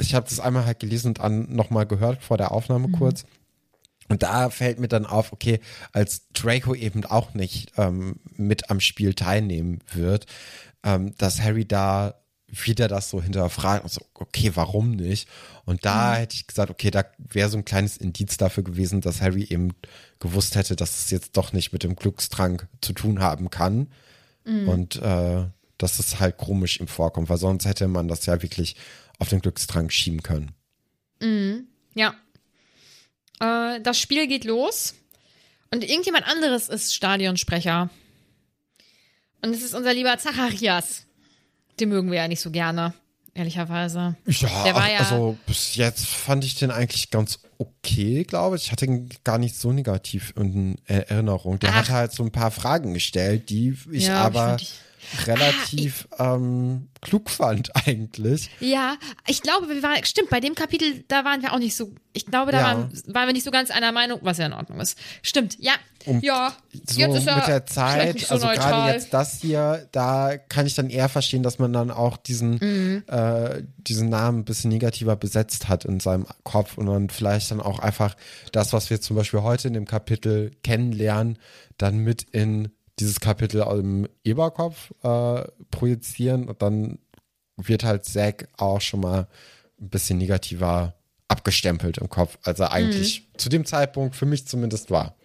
ich 0.00 0.14
habe 0.14 0.28
das 0.28 0.40
einmal 0.40 0.64
halt 0.64 0.80
gelesen 0.80 1.08
und 1.08 1.18
dann 1.20 1.54
nochmal 1.54 1.86
gehört 1.86 2.22
vor 2.22 2.38
der 2.38 2.50
Aufnahme 2.50 2.88
kurz. 2.88 3.24
Und 4.08 4.24
da 4.24 4.50
fällt 4.50 4.80
mir 4.80 4.88
dann 4.88 5.06
auf, 5.06 5.32
okay, 5.32 5.60
als 5.92 6.26
Draco 6.32 6.74
eben 6.74 7.04
auch 7.04 7.34
nicht 7.34 7.72
ähm, 7.76 8.16
mit 8.36 8.70
am 8.70 8.80
Spiel 8.80 9.14
teilnehmen 9.14 9.78
wird, 9.92 10.26
ähm, 10.82 11.14
dass 11.18 11.40
Harry 11.40 11.64
da 11.64 12.14
wieder 12.52 12.86
das 12.86 13.10
so 13.10 13.22
hinterfragt 13.22 13.82
und 13.82 13.90
so, 13.90 14.04
okay, 14.14 14.52
warum 14.54 14.92
nicht? 14.92 15.28
Und 15.64 15.84
da 15.84 16.16
hätte 16.16 16.36
ich 16.36 16.46
gesagt, 16.46 16.70
okay, 16.70 16.90
da 16.90 17.04
wäre 17.18 17.48
so 17.48 17.56
ein 17.56 17.64
kleines 17.64 17.96
Indiz 17.96 18.36
dafür 18.36 18.62
gewesen, 18.62 19.00
dass 19.00 19.20
Harry 19.22 19.44
eben 19.44 19.72
gewusst 20.20 20.54
hätte, 20.54 20.76
dass 20.76 21.04
es 21.04 21.10
jetzt 21.10 21.36
doch 21.36 21.52
nicht 21.52 21.72
mit 21.72 21.82
dem 21.82 21.96
Glückstrank 21.96 22.68
zu 22.80 22.92
tun 22.92 23.20
haben 23.20 23.50
kann. 23.50 23.88
Und 24.66 24.96
äh, 24.96 25.46
dass 25.78 25.98
es 25.98 26.20
halt 26.20 26.36
komisch 26.36 26.78
ihm 26.78 26.88
vorkommt, 26.88 27.28
weil 27.28 27.38
sonst 27.38 27.64
hätte 27.64 27.88
man 27.88 28.06
das 28.06 28.26
ja 28.26 28.40
wirklich 28.42 28.76
auf 29.18 29.28
den 29.28 29.40
Glückstrank 29.40 29.92
schieben 29.92 30.22
können. 30.22 30.52
Ja. 31.94 32.14
Äh, 33.40 33.80
das 33.80 33.98
Spiel 33.98 34.26
geht 34.26 34.44
los 34.44 34.94
und 35.70 35.82
irgendjemand 35.84 36.26
anderes 36.26 36.68
ist 36.68 36.94
Stadionsprecher. 36.94 37.90
Und 39.42 39.54
es 39.54 39.62
ist 39.62 39.74
unser 39.74 39.92
lieber 39.92 40.16
Zacharias. 40.18 41.06
Den 41.80 41.88
mögen 41.88 42.10
wir 42.10 42.18
ja 42.18 42.28
nicht 42.28 42.40
so 42.40 42.50
gerne, 42.50 42.94
ehrlicherweise. 43.34 44.16
Ja, 44.26 44.64
Der 44.64 44.74
war 44.74 44.90
ja- 44.90 44.98
also 44.98 45.36
bis 45.46 45.74
jetzt 45.76 46.06
fand 46.06 46.44
ich 46.44 46.54
den 46.56 46.70
eigentlich 46.70 47.10
ganz 47.10 47.38
okay, 47.58 48.24
glaube 48.24 48.56
ich. 48.56 48.64
Ich 48.64 48.72
hatte 48.72 48.84
ihn 48.86 49.08
gar 49.24 49.38
nicht 49.38 49.56
so 49.56 49.72
negativ 49.72 50.32
in 50.36 50.76
Erinnerung. 50.86 51.58
Der 51.60 51.70
Ach. 51.70 51.74
hat 51.76 51.90
halt 51.90 52.12
so 52.12 52.22
ein 52.24 52.30
paar 52.32 52.50
Fragen 52.50 52.94
gestellt, 52.94 53.48
die 53.50 53.76
ich 53.90 54.06
Ja, 54.06 54.22
aber 54.24 54.56
ich- 54.60 54.74
relativ 55.26 56.08
ähm, 56.18 56.88
klug 57.00 57.30
fand 57.30 57.70
eigentlich. 57.86 58.50
Ja, 58.60 58.96
ich 59.26 59.42
glaube, 59.42 59.68
wir 59.68 59.82
waren, 59.82 60.04
stimmt, 60.04 60.30
bei 60.30 60.40
dem 60.40 60.54
Kapitel, 60.54 61.04
da 61.08 61.24
waren 61.24 61.42
wir 61.42 61.52
auch 61.52 61.58
nicht 61.58 61.76
so, 61.76 61.92
ich 62.12 62.26
glaube, 62.26 62.52
da 62.52 62.58
Ja. 62.58 62.64
waren, 62.66 62.92
waren 63.06 63.26
wir 63.28 63.32
nicht 63.32 63.44
so 63.44 63.50
ganz 63.50 63.70
einer 63.70 63.92
Meinung, 63.92 64.20
was 64.22 64.38
ja 64.38 64.46
in 64.46 64.52
Ordnung 64.52 64.80
ist. 64.80 64.98
Stimmt, 65.22 65.56
ja. 65.58 65.72
Und 66.04 66.22
ja, 66.24 66.52
So 66.88 66.98
jetzt 67.00 67.14
ist 67.16 67.26
er 67.28 67.36
mit 67.36 67.46
der 67.46 67.66
Zeit, 67.66 68.18
so 68.20 68.34
also 68.34 68.48
gerade 68.48 68.92
jetzt 68.92 69.14
das 69.14 69.40
hier, 69.40 69.88
da 69.92 70.36
kann 70.36 70.66
ich 70.66 70.74
dann 70.74 70.90
eher 70.90 71.08
verstehen, 71.08 71.42
dass 71.44 71.58
man 71.60 71.72
dann 71.72 71.90
auch 71.90 72.16
diesen, 72.16 72.54
Mhm. 72.60 73.04
äh, 73.06 73.62
diesen 73.78 74.08
Namen 74.08 74.40
ein 74.40 74.44
bisschen 74.44 74.70
negativer 74.70 75.14
besetzt 75.16 75.68
hat 75.68 75.84
in 75.84 76.00
seinem 76.00 76.26
Kopf 76.42 76.76
und 76.78 76.86
dann 76.86 77.08
vielleicht 77.08 77.50
dann 77.52 77.60
auch 77.60 77.78
einfach 77.78 78.16
das, 78.52 78.72
was 78.72 78.90
wir 78.90 79.00
zum 79.00 79.16
Beispiel 79.16 79.42
heute 79.42 79.68
in 79.68 79.74
dem 79.74 79.86
Kapitel 79.86 80.50
kennenlernen, 80.64 81.38
dann 81.78 81.98
mit 81.98 82.22
in 82.32 82.72
dieses 83.02 83.20
Kapitel 83.20 83.60
im 83.78 84.08
Eberkopf 84.24 84.92
äh, 85.02 85.42
projizieren 85.70 86.48
und 86.48 86.62
dann 86.62 86.98
wird 87.56 87.84
halt 87.84 88.04
Zack 88.04 88.48
auch 88.56 88.80
schon 88.80 89.00
mal 89.00 89.28
ein 89.80 89.88
bisschen 89.90 90.18
negativer 90.18 90.94
abgestempelt 91.28 91.98
im 91.98 92.08
Kopf, 92.08 92.38
als 92.42 92.60
er 92.60 92.72
eigentlich 92.72 93.20
Mhm. 93.32 93.38
zu 93.38 93.48
dem 93.48 93.64
Zeitpunkt 93.66 94.14
für 94.16 94.26
mich 94.26 94.46
zumindest 94.46 94.90
war. 94.90 95.16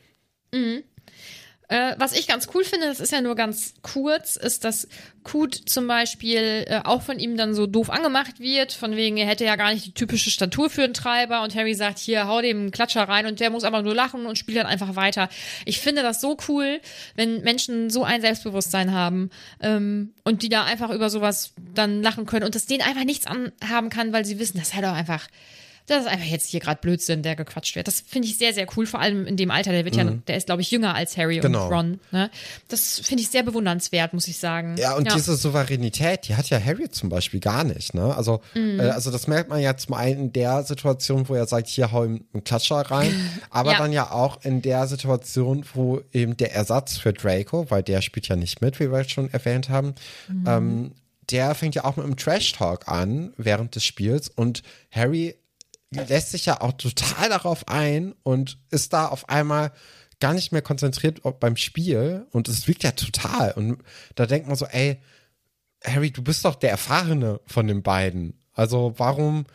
Äh, 1.69 1.95
was 1.97 2.17
ich 2.17 2.27
ganz 2.27 2.47
cool 2.53 2.63
finde, 2.63 2.87
das 2.87 3.01
ist 3.01 3.11
ja 3.11 3.19
nur 3.19 3.35
ganz 3.35 3.73
kurz, 3.81 4.37
ist, 4.37 4.63
dass 4.63 4.87
Kut 5.23 5.53
zum 5.53 5.85
Beispiel 5.85 6.65
äh, 6.65 6.79
auch 6.85 7.01
von 7.01 7.19
ihm 7.19 7.35
dann 7.35 7.53
so 7.53 7.67
doof 7.67 7.89
angemacht 7.89 8.39
wird, 8.39 8.71
von 8.71 8.95
wegen, 8.95 9.17
er 9.17 9.27
hätte 9.27 9.43
ja 9.43 9.57
gar 9.57 9.73
nicht 9.73 9.85
die 9.85 9.93
typische 9.93 10.31
Statur 10.31 10.69
für 10.69 10.83
einen 10.83 10.93
Treiber 10.93 11.43
und 11.43 11.55
Harry 11.55 11.73
sagt, 11.73 11.99
hier, 11.99 12.27
hau 12.27 12.41
dem 12.41 12.71
Klatscher 12.71 13.03
rein 13.03 13.25
und 13.25 13.41
der 13.41 13.49
muss 13.49 13.65
aber 13.65 13.81
nur 13.81 13.93
lachen 13.93 14.25
und 14.25 14.37
spielt 14.37 14.57
dann 14.57 14.65
einfach 14.65 14.95
weiter. 14.95 15.27
Ich 15.65 15.81
finde 15.81 16.03
das 16.03 16.21
so 16.21 16.37
cool, 16.47 16.79
wenn 17.15 17.41
Menschen 17.41 17.89
so 17.89 18.05
ein 18.05 18.21
Selbstbewusstsein 18.21 18.93
haben 18.93 19.29
ähm, 19.59 20.13
und 20.23 20.43
die 20.43 20.49
da 20.49 20.63
einfach 20.63 20.89
über 20.91 21.09
sowas 21.09 21.51
dann 21.73 22.01
lachen 22.01 22.25
können 22.25 22.45
und 22.45 22.55
das 22.55 22.65
denen 22.65 22.81
einfach 22.81 23.03
nichts 23.03 23.27
anhaben 23.27 23.89
kann, 23.89 24.13
weil 24.13 24.23
sie 24.23 24.39
wissen, 24.39 24.57
das 24.57 24.69
ist 24.69 24.75
halt 24.75 24.85
auch 24.85 24.93
einfach 24.93 25.27
das 25.87 26.01
ist 26.01 26.07
einfach 26.07 26.25
jetzt 26.27 26.49
hier 26.49 26.59
gerade 26.59 26.79
Blödsinn, 26.81 27.23
der 27.23 27.35
gequatscht 27.35 27.75
wird. 27.75 27.87
Das 27.87 28.01
finde 28.01 28.27
ich 28.27 28.37
sehr, 28.37 28.53
sehr 28.53 28.67
cool, 28.75 28.85
vor 28.85 28.99
allem 28.99 29.25
in 29.25 29.37
dem 29.37 29.49
Alter. 29.51 29.71
Der 29.71 29.85
wird 29.85 29.95
ja, 29.95 30.03
der 30.03 30.37
ist, 30.37 30.45
glaube 30.45 30.61
ich, 30.61 30.69
jünger 30.69 30.93
als 30.95 31.17
Harry 31.17 31.39
Genau. 31.39 31.65
und 31.67 31.73
Ron. 31.73 31.99
Ne? 32.11 32.29
Das 32.67 32.99
finde 32.99 33.23
ich 33.23 33.29
sehr 33.29 33.43
bewundernswert, 33.43 34.13
muss 34.13 34.27
ich 34.27 34.37
sagen. 34.37 34.75
Ja, 34.77 34.95
und 34.95 35.11
diese 35.13 35.35
Souveränität, 35.35 36.27
die 36.27 36.35
hat 36.35 36.49
ja 36.49 36.59
Harry 36.63 36.89
zum 36.89 37.09
Beispiel 37.09 37.39
gar 37.39 37.63
nicht, 37.63 37.93
ne? 37.93 38.15
Also, 38.15 38.41
Mhm. 38.53 38.79
äh, 38.79 38.83
also 38.89 39.11
das 39.11 39.27
merkt 39.27 39.49
man 39.49 39.61
ja 39.61 39.75
zum 39.77 39.95
einen 39.95 40.19
in 40.19 40.33
der 40.33 40.63
Situation, 40.63 41.27
wo 41.29 41.35
er 41.35 41.47
sagt, 41.47 41.67
hier 41.67 41.91
hau 41.91 42.03
ihm 42.03 42.25
einen 42.33 42.43
Klatscher 42.43 42.77
rein, 42.81 43.13
aber 43.49 43.71
Ja. 43.71 43.77
dann 43.77 43.91
ja 43.93 44.11
auch 44.11 44.43
in 44.43 44.61
der 44.61 44.87
Situation, 44.87 45.65
wo 45.73 46.01
eben 46.13 46.35
der 46.37 46.53
Ersatz 46.53 46.97
für 46.97 47.13
Draco, 47.13 47.69
weil 47.69 47.83
der 47.83 48.01
spielt 48.01 48.27
ja 48.27 48.35
nicht 48.35 48.61
mit, 48.61 48.79
wie 48.79 48.91
wir 48.91 49.03
schon 49.07 49.31
erwähnt 49.31 49.69
haben, 49.69 49.95
Mhm. 50.27 50.43
ähm, 50.47 50.91
der 51.31 51.55
fängt 51.55 51.75
ja 51.75 51.83
auch 51.83 51.95
mit 51.97 52.05
einem 52.05 52.15
Trash-Talk 52.15 52.87
an 52.87 53.33
während 53.37 53.75
des 53.75 53.83
Spiels 53.83 54.29
und 54.29 54.63
Harry 54.91 55.35
lässt 55.91 56.31
sich 56.31 56.45
ja 56.45 56.61
auch 56.61 56.73
total 56.73 57.29
darauf 57.29 57.67
ein 57.67 58.13
und 58.23 58.59
ist 58.71 58.93
da 58.93 59.07
auf 59.07 59.29
einmal 59.29 59.71
gar 60.19 60.33
nicht 60.33 60.51
mehr 60.51 60.61
konzentriert 60.61 61.21
beim 61.39 61.55
Spiel 61.55 62.25
und 62.31 62.47
es 62.49 62.67
wirkt 62.67 62.83
ja 62.83 62.91
total 62.91 63.51
und 63.51 63.83
da 64.15 64.25
denkt 64.25 64.47
man 64.47 64.55
so, 64.55 64.65
ey, 64.65 64.99
Harry, 65.83 66.11
du 66.11 66.23
bist 66.23 66.43
doch 66.43 66.55
der 66.55 66.71
Erfahrene 66.71 67.39
von 67.45 67.67
den 67.67 67.83
beiden. 67.83 68.39
Also 68.53 68.95
warum, 68.97 69.45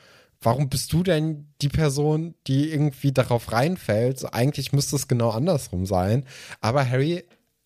warum 0.41 0.69
bist 0.69 0.93
du 0.93 1.03
denn 1.03 1.53
die 1.61 1.69
Person, 1.69 2.35
die 2.47 2.71
irgendwie 2.71 3.13
darauf 3.13 3.51
reinfällt? 3.51 4.33
Eigentlich 4.33 4.73
müsste 4.73 4.95
es 4.97 5.09
genau 5.09 5.31
andersrum 5.31 5.85
sein. 5.85 6.25
Aber 6.61 6.89
Harry 6.89 7.25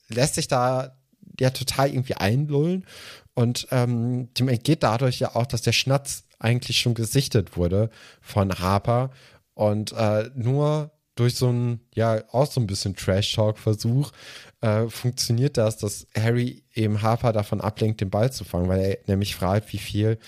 lässt 0.08 0.36
sich 0.36 0.48
da 0.48 0.96
ja 1.38 1.50
total 1.50 1.90
irgendwie 1.90 2.14
einlullen 2.14 2.86
und 3.34 3.68
ähm, 3.70 4.32
dem 4.34 4.48
entgeht 4.48 4.82
dadurch 4.82 5.18
ja 5.18 5.36
auch, 5.36 5.44
dass 5.44 5.60
der 5.60 5.72
Schnatz 5.72 6.24
eigentlich 6.38 6.78
schon 6.78 6.94
gesichtet 6.94 7.56
wurde 7.56 7.90
von 8.20 8.52
Harper 8.58 9.10
und 9.54 9.92
äh, 9.92 10.30
nur 10.34 10.90
durch 11.14 11.34
so 11.34 11.48
ein, 11.50 11.80
ja, 11.94 12.22
auch 12.32 12.50
so 12.50 12.60
ein 12.60 12.66
bisschen 12.66 12.94
Trash-Talk-Versuch 12.94 14.12
äh, 14.60 14.86
funktioniert 14.88 15.56
das, 15.56 15.78
dass 15.78 16.06
Harry 16.14 16.62
eben 16.74 17.00
Harper 17.00 17.32
davon 17.32 17.62
ablenkt, 17.62 18.02
den 18.02 18.10
Ball 18.10 18.30
zu 18.30 18.44
fangen, 18.44 18.68
weil 18.68 18.80
er 18.80 18.98
nämlich 19.06 19.34
fragt, 19.34 19.72
wie 19.72 19.78
viel 19.78 20.18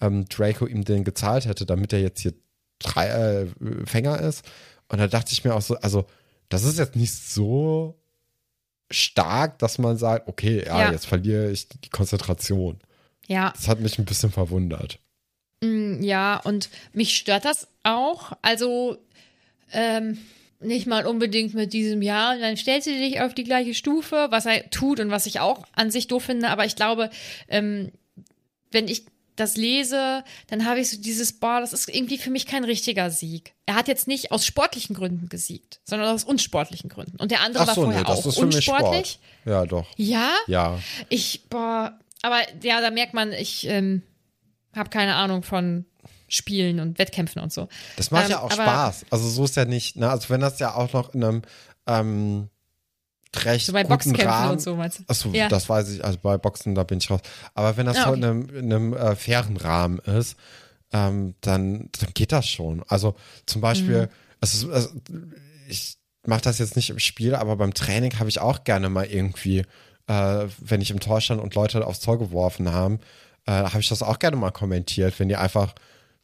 ähm, 0.00 0.24
Draco 0.26 0.66
ihm 0.66 0.84
denn 0.84 1.04
gezahlt 1.04 1.44
hätte, 1.44 1.66
damit 1.66 1.92
er 1.92 2.00
jetzt 2.00 2.20
hier 2.22 2.32
drei, 2.78 3.08
äh, 3.08 3.46
Fänger 3.84 4.20
ist. 4.20 4.42
Und 4.88 4.98
da 4.98 5.06
dachte 5.06 5.32
ich 5.32 5.44
mir 5.44 5.54
auch 5.54 5.60
so, 5.60 5.76
also, 5.76 6.06
das 6.48 6.64
ist 6.64 6.78
jetzt 6.78 6.96
nicht 6.96 7.12
so 7.14 8.00
stark, 8.90 9.58
dass 9.58 9.76
man 9.78 9.98
sagt, 9.98 10.28
okay, 10.28 10.64
ja, 10.64 10.84
Ja. 10.84 10.92
jetzt 10.92 11.06
verliere 11.06 11.50
ich 11.50 11.68
die 11.68 11.90
Konzentration. 11.90 12.78
Ja, 13.26 13.52
Das 13.54 13.68
hat 13.68 13.80
mich 13.80 13.98
ein 13.98 14.06
bisschen 14.06 14.30
verwundert. 14.30 14.98
Mm, 15.60 16.02
Ja, 16.02 16.38
und 16.44 16.68
mich 16.92 17.16
stört 17.16 17.44
das 17.44 17.68
auch. 17.82 18.32
Also 18.42 18.98
ähm, 19.72 20.18
nicht 20.60 20.86
mal 20.86 21.06
unbedingt 21.06 21.54
mit 21.54 21.72
diesem 21.72 22.02
Ja, 22.02 22.32
und 22.32 22.40
dann 22.40 22.56
stellst 22.56 22.86
du 22.86 22.90
dich 22.92 23.20
auf 23.20 23.34
die 23.34 23.44
gleiche 23.44 23.74
Stufe, 23.74 24.28
was 24.30 24.46
er 24.46 24.70
tut 24.70 25.00
und 25.00 25.10
was 25.10 25.26
ich 25.26 25.40
auch 25.40 25.64
an 25.74 25.90
sich 25.90 26.06
doof 26.08 26.24
finde. 26.24 26.48
Aber 26.48 26.64
ich 26.64 26.76
glaube, 26.76 27.10
ähm, 27.48 27.92
wenn 28.70 28.88
ich 28.88 29.04
das 29.36 29.56
lese, 29.56 30.24
dann 30.48 30.64
habe 30.66 30.80
ich 30.80 30.90
so 30.90 31.00
dieses, 31.00 31.32
boah, 31.32 31.60
das 31.60 31.72
ist 31.72 31.88
irgendwie 31.88 32.18
für 32.18 32.30
mich 32.30 32.44
kein 32.44 32.64
richtiger 32.64 33.08
Sieg. 33.10 33.52
Er 33.66 33.76
hat 33.76 33.86
jetzt 33.86 34.08
nicht 34.08 34.32
aus 34.32 34.44
sportlichen 34.44 34.96
Gründen 34.96 35.28
gesiegt, 35.28 35.78
sondern 35.84 36.08
aus 36.12 36.24
unsportlichen 36.24 36.88
Gründen. 36.88 37.16
Und 37.18 37.30
der 37.30 37.42
andere 37.42 37.64
war 37.66 37.74
vorher 37.76 38.08
auch 38.08 38.24
unsportlich. 38.24 38.64
Sport. 38.64 39.18
Ja, 39.44 39.64
doch. 39.64 39.86
Ja, 39.96 40.32
Ja. 40.48 40.80
ich, 41.08 41.42
boah, 41.48 41.96
aber 42.22 42.40
ja, 42.62 42.80
da 42.80 42.90
merkt 42.90 43.14
man, 43.14 43.32
ich 43.32 43.64
ähm, 43.68 44.02
habe 44.78 44.90
keine 44.90 45.14
Ahnung 45.16 45.42
von 45.42 45.84
Spielen 46.28 46.80
und 46.80 46.98
Wettkämpfen 46.98 47.42
und 47.42 47.52
so. 47.52 47.68
Das 47.96 48.10
macht 48.10 48.26
Ähm, 48.26 48.30
ja 48.32 48.40
auch 48.40 48.50
Spaß. 48.52 49.06
Also 49.10 49.28
so 49.28 49.44
ist 49.44 49.56
ja 49.56 49.64
nicht, 49.64 49.96
ne? 49.96 50.10
Also 50.10 50.28
wenn 50.30 50.40
das 50.40 50.58
ja 50.58 50.74
auch 50.74 50.92
noch 50.92 51.14
in 51.14 51.24
einem 51.24 51.42
ähm, 51.86 52.48
recht 53.36 53.66
So 53.66 53.72
bei 53.72 53.82
guten 53.84 54.14
Rahmen, 54.16 54.52
und 54.52 54.60
so, 54.62 54.76
meinst 54.76 55.00
du? 55.00 55.04
Achso, 55.06 55.30
Ja. 55.32 55.48
das 55.48 55.68
weiß 55.68 55.88
ich, 55.90 56.04
also 56.04 56.18
bei 56.22 56.38
Boxen, 56.38 56.74
da 56.74 56.82
bin 56.84 56.98
ich 56.98 57.10
raus. 57.10 57.20
Aber 57.54 57.76
wenn 57.76 57.86
das 57.86 57.98
Ah, 57.98 58.04
so 58.04 58.08
okay. 58.10 58.18
in 58.18 58.24
einem, 58.24 58.48
in 58.50 58.72
einem 58.72 58.92
äh, 58.94 59.16
fairen 59.16 59.56
Rahmen 59.56 59.98
ist, 60.00 60.36
ähm, 60.92 61.34
dann, 61.42 61.90
dann 62.00 62.10
geht 62.14 62.32
das 62.32 62.48
schon. 62.48 62.82
Also 62.88 63.14
zum 63.46 63.60
Beispiel, 63.60 64.02
Mhm. 64.02 64.08
ist, 64.40 64.68
also, 64.70 64.88
ich 65.68 65.96
mache 66.26 66.40
das 66.42 66.58
jetzt 66.58 66.76
nicht 66.76 66.90
im 66.90 66.98
Spiel, 66.98 67.34
aber 67.34 67.56
beim 67.56 67.74
Training 67.74 68.18
habe 68.18 68.28
ich 68.28 68.40
auch 68.40 68.64
gerne 68.64 68.88
mal 68.88 69.04
irgendwie, 69.06 69.64
äh, 70.06 70.46
wenn 70.58 70.80
ich 70.80 70.90
im 70.90 71.00
Tor 71.00 71.20
stand 71.20 71.40
und 71.40 71.54
Leute 71.54 71.86
aufs 71.86 72.00
Tor 72.00 72.18
geworfen 72.18 72.72
haben, 72.72 73.00
äh, 73.48 73.70
habe 73.70 73.80
ich 73.80 73.88
das 73.88 74.02
auch 74.02 74.18
gerne 74.18 74.36
mal 74.36 74.50
kommentiert, 74.52 75.18
wenn 75.18 75.28
die 75.28 75.36
einfach 75.36 75.74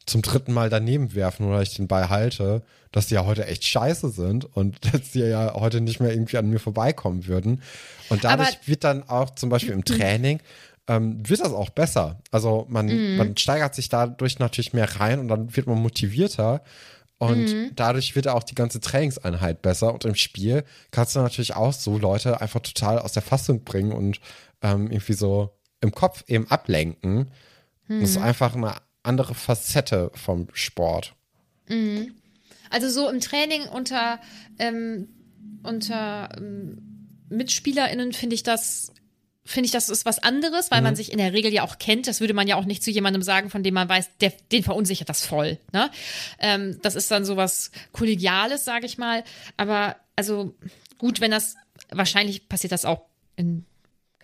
zum 0.05 0.21
dritten 0.21 0.53
Mal 0.53 0.69
daneben 0.69 1.15
werfen 1.15 1.47
oder 1.47 1.61
ich 1.63 1.75
den 1.75 1.87
Ball 1.87 2.09
halte, 2.09 2.61
dass 2.91 3.07
die 3.07 3.15
ja 3.15 3.25
heute 3.25 3.47
echt 3.47 3.63
scheiße 3.63 4.09
sind 4.11 4.45
und 4.55 4.77
dass 4.93 5.11
die 5.11 5.19
ja 5.21 5.53
heute 5.55 5.81
nicht 5.81 5.99
mehr 5.99 6.11
irgendwie 6.13 6.37
an 6.37 6.47
mir 6.49 6.59
vorbeikommen 6.59 7.25
würden. 7.25 7.61
Und 8.09 8.23
dadurch 8.23 8.49
Aber- 8.49 8.67
wird 8.67 8.83
dann 8.83 9.09
auch 9.09 9.31
zum 9.31 9.49
Beispiel 9.49 9.73
im 9.73 9.83
Training, 9.83 10.39
ähm, 10.87 11.27
wird 11.27 11.39
das 11.39 11.51
auch 11.51 11.71
besser. 11.71 12.19
Also 12.29 12.67
man, 12.69 12.85
Mhm. 12.85 13.17
man 13.17 13.35
steigert 13.37 13.73
sich 13.73 13.89
dadurch 13.89 14.37
natürlich 14.37 14.73
mehr 14.73 14.99
rein 14.99 15.19
und 15.19 15.27
dann 15.27 15.55
wird 15.55 15.65
man 15.65 15.79
motivierter. 15.81 16.61
Und 17.17 17.45
Mhm. 17.51 17.71
dadurch 17.75 18.15
wird 18.15 18.27
auch 18.27 18.43
die 18.43 18.53
ganze 18.55 18.79
Trainingseinheit 18.81 19.63
besser. 19.63 19.91
Und 19.93 20.05
im 20.05 20.13
Spiel 20.15 20.63
kannst 20.91 21.15
du 21.15 21.21
natürlich 21.21 21.55
auch 21.55 21.73
so 21.73 21.97
Leute 21.97 22.39
einfach 22.41 22.59
total 22.59 22.99
aus 22.99 23.13
der 23.13 23.23
Fassung 23.23 23.63
bringen 23.63 23.93
und 23.93 24.19
ähm, 24.61 24.91
irgendwie 24.91 25.13
so 25.13 25.55
im 25.81 25.91
Kopf 25.91 26.23
eben 26.27 26.49
ablenken. 26.49 27.31
Das 27.87 27.97
Mhm. 27.97 28.03
ist 28.03 28.17
einfach 28.17 28.55
eine 28.55 28.75
andere 29.03 29.35
Facette 29.35 30.11
vom 30.15 30.47
Sport. 30.53 31.13
Also 32.69 32.89
so 32.89 33.09
im 33.09 33.19
Training 33.21 33.63
unter, 33.67 34.19
ähm, 34.59 35.07
unter 35.63 36.29
ähm, 36.37 37.09
MitspielerInnen 37.29 38.13
finde 38.13 38.35
ich 38.35 38.43
das 38.43 38.91
finde 39.47 39.67
ich, 39.67 39.71
das 39.71 39.89
ist 39.89 40.05
was 40.07 40.17
anderes, 40.17 40.71
weil 40.71 40.81
man 40.81 40.95
sich 40.95 41.11
in 41.11 41.19
der 41.19 41.31
Regel 41.31 41.53
ja 41.53 41.61
auch 41.61 41.77
kennt. 41.77 42.07
Das 42.07 42.19
würde 42.19 42.33
man 42.33 42.47
ja 42.47 42.55
auch 42.55 42.65
nicht 42.65 42.81
zu 42.81 42.89
jemandem 42.89 43.21
sagen, 43.21 43.51
von 43.51 43.61
dem 43.61 43.75
man 43.75 43.87
weiß, 43.87 44.17
der, 44.19 44.33
den 44.51 44.63
verunsichert 44.63 45.07
das 45.07 45.23
voll. 45.23 45.59
Ne? 45.71 45.91
Ähm, 46.39 46.79
das 46.81 46.95
ist 46.95 47.11
dann 47.11 47.25
so 47.25 47.37
was 47.37 47.69
Kollegiales, 47.91 48.65
sage 48.65 48.87
ich 48.87 48.97
mal. 48.97 49.23
Aber 49.55 49.97
also 50.15 50.55
gut, 50.97 51.21
wenn 51.21 51.29
das, 51.29 51.57
wahrscheinlich 51.91 52.49
passiert 52.49 52.71
das 52.71 52.85
auch 52.85 53.03
in, 53.35 53.65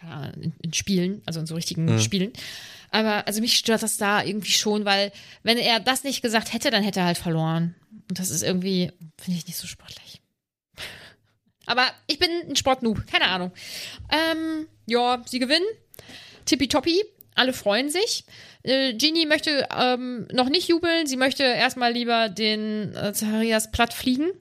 keine 0.01 0.13
Ahnung, 0.13 0.41
in, 0.41 0.53
in 0.61 0.73
Spielen, 0.73 1.21
also 1.25 1.39
in 1.39 1.45
so 1.45 1.55
richtigen 1.55 1.99
Spielen. 1.99 2.33
Aber 2.89 3.25
also 3.27 3.39
mich 3.39 3.57
stört 3.57 3.83
das 3.83 3.97
da 3.97 4.23
irgendwie 4.23 4.51
schon, 4.51 4.83
weil 4.83 5.11
wenn 5.43 5.57
er 5.57 5.79
das 5.79 6.03
nicht 6.03 6.21
gesagt 6.21 6.53
hätte, 6.53 6.71
dann 6.71 6.83
hätte 6.83 6.99
er 6.99 7.05
halt 7.05 7.17
verloren. 7.17 7.75
Und 8.09 8.19
das 8.19 8.29
ist 8.29 8.43
irgendwie, 8.43 8.91
finde 9.17 9.39
ich 9.39 9.47
nicht 9.47 9.57
so 9.57 9.67
sportlich. 9.67 10.21
Aber 11.65 11.85
ich 12.07 12.19
bin 12.19 12.29
ein 12.49 12.55
Sportnoob, 12.55 13.07
keine 13.07 13.27
Ahnung. 13.27 13.51
Ähm, 14.11 14.67
ja, 14.87 15.21
sie 15.25 15.39
gewinnen. 15.39 15.65
Tippitoppi. 16.45 17.01
Alle 17.33 17.53
freuen 17.53 17.89
sich. 17.89 18.25
Äh, 18.63 18.93
Ginny 18.93 19.25
möchte 19.25 19.69
ähm, 19.73 20.27
noch 20.33 20.49
nicht 20.49 20.67
jubeln. 20.67 21.07
Sie 21.07 21.15
möchte 21.15 21.43
erstmal 21.43 21.93
lieber 21.93 22.27
den 22.27 22.93
äh, 22.93 23.13
Zacharias 23.13 23.71
platt 23.71 23.93
fliegen. 23.93 24.31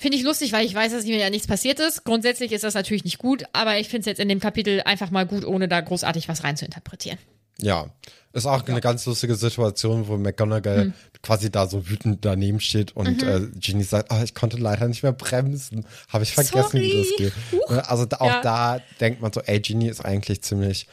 Finde 0.00 0.16
ich 0.16 0.22
lustig, 0.24 0.52
weil 0.52 0.64
ich 0.64 0.74
weiß, 0.74 0.92
dass 0.92 1.04
ihm 1.04 1.18
ja 1.20 1.28
nichts 1.28 1.46
passiert 1.46 1.78
ist. 1.78 2.04
Grundsätzlich 2.04 2.52
ist 2.52 2.64
das 2.64 2.72
natürlich 2.72 3.04
nicht 3.04 3.18
gut, 3.18 3.44
aber 3.52 3.76
ich 3.78 3.88
finde 3.90 4.00
es 4.00 4.06
jetzt 4.06 4.18
in 4.18 4.30
dem 4.30 4.40
Kapitel 4.40 4.80
einfach 4.86 5.10
mal 5.10 5.26
gut, 5.26 5.44
ohne 5.44 5.68
da 5.68 5.78
großartig 5.82 6.26
was 6.26 6.42
rein 6.42 6.56
zu 6.56 6.64
interpretieren. 6.64 7.18
Ja. 7.60 7.90
Ist 8.32 8.46
auch 8.46 8.66
eine 8.66 8.80
ganz 8.80 9.04
lustige 9.04 9.34
Situation, 9.34 10.08
wo 10.08 10.16
McGonagall 10.16 10.84
Hm. 10.84 10.94
quasi 11.22 11.50
da 11.50 11.66
so 11.66 11.86
wütend 11.90 12.24
daneben 12.24 12.60
steht 12.60 12.96
und 12.96 13.22
äh, 13.24 13.40
Ginny 13.56 13.82
sagt, 13.84 14.10
oh, 14.10 14.22
ich 14.24 14.34
konnte 14.34 14.56
leider 14.56 14.88
nicht 14.88 15.02
mehr 15.02 15.12
bremsen. 15.12 15.84
Habe 16.08 16.24
ich 16.24 16.32
vergessen, 16.32 16.80
wie 16.80 16.92
das 16.96 17.08
Sorry. 17.08 17.32
geht. 17.50 17.70
Ne, 17.70 17.88
Also 17.90 18.06
da, 18.06 18.16
auch 18.20 18.26
Ja. 18.26 18.40
da 18.40 18.80
denkt 19.00 19.20
man 19.20 19.32
so, 19.34 19.42
ey, 19.42 19.60
Ginny 19.60 19.88
ist 19.88 20.02
eigentlich 20.02 20.40
ziemlich 20.42 20.86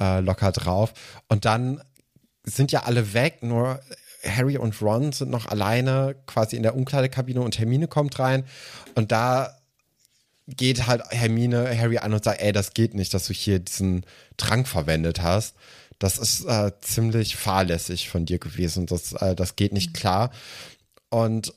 äh, 0.00 0.20
locker 0.20 0.52
drauf. 0.52 0.94
Und 1.28 1.44
dann 1.44 1.82
sind 2.44 2.72
ja 2.72 2.84
alle 2.84 3.12
weg, 3.12 3.42
nur 3.42 3.80
Harry 4.24 4.56
und 4.56 4.80
Ron 4.80 5.12
sind 5.12 5.30
noch 5.30 5.46
alleine 5.46 6.16
quasi 6.26 6.56
in 6.56 6.62
der 6.62 6.74
Umkleidekabine 6.76 7.40
und 7.40 7.58
Hermine 7.58 7.88
kommt 7.88 8.18
rein 8.18 8.44
und 8.94 9.12
da 9.12 9.56
geht 10.46 10.86
halt 10.86 11.02
Hermine 11.10 11.76
Harry 11.78 11.98
an 11.98 12.12
und 12.12 12.24
sagt, 12.24 12.40
ey, 12.40 12.52
das 12.52 12.74
geht 12.74 12.94
nicht, 12.94 13.14
dass 13.14 13.26
du 13.26 13.32
hier 13.32 13.58
diesen 13.58 14.04
Trank 14.36 14.68
verwendet 14.68 15.22
hast. 15.22 15.56
Das 15.98 16.18
ist 16.18 16.44
äh, 16.44 16.72
ziemlich 16.80 17.36
fahrlässig 17.36 18.10
von 18.10 18.26
dir 18.26 18.38
gewesen. 18.38 18.86
Das, 18.86 19.12
äh, 19.14 19.34
das 19.34 19.56
geht 19.56 19.72
nicht 19.72 19.94
klar. 19.94 20.30
Und 21.08 21.54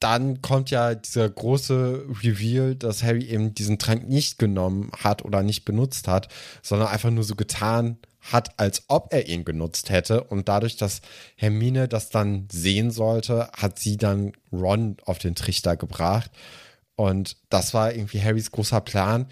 dann 0.00 0.42
kommt 0.42 0.70
ja 0.70 0.94
dieser 0.94 1.28
große 1.28 2.04
Reveal, 2.22 2.74
dass 2.74 3.02
Harry 3.02 3.24
eben 3.24 3.54
diesen 3.54 3.78
Trank 3.78 4.08
nicht 4.08 4.38
genommen 4.38 4.90
hat 4.98 5.24
oder 5.24 5.42
nicht 5.42 5.64
benutzt 5.64 6.08
hat, 6.08 6.28
sondern 6.62 6.88
einfach 6.88 7.10
nur 7.10 7.24
so 7.24 7.34
getan 7.34 7.98
hat, 8.32 8.58
als 8.58 8.84
ob 8.88 9.12
er 9.12 9.28
ihn 9.28 9.44
genutzt 9.44 9.90
hätte. 9.90 10.22
Und 10.24 10.48
dadurch, 10.48 10.76
dass 10.76 11.00
Hermine 11.36 11.88
das 11.88 12.10
dann 12.10 12.48
sehen 12.50 12.90
sollte, 12.90 13.50
hat 13.56 13.78
sie 13.78 13.96
dann 13.96 14.32
Ron 14.52 14.96
auf 15.04 15.18
den 15.18 15.34
Trichter 15.34 15.76
gebracht. 15.76 16.30
Und 16.96 17.36
das 17.50 17.74
war 17.74 17.92
irgendwie 17.92 18.22
Harrys 18.22 18.50
großer 18.50 18.80
Plan. 18.80 19.26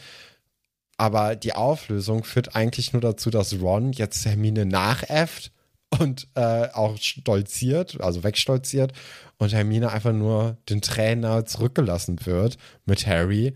Aber 0.97 1.35
die 1.35 1.55
Auflösung 1.55 2.25
führt 2.25 2.55
eigentlich 2.55 2.93
nur 2.93 3.03
dazu, 3.03 3.31
dass 3.31 3.59
Ron 3.61 3.93
jetzt 3.93 4.25
Hermine 4.27 4.65
nachäfft 4.65 5.51
und 5.99 6.29
äh, 6.35 6.69
auch 6.73 6.97
stolziert, 6.99 8.01
also 8.01 8.23
wegstolziert 8.23 8.93
und 9.39 9.53
Hermine 9.53 9.91
einfach 9.93 10.13
nur 10.13 10.57
den 10.69 10.81
Trainer 10.83 11.45
zurückgelassen 11.47 12.25
wird 12.25 12.59
mit 12.85 13.07
Harry 13.07 13.55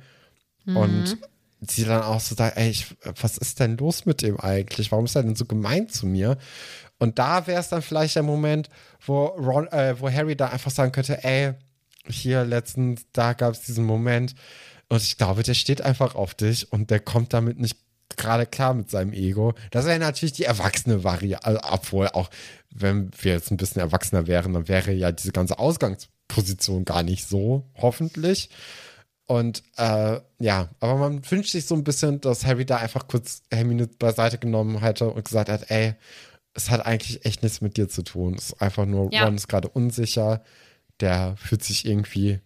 und 0.66 1.18
sie 1.60 1.84
dann 1.84 2.02
auch 2.02 2.20
so 2.20 2.34
sagt, 2.34 2.56
ey, 2.56 2.70
ich, 2.70 2.86
was 3.20 3.36
ist 3.36 3.60
denn 3.60 3.76
los 3.76 4.06
mit 4.06 4.22
dem 4.22 4.38
eigentlich? 4.38 4.92
Warum 4.92 5.06
ist 5.06 5.16
er 5.16 5.22
denn 5.22 5.36
so 5.36 5.44
gemein 5.44 5.88
zu 5.88 6.06
mir? 6.06 6.38
Und 6.98 7.18
da 7.18 7.46
wäre 7.46 7.60
es 7.60 7.68
dann 7.68 7.82
vielleicht 7.82 8.16
der 8.16 8.22
Moment, 8.22 8.68
wo, 9.04 9.26
Ron, 9.26 9.68
äh, 9.68 10.00
wo 10.00 10.10
Harry 10.10 10.36
da 10.36 10.48
einfach 10.48 10.70
sagen 10.70 10.92
könnte, 10.92 11.22
ey, 11.24 11.54
hier 12.08 12.44
letztens, 12.44 13.02
da 13.12 13.32
gab 13.32 13.52
es 13.52 13.62
diesen 13.62 13.84
Moment 13.84 14.34
und 14.88 15.02
ich 15.02 15.16
glaube, 15.16 15.42
der 15.42 15.54
steht 15.54 15.82
einfach 15.82 16.14
auf 16.14 16.34
dich 16.34 16.72
und 16.72 16.90
der 16.90 17.00
kommt 17.00 17.32
damit 17.34 17.58
nicht 17.58 17.76
gerade 18.16 18.46
klar 18.46 18.74
mit 18.74 18.90
seinem 18.90 19.12
Ego. 19.12 19.54
Das 19.70 19.86
wäre 19.86 19.98
natürlich 19.98 20.32
die 20.32 20.44
erwachsene 20.44 21.04
Variante, 21.04 21.44
also, 21.44 21.60
obwohl 21.62 22.08
auch, 22.08 22.30
wenn 22.70 23.10
wir 23.20 23.32
jetzt 23.32 23.50
ein 23.50 23.58
bisschen 23.58 23.80
erwachsener 23.80 24.26
wären, 24.26 24.54
dann 24.54 24.68
wäre 24.68 24.92
ja 24.92 25.12
diese 25.12 25.32
ganze 25.32 25.58
Ausgangsposition 25.58 26.84
gar 26.84 27.02
nicht 27.02 27.28
so, 27.28 27.70
hoffentlich. 27.76 28.48
Und 29.28 29.62
äh, 29.76 30.20
ja, 30.38 30.70
aber 30.80 30.96
man 30.96 31.30
wünscht 31.30 31.52
sich 31.52 31.66
so 31.66 31.74
ein 31.74 31.84
bisschen, 31.84 32.18
dass 32.22 32.46
Harry 32.46 32.64
da 32.64 32.78
einfach 32.78 33.08
kurz 33.08 33.42
Hermine 33.52 33.86
beiseite 33.86 34.38
genommen 34.38 34.80
hätte 34.80 35.10
und 35.10 35.22
gesagt 35.22 35.50
hat, 35.50 35.70
ey, 35.70 35.94
es 36.54 36.70
hat 36.70 36.86
eigentlich 36.86 37.26
echt 37.26 37.42
nichts 37.42 37.60
mit 37.60 37.76
dir 37.76 37.90
zu 37.90 38.02
tun. 38.02 38.34
Es 38.36 38.50
ist 38.50 38.62
einfach 38.62 38.86
nur, 38.86 39.12
Ja. 39.12 39.24
Ron 39.26 39.34
ist 39.36 39.46
gerade 39.46 39.68
unsicher. 39.68 40.42
Der 41.00 41.36
fühlt 41.36 41.62
sich 41.62 41.84
irgendwie 41.84 42.40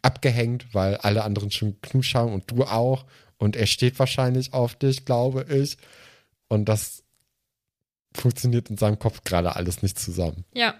abgehängt, 0.00 0.74
weil 0.74 0.96
alle 0.96 1.22
anderen 1.22 1.50
schon 1.50 1.78
Knusch 1.82 2.14
haben 2.14 2.32
und 2.32 2.50
du 2.50 2.64
auch. 2.64 3.04
Und 3.36 3.54
er 3.54 3.66
steht 3.66 3.98
wahrscheinlich 3.98 4.54
auf 4.54 4.74
dich, 4.74 5.04
glaube 5.04 5.44
ich. 5.54 5.76
Und 6.48 6.64
das 6.64 7.02
funktioniert 8.14 8.70
in 8.70 8.78
seinem 8.78 8.98
Kopf 8.98 9.22
gerade 9.22 9.54
alles 9.54 9.82
nicht 9.82 9.98
zusammen. 9.98 10.46
Ja. 10.54 10.76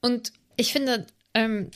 Und 0.00 0.32
ich 0.56 0.72
finde, 0.72 1.08
ähm, 1.34 1.72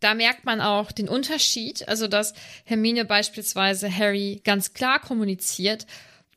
da 0.00 0.14
merkt 0.14 0.44
man 0.44 0.60
auch 0.60 0.92
den 0.92 1.08
Unterschied, 1.08 1.86
also 1.88 2.08
dass 2.08 2.34
Hermine 2.64 3.04
beispielsweise 3.04 3.94
Harry 3.94 4.40
ganz 4.44 4.74
klar 4.74 4.98
kommuniziert, 5.00 5.86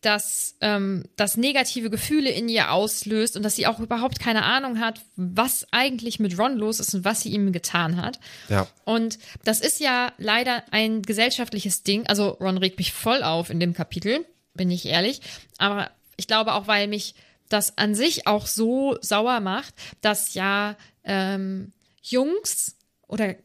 dass 0.03 0.55
ähm, 0.59 1.05
das 1.15 1.37
negative 1.37 1.89
Gefühle 1.89 2.29
in 2.29 2.49
ihr 2.49 2.71
auslöst 2.71 3.37
und 3.37 3.43
dass 3.43 3.55
sie 3.55 3.67
auch 3.67 3.79
überhaupt 3.79 4.19
keine 4.19 4.43
Ahnung 4.43 4.79
hat, 4.79 5.01
was 5.15 5.65
eigentlich 5.71 6.19
mit 6.19 6.37
Ron 6.37 6.57
los 6.57 6.79
ist 6.79 6.93
und 6.93 7.05
was 7.05 7.21
sie 7.21 7.29
ihm 7.29 7.53
getan 7.53 8.01
hat. 8.01 8.19
Ja. 8.49 8.67
Und 8.83 9.17
das 9.45 9.61
ist 9.61 9.79
ja 9.79 10.11
leider 10.17 10.63
ein 10.71 11.01
gesellschaftliches 11.01 11.83
Ding. 11.83 12.05
Also 12.07 12.29
Ron 12.41 12.57
regt 12.57 12.77
mich 12.77 12.91
voll 12.91 13.23
auf 13.23 13.49
in 13.49 13.61
dem 13.61 13.73
Kapitel, 13.73 14.25
bin 14.53 14.69
ich 14.69 14.85
ehrlich. 14.85 15.21
Aber 15.57 15.89
ich 16.17 16.27
glaube 16.27 16.53
auch, 16.53 16.67
weil 16.67 16.87
mich 16.87 17.15
das 17.47 17.77
an 17.77 17.95
sich 17.95 18.27
auch 18.27 18.45
so 18.45 18.97
sauer 19.01 19.39
macht, 19.39 19.73
dass 20.01 20.33
ja 20.33 20.75
ähm, 21.05 21.71
Jungs 22.01 22.75
oder 23.07 23.35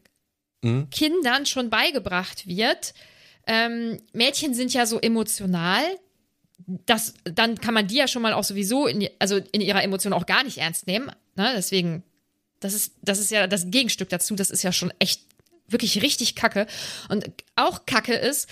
Kindern 0.91 1.45
schon 1.45 1.69
beigebracht 1.69 2.45
wird, 2.47 2.93
ähm, 3.47 3.99
Mädchen 4.13 4.53
sind 4.53 4.73
ja 4.73 4.85
so 4.85 4.99
emotional, 4.99 5.83
das, 6.85 7.13
dann 7.23 7.59
kann 7.59 7.73
man 7.73 7.87
die 7.87 7.95
ja 7.95 8.07
schon 8.07 8.21
mal 8.21 8.33
auch 8.33 8.43
sowieso 8.43 8.85
in, 8.85 9.07
also 9.19 9.37
in 9.51 9.61
ihrer 9.61 9.81
Emotion 9.83 10.13
auch 10.13 10.25
gar 10.25 10.43
nicht 10.43 10.57
ernst 10.57 10.85
nehmen. 10.87 11.09
Ne? 11.35 11.53
Deswegen, 11.55 12.03
das 12.59 12.73
ist, 12.73 12.93
das 13.01 13.19
ist 13.19 13.31
ja 13.31 13.47
das 13.47 13.71
Gegenstück 13.71 14.09
dazu. 14.09 14.35
Das 14.35 14.49
ist 14.51 14.61
ja 14.63 14.71
schon 14.73 14.91
echt 14.99 15.21
wirklich 15.67 16.01
richtig 16.01 16.35
kacke. 16.35 16.67
Und 17.07 17.31
auch 17.55 17.85
kacke 17.85 18.13
ist, 18.13 18.49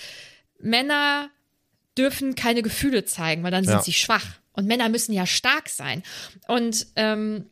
Männer 0.58 1.28
dürfen 1.96 2.34
keine 2.34 2.62
Gefühle 2.62 3.04
zeigen, 3.04 3.42
weil 3.42 3.50
dann 3.50 3.64
sind 3.64 3.74
Ja. 3.74 3.82
sie 3.82 3.92
schwach. 3.92 4.26
Und 4.52 4.66
Männer 4.66 4.88
müssen 4.88 5.12
ja 5.12 5.26
stark 5.26 5.68
sein. 5.68 6.02
Und 6.48 6.86
ähm, 6.96 7.46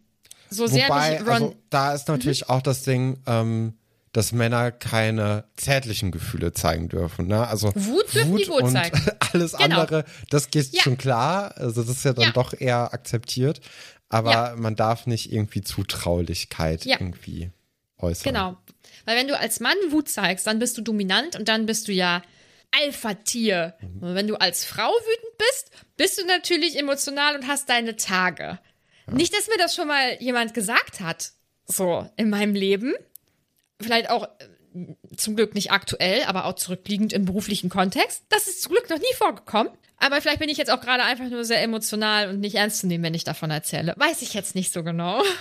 so 0.50 0.66
sehr 0.66 0.88
Wobei, 0.88 1.10
mich 1.12 1.20
Ron. 1.20 1.28
also 1.28 1.56
da 1.70 1.94
ist 1.94 2.08
natürlich 2.08 2.42
Mhm. 2.42 2.50
auch 2.50 2.62
das 2.62 2.82
Ding, 2.82 3.18
ähm, 3.26 3.74
dass 4.16 4.32
Männer 4.32 4.72
keine 4.72 5.44
zärtlichen 5.56 6.10
Gefühle 6.10 6.52
zeigen 6.54 6.88
dürfen. 6.88 7.26
Ne? 7.26 7.46
Also 7.46 7.70
Wut 7.74 8.14
dürfen 8.14 8.36
die 8.36 8.48
wohl 8.48 8.62
und 8.62 8.72
zeigen. 8.72 8.98
alles 9.32 9.52
Genau. 9.52 9.80
andere, 9.80 10.04
das 10.30 10.50
geht 10.50 10.72
Ja. 10.72 10.82
schon 10.82 10.96
klar. 10.96 11.54
Also 11.58 11.82
das 11.82 11.96
ist 11.98 12.04
ja 12.04 12.14
dann 12.14 12.24
Ja. 12.24 12.30
doch 12.32 12.54
eher 12.58 12.94
akzeptiert. 12.94 13.60
Aber 14.08 14.30
Ja. 14.32 14.54
man 14.56 14.74
darf 14.74 15.06
nicht 15.06 15.32
irgendwie 15.32 15.60
Zutraulichkeit 15.60 16.86
irgendwie 16.86 17.50
äußern. 17.98 18.32
Genau. 18.32 18.56
Weil 19.04 19.16
wenn 19.18 19.28
du 19.28 19.38
als 19.38 19.60
Mann 19.60 19.76
Wut 19.90 20.08
zeigst, 20.08 20.46
dann 20.46 20.58
bist 20.60 20.78
du 20.78 20.82
dominant 20.82 21.36
und 21.36 21.48
dann 21.48 21.66
bist 21.66 21.88
du 21.88 21.92
ja 21.92 22.22
Alpha-Tier. 22.72 23.74
Und 24.00 24.14
wenn 24.14 24.26
du 24.28 24.36
als 24.40 24.64
Frau 24.64 24.88
wütend 24.90 25.38
bist, 25.38 25.70
bist 25.96 26.18
du 26.20 26.26
natürlich 26.26 26.78
emotional 26.78 27.36
und 27.36 27.46
hast 27.48 27.68
deine 27.68 27.96
Tage. 27.96 28.58
Nicht, 29.10 29.34
dass 29.36 29.46
mir 29.48 29.58
das 29.58 29.74
schon 29.74 29.88
mal 29.88 30.16
jemand 30.20 30.54
gesagt 30.54 31.00
hat, 31.00 31.32
so 31.66 32.08
in 32.16 32.30
meinem 32.30 32.54
Leben. 32.54 32.94
Vielleicht 33.80 34.10
auch 34.10 34.24
äh, 34.24 35.16
zum 35.16 35.36
Glück 35.36 35.54
nicht 35.54 35.70
aktuell, 35.70 36.24
aber 36.24 36.46
auch 36.46 36.54
zurückliegend 36.54 37.12
im 37.12 37.24
beruflichen 37.24 37.70
Kontext. 37.70 38.24
Das 38.28 38.46
ist 38.46 38.62
zum 38.62 38.72
Glück 38.72 38.88
noch 38.90 38.98
nie 38.98 39.14
vorgekommen. 39.16 39.72
Aber 39.98 40.20
vielleicht 40.20 40.40
bin 40.40 40.50
ich 40.50 40.58
jetzt 40.58 40.70
auch 40.70 40.80
gerade 40.80 41.04
einfach 41.04 41.28
nur 41.30 41.44
sehr 41.44 41.62
emotional 41.62 42.28
und 42.28 42.40
nicht 42.40 42.56
ernst 42.56 42.80
zu 42.80 42.86
nehmen, 42.86 43.02
wenn 43.02 43.14
ich 43.14 43.24
davon 43.24 43.50
erzähle. 43.50 43.94
Weiß 43.96 44.20
ich 44.20 44.34
jetzt 44.34 44.54
nicht 44.54 44.72
so 44.72 44.84
genau. 44.84 45.22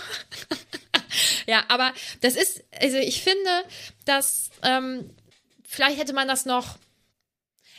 Ja, 1.46 1.64
aber 1.68 1.92
das 2.20 2.36
ist, 2.36 2.64
also 2.80 2.96
ich 2.98 3.22
finde, 3.22 3.50
dass 4.04 4.50
ähm, 4.62 5.10
vielleicht 5.66 5.98
hätte 5.98 6.12
man 6.12 6.28
das 6.28 6.44
noch. 6.46 6.76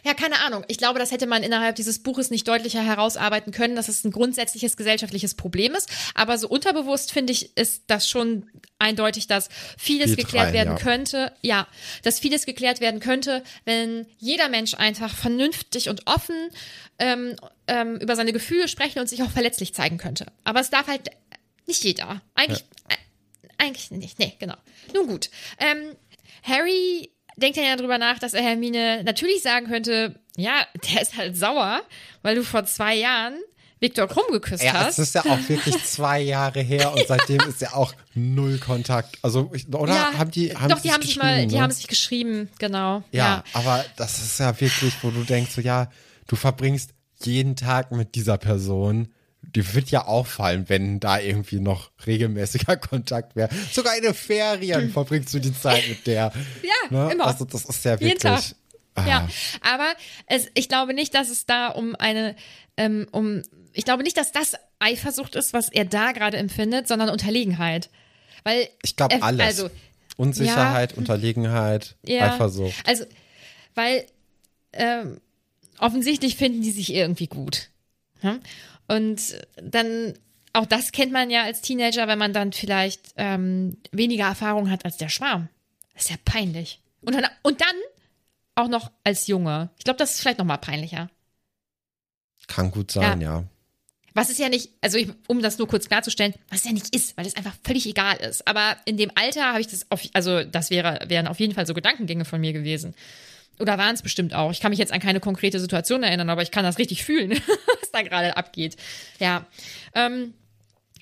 Ja, 0.04 0.14
keine 0.14 0.39
Ahnung. 0.41 0.64
Ich 0.68 0.78
glaube, 0.78 1.00
das 1.00 1.12
hätte 1.12 1.28
man 1.28 1.43
innerhalb 1.43 1.76
dieses 1.76 2.00
Buches 2.00 2.30
nicht 2.30 2.48
deutlicher 2.48 2.84
herausarbeiten 2.84 3.52
können, 3.52 3.76
dass 3.76 3.88
es 3.88 4.04
ein 4.04 4.12
grundsätzliches 4.12 4.78
gesellschaftliches 4.78 5.36
Problem 5.36 5.74
ist. 5.74 5.89
Aber 6.14 6.38
so 6.38 6.48
unterbewusst 6.48 7.12
finde 7.12 7.34
ich, 7.34 7.58
ist 7.58 7.84
das 7.88 8.08
schon 8.10 8.50
eindeutig, 8.80 9.28
dass 9.28 9.50
vieles 9.78 10.12
Geht 10.12 10.26
geklärt 10.26 10.48
rein, 10.48 10.54
werden 10.54 10.78
ja. 10.78 10.84
könnte. 10.84 11.34
Ja, 11.41 11.68
dass 12.04 12.20
vieles 12.20 12.45
geklärt 12.45 12.80
werden 12.80 13.00
könnte, 13.00 13.43
wenn 13.66 14.06
jeder 14.18 14.50
Mensch 14.50 14.74
einfach 14.76 15.16
vernünftig 15.16 15.89
und 15.89 16.06
offen 16.06 16.50
ähm, 17.00 17.36
ähm, 17.68 17.98
über 17.98 18.16
seine 18.16 18.34
Gefühle 18.34 18.68
sprechen 18.68 19.00
und 19.00 19.08
sich 19.08 19.24
auch 19.24 19.32
verletzlich 19.32 19.74
zeigen 19.74 19.98
könnte. 19.98 20.28
Aber 20.43 20.60
es 20.60 20.70
darf 20.70 20.88
halt 20.88 21.10
nicht 21.66 21.84
jeder. 21.84 22.22
Eigentlich, 22.36 22.64
äh, 22.89 22.95
eigentlich 23.58 23.91
nicht. 23.91 24.20
Nee, 24.20 24.36
genau. 24.39 24.56
Nun 24.93 25.08
gut. 25.08 25.30
Ähm, 25.60 25.95
Harry 26.43 27.12
denkt 27.38 27.57
ja 27.57 27.75
drüber 27.75 27.97
nach, 27.97 28.19
dass 28.19 28.33
er 28.33 28.41
Hermine 28.43 29.03
natürlich 29.03 29.41
sagen 29.41 29.67
könnte, 29.67 30.19
ja, 30.35 30.65
der 30.91 31.01
ist 31.01 31.17
halt 31.17 31.38
sauer, 31.38 31.81
weil 32.21 32.35
du 32.35 32.43
vor 32.43 32.65
zwei 32.65 32.95
Jahren 32.95 33.35
Viktor 33.79 34.07
Krumm 34.07 34.25
geküsst 34.31 34.63
Ja, 34.63 34.73
hast. 34.73 34.97
es 34.97 35.09
ist 35.09 35.15
ja 35.15 35.21
auch 35.21 35.49
wirklich 35.49 35.83
zwei 35.85 36.19
Jahre 36.19 36.61
her 36.61 36.91
und 36.93 37.05
seitdem 37.07 37.41
ist 37.41 37.61
ja 37.61 37.73
auch 37.73 37.93
null 38.15 38.57
Kontakt. 38.57 39.17
Also, 39.21 39.51
oder 39.71 39.93
ja, 39.93 40.13
haben 40.17 40.31
die, 40.31 40.55
haben 40.55 40.69
doch, 40.69 40.79
die 40.81 40.91
haben 40.91 41.01
sich 41.03 41.15
geschrieben, 41.15 41.35
mal, 41.35 41.45
die 41.47 41.55
ne? 41.55 41.61
haben 41.61 41.71
sich 41.71 41.88
geschrieben, 41.88 42.49
genau. 42.57 43.03
Ja, 43.11 43.25
Ja. 43.25 43.43
aber 43.53 43.85
das 43.95 44.17
ist 44.19 44.39
ja 44.39 44.59
wirklich, 44.59 44.93
wo 45.03 45.11
du 45.11 45.23
denkst, 45.23 45.51
so, 45.51 45.61
ja, 45.61 45.89
du 46.27 46.35
verbringst 46.35 46.91
jeden 47.23 47.55
Tag 47.55 47.91
mit 47.91 48.15
dieser 48.15 48.38
Person. 48.39 49.09
Die 49.58 49.74
wird 49.74 49.89
ja 49.89 50.05
auffallen, 50.05 50.70
wenn 50.70 50.99
da 50.99 51.18
irgendwie 51.20 51.60
noch 51.60 51.89
regelmäßiger 52.05 52.78
Kontakt 52.78 53.36
wäre. 53.36 53.49
Sogar 53.72 53.97
in 53.97 54.03
den 54.03 54.14
Ferien 54.14 54.91
verbringst 54.91 55.34
du 55.34 55.39
die 55.39 55.51
Zeit 55.51 55.88
mit 55.89 56.05
der. 56.05 56.32
Hm. 56.32 56.45
Ja, 56.91 57.10
immer. 57.10 57.26
Also 57.26 57.43
das 57.43 57.66
ist 57.66 57.84
ja 57.84 57.99
wirklich. 57.99 58.53
Ah, 58.93 59.08
Ja, 59.08 59.30
aber 59.62 59.88
es, 60.28 60.47
ich 60.53 60.70
glaube 60.70 60.93
nicht, 60.93 61.16
dass 61.16 61.30
es 61.30 61.47
da 61.47 61.70
um 61.70 61.95
eine, 61.95 62.36
ähm, 62.78 63.08
um, 63.12 63.41
ich 63.74 63.84
glaube 63.84 64.03
nicht, 64.03 64.16
dass 64.18 64.32
das 64.32 64.53
Eifersucht 64.78 65.36
ist, 65.36 65.53
was 65.53 65.70
er 65.70 65.86
da 65.86 66.12
gerade 66.12 66.38
empfindet, 66.38 66.88
sondern 66.88 67.10
Unterlegenheit. 67.10 67.89
Weil 68.43 68.70
Ich 68.84 68.95
glaube 68.95 69.24
alles. 69.24 69.45
Also, 69.45 69.70
Unsicherheit, 70.18 70.95
Unterlegenheit, 70.95 71.95
ja, 72.05 72.32
Eifersucht. 72.34 72.76
Also, 72.86 73.05
weil 73.74 74.05
ähm, 74.74 75.20
offensichtlich 75.80 76.36
finden 76.36 76.62
die 76.62 76.72
sich 76.72 76.93
irgendwie 76.93 77.28
gut. 77.28 77.70
Ja? 78.22 78.38
Und 78.88 79.38
dann, 79.61 80.13
auch 80.53 80.65
das 80.65 80.91
kennt 80.91 81.11
man 81.11 81.29
ja 81.29 81.43
als 81.43 81.61
Teenager, 81.61 82.07
wenn 82.07 82.19
man 82.19 82.33
dann 82.33 82.53
vielleicht 82.53 83.13
ähm, 83.17 83.77
weniger 83.91 84.25
Erfahrung 84.25 84.69
hat 84.69 84.85
als 84.85 84.97
der 84.97 85.09
Schwarm. 85.09 85.49
Das 85.93 86.03
ist 86.03 86.09
ja 86.09 86.17
peinlich. 86.25 86.79
Und 87.01 87.15
dann, 87.15 87.25
und 87.43 87.61
dann 87.61 87.75
auch 88.55 88.67
noch 88.67 88.91
als 89.03 89.27
Junge. 89.27 89.69
Ich 89.77 89.83
glaube, 89.83 89.97
das 89.97 90.15
ist 90.15 90.21
vielleicht 90.21 90.39
noch 90.39 90.45
mal 90.45 90.57
peinlicher. 90.57 91.09
Kann 92.47 92.71
gut 92.71 92.91
sein, 92.91 93.21
ja. 93.21 93.43
Was 94.13 94.29
es 94.29 94.39
ja 94.39 94.49
nicht, 94.49 94.71
also 94.81 94.97
ich, 94.97 95.09
um 95.27 95.41
das 95.43 95.59
nur 95.59 95.67
kurz 95.67 95.88
klarzustellen, 95.88 96.33
was 96.49 96.61
es 96.61 96.65
ja 96.65 96.71
nicht 96.71 96.95
ist, 96.95 97.15
weil 97.17 97.27
es 97.27 97.35
einfach 97.35 97.53
völlig 97.63 97.85
egal 97.85 98.17
ist. 98.17 98.47
Aber 98.47 98.75
in 98.85 98.97
dem 98.97 99.11
Alter 99.13 99.49
habe 99.49 99.61
ich 99.61 99.67
das 99.67 99.85
auf, 99.91 100.01
also 100.13 100.43
das 100.43 100.71
wäre, 100.71 101.05
wären 101.07 101.27
auf 101.27 101.39
jeden 101.39 101.53
Fall 101.53 101.67
so 101.67 101.75
Gedankengänge 101.75 102.25
von 102.25 102.41
mir 102.41 102.51
gewesen. 102.51 102.95
Oder 103.60 103.78
waren 103.78 103.95
es 103.95 104.01
bestimmt 104.01 104.34
auch. 104.34 104.51
Ich 104.51 104.60
kann 104.60 104.70
mich 104.70 104.80
jetzt 104.80 104.91
an 104.93 104.99
keine 104.99 105.20
konkrete 105.20 105.60
Situation 105.60 106.03
erinnern, 106.03 106.30
aber 106.30 106.43
ich 106.43 106.51
kann 106.51 106.64
das 106.64 106.78
richtig 106.78 107.03
fühlen, 107.03 107.32
was 107.82 107.91
da 107.91 108.01
gerade 108.01 108.38
abgeht. 108.38 108.78
Ja. 109.20 109.45
Ähm, 109.95 110.34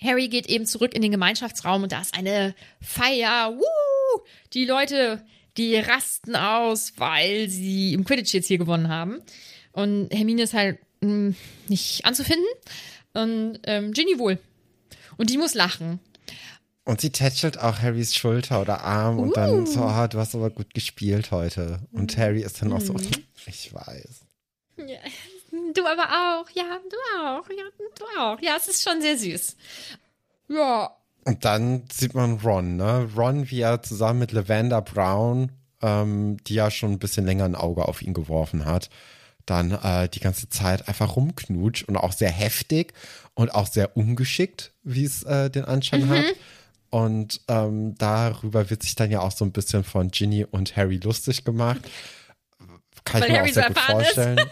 Harry 0.01 0.27
geht 0.27 0.47
eben 0.47 0.65
zurück 0.65 0.93
in 0.93 1.01
den 1.01 1.11
Gemeinschaftsraum 1.11 1.83
und 1.83 1.91
da 1.91 2.01
ist 2.01 2.17
eine 2.17 2.55
Feier. 2.81 3.53
Woo! 3.57 4.21
Die 4.53 4.65
Leute, 4.65 5.23
die 5.57 5.75
rasten 5.75 6.35
aus, 6.35 6.93
weil 6.97 7.49
sie 7.49 7.93
im 7.93 8.03
Quidditch 8.03 8.33
jetzt 8.33 8.47
hier 8.47 8.57
gewonnen 8.57 8.89
haben. 8.89 9.21
Und 9.71 10.09
Hermine 10.13 10.43
ist 10.43 10.53
halt 10.53 10.79
mh, 11.01 11.33
nicht 11.67 12.05
anzufinden. 12.05 12.47
Und 13.13 13.59
ähm, 13.65 13.91
Ginny 13.93 14.19
wohl. 14.19 14.39
Und 15.17 15.29
die 15.29 15.37
muss 15.37 15.53
lachen. 15.53 15.99
Und 16.85 17.01
sie 17.01 17.09
tätschelt 17.09 17.59
auch 17.59 17.79
Harrys 17.79 18.15
Schulter 18.15 18.61
oder 18.61 18.83
Arm 18.83 19.17
und 19.19 19.35
dann 19.35 19.65
so, 19.65 19.81
ah, 19.81 20.07
du 20.07 20.19
hast 20.19 20.35
aber 20.35 20.51
gut 20.51 20.71
gespielt 20.75 21.31
heute. 21.31 21.79
Und 21.91 22.15
Harry 22.15 22.41
ist 22.41 22.61
dann 22.61 22.71
auch 22.71 22.81
so, 22.81 22.95
ich 23.47 23.73
weiß. 23.73 24.21
Ja, 24.77 24.99
du 25.73 25.85
aber 25.87 26.03
auch. 26.03 26.49
Ja, 26.51 26.79
du 26.87 27.19
auch. 27.19 27.49
Ja, 27.49 27.63
du 27.97 28.21
auch. 28.21 28.39
Ja, 28.39 28.55
es 28.57 28.67
ist 28.67 28.87
schon 28.87 29.01
sehr 29.01 29.17
süß. 29.17 29.55
Ja. 30.49 30.91
Und 31.23 31.43
dann 31.43 31.85
sieht 31.91 32.13
man 32.13 32.39
Ron, 32.39 32.75
ne? 32.75 33.09
Ron, 33.17 33.49
wie 33.49 33.61
er 33.61 33.81
zusammen 33.81 34.19
mit 34.19 34.31
Lavender 34.31 34.83
Brown, 34.83 35.51
ähm, 35.81 36.37
die 36.45 36.53
ja 36.53 36.69
schon 36.69 36.91
ein 36.91 36.99
bisschen 36.99 37.25
länger 37.25 37.45
ein 37.45 37.55
Auge 37.55 37.87
auf 37.87 38.03
ihn 38.03 38.13
geworfen 38.13 38.65
hat, 38.65 38.91
dann 39.47 39.71
äh, 39.71 40.07
die 40.07 40.19
ganze 40.19 40.49
Zeit 40.49 40.87
einfach 40.87 41.15
rumknutscht 41.15 41.87
und 41.87 41.97
auch 41.97 42.11
sehr 42.11 42.29
heftig 42.29 42.93
und 43.33 43.55
auch 43.55 43.65
sehr 43.65 43.97
ungeschickt, 43.97 44.71
wie 44.83 45.05
es 45.05 45.23
äh, 45.23 45.49
den 45.49 45.65
Anschein 45.65 46.09
hat. 46.09 46.25
Und 46.95 47.41
ähm, 47.49 47.95
darüber 47.97 48.69
wird 48.69 48.81
sich 48.83 48.95
dann 48.95 49.11
ja 49.11 49.19
auch 49.19 49.33
so 49.33 49.43
ein 49.43 49.51
bisschen 49.51 49.83
von 49.83 50.11
Ginny 50.11 50.45
und 50.45 50.77
Harry 50.77 50.95
lustig 51.03 51.43
gemacht. 51.43 51.81
Kann 53.03 53.19
Weil 53.21 53.27
ich 53.29 53.33
mir 53.33 53.39
Harry 53.39 53.49
auch 53.49 53.53
sehr 53.53 53.67
gut 53.67 53.75
ist. 53.77 53.83
vorstellen. 53.83 54.39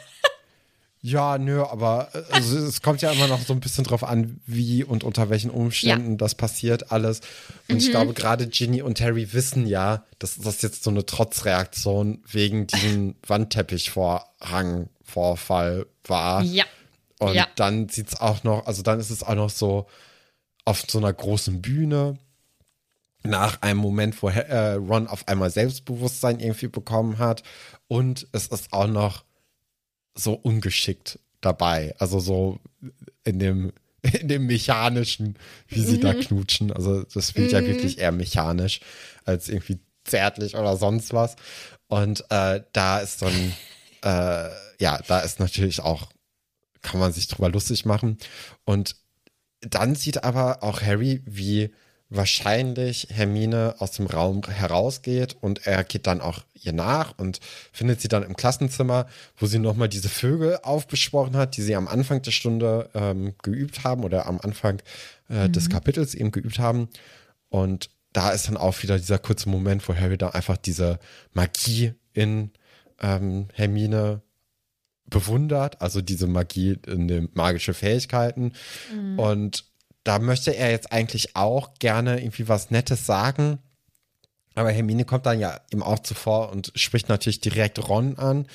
Ja, 1.06 1.38
nö, 1.38 1.62
aber 1.64 2.08
also 2.32 2.58
es 2.60 2.82
kommt 2.82 3.02
ja 3.02 3.12
immer 3.12 3.28
noch 3.28 3.42
so 3.42 3.52
ein 3.52 3.60
bisschen 3.60 3.84
drauf 3.84 4.06
an, 4.06 4.40
wie 4.46 4.86
und 4.86 5.04
unter 5.04 5.30
welchen 5.30 5.52
Umständen 5.52 6.18
das 6.18 6.34
passiert 6.34 6.94
alles. 6.94 7.20
Und 7.68 7.74
Mhm. 7.76 7.82
ich 7.82 7.92
glaube, 7.92 8.14
gerade 8.14 8.48
Ginny 8.48 8.82
und 8.82 9.02
Harry 9.02 9.34
wissen 9.34 9.68
ja, 9.68 10.06
dass 10.20 10.38
das 10.38 10.62
jetzt 10.62 10.82
so 10.86 10.92
eine 10.92 11.06
Trotzreaktion 11.06 12.24
wegen 12.32 12.68
diesem 12.68 13.16
Wandteppichvorhang-Vorfall 13.28 15.88
war. 16.06 16.42
Ja. 16.44 16.64
Und 17.20 17.34
Ja. 17.36 17.48
dann 17.58 17.90
sieht's 17.90 18.22
auch 18.22 18.46
noch, 18.46 18.66
also 18.66 18.82
dann 18.82 19.02
ist 19.02 19.10
es 19.10 19.24
auch 19.24 19.36
noch 19.36 19.50
so 19.50 19.88
auf 20.64 20.84
so 20.88 21.00
einer 21.00 21.12
großen 21.12 21.62
Bühne. 21.62 22.18
Nach 23.24 23.62
einem 23.62 23.80
Moment, 23.80 24.22
wo 24.22 24.30
äh, 24.30 24.74
Ron 24.74 25.08
auf 25.08 25.28
einmal 25.28 25.50
Selbstbewusstsein 25.50 26.40
irgendwie 26.40 26.68
bekommen 26.68 27.20
hat. 27.20 27.44
Und 27.88 28.28
es 28.32 28.48
ist 28.48 28.74
auch 28.74 28.88
noch 28.88 29.24
so 30.16 30.34
ungeschickt 30.34 31.20
dabei. 31.42 31.96
Also 32.00 32.20
so 32.20 32.60
in 33.24 33.40
dem, 33.40 33.72
in 34.02 34.28
dem 34.28 34.46
mechanischen, 34.46 35.38
wie 35.68 35.82
sie 35.82 36.00
da 36.00 36.14
knutschen. 36.14 36.72
Also 36.72 37.04
das 37.04 37.36
wird 37.36 37.52
ja 37.52 37.66
wirklich 37.66 38.00
eher 38.00 38.12
mechanisch 38.12 38.82
als 39.26 39.50
irgendwie 39.50 39.80
zärtlich 40.04 40.56
oder 40.56 40.76
sonst 40.78 41.14
was. 41.14 41.36
Und 41.88 42.26
äh, 42.30 42.62
da 42.74 43.00
ist 43.00 43.22
dann, 43.22 43.54
äh, 44.04 44.50
ja, 44.80 45.00
da 45.08 45.20
ist 45.20 45.40
natürlich 45.40 45.80
auch, 45.82 46.10
kann 46.82 47.00
man 47.00 47.14
sich 47.14 47.28
drüber 47.28 47.50
lustig 47.50 47.86
machen. 47.86 48.18
Und 48.66 48.96
dann 49.62 49.96
sieht 49.96 50.24
aber 50.24 50.62
auch 50.64 50.82
Harry, 50.82 51.22
wie 51.26 51.74
wahrscheinlich 52.10 53.08
Hermine 53.10 53.76
aus 53.80 53.92
dem 53.92 54.06
Raum 54.06 54.42
herausgeht 54.44 55.36
und 55.42 55.66
er 55.66 55.84
geht 55.84 56.06
dann 56.06 56.22
auch 56.22 56.44
ihr 56.54 56.74
nach 56.74 57.18
und 57.18 57.40
findet 57.72 58.02
sie 58.02 58.08
dann 58.08 58.24
im 58.24 58.36
Klassenzimmer, 58.36 59.08
wo 59.38 59.46
sie 59.46 59.60
nochmal 59.60 59.90
diese 59.90 60.10
Vögel 60.10 60.60
aufbesprochen 60.62 61.36
hat, 61.36 61.58
die 61.58 61.62
sie 61.62 61.76
am 61.76 61.88
Anfang 61.88 62.22
der 62.22 62.32
Stunde 62.32 62.90
ähm, 62.94 63.34
geübt 63.42 63.84
haben 63.84 64.04
oder 64.04 64.28
am 64.28 64.40
Anfang 64.40 64.82
äh, 65.30 65.50
des 65.50 65.70
Kapitels 65.70 66.14
eben 66.14 66.32
geübt 66.32 66.60
haben. 66.60 66.88
Und 67.50 67.90
da 68.14 68.30
ist 68.30 68.48
dann 68.48 68.58
auch 68.58 68.82
wieder 68.84 68.98
dieser 68.98 69.18
kurze 69.18 69.50
Moment, 69.50 69.88
wo 69.90 69.96
Harry 69.96 70.18
da 70.18 70.30
einfach 70.30 70.58
diese 70.58 71.00
Magie 71.34 71.94
in 72.14 72.52
ähm, 73.02 73.48
Hermine 73.54 74.22
bewundert, 75.06 75.82
also 75.82 76.02
diese 76.02 76.28
Magie 76.28 76.78
in 76.86 77.08
den 77.08 77.30
magische 77.34 77.74
Fähigkeiten. 77.74 78.54
Und 79.18 79.66
da 80.04 80.20
möchte 80.20 80.56
er 80.56 80.72
jetzt 80.72 80.92
eigentlich 80.92 81.36
auch 81.36 81.76
gerne 81.80 82.20
irgendwie 82.20 82.48
was 82.48 82.72
Nettes 82.72 83.06
sagen. 83.06 83.60
Aber 84.56 84.72
Hermine 84.72 85.06
kommt 85.06 85.26
dann 85.26 85.40
ja 85.40 85.60
ihm 85.72 85.82
auch 85.82 86.00
zuvor 86.00 86.52
und 86.52 86.72
spricht 86.76 87.10
natürlich 87.10 87.42
direkt 87.42 87.88
Ron 87.88 88.18
an. 88.18 88.48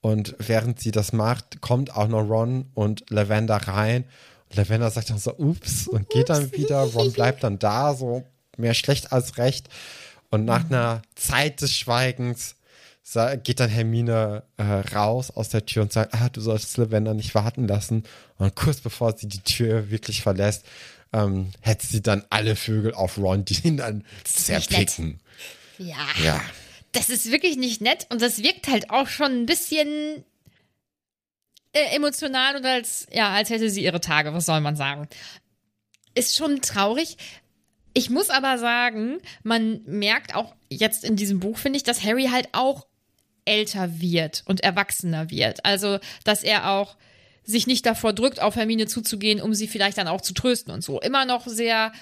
Und 0.00 0.36
während 0.38 0.80
sie 0.80 0.90
das 0.90 1.12
macht, 1.12 1.60
kommt 1.60 1.94
auch 1.94 2.08
noch 2.08 2.28
Ron 2.28 2.70
und 2.74 3.08
Lavender 3.10 3.56
rein. 3.56 4.04
Und 4.48 4.56
Lavender 4.56 4.90
sagt 4.90 5.10
dann 5.10 5.18
so, 5.18 5.34
ups, 5.36 5.88
und 5.88 6.08
geht 6.10 6.28
dann 6.28 6.52
wieder. 6.52 6.80
Ron 6.82 7.12
bleibt 7.14 7.42
dann 7.42 7.58
da, 7.58 7.94
so 7.94 8.24
mehr 8.56 8.74
schlecht 8.74 9.12
als 9.12 9.38
recht. 9.38 9.68
Und 10.30 10.44
nach 10.44 10.68
einer 10.68 11.02
Zeit 11.14 11.62
des 11.62 11.72
Schweigens 11.72 12.54
geht 13.42 13.60
dann 13.60 13.70
Hermine 13.70 14.42
äh, 14.56 14.62
raus 14.62 15.30
aus 15.30 15.48
der 15.48 15.64
Tür 15.64 15.82
und 15.82 15.92
sagt, 15.92 16.14
ah, 16.14 16.28
du 16.28 16.40
solltest 16.40 16.76
Lavender 16.76 17.14
nicht 17.14 17.34
warten 17.34 17.66
lassen. 17.66 18.04
Und 18.36 18.54
kurz 18.54 18.80
bevor 18.80 19.16
sie 19.16 19.28
die 19.28 19.40
Tür 19.40 19.90
wirklich 19.90 20.22
verlässt, 20.22 20.64
ähm, 21.12 21.50
hetzt 21.60 21.90
sie 21.90 22.02
dann 22.02 22.24
alle 22.30 22.56
Vögel 22.56 22.94
auf 22.94 23.18
Ron, 23.18 23.44
die 23.44 23.58
ihn 23.66 23.78
dann 23.78 24.04
zerpicken. 24.24 25.20
Ja. 25.78 25.96
Ja. 26.22 26.40
Das 26.92 27.10
ist 27.10 27.30
wirklich 27.30 27.56
nicht 27.56 27.80
nett 27.80 28.06
und 28.10 28.22
das 28.22 28.42
wirkt 28.42 28.68
halt 28.68 28.90
auch 28.90 29.08
schon 29.08 29.32
ein 29.32 29.46
bisschen 29.46 30.24
äh, 31.72 31.94
emotional 31.94 32.56
und 32.56 32.64
als, 32.64 33.06
ja, 33.12 33.30
als 33.30 33.50
hätte 33.50 33.70
sie 33.70 33.84
ihre 33.84 34.00
Tage, 34.00 34.32
was 34.32 34.46
soll 34.46 34.60
man 34.60 34.76
sagen. 34.76 35.08
Ist 36.14 36.36
schon 36.36 36.60
traurig. 36.62 37.16
Ich 37.94 38.10
muss 38.10 38.30
aber 38.30 38.58
sagen, 38.58 39.18
man 39.42 39.82
merkt 39.84 40.34
auch 40.34 40.54
jetzt 40.68 41.04
in 41.04 41.16
diesem 41.16 41.40
Buch, 41.40 41.58
finde 41.58 41.76
ich, 41.76 41.82
dass 41.82 42.04
Harry 42.04 42.28
halt 42.30 42.48
auch 42.52 42.87
älter 43.48 44.00
wird 44.00 44.42
und 44.46 44.60
erwachsener 44.60 45.30
wird. 45.30 45.64
Also, 45.64 45.98
dass 46.24 46.42
er 46.42 46.70
auch 46.70 46.96
sich 47.44 47.66
nicht 47.66 47.86
davor 47.86 48.12
drückt, 48.12 48.40
auf 48.40 48.56
Hermine 48.56 48.86
zuzugehen, 48.86 49.40
um 49.40 49.54
sie 49.54 49.68
vielleicht 49.68 49.96
dann 49.96 50.06
auch 50.06 50.20
zu 50.20 50.34
trösten 50.34 50.72
und 50.72 50.84
so. 50.84 51.00
Immer 51.00 51.24
noch 51.24 51.46
sehr 51.46 51.92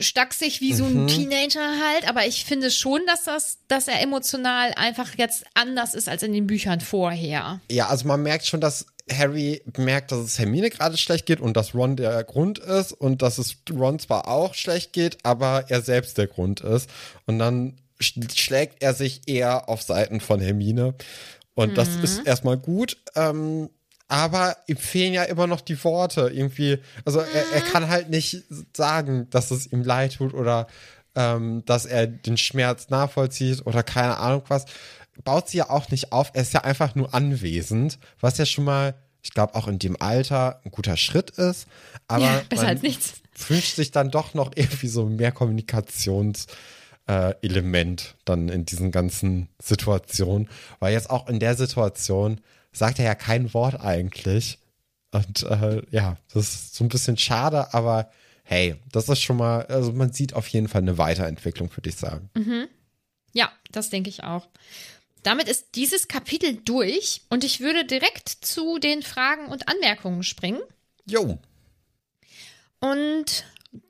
stacksig 0.00 0.60
wie 0.60 0.74
so 0.74 0.84
ein 0.84 1.06
Teenager 1.08 1.60
halt, 1.60 2.08
aber 2.08 2.26
ich 2.26 2.44
finde 2.44 2.70
schon, 2.70 3.00
dass 3.06 3.24
das, 3.24 3.58
dass 3.68 3.88
er 3.88 4.00
emotional 4.00 4.72
einfach 4.74 5.16
jetzt 5.16 5.44
anders 5.54 5.94
ist 5.94 6.08
als 6.08 6.22
in 6.22 6.32
den 6.32 6.46
Büchern 6.46 6.80
vorher. 6.80 7.60
Ja, 7.70 7.88
also 7.88 8.06
man 8.06 8.22
merkt 8.22 8.46
schon, 8.46 8.60
dass 8.60 8.86
Harry 9.12 9.62
merkt, 9.76 10.12
dass 10.12 10.18
es 10.18 10.38
Hermine 10.38 10.70
gerade 10.70 10.96
schlecht 10.96 11.26
geht 11.26 11.40
und 11.40 11.56
dass 11.56 11.74
Ron 11.74 11.96
der 11.96 12.22
Grund 12.24 12.58
ist 12.58 12.92
und 12.92 13.22
dass 13.22 13.38
es 13.38 13.56
Ron 13.70 13.98
zwar 13.98 14.28
auch 14.28 14.54
schlecht 14.54 14.92
geht, 14.92 15.18
aber 15.24 15.64
er 15.68 15.82
selbst 15.82 16.18
der 16.18 16.26
Grund 16.26 16.60
ist. 16.60 16.90
Und 17.26 17.38
dann 17.38 17.76
schlägt 18.00 18.82
er 18.82 18.94
sich 18.94 19.22
eher 19.26 19.68
auf 19.68 19.82
Seiten 19.82 20.20
von 20.20 20.40
Hermine. 20.40 20.94
Und 21.54 21.76
das 21.76 21.96
ist 21.96 22.24
erstmal 22.26 22.56
gut. 22.56 22.96
Ähm, 23.16 23.68
aber 24.06 24.56
ihm 24.66 24.76
fehlen 24.76 25.12
ja 25.12 25.24
immer 25.24 25.46
noch 25.46 25.60
die 25.60 25.82
Worte 25.84 26.30
irgendwie. 26.32 26.78
Also 27.04 27.20
er, 27.20 27.52
er 27.52 27.60
kann 27.60 27.88
halt 27.88 28.08
nicht 28.10 28.44
sagen, 28.76 29.28
dass 29.30 29.50
es 29.50 29.66
ihm 29.70 29.82
leid 29.82 30.14
tut 30.14 30.32
oder 30.34 30.66
ähm, 31.14 31.64
dass 31.66 31.84
er 31.84 32.06
den 32.06 32.36
Schmerz 32.36 32.88
nachvollzieht 32.90 33.66
oder 33.66 33.82
keine 33.82 34.18
Ahnung 34.18 34.42
was. 34.48 34.64
Baut 35.24 35.48
sie 35.48 35.58
ja 35.58 35.68
auch 35.68 35.90
nicht 35.90 36.12
auf. 36.12 36.30
Er 36.34 36.42
ist 36.42 36.52
ja 36.54 36.62
einfach 36.62 36.94
nur 36.94 37.12
anwesend, 37.12 37.98
was 38.20 38.38
ja 38.38 38.46
schon 38.46 38.64
mal, 38.64 38.94
ich 39.20 39.32
glaube, 39.34 39.56
auch 39.56 39.66
in 39.66 39.80
dem 39.80 40.00
Alter 40.00 40.60
ein 40.64 40.70
guter 40.70 40.96
Schritt 40.96 41.30
ist. 41.30 41.66
Aber 42.06 42.22
Ja, 42.24 42.42
besser 42.48 42.68
als 42.68 42.82
nichts. 42.82 43.14
wünscht 43.48 43.74
sich 43.74 43.90
dann 43.90 44.10
doch 44.12 44.32
noch 44.32 44.52
irgendwie 44.54 44.86
so 44.88 45.04
mehr 45.06 45.34
Kommunikations- 45.34 46.46
äh, 47.08 47.34
Element 47.42 48.14
dann 48.24 48.48
in 48.48 48.64
diesen 48.64 48.92
ganzen 48.92 49.48
Situationen. 49.60 50.48
Weil 50.78 50.92
jetzt 50.92 51.10
auch 51.10 51.28
in 51.28 51.40
der 51.40 51.56
Situation 51.56 52.40
sagt 52.72 52.98
er 52.98 53.06
ja 53.06 53.14
kein 53.14 53.52
Wort 53.54 53.80
eigentlich. 53.80 54.58
Und 55.10 55.42
äh, 55.42 55.82
ja, 55.90 56.16
das 56.32 56.54
ist 56.54 56.74
so 56.74 56.84
ein 56.84 56.88
bisschen 56.88 57.16
schade, 57.16 57.72
aber 57.72 58.10
hey, 58.44 58.76
das 58.92 59.08
ist 59.08 59.20
schon 59.20 59.38
mal, 59.38 59.66
also 59.66 59.92
man 59.92 60.12
sieht 60.12 60.34
auf 60.34 60.48
jeden 60.48 60.68
Fall 60.68 60.82
eine 60.82 60.98
Weiterentwicklung, 60.98 61.74
würde 61.74 61.88
ich 61.88 61.96
sagen. 61.96 62.30
Ja, 63.32 63.50
das 63.70 63.90
denke 63.90 64.10
ich 64.10 64.24
auch. 64.24 64.48
Damit 65.22 65.48
ist 65.48 65.74
dieses 65.74 66.08
Kapitel 66.08 66.56
durch 66.64 67.22
und 67.28 67.44
ich 67.44 67.60
würde 67.60 67.84
direkt 67.84 68.28
zu 68.28 68.78
den 68.78 69.02
Fragen 69.02 69.46
und 69.46 69.68
Anmerkungen 69.68 70.22
springen. 70.22 70.60
Jo. 71.06 71.38
Und 72.80 73.44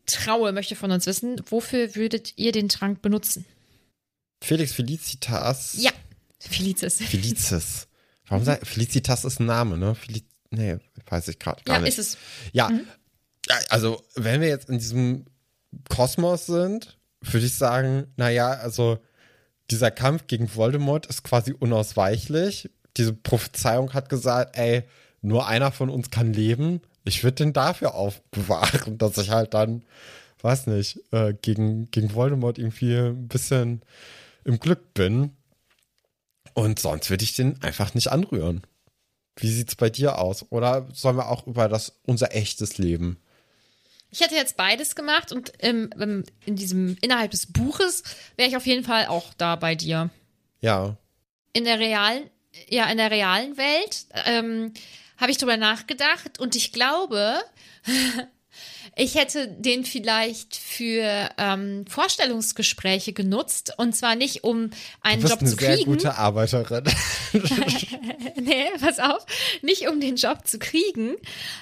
Traue 0.08 0.52
möchte 0.52 0.74
von 0.76 0.90
uns 0.90 1.06
wissen, 1.06 1.40
wofür 1.50 1.94
würdet 1.94 2.32
ihr 2.36 2.52
den 2.52 2.68
Trank 2.68 3.02
benutzen? 3.02 3.44
Felix 4.42 4.72
Felicitas. 4.72 5.74
Ja, 5.78 5.90
Felicis. 6.40 6.96
Felicis. 7.02 7.86
Warum 8.26 8.44
sagt 8.44 8.66
Felicitas 8.66 9.24
ist 9.24 9.40
ein 9.40 9.46
Name, 9.46 9.76
ne? 9.78 9.94
Feliz 9.94 10.24
nee, 10.50 10.76
weiß 11.06 11.28
ich 11.28 11.38
gerade 11.38 11.62
gar 11.64 11.76
Ja, 11.76 11.82
nicht. 11.82 11.98
ist 11.98 12.14
es. 12.14 12.18
Ja, 12.52 12.70
Ja, 13.48 13.56
also 13.70 14.02
wenn 14.14 14.40
wir 14.40 14.48
jetzt 14.48 14.68
in 14.68 14.78
diesem 14.78 15.24
Kosmos 15.88 16.46
sind, 16.46 16.98
würde 17.20 17.46
ich 17.46 17.54
sagen, 17.54 18.06
naja, 18.16 18.50
also 18.50 18.98
dieser 19.70 19.90
Kampf 19.90 20.26
gegen 20.26 20.54
Voldemort 20.54 21.06
ist 21.06 21.22
quasi 21.24 21.52
unausweichlich. 21.52 22.70
Diese 22.96 23.12
Prophezeiung 23.12 23.92
hat 23.94 24.08
gesagt, 24.08 24.56
ey, 24.56 24.84
nur 25.20 25.46
einer 25.46 25.72
von 25.72 25.90
uns 25.90 26.10
kann 26.10 26.32
leben. 26.32 26.80
Ich 27.08 27.24
würde 27.24 27.36
den 27.36 27.52
dafür 27.52 27.94
aufbewahren, 27.94 28.98
dass 28.98 29.16
ich 29.18 29.30
halt 29.30 29.54
dann, 29.54 29.82
weiß 30.42 30.66
nicht, 30.66 31.00
äh, 31.10 31.32
gegen, 31.32 31.90
gegen 31.90 32.14
Voldemort 32.14 32.58
irgendwie 32.58 32.94
ein 32.94 33.28
bisschen 33.28 33.82
im 34.44 34.60
Glück 34.60 34.94
bin. 34.94 35.36
Und 36.54 36.78
sonst 36.78 37.08
würde 37.08 37.24
ich 37.24 37.34
den 37.34 37.62
einfach 37.62 37.94
nicht 37.94 38.08
anrühren. 38.08 38.62
Wie 39.36 39.48
sieht's 39.48 39.76
bei 39.76 39.88
dir 39.88 40.18
aus? 40.18 40.46
Oder 40.50 40.88
sollen 40.92 41.16
wir 41.16 41.28
auch 41.28 41.46
über 41.46 41.68
das 41.68 42.00
unser 42.04 42.34
echtes 42.34 42.78
Leben? 42.78 43.18
Ich 44.10 44.20
hätte 44.20 44.34
jetzt 44.34 44.56
beides 44.56 44.94
gemacht 44.94 45.32
und 45.32 45.52
im, 45.60 46.24
in 46.44 46.56
diesem 46.56 46.96
innerhalb 47.00 47.30
des 47.30 47.46
Buches 47.46 48.02
wäre 48.36 48.48
ich 48.48 48.56
auf 48.56 48.66
jeden 48.66 48.84
Fall 48.84 49.06
auch 49.06 49.34
da 49.34 49.56
bei 49.56 49.74
dir. 49.74 50.10
Ja. 50.60 50.96
In 51.52 51.64
der 51.64 51.78
realen, 51.78 52.28
ja, 52.68 52.90
in 52.90 52.96
der 52.96 53.10
realen 53.10 53.56
Welt 53.56 54.06
ähm, 54.26 54.72
habe 55.18 55.30
ich 55.30 55.38
drüber 55.38 55.56
nachgedacht 55.56 56.40
und 56.40 56.56
ich 56.56 56.72
glaube, 56.72 57.34
ich 58.96 59.14
hätte 59.14 59.48
den 59.48 59.84
vielleicht 59.84 60.56
für 60.56 61.28
ähm, 61.38 61.84
Vorstellungsgespräche 61.88 63.12
genutzt 63.12 63.74
und 63.76 63.94
zwar 63.94 64.16
nicht 64.16 64.44
um 64.44 64.70
einen 65.02 65.22
Du 65.22 65.28
bist 65.28 65.30
Job 65.30 65.40
eine 65.40 65.50
zu 65.50 65.56
sehr 65.56 65.76
kriegen. 65.76 65.92
gute 65.92 66.16
Arbeiterin. 66.16 66.84
nee, 68.40 68.64
pass 68.80 68.98
auf, 68.98 69.24
nicht 69.62 69.88
um 69.88 70.00
den 70.00 70.16
Job 70.16 70.46
zu 70.46 70.58
kriegen, 70.58 71.14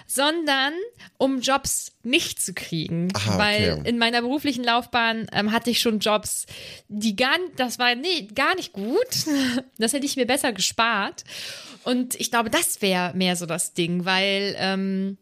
sondern 0.06 0.72
um 1.18 1.40
Jobs 1.40 1.92
nicht 2.02 2.40
zu 2.40 2.54
kriegen. 2.54 3.08
Aha, 3.14 3.34
okay. 3.34 3.38
Weil 3.38 3.86
in 3.86 3.98
meiner 3.98 4.22
beruflichen 4.22 4.64
Laufbahn 4.64 5.26
ähm, 5.32 5.52
hatte 5.52 5.70
ich 5.70 5.80
schon 5.80 5.98
Jobs, 5.98 6.46
die 6.88 7.16
gar, 7.16 7.36
das 7.56 7.78
war 7.78 7.94
nee, 7.94 8.28
gar 8.34 8.54
nicht 8.54 8.72
gut. 8.72 8.96
Das 9.78 9.92
hätte 9.92 10.06
ich 10.06 10.16
mir 10.16 10.26
besser 10.26 10.52
gespart. 10.52 11.24
Und 11.86 12.14
ich 12.16 12.30
glaube, 12.30 12.50
das 12.50 12.82
wäre 12.82 13.14
mehr 13.14 13.36
so 13.36 13.46
das 13.46 13.72
Ding, 13.72 14.04
weil 14.04 14.54
ähm, 14.58 15.18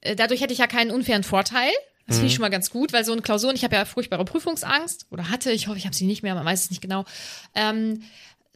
äh, 0.00 0.16
dadurch 0.16 0.40
hätte 0.40 0.52
ich 0.52 0.58
ja 0.58 0.66
keinen 0.66 0.90
unfairen 0.90 1.22
Vorteil. 1.24 1.70
Das 2.06 2.16
Mhm. 2.16 2.20
finde 2.20 2.26
ich 2.28 2.34
schon 2.34 2.42
mal 2.42 2.50
ganz 2.50 2.68
gut, 2.70 2.92
weil 2.92 3.04
so 3.04 3.12
in 3.14 3.22
Klausuren, 3.22 3.54
ich 3.56 3.64
habe 3.64 3.76
ja 3.76 3.84
furchtbare 3.84 4.24
Prüfungsangst 4.24 5.06
oder 5.10 5.30
hatte, 5.30 5.52
ich 5.52 5.68
hoffe, 5.68 5.78
ich 5.78 5.86
habe 5.86 5.94
sie 5.94 6.04
nicht 6.06 6.22
mehr, 6.22 6.34
man 6.34 6.44
weiß 6.44 6.64
es 6.64 6.70
nicht 6.70 6.82
genau. 6.82 7.04
Ähm, 7.54 8.02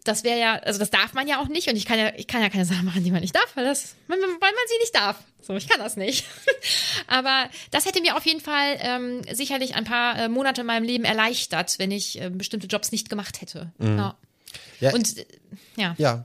das 0.05 0.25
wäre 0.25 0.39
ja, 0.39 0.55
also 0.57 0.79
das 0.79 0.91
darf 0.91 1.13
man 1.15 1.29
ja 1.29 1.41
auch 1.41 1.49
nicht 1.49 1.69
und 1.69 1.77
ich 1.77 1.85
kann 1.87 1.99
ja, 1.99 2.13
ich 2.17 2.27
kann 2.27 2.41
ja 2.43 2.49
keine 2.51 2.65
Sachen 2.65 2.85
machen, 2.85 3.05
die 3.05 3.11
man 3.11 3.21
nicht 3.21 3.35
darf, 3.35 3.51
weil 3.55 3.65
das, 3.65 3.95
weil 4.07 4.19
man, 4.19 4.29
sie 4.31 4.79
nicht 4.81 4.95
darf. 4.95 5.17
So, 5.41 5.55
ich 5.57 5.69
kann 5.69 5.79
das 5.81 5.97
nicht. 5.97 6.25
Aber 7.07 7.49
das 7.71 7.87
hätte 7.87 8.01
mir 8.01 8.17
auf 8.17 8.27
jeden 8.27 8.41
Fall 8.41 8.79
ähm, 8.81 9.23
sicherlich 9.33 9.75
ein 9.77 9.85
paar 9.85 10.19
äh, 10.19 10.29
Monate 10.29 10.63
in 10.63 10.67
meinem 10.67 10.85
Leben 10.85 11.05
erleichtert, 11.05 11.79
wenn 11.79 11.91
ich 11.91 12.21
äh, 12.21 12.31
bestimmte 12.31 12.67
Jobs 12.67 12.91
nicht 12.93 13.09
gemacht 13.09 13.41
hätte. 13.41 13.73
Mhm. 13.79 14.13
Ja, 14.81 14.93
Und 14.93 15.17
äh, 15.19 15.27
ja. 15.77 15.95
ja. 15.99 16.25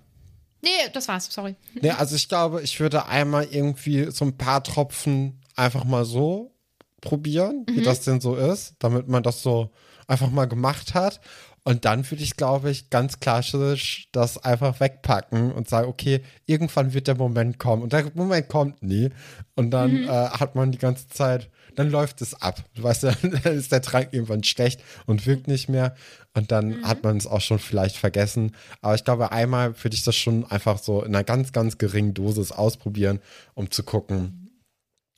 Nee, 0.63 0.69
das 0.93 1.09
war's, 1.09 1.27
sorry. 1.29 1.55
Nee, 1.79 1.91
also 1.91 2.15
ich 2.15 2.29
glaube, 2.29 2.61
ich 2.61 2.79
würde 2.79 3.05
einmal 3.05 3.45
irgendwie 3.51 4.09
so 4.11 4.23
ein 4.23 4.37
paar 4.37 4.63
Tropfen 4.63 5.41
einfach 5.55 5.83
mal 5.83 6.05
so 6.05 6.55
probieren, 7.01 7.65
wie 7.69 7.81
das 7.81 8.01
denn 8.01 8.21
so 8.21 8.35
ist, 8.35 8.75
damit 8.79 9.09
man 9.09 9.23
das 9.23 9.43
so 9.43 9.71
einfach 10.07 10.31
mal 10.31 10.45
gemacht 10.45 10.93
hat. 10.93 11.19
Und 11.65 11.85
dann 11.85 12.09
würde 12.09 12.23
ich, 12.23 12.35
glaube 12.35 12.69
ich, 12.71 12.89
ganz 12.89 13.19
klassisch 13.19 14.09
das 14.11 14.37
einfach 14.43 14.79
wegpacken 14.81 15.51
und 15.51 15.69
sagen, 15.69 15.87
okay, 15.87 16.21
irgendwann 16.45 16.93
wird 16.93 17.07
der 17.07 17.15
Moment 17.15 17.57
kommen. 17.57 17.83
Und 17.83 17.93
der 17.93 18.11
Moment 18.15 18.49
kommt 18.49 18.83
nie. 18.83 19.09
Und 19.55 19.71
dann 19.71 20.03
äh, 20.03 20.07
hat 20.07 20.55
man 20.55 20.71
die 20.71 20.77
ganze 20.77 21.07
Zeit, 21.07 21.49
dann 21.75 21.89
läuft 21.89 22.21
es 22.21 22.33
ab. 22.41 22.63
Du 22.75 22.83
weißt 22.83 23.03
ja, 23.03 23.13
dann 23.21 23.53
ist 23.53 23.71
der 23.71 23.81
Trank 23.81 24.09
irgendwann 24.11 24.43
schlecht 24.43 24.81
und 25.05 25.25
wirkt 25.25 25.47
nicht 25.47 25.69
mehr. 25.69 25.95
Und 26.35 26.51
dann 26.51 26.83
hat 26.83 27.03
man 27.03 27.17
es 27.17 27.27
auch 27.27 27.41
schon 27.41 27.59
vielleicht 27.59 27.95
vergessen. 27.95 28.55
Aber 28.81 28.95
ich 28.95 29.03
glaube, 29.03 29.31
einmal 29.31 29.75
würde 29.83 29.95
ich 29.95 30.03
das 30.03 30.15
schon 30.15 30.45
einfach 30.45 30.79
so 30.79 31.01
in 31.03 31.15
einer 31.15 31.23
ganz, 31.23 31.51
ganz 31.51 31.77
geringen 31.77 32.15
Dosis 32.15 32.51
ausprobieren, 32.51 33.19
um 33.53 33.69
zu 33.69 33.83
gucken, 33.83 34.49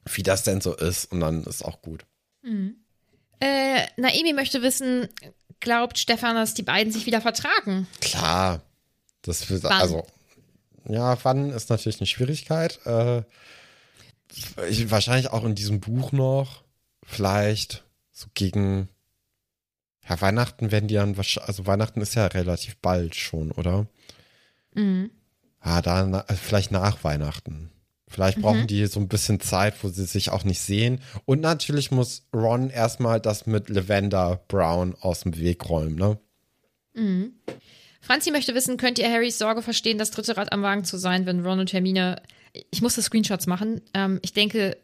wie 0.05 0.23
das 0.23 0.43
denn 0.43 0.59
so 0.59 0.75
ist. 0.75 1.11
Und 1.11 1.21
dann 1.21 1.43
ist 1.43 1.63
auch 1.63 1.81
gut. 1.81 2.05
Äh, 3.39 3.85
Naemi 3.95 4.33
möchte 4.33 4.61
wissen, 4.61 5.07
glaubt 5.61 5.97
Stefan, 5.97 6.35
dass 6.35 6.53
die 6.53 6.63
beiden 6.63 6.91
sich 6.91 7.05
wieder 7.05 7.21
vertragen? 7.21 7.87
Klar. 8.01 8.61
Das 9.21 9.49
wird, 9.49 9.65
also, 9.65 10.05
ja, 10.87 11.17
wann 11.23 11.49
ist 11.49 11.69
natürlich 11.69 11.99
eine 11.99 12.07
Schwierigkeit. 12.07 12.79
Äh, 12.85 13.23
ich, 14.69 14.91
wahrscheinlich 14.91 15.31
auch 15.31 15.43
in 15.43 15.55
diesem 15.55 15.79
Buch 15.79 16.11
noch. 16.11 16.63
Vielleicht 17.03 17.83
so 18.11 18.27
gegen, 18.33 18.89
ja, 20.07 20.21
Weihnachten 20.21 20.71
werden 20.71 20.87
die 20.87 20.95
dann, 20.95 21.15
wahrsch- 21.15 21.39
also 21.39 21.65
Weihnachten 21.67 22.01
ist 22.01 22.15
ja 22.15 22.25
relativ 22.27 22.77
bald 22.77 23.15
schon, 23.15 23.51
oder? 23.51 23.87
Mhm. 24.73 25.09
Ah, 25.59 25.81
da, 25.81 26.05
na- 26.05 26.21
also 26.27 26.41
vielleicht 26.41 26.71
nach 26.71 27.03
Weihnachten. 27.03 27.71
Vielleicht 28.07 28.39
brauchen 28.39 28.67
die 28.67 28.85
so 28.85 28.99
ein 28.99 29.07
bisschen 29.07 29.39
Zeit, 29.39 29.73
wo 29.83 29.89
sie 29.89 30.05
sich 30.05 30.29
auch 30.29 30.43
nicht 30.43 30.61
sehen. 30.61 31.01
Und 31.25 31.41
natürlich 31.41 31.89
muss 31.91 32.27
Ron 32.33 32.69
erstmal 32.69 33.19
das 33.19 33.45
mit 33.47 33.67
Lavender 33.67 34.41
Brown 34.47 34.95
aus 35.01 35.21
dem 35.21 35.37
Weg 35.37 35.67
räumen, 35.67 35.95
ne? 35.95 36.17
Franzi 38.01 38.31
möchte 38.31 38.53
wissen, 38.53 38.77
könnt 38.77 38.99
ihr 38.99 39.11
Harrys 39.11 39.39
Sorge 39.39 39.61
verstehen, 39.63 39.97
das 39.97 40.11
dritte 40.11 40.37
Rad 40.37 40.53
am 40.53 40.61
Wagen 40.61 40.83
zu 40.85 40.97
sein, 40.97 41.25
wenn 41.25 41.43
Ron 41.45 41.59
und 41.59 41.73
Hermine. 41.73 42.21
Ich 42.71 42.81
musste 42.81 43.01
Screenshots 43.01 43.47
machen. 43.47 43.81
Ähm, 43.93 44.19
ich 44.21 44.31
denke, 44.33 44.77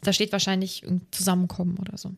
da 0.00 0.12
steht 0.12 0.32
wahrscheinlich 0.32 0.82
ein 0.82 1.06
Zusammenkommen 1.12 1.76
oder 1.78 1.96
so. 1.98 2.12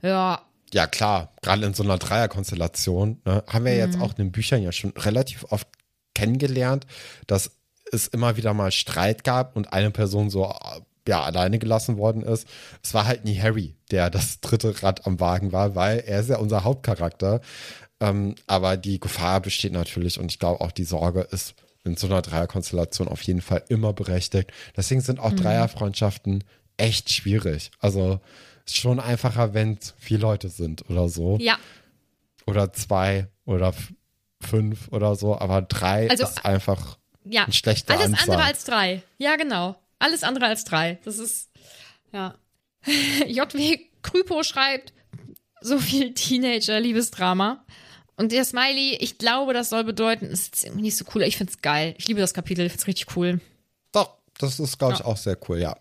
Ja, 0.00 0.42
Ja, 0.74 0.86
klar, 0.86 1.32
gerade 1.42 1.64
in 1.64 1.74
so 1.74 1.82
einer 1.82 1.98
Dreierkonstellation 1.98 3.20
ne, 3.24 3.42
haben 3.46 3.64
wir 3.64 3.72
Mhm. 3.72 3.78
jetzt 3.78 4.00
auch 4.00 4.10
in 4.10 4.16
den 4.16 4.32
Büchern 4.32 4.62
ja 4.62 4.72
schon 4.72 4.90
relativ 4.92 5.44
oft 5.50 5.66
kennengelernt, 6.14 6.86
dass 7.26 7.52
es 7.92 8.06
immer 8.08 8.36
wieder 8.36 8.52
mal 8.54 8.70
Streit 8.70 9.24
gab 9.24 9.56
und 9.56 9.72
eine 9.72 9.90
Person 9.90 10.28
so 10.30 10.52
ja 11.06 11.22
alleine 11.22 11.58
gelassen 11.58 11.96
worden 11.96 12.22
ist. 12.22 12.46
Es 12.82 12.92
war 12.92 13.06
halt 13.06 13.24
nie 13.24 13.40
Harry, 13.40 13.74
der 13.90 14.10
das 14.10 14.40
dritte 14.40 14.82
Rad 14.82 15.06
am 15.06 15.20
Wagen 15.20 15.52
war, 15.52 15.74
weil 15.74 16.00
er 16.00 16.20
ist 16.20 16.28
ja 16.28 16.36
unser 16.36 16.64
Hauptcharakter. 16.64 17.40
Ähm, 18.00 18.34
aber 18.46 18.76
die 18.76 19.00
Gefahr 19.00 19.40
besteht 19.40 19.72
natürlich 19.72 20.20
und 20.20 20.30
ich 20.30 20.38
glaube 20.38 20.60
auch 20.60 20.70
die 20.70 20.84
Sorge 20.84 21.22
ist 21.22 21.54
in 21.84 21.96
so 21.96 22.06
einer 22.08 22.20
Dreierkonstellation 22.20 23.08
auf 23.08 23.22
jeden 23.22 23.40
Fall 23.40 23.64
immer 23.68 23.94
berechtigt. 23.94 24.52
Deswegen 24.76 25.00
sind 25.00 25.18
Mhm. 25.18 25.24
auch 25.24 25.32
Dreierfreundschaften 25.32 26.44
echt 26.76 27.10
schwierig. 27.10 27.70
Also 27.80 28.20
schon 28.76 29.00
einfacher, 29.00 29.54
wenn 29.54 29.78
es 29.80 29.94
vier 29.98 30.18
Leute 30.18 30.48
sind 30.48 30.88
oder 30.90 31.08
so. 31.08 31.38
ja. 31.40 31.58
Oder 32.46 32.72
zwei 32.72 33.28
oder 33.44 33.74
fünf 34.40 34.88
oder 34.88 35.14
so. 35.16 35.38
Aber 35.38 35.60
drei 35.62 36.08
Also, 36.10 36.24
ist 36.24 36.44
einfach 36.46 36.96
Ja. 37.24 37.44
Eine 37.44 37.52
schlechte 37.52 37.92
Alles 37.92 38.06
Anzahl. 38.06 38.22
andere 38.30 38.42
als 38.44 38.64
drei. 38.64 39.02
Ja, 39.18 39.36
genau. 39.36 39.76
Alles 39.98 40.22
andere 40.22 40.46
als 40.46 40.64
drei. 40.64 40.98
Das 41.04 41.18
ist, 41.18 41.50
ja. 42.12 42.34
JW 43.26 43.78
Krypo 44.02 44.42
schreibt, 44.44 44.92
so 45.60 45.78
viel 45.78 46.14
Teenager-Liebesdrama. 46.14 47.64
Und 48.16 48.32
der 48.32 48.44
Smiley, 48.44 48.96
ich 49.00 49.18
glaube, 49.18 49.52
das 49.52 49.68
soll 49.68 49.84
bedeuten, 49.84 50.26
es 50.26 50.48
ist 50.48 50.64
irgendwie 50.64 50.82
nicht 50.82 50.96
so 50.96 51.04
cool. 51.14 51.22
Ich 51.22 51.36
find's 51.36 51.60
geil. 51.60 51.94
Ich 51.98 52.08
liebe 52.08 52.20
das 52.20 52.32
Kapitel, 52.34 52.64
ich 52.66 52.72
find's 52.72 52.86
richtig 52.86 53.16
cool. 53.16 53.40
Doch, 53.92 54.14
das 54.38 54.58
ist, 54.58 54.78
glaube 54.78 54.94
ich, 54.94 55.00
Ja. 55.00 55.04
auch 55.06 55.16
sehr 55.16 55.36
cool, 55.48 55.58
ja. 55.58 55.76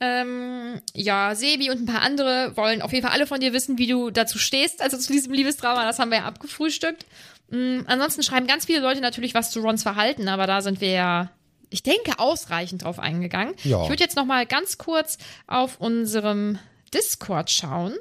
Ähm, 0.00 0.80
ja, 0.94 1.34
Sebi 1.34 1.70
und 1.70 1.80
ein 1.80 1.86
paar 1.86 2.02
andere 2.02 2.56
wollen 2.56 2.82
auf 2.82 2.92
jeden 2.92 3.04
Fall 3.04 3.14
alle 3.14 3.26
von 3.26 3.40
dir 3.40 3.52
wissen, 3.52 3.78
wie 3.78 3.88
du 3.88 4.10
dazu 4.10 4.38
stehst, 4.38 4.80
also 4.80 4.96
zu 4.96 5.12
diesem 5.12 5.32
Liebesdrama. 5.32 5.84
Das 5.84 5.98
haben 5.98 6.10
wir 6.10 6.18
ja 6.18 6.24
abgefrühstückt. 6.24 7.04
Mm, 7.50 7.80
ansonsten 7.86 8.22
schreiben 8.22 8.46
ganz 8.46 8.66
viele 8.66 8.80
Leute 8.80 9.00
natürlich 9.00 9.34
was 9.34 9.50
zu 9.50 9.60
Rons 9.60 9.82
Verhalten, 9.82 10.28
aber 10.28 10.46
da 10.46 10.60
sind 10.60 10.80
wir 10.80 10.90
ja, 10.90 11.30
ich 11.70 11.82
denke, 11.82 12.18
ausreichend 12.18 12.84
drauf 12.84 13.00
eingegangen. 13.00 13.54
Ja. 13.64 13.82
Ich 13.82 13.88
würde 13.88 14.02
jetzt 14.02 14.16
noch 14.16 14.24
mal 14.24 14.46
ganz 14.46 14.78
kurz 14.78 15.18
auf 15.48 15.80
unserem 15.80 16.60
Discord 16.94 17.50
schauen, 17.50 17.94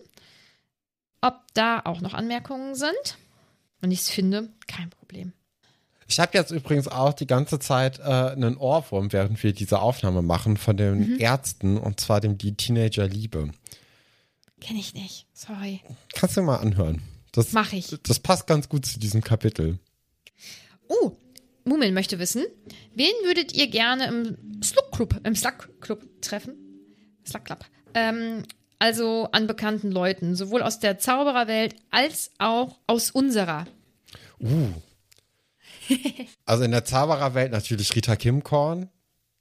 ob 1.21 1.35
da 1.55 1.81
auch 1.83 2.01
noch 2.01 2.13
Anmerkungen 2.13 2.75
sind. 2.75 3.17
Wenn 3.81 3.91
ich 3.91 4.01
es 4.01 4.09
finde, 4.09 4.49
kein 4.67 4.89
Problem. 4.91 5.33
Ich 6.07 6.19
habe 6.19 6.37
jetzt 6.37 6.51
übrigens 6.51 6.87
auch 6.87 7.13
die 7.13 7.27
ganze 7.27 7.59
Zeit 7.59 7.99
äh, 7.99 8.03
einen 8.03 8.55
Ohrwurm, 8.57 9.11
während 9.11 9.41
wir 9.43 9.51
diese 9.53 9.79
Aufnahme 9.79 10.21
machen, 10.21 10.55
von 10.57 10.77
den 10.77 11.15
Mhm. 11.15 11.19
Ärzten 11.19 11.77
und 11.77 11.99
zwar 11.99 12.21
dem 12.21 12.37
Die 12.37 12.55
Teenager 12.55 13.07
Liebe. 13.07 13.51
Kenne 14.61 14.79
ich 14.79 14.93
nicht. 14.93 15.27
Sorry. 15.33 15.81
Kannst 16.13 16.37
du 16.37 16.41
mal 16.41 16.57
anhören. 16.57 17.01
Das, 17.33 17.51
Mach 17.51 17.73
ich. 17.73 17.95
Das 18.03 18.19
passt 18.19 18.47
ganz 18.47 18.69
gut 18.69 18.85
zu 18.85 18.99
diesem 18.99 19.21
Kapitel. 19.21 19.79
Oh, 20.87 21.11
Mumin 21.65 21.93
möchte 21.93 22.17
wissen, 22.17 22.45
wen 22.95 23.11
würdet 23.23 23.53
ihr 23.53 23.67
gerne 23.67 24.07
im 24.07 24.61
Slug 24.63 24.91
Club, 24.91 25.19
im 25.23 25.35
Slug 25.35 25.69
Club 25.81 26.01
treffen? 26.21 26.55
Slug 27.27 27.43
Club. 27.43 27.65
Ähm, 27.93 28.43
also 28.79 29.27
an 29.33 29.45
bekannten 29.47 29.91
Leuten, 29.91 30.35
sowohl 30.35 30.61
aus 30.63 30.79
der 30.79 30.97
Zaubererwelt 30.97 31.75
als 31.91 32.31
auch 32.37 32.77
aus 32.87 33.11
unserer. 33.11 33.65
Uh. 34.39 34.69
Also 36.45 36.63
in 36.63 36.71
der 36.71 36.85
Zaubererwelt 36.85 37.51
natürlich 37.51 37.95
Rita 37.95 38.15
Kimkorn. 38.15 38.89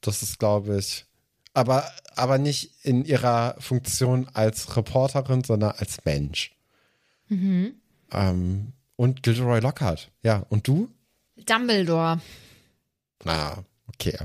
Das 0.01 0.23
ist, 0.23 0.39
glaube 0.39 0.79
ich, 0.79 1.07
aber, 1.55 1.91
aber 2.15 2.39
nicht 2.39 2.73
in 2.83 3.05
ihrer 3.05 3.57
Funktion 3.59 4.29
als 4.35 4.77
Reporterin, 4.77 5.43
sondern 5.43 5.73
als 5.73 6.05
Mensch. 6.05 6.55
Mhm. 7.29 7.77
Ähm, 8.13 8.73
und 8.97 9.23
Gilderoy 9.23 9.61
Lockhart. 9.61 10.11
Ja, 10.23 10.45
und 10.49 10.69
du? 10.69 10.91
Dumbledore. 11.37 12.21
Na, 13.25 13.65
okay. 13.89 14.19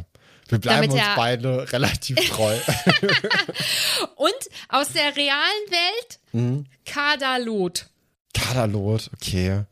Wir 0.49 0.59
bleiben 0.59 0.89
Damit 0.89 0.91
uns 0.91 1.15
beide 1.15 1.71
relativ 1.71 2.17
treu. 2.29 2.57
Und 4.17 4.49
aus 4.67 4.91
der 4.91 5.15
realen 5.15 5.69
Welt 5.69 6.19
mhm. 6.33 6.65
Kadalot. 6.85 7.89
Kadalot, 8.33 9.09
okay. 9.13 9.63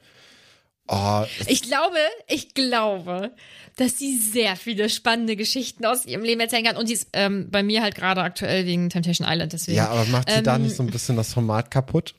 Oh, 0.92 1.24
Ich 1.48 1.62
glaube, 1.62 1.98
ich 2.28 2.54
glaube, 2.56 3.32
dass 3.76 3.98
sie 4.00 4.18
sehr 4.18 4.56
viele 4.56 4.90
spannende 4.90 5.36
Geschichten 5.36 5.86
aus 5.86 6.06
ihrem 6.06 6.24
Leben 6.24 6.42
erzählen 6.42 6.66
kann. 6.66 6.78
Und 6.78 6.90
die 6.90 6.94
ist 6.94 7.08
ähm, 7.14 7.48
bei 7.52 7.62
mir 7.64 7.82
halt 7.84 7.96
gerade 7.96 8.22
aktuell 8.22 8.66
wegen 8.66 8.90
Temptation 8.90 9.28
Island. 9.30 9.54
Deswegen. 9.54 9.78
ja, 9.78 9.90
aber 9.90 10.06
macht 10.06 10.30
sie 10.30 10.42
da 10.42 10.56
Ähm, 10.56 10.64
nicht 10.64 10.76
so 10.76 10.84
ein 10.84 10.88
bisschen 10.90 11.16
das 11.16 11.34
Format 11.34 11.70
kaputt? 11.72 12.16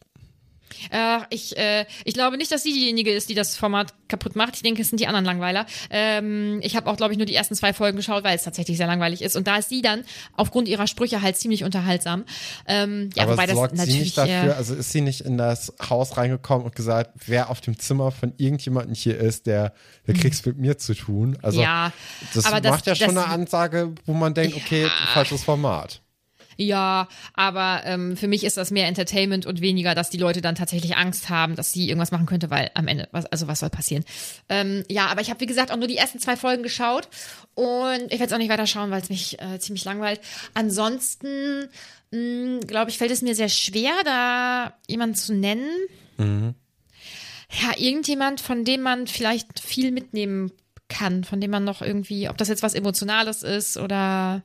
Äh, 0.90 1.18
ich, 1.30 1.56
äh, 1.56 1.84
ich 2.04 2.14
glaube 2.14 2.36
nicht, 2.36 2.50
dass 2.52 2.62
sie 2.62 2.72
diejenige 2.72 3.12
ist, 3.12 3.28
die 3.28 3.34
das 3.34 3.56
Format 3.56 3.94
kaputt 4.08 4.36
macht. 4.36 4.56
Ich 4.56 4.62
denke, 4.62 4.82
es 4.82 4.88
sind 4.88 4.98
die 5.00 5.06
anderen 5.06 5.24
Langweiler. 5.24 5.66
Ähm, 5.90 6.60
ich 6.62 6.76
habe 6.76 6.90
auch, 6.90 6.96
glaube 6.96 7.12
ich, 7.12 7.18
nur 7.18 7.26
die 7.26 7.34
ersten 7.34 7.54
zwei 7.54 7.72
Folgen 7.72 7.96
geschaut, 7.96 8.24
weil 8.24 8.36
es 8.36 8.42
tatsächlich 8.44 8.76
sehr 8.76 8.86
langweilig 8.86 9.22
ist. 9.22 9.36
Und 9.36 9.46
da 9.46 9.56
ist 9.56 9.68
sie 9.68 9.82
dann 9.82 10.02
aufgrund 10.36 10.68
ihrer 10.68 10.86
Sprüche 10.86 11.22
halt 11.22 11.36
ziemlich 11.36 11.64
unterhaltsam. 11.64 12.24
Ähm, 12.66 13.10
ja, 13.14 13.24
aber 13.24 13.32
wobei 13.32 13.46
das 13.46 13.56
sorgt 13.56 13.72
sie 13.72 13.78
natürlich. 13.78 14.00
nicht 14.00 14.18
dafür, 14.18 14.52
äh, 14.52 14.56
also 14.56 14.74
ist 14.74 14.92
sie 14.92 15.00
nicht 15.00 15.20
in 15.22 15.38
das 15.38 15.72
Haus 15.88 16.16
reingekommen 16.16 16.64
und 16.66 16.74
gesagt, 16.76 17.10
wer 17.26 17.50
auf 17.50 17.60
dem 17.60 17.78
Zimmer 17.78 18.10
von 18.10 18.32
irgendjemandem 18.36 18.94
hier 18.94 19.18
ist, 19.18 19.46
der, 19.46 19.72
der 20.06 20.14
kriegt's 20.14 20.44
mit 20.44 20.58
mir 20.58 20.78
zu 20.78 20.94
tun. 20.94 21.38
Also 21.42 21.58
Mhm. 21.58 21.64
ja, 21.64 21.92
das 22.34 22.44
aber 22.46 22.60
das- 22.60 22.70
macht 22.72 22.86
ja 22.86 22.94
schon 22.94 23.14
das- 23.14 23.24
eine 23.24 23.32
Ansage, 23.34 23.92
wo 24.06 24.12
man 24.14 24.34
denkt, 24.34 24.56
okay, 24.56 24.88
falsches 25.14 25.42
Format. 25.44 26.00
Ja, 26.62 27.08
aber 27.32 27.80
ähm, 27.86 28.18
für 28.18 28.28
mich 28.28 28.44
ist 28.44 28.58
das 28.58 28.70
mehr 28.70 28.86
Entertainment 28.86 29.46
und 29.46 29.62
weniger, 29.62 29.94
dass 29.94 30.10
die 30.10 30.18
Leute 30.18 30.42
dann 30.42 30.56
tatsächlich 30.56 30.94
Angst 30.94 31.30
haben, 31.30 31.56
dass 31.56 31.72
sie 31.72 31.88
irgendwas 31.88 32.10
machen 32.10 32.26
könnte, 32.26 32.50
weil 32.50 32.70
am 32.74 32.86
Ende, 32.86 33.08
was, 33.12 33.24
also 33.24 33.48
was 33.48 33.60
soll 33.60 33.70
passieren? 33.70 34.04
Ähm, 34.50 34.84
ja, 34.90 35.06
aber 35.06 35.22
ich 35.22 35.30
habe, 35.30 35.40
wie 35.40 35.46
gesagt, 35.46 35.72
auch 35.72 35.78
nur 35.78 35.88
die 35.88 35.96
ersten 35.96 36.18
zwei 36.18 36.36
Folgen 36.36 36.62
geschaut 36.62 37.08
und 37.54 38.12
ich 38.12 38.20
werde 38.20 38.26
es 38.26 38.32
auch 38.34 38.38
nicht 38.38 38.50
weiter 38.50 38.66
schauen, 38.66 38.90
weil 38.90 39.00
es 39.00 39.08
mich 39.08 39.40
äh, 39.40 39.58
ziemlich 39.58 39.86
langweilt. 39.86 40.20
Ansonsten, 40.52 41.70
glaube 42.10 42.90
ich, 42.90 42.98
fällt 42.98 43.10
es 43.10 43.22
mir 43.22 43.34
sehr 43.34 43.48
schwer, 43.48 43.94
da 44.04 44.74
jemanden 44.86 45.14
zu 45.14 45.32
nennen. 45.32 45.70
Ja, 46.18 47.72
irgendjemand, 47.78 48.42
von 48.42 48.66
dem 48.66 48.82
man 48.82 49.06
vielleicht 49.06 49.60
viel 49.60 49.92
mitnehmen 49.92 50.52
kann, 50.88 51.24
von 51.24 51.40
dem 51.40 51.52
man 51.52 51.64
noch 51.64 51.80
irgendwie, 51.80 52.28
ob 52.28 52.36
das 52.36 52.48
jetzt 52.48 52.62
was 52.62 52.74
Emotionales 52.74 53.42
ist 53.42 53.78
oder 53.78 54.42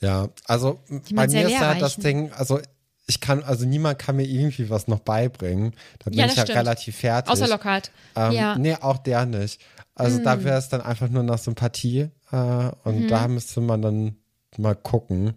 Ja, 0.00 0.28
also 0.46 0.80
bei 1.12 1.26
mir 1.28 1.46
ist 1.46 1.52
ja 1.52 1.74
das. 1.74 1.96
Ding, 1.96 2.30
also 2.32 2.60
ich 3.06 3.20
kann, 3.20 3.42
also 3.42 3.64
niemand 3.66 3.98
kann 3.98 4.16
mir 4.16 4.24
irgendwie 4.26 4.70
was 4.70 4.88
noch 4.88 5.00
beibringen. 5.00 5.72
Da 6.00 6.10
bin 6.10 6.18
Ja, 6.18 6.26
ich 6.26 6.36
ja 6.36 6.42
stimmt. 6.44 6.58
relativ 6.58 6.96
fertig. 6.96 7.30
außer 7.32 7.48
Lockhart. 7.48 7.90
Ähm, 8.16 8.32
ja. 8.32 8.56
Nee, 8.58 8.76
auch 8.80 8.98
der 8.98 9.26
nicht. 9.26 9.60
Also 9.94 10.18
Mm. 10.20 10.24
da 10.24 10.42
wäre 10.44 10.58
es 10.58 10.68
dann 10.70 10.80
einfach 10.80 11.08
nur 11.08 11.22
nach 11.22 11.38
Sympathie 11.38 12.08
äh, 12.32 12.36
und 12.84 13.02
Mhm. 13.02 13.08
da 13.08 13.28
müsste 13.28 13.60
man 13.60 13.82
dann 13.82 14.16
mal 14.56 14.74
gucken. 14.74 15.34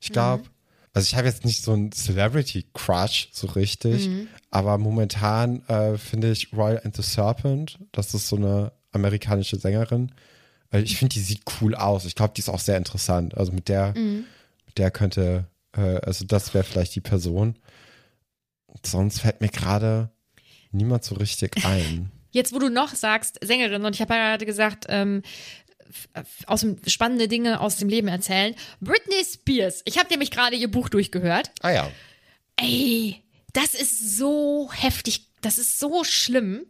Ich 0.00 0.10
glaube, 0.10 0.44
Mhm. 0.44 0.48
also 0.94 1.06
ich 1.06 1.16
habe 1.16 1.26
jetzt 1.26 1.44
nicht 1.44 1.62
so 1.62 1.72
einen 1.72 1.90
Celebrity-Crush 1.92 3.28
so 3.32 3.48
richtig, 3.48 4.08
Mhm. 4.08 4.28
aber 4.50 4.78
momentan 4.78 5.62
äh, 5.68 5.98
finde 5.98 6.30
ich 6.30 6.52
Royal 6.52 6.80
and 6.84 6.96
the 6.96 7.02
Serpent, 7.02 7.78
das 7.92 8.14
ist 8.14 8.28
so 8.28 8.36
eine 8.36 8.72
amerikanische 8.92 9.58
Sängerin. 9.58 10.12
Äh, 10.72 10.80
Ich 10.80 10.96
finde, 10.96 11.14
die 11.14 11.20
sieht 11.20 11.42
cool 11.60 11.74
aus. 11.74 12.04
Ich 12.04 12.14
glaube, 12.14 12.32
die 12.36 12.40
ist 12.40 12.48
auch 12.48 12.58
sehr 12.60 12.76
interessant. 12.76 13.36
Also 13.36 13.52
mit 13.52 13.68
der, 13.68 13.94
Mhm. 13.96 14.24
mit 14.66 14.78
der 14.78 14.90
könnte, 14.90 15.46
äh, 15.76 15.96
also 16.02 16.24
das 16.24 16.54
wäre 16.54 16.64
vielleicht 16.64 16.94
die 16.94 17.00
Person. 17.00 17.56
Sonst 18.84 19.20
fällt 19.20 19.40
mir 19.40 19.48
gerade 19.48 20.10
niemand 20.72 21.04
so 21.04 21.14
richtig 21.16 21.64
ein. 21.64 22.10
Jetzt, 22.32 22.52
wo 22.52 22.58
du 22.60 22.68
noch 22.70 22.94
sagst, 22.94 23.38
Sängerin, 23.42 23.84
und 23.84 23.94
ich 23.94 24.00
habe 24.00 24.14
ja 24.14 24.30
gerade 24.30 24.46
gesagt, 24.46 24.86
ähm, 24.88 25.22
aus 26.46 26.60
dem 26.60 26.76
spannende 26.86 27.26
Dinge 27.26 27.60
aus 27.60 27.76
dem 27.76 27.88
Leben 27.88 28.06
erzählen. 28.06 28.54
Britney 28.80 29.24
Spears. 29.24 29.82
Ich 29.84 29.98
habe 29.98 30.08
nämlich 30.10 30.30
gerade 30.30 30.54
ihr 30.54 30.70
Buch 30.70 30.88
durchgehört. 30.88 31.50
Ah 31.62 31.70
ja. 31.70 31.90
Ey, 32.54 33.16
das 33.52 33.74
ist 33.74 34.16
so 34.16 34.70
heftig. 34.72 35.26
Das 35.40 35.58
ist 35.58 35.80
so 35.80 36.04
schlimm. 36.04 36.64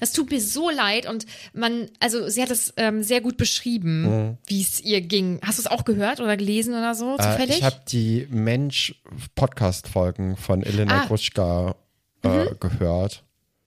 Das 0.00 0.12
tut 0.12 0.30
mir 0.30 0.40
so 0.40 0.68
leid 0.70 1.08
und 1.08 1.24
man, 1.54 1.88
also 1.98 2.28
sie 2.28 2.42
hat 2.42 2.50
es 2.50 2.74
ähm, 2.76 3.02
sehr 3.02 3.22
gut 3.22 3.36
beschrieben, 3.38 4.36
wie 4.46 4.60
es 4.60 4.80
ihr 4.80 5.00
ging. 5.00 5.40
Hast 5.42 5.58
du 5.58 5.62
es 5.62 5.66
auch 5.66 5.84
gehört 5.86 6.20
oder 6.20 6.36
gelesen 6.36 6.74
oder 6.74 6.94
so 6.94 7.14
Äh, 7.16 7.22
zufällig? 7.22 7.56
ich 7.58 7.62
habe 7.64 7.80
die 7.88 8.26
Mensch-Podcast-Folgen 8.30 10.36
von 10.36 10.62
Elena 10.62 11.02
Ah. 11.02 11.06
Gruschka 11.06 11.74
äh, 12.22 12.46
gehört. 12.60 13.24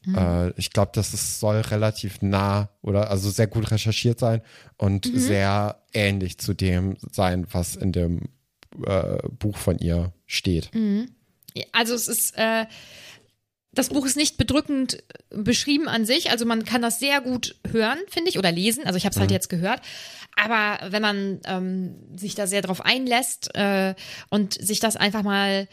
Äh, 0.07 0.51
ich 0.59 0.71
glaube, 0.71 0.91
das 0.93 1.13
ist, 1.13 1.39
soll 1.39 1.57
relativ 1.61 2.21
nah 2.21 2.69
oder 2.81 3.09
also 3.11 3.29
sehr 3.29 3.47
gut 3.47 3.69
recherchiert 3.71 4.19
sein 4.19 4.41
und 4.77 5.09
sehr 5.13 5.81
ähnlich 5.93 6.37
zu 6.37 6.53
dem 6.53 6.97
sein, 7.11 7.45
was 7.51 7.75
in 7.75 7.91
dem 7.91 8.29
äh, 8.85 9.17
Buch 9.27 9.57
von 9.57 9.77
ihr 9.79 10.13
steht. 10.25 10.71
Also 11.73 11.93
es 11.95 12.07
ist, 12.07 12.37
äh, 12.37 12.65
das 13.71 13.89
Buch 13.89 14.05
ist 14.05 14.17
nicht 14.17 14.37
bedrückend 14.37 15.03
beschrieben 15.29 15.87
an 15.87 16.05
sich. 16.05 16.31
Also 16.31 16.45
man 16.45 16.65
kann 16.65 16.81
das 16.81 16.99
sehr 16.99 17.21
gut 17.21 17.55
hören, 17.69 17.99
finde 18.07 18.29
ich, 18.29 18.37
oder 18.37 18.51
lesen. 18.51 18.85
Also 18.85 18.97
ich 18.97 19.05
habe 19.05 19.13
es 19.13 19.19
halt 19.19 19.31
jetzt 19.31 19.49
gehört. 19.49 19.81
Aber 20.35 20.91
wenn 20.91 21.01
man 21.01 21.39
ähm, 21.45 21.95
sich 22.17 22.35
da 22.35 22.47
sehr 22.47 22.61
drauf 22.61 22.83
einlässt 22.83 23.55
äh, 23.55 23.93
und 24.29 24.53
sich 24.53 24.79
das 24.79 24.95
einfach 24.95 25.23
mal 25.23 25.67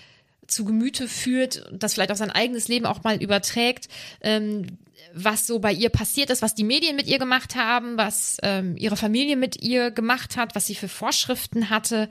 zu 0.47 0.65
Gemüte 0.65 1.09
führt, 1.09 1.67
das 1.73 1.95
vielleicht 1.95 2.13
auf 2.13 2.19
sein 2.19 2.31
eigenes 2.31 2.69
Leben 2.69 2.87
auch 2.87 3.03
mal 3.03 3.21
überträgt, 3.21 3.89
ähm, 4.21 4.79
was 5.15 5.47
so 5.47 5.59
bei 5.59 5.73
ihr 5.73 5.89
passiert 5.89 6.31
ist, 6.31 6.43
was 6.43 6.55
die 6.55 6.65
Medien 6.65 6.97
mit 6.97 7.07
ihr 7.07 7.19
gemacht 7.19 7.57
haben, 7.57 7.97
was 7.97 8.37
ähm, 8.43 8.77
ihre 8.77 8.97
Familie 8.97 9.37
mit 9.37 9.63
ihr 9.63 9.91
gemacht 9.91 10.37
hat, 10.37 10.55
was 10.55 10.67
sie 10.67 10.75
für 10.75 10.89
Vorschriften 10.89 11.71
hatte, 11.71 12.09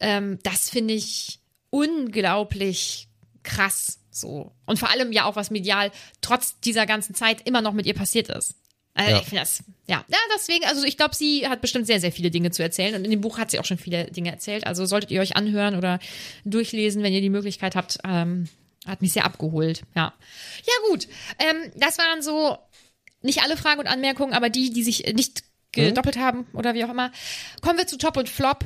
ähm, 0.00 0.38
das 0.42 0.70
finde 0.70 0.94
ich 0.94 1.40
unglaublich 1.70 3.08
krass 3.42 3.99
so. 4.10 4.52
Und 4.66 4.78
vor 4.78 4.90
allem 4.90 5.12
ja 5.12 5.24
auch, 5.24 5.36
was 5.36 5.50
medial 5.50 5.90
trotz 6.20 6.58
dieser 6.60 6.86
ganzen 6.86 7.14
Zeit 7.14 7.46
immer 7.46 7.62
noch 7.62 7.72
mit 7.72 7.86
ihr 7.86 7.94
passiert 7.94 8.28
ist. 8.28 8.54
Also 8.94 9.10
Ja. 9.12 9.18
ich 9.18 9.24
finde 9.24 9.42
das, 9.42 9.62
ja. 9.86 10.04
Ja, 10.08 10.18
deswegen, 10.34 10.64
also 10.66 10.82
ich 10.84 10.96
glaube, 10.96 11.14
sie 11.14 11.48
hat 11.48 11.60
bestimmt 11.60 11.86
sehr, 11.86 12.00
sehr 12.00 12.10
viele 12.12 12.30
Dinge 12.30 12.50
zu 12.50 12.62
erzählen. 12.62 12.94
Und 12.96 13.04
in 13.04 13.10
dem 13.10 13.20
Buch 13.20 13.38
hat 13.38 13.50
sie 13.50 13.58
auch 13.60 13.64
schon 13.64 13.78
viele 13.78 14.04
Dinge 14.10 14.30
erzählt. 14.30 14.66
Also 14.66 14.84
solltet 14.84 15.10
ihr 15.10 15.20
euch 15.20 15.36
anhören 15.36 15.76
oder 15.76 16.00
durchlesen, 16.44 17.02
wenn 17.02 17.12
ihr 17.12 17.20
die 17.20 17.30
Möglichkeit 17.30 17.76
habt. 17.76 17.98
Ähm, 18.04 18.48
hat 18.86 19.02
mich 19.02 19.12
sehr 19.12 19.24
abgeholt, 19.26 19.82
ja. 19.94 20.12
Ja, 20.66 20.72
gut. 20.88 21.06
Ähm, 21.38 21.70
das 21.76 21.98
waren 21.98 22.22
so 22.22 22.58
nicht 23.22 23.42
alle 23.42 23.56
Fragen 23.56 23.80
und 23.80 23.86
Anmerkungen, 23.86 24.32
aber 24.32 24.48
die, 24.50 24.70
die 24.70 24.82
sich 24.82 25.12
nicht 25.14 25.44
gedoppelt 25.72 26.16
haben 26.18 26.46
oder 26.54 26.74
wie 26.74 26.84
auch 26.84 26.90
immer. 26.90 27.12
Kommen 27.60 27.78
wir 27.78 27.86
zu 27.86 27.96
Top 27.98 28.16
und 28.16 28.28
Flop. 28.28 28.64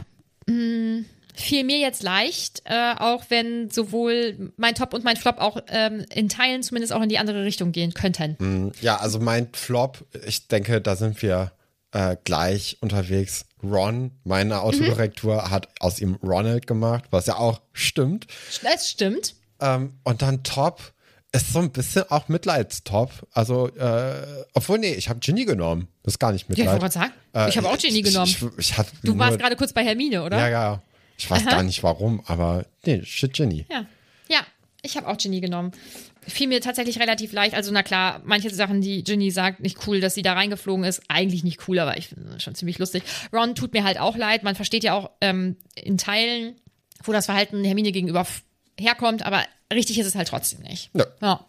Hm, 0.49 1.05
fiel 1.35 1.65
mir 1.65 1.79
jetzt 1.79 2.03
leicht, 2.03 2.63
äh, 2.65 2.95
auch 2.99 3.25
wenn 3.29 3.71
sowohl 3.71 4.53
mein 4.57 4.75
Top 4.75 4.95
und 4.95 5.05
mein 5.05 5.17
Flop 5.17 5.39
auch 5.39 5.59
ähm, 5.69 6.05
in 6.15 6.29
Teilen 6.29 6.63
zumindest 6.63 6.93
auch 6.93 7.03
in 7.03 7.09
die 7.09 7.19
andere 7.19 7.45
Richtung 7.45 7.73
gehen 7.73 7.93
könnten. 7.93 8.73
Ja, 8.81 8.97
also 8.97 9.19
mein 9.19 9.49
Flop, 9.53 10.05
ich 10.27 10.49
denke, 10.49 10.81
da 10.81 10.97
sind 10.97 11.21
wir 11.23 11.53
äh, 11.93 12.17
gleich 12.25 12.79
unterwegs. 12.81 13.47
Ron, 13.63 14.13
meine 14.25 14.61
Autokorrektur, 14.61 15.51
hat 15.51 15.69
aus 15.81 16.01
ihm 16.01 16.19
Ronald 16.23 16.67
gemacht, 16.67 17.05
was 17.11 17.27
ja 17.27 17.37
auch 17.37 17.61
stimmt. 17.73 18.27
Es 18.49 18.91
stimmt. 18.91 19.35
Ähm, 19.61 19.95
und 20.05 20.23
dann 20.23 20.43
Top 20.43 20.93
ist 21.33 21.53
so 21.53 21.59
ein 21.59 21.71
bisschen 21.71 22.05
auch 22.11 22.29
Mitleidstop. 22.29 23.11
Also, 23.33 23.69
äh, 23.75 24.45
obwohl, 24.53 24.79
nee, 24.79 24.93
ich 24.93 25.09
habe 25.09 25.19
Ginny 25.21 25.45
genommen. 25.45 25.89
Das 26.03 26.15
ist 26.15 26.19
gar 26.19 26.33
nicht 26.33 26.49
Ja, 26.49 26.53
ich 26.53 26.59
Mitleid. 26.59 26.81
wollte 26.81 26.81
gerade 26.81 26.93
sagen. 26.93 27.13
Äh, 27.35 27.49
ich 27.49 27.57
habe 27.57 27.69
auch 27.69 27.79
Ginny 27.79 27.99
ich, 27.99 28.05
genommen. 28.05 28.27
Ich, 28.27 28.43
ich, 28.59 28.79
ich 28.79 28.87
du 29.03 29.19
warst 29.19 29.39
gerade 29.39 29.57
kurz 29.57 29.73
bei 29.73 29.85
Hermine, 29.85 30.23
oder? 30.23 30.39
Ja, 30.39 30.49
ja. 30.49 30.83
Ich 31.17 31.31
weiß 31.31 31.45
gar 31.47 31.63
nicht 31.63 31.83
warum, 31.83 32.23
aber 32.27 32.67
nee, 32.85 33.03
shit, 33.05 33.33
Ginny. 33.33 33.67
Ja, 33.71 33.87
ja 34.29 34.41
ich 34.83 34.97
habe 34.97 35.09
auch 35.09 35.17
Ginny 35.17 35.41
genommen. 35.41 35.73
Fiel 36.27 36.49
mir 36.49 36.61
tatsächlich 36.61 36.99
relativ 37.01 37.33
leicht. 37.33 37.55
Also, 37.55 37.73
na 37.73 37.83
klar, 37.83 38.23
manche 38.25 38.49
Sachen, 38.51 38.81
die 38.81 39.05
Ginny 39.05 39.31
sagt, 39.31 39.61
nicht 39.61 39.87
cool, 39.87 40.01
dass 40.01 40.15
sie 40.15 40.23
da 40.23 40.33
reingeflogen 40.33 40.85
ist. 40.85 41.03
Eigentlich 41.09 41.45
nicht 41.45 41.69
cool, 41.69 41.79
aber 41.79 41.99
ich 41.99 42.09
finde 42.09 42.41
schon 42.41 42.55
ziemlich 42.55 42.79
lustig. 42.79 43.03
Ron 43.33 43.55
tut 43.55 43.75
mir 43.75 43.85
halt 43.85 43.99
auch 43.99 44.17
leid. 44.17 44.43
Man 44.43 44.55
versteht 44.55 44.85
ja 44.85 44.95
auch 44.95 45.11
ähm, 45.21 45.57
in 45.75 45.99
Teilen, 45.99 46.55
wo 47.03 47.13
das 47.13 47.27
Verhalten 47.27 47.63
Hermine 47.65 47.93
gegenüber 47.93 48.27
herkommt, 48.79 49.25
aber 49.25 49.45
richtig 49.73 49.99
ist 49.99 50.07
es 50.07 50.15
halt 50.15 50.29
trotzdem 50.29 50.63
nicht. 50.63 50.91
Ja. 50.95 51.07
Ja. 51.21 51.45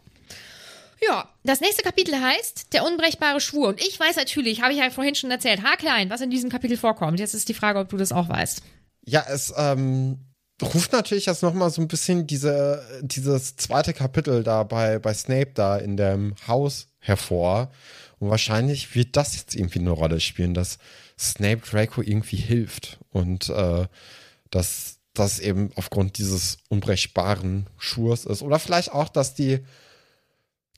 Ja, 1.07 1.29
das 1.43 1.59
nächste 1.59 1.83
Kapitel 1.83 2.19
heißt 2.19 2.73
Der 2.73 2.85
unbrechbare 2.85 3.39
Schwur. 3.39 3.69
Und 3.69 3.81
ich 3.81 3.99
weiß 3.99 4.15
natürlich, 4.15 4.61
habe 4.61 4.73
ich 4.73 4.79
ja 4.79 4.89
vorhin 4.89 5.15
schon 5.15 5.29
erzählt, 5.29 5.61
haarklein, 5.63 6.09
was 6.09 6.21
in 6.21 6.29
diesem 6.29 6.49
Kapitel 6.49 6.77
vorkommt. 6.77 7.19
Jetzt 7.19 7.33
ist 7.33 7.49
die 7.49 7.53
Frage, 7.53 7.79
ob 7.79 7.89
du 7.89 7.97
das 7.97 8.11
auch 8.11 8.29
weißt. 8.29 8.63
Ja, 9.06 9.26
es 9.30 9.53
ähm, 9.56 10.19
ruft 10.61 10.91
natürlich 10.91 11.27
jetzt 11.27 11.44
nochmal 11.44 11.69
so 11.69 11.82
ein 11.82 11.88
bisschen 11.88 12.27
diese, 12.27 12.84
dieses 13.02 13.56
zweite 13.56 13.94
Kapitel 13.94 14.44
da 14.44 14.64
bei, 14.64 14.99
bei 14.99 15.14
Snape 15.14 15.52
da 15.53 15.77
in 15.77 15.98
dem 15.98 16.36
Haus 16.48 16.88
hervor. 16.99 17.72
Und 18.19 18.30
wahrscheinlich 18.30 18.95
wird 18.95 19.15
das 19.15 19.36
jetzt 19.36 19.56
irgendwie 19.56 19.80
eine 19.80 19.91
Rolle 19.91 20.19
spielen, 20.19 20.53
dass 20.53 20.77
Snape 21.19 21.61
Draco 21.69 22.02
irgendwie 22.02 22.38
hilft. 22.38 22.99
Und 23.11 23.49
äh, 23.49 23.88
dass 24.49 24.99
das 25.14 25.40
eben 25.40 25.72
aufgrund 25.76 26.18
dieses 26.18 26.57
unbrechbaren 26.69 27.68
Schwurs 27.77 28.26
ist. 28.26 28.41
Oder 28.41 28.60
vielleicht 28.60 28.91
auch, 28.91 29.10
dass 29.10 29.34
die 29.34 29.60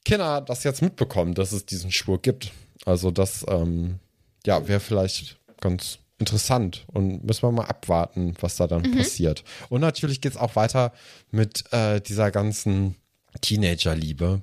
Kinder 0.05 0.41
das 0.41 0.63
jetzt 0.63 0.81
mitbekommen, 0.81 1.33
dass 1.33 1.51
es 1.51 1.65
diesen 1.65 1.91
Schwur 1.91 2.21
gibt. 2.21 2.51
Also 2.85 3.11
das, 3.11 3.45
ähm, 3.49 3.99
ja, 4.45 4.67
wäre 4.67 4.79
vielleicht 4.79 5.37
ganz 5.59 5.99
interessant 6.19 6.85
und 6.87 7.23
müssen 7.23 7.43
wir 7.43 7.51
mal 7.51 7.65
abwarten, 7.65 8.35
was 8.39 8.55
da 8.55 8.67
dann 8.67 8.91
passiert. 8.95 9.43
Und 9.69 9.81
natürlich 9.81 10.21
geht 10.21 10.33
es 10.33 10.37
auch 10.37 10.55
weiter 10.55 10.93
mit 11.31 11.71
äh, 11.71 12.01
dieser 12.01 12.31
ganzen 12.31 12.95
Teenager-Liebe. 13.41 14.41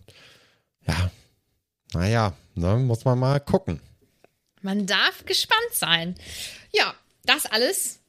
Ja, 0.87 1.11
Naja, 1.93 2.33
ne, 2.55 2.77
muss 2.77 3.05
man 3.05 3.19
mal 3.19 3.41
gucken. 3.41 3.81
Man 4.63 4.87
darf 4.87 5.25
gespannt 5.27 5.73
sein. 5.73 6.15
Ja, 6.73 6.95
das 7.25 7.47
alles 7.47 8.01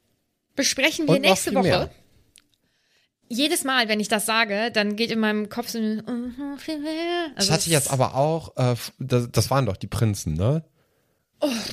besprechen 0.55 1.07
wir 1.07 1.19
nächste 1.19 1.53
Woche. 1.53 1.63
mehr. 1.63 1.91
Jedes 3.27 3.63
Mal, 3.63 3.89
wenn 3.89 3.99
ich 3.99 4.07
das 4.07 4.25
sage, 4.27 4.69
dann 4.71 4.95
geht 4.95 5.09
in 5.09 5.19
meinem 5.19 5.49
Kopf 5.49 5.69
so 5.69 5.79
ein 5.79 5.95
mhm, 6.05 6.57
viel 6.59 6.79
mehr. 6.79 7.27
Ich 7.31 7.37
Also 7.37 7.53
hatte 7.53 7.69
jetzt 7.71 7.89
aber 7.89 8.15
auch, 8.15 8.55
äh, 8.57 8.75
das, 8.99 9.29
das 9.31 9.49
waren 9.49 9.65
doch 9.65 9.77
die 9.77 9.87
Prinzen, 9.87 10.33
ne? 10.35 10.63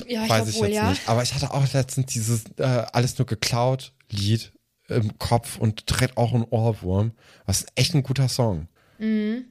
Ja, 0.07 0.23
ich 0.23 0.29
Weiß 0.29 0.47
ich 0.47 0.55
wohl, 0.55 0.67
jetzt 0.67 0.75
ja. 0.75 0.89
nicht. 0.89 1.07
Aber 1.07 1.23
ich 1.23 1.33
hatte 1.33 1.51
auch 1.53 1.73
letztens 1.73 2.07
dieses 2.07 2.43
äh, 2.57 2.63
alles 2.63 3.17
nur 3.17 3.25
geklaut 3.25 3.93
Lied 4.09 4.51
im 4.87 5.17
Kopf 5.17 5.57
und 5.57 5.83
dreht 5.87 6.17
auch 6.17 6.33
einen 6.33 6.43
Ohrwurm. 6.43 7.11
Was 7.45 7.61
ist 7.61 7.71
echt 7.75 7.93
ein 7.95 8.03
guter 8.03 8.29
Song. 8.29 8.67
Mhm. 8.99 9.45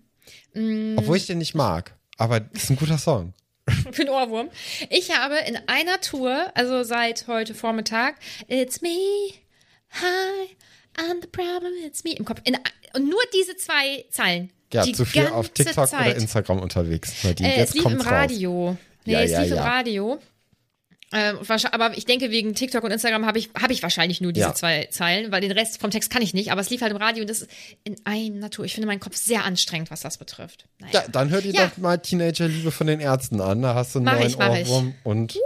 Obwohl 0.97 1.17
ich 1.17 1.27
den 1.27 1.39
nicht 1.39 1.55
mag, 1.55 1.97
aber 2.17 2.43
ist 2.53 2.71
ein 2.71 2.77
guter 2.77 2.99
Song. 2.99 3.33
Für 3.93 4.05
den 4.05 4.09
Ohrwurm. 4.09 4.49
Ich 4.91 5.17
habe 5.17 5.37
in 5.47 5.57
einer 5.67 6.01
Tour, 6.01 6.51
also 6.55 6.83
seit 6.83 7.27
heute 7.29 7.55
Vormittag, 7.55 8.17
It's 8.49 8.83
me, 8.83 8.89
hi, 9.91 10.57
I'm 10.97 11.21
the 11.21 11.29
problem, 11.29 11.73
it's 11.87 12.05
me, 12.05 12.13
im 12.13 12.25
Kopf. 12.25 12.41
In, 12.45 12.57
und 12.95 13.09
nur 13.09 13.21
diese 13.35 13.57
zwei 13.57 14.05
Zeilen. 14.11 14.51
Ja, 14.73 14.85
zu 14.85 15.05
viel 15.05 15.27
auf 15.27 15.51
TikTok 15.51 15.87
Zeit. 15.87 16.13
oder 16.13 16.17
Instagram 16.17 16.61
unterwegs. 16.61 17.25
Nadine. 17.25 17.49
Äh, 17.49 17.53
es 17.53 17.59
Jetzt 17.59 17.75
lief 17.75 17.83
kommt's 17.83 18.05
im 18.05 18.09
raus. 18.09 18.13
Radio. 18.13 18.77
Nee, 19.05 19.13
Ja, 19.13 19.21
es 19.23 19.31
ja, 19.31 19.41
lief 19.43 19.51
im 19.53 19.57
ja. 19.57 19.65
Radio. 19.65 20.19
Ähm, 21.15 21.39
aber 21.73 21.97
ich 21.99 22.07
denke, 22.07 22.31
wegen 22.31 22.55
TikTok 22.55 22.83
und 22.85 22.91
Instagram 22.91 23.27
habe 23.27 23.39
ich, 23.39 23.51
hab 23.61 23.71
ich 23.71 23.83
wahrscheinlich 23.83 24.23
nur 24.23 24.33
diese 24.33 24.47
Ja. 24.47 24.55
zwei 24.55 24.87
Zeilen, 24.91 25.31
weil 25.31 25.43
den 25.43 25.53
Rest 25.53 25.79
vom 25.79 25.91
Text 25.91 26.09
kann 26.09 26.23
ich 26.23 26.33
nicht. 26.33 26.51
Aber 26.53 26.63
es 26.63 26.71
lief 26.71 26.81
halt 26.81 26.91
im 26.91 26.97
Radio 26.97 27.21
und 27.23 27.29
das 27.29 27.43
ist 27.43 27.51
in 27.85 27.97
einer 28.05 28.49
Tour. 28.49 28.65
Ich 28.65 28.73
finde 28.75 28.87
meinen 28.87 29.01
Kopf 29.01 29.17
sehr 29.17 29.45
anstrengend, 29.45 29.91
was 29.91 30.01
das 30.01 30.17
betrifft. 30.17 30.65
Naja. 30.79 30.93
Ja, 31.03 31.05
dann 31.09 31.29
hör 31.29 31.43
dir 31.43 31.53
Ja. 31.53 31.67
doch 31.67 31.77
mal 31.77 31.99
Teenager-Liebe 31.99 32.71
von 32.71 32.87
den 32.87 33.01
Ärzten 33.01 33.43
an. 33.43 33.61
Da 33.61 33.75
hast 33.75 33.95
du 33.95 33.99
einen 33.99 34.07
Mach 34.07 34.15
neuen 34.15 34.27
ich, 34.29 34.39
mach 34.39 34.57
ich. 34.57 34.69
Uh. 34.69 34.73
Ohrwurm 34.73 34.95
und 35.05 35.39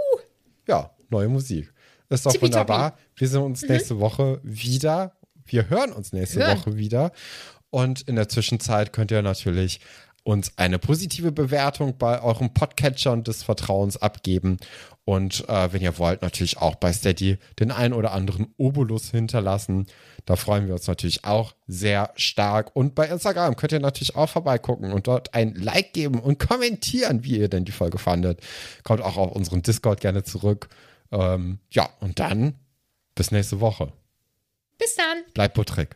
ja, 0.69 0.91
neue 1.09 1.27
Musik. 1.27 1.73
Ist 2.09 2.25
doch 2.25 2.41
wunderbar. 2.41 2.97
Wir 3.17 3.27
sehen 3.27 3.41
uns 3.41 3.61
nächste 3.63 3.99
Woche 3.99 4.39
wieder. 4.43 5.17
Wir 5.45 5.69
hören 5.69 5.91
uns 5.91 6.13
nächste 6.13 6.39
Mhm. 6.39 6.43
Hören. 6.43 6.57
Woche 6.59 6.77
wieder. 6.77 7.11
Und 7.69 8.01
in 8.07 8.15
der 8.15 8.29
Zwischenzeit 8.29 8.93
könnt 8.93 9.11
ihr 9.11 9.21
natürlich 9.21 9.81
uns 10.27 10.57
eine 10.57 10.77
positive 10.77 11.31
Bewertung 11.31 11.97
bei 11.97 12.21
eurem 12.21 12.53
Podcatchern 12.53 13.23
des 13.23 13.43
Vertrauens 13.43 13.95
abgeben. 13.95 14.57
Und 15.05 15.47
äh, 15.47 15.71
wenn 15.71 15.81
ihr 15.81 15.97
wollt, 15.97 16.21
natürlich 16.21 16.57
auch 16.57 16.75
bei 16.75 16.91
Steady 16.91 17.37
den 17.59 17.71
einen 17.71 17.93
oder 17.93 18.11
anderen 18.11 18.53
Obolus 18.57 19.09
hinterlassen. 19.09 19.87
Da 20.25 20.35
freuen 20.35 20.67
wir 20.67 20.73
uns 20.73 20.85
natürlich 20.85 21.23
auch 21.23 21.55
sehr 21.65 22.11
stark. 22.15 22.75
Und 22.75 22.93
bei 22.93 23.07
Instagram 23.07 23.55
könnt 23.55 23.71
ihr 23.71 23.79
natürlich 23.79 24.17
auch 24.17 24.27
vorbeigucken 24.27 24.91
und 24.91 25.07
dort 25.07 25.33
ein 25.33 25.55
Like 25.55 25.93
geben 25.93 26.19
und 26.19 26.39
kommentieren, 26.39 27.23
wie 27.23 27.39
ihr 27.39 27.47
denn 27.47 27.63
die 27.63 27.71
Folge 27.71 27.97
fandet. 27.97 28.41
Kommt 28.83 29.01
auch 29.01 29.15
auf 29.15 29.31
unseren 29.31 29.61
Discord 29.61 30.01
gerne 30.01 30.23
zurück. 30.23 30.67
Ähm, 31.09 31.59
ja, 31.71 31.89
und 32.01 32.19
dann 32.19 32.55
bis 33.15 33.31
nächste 33.31 33.61
Woche. 33.61 33.93
Bis 34.77 34.93
dann. 34.95 35.23
Bleibt 35.33 35.53
Buttrick. 35.53 35.95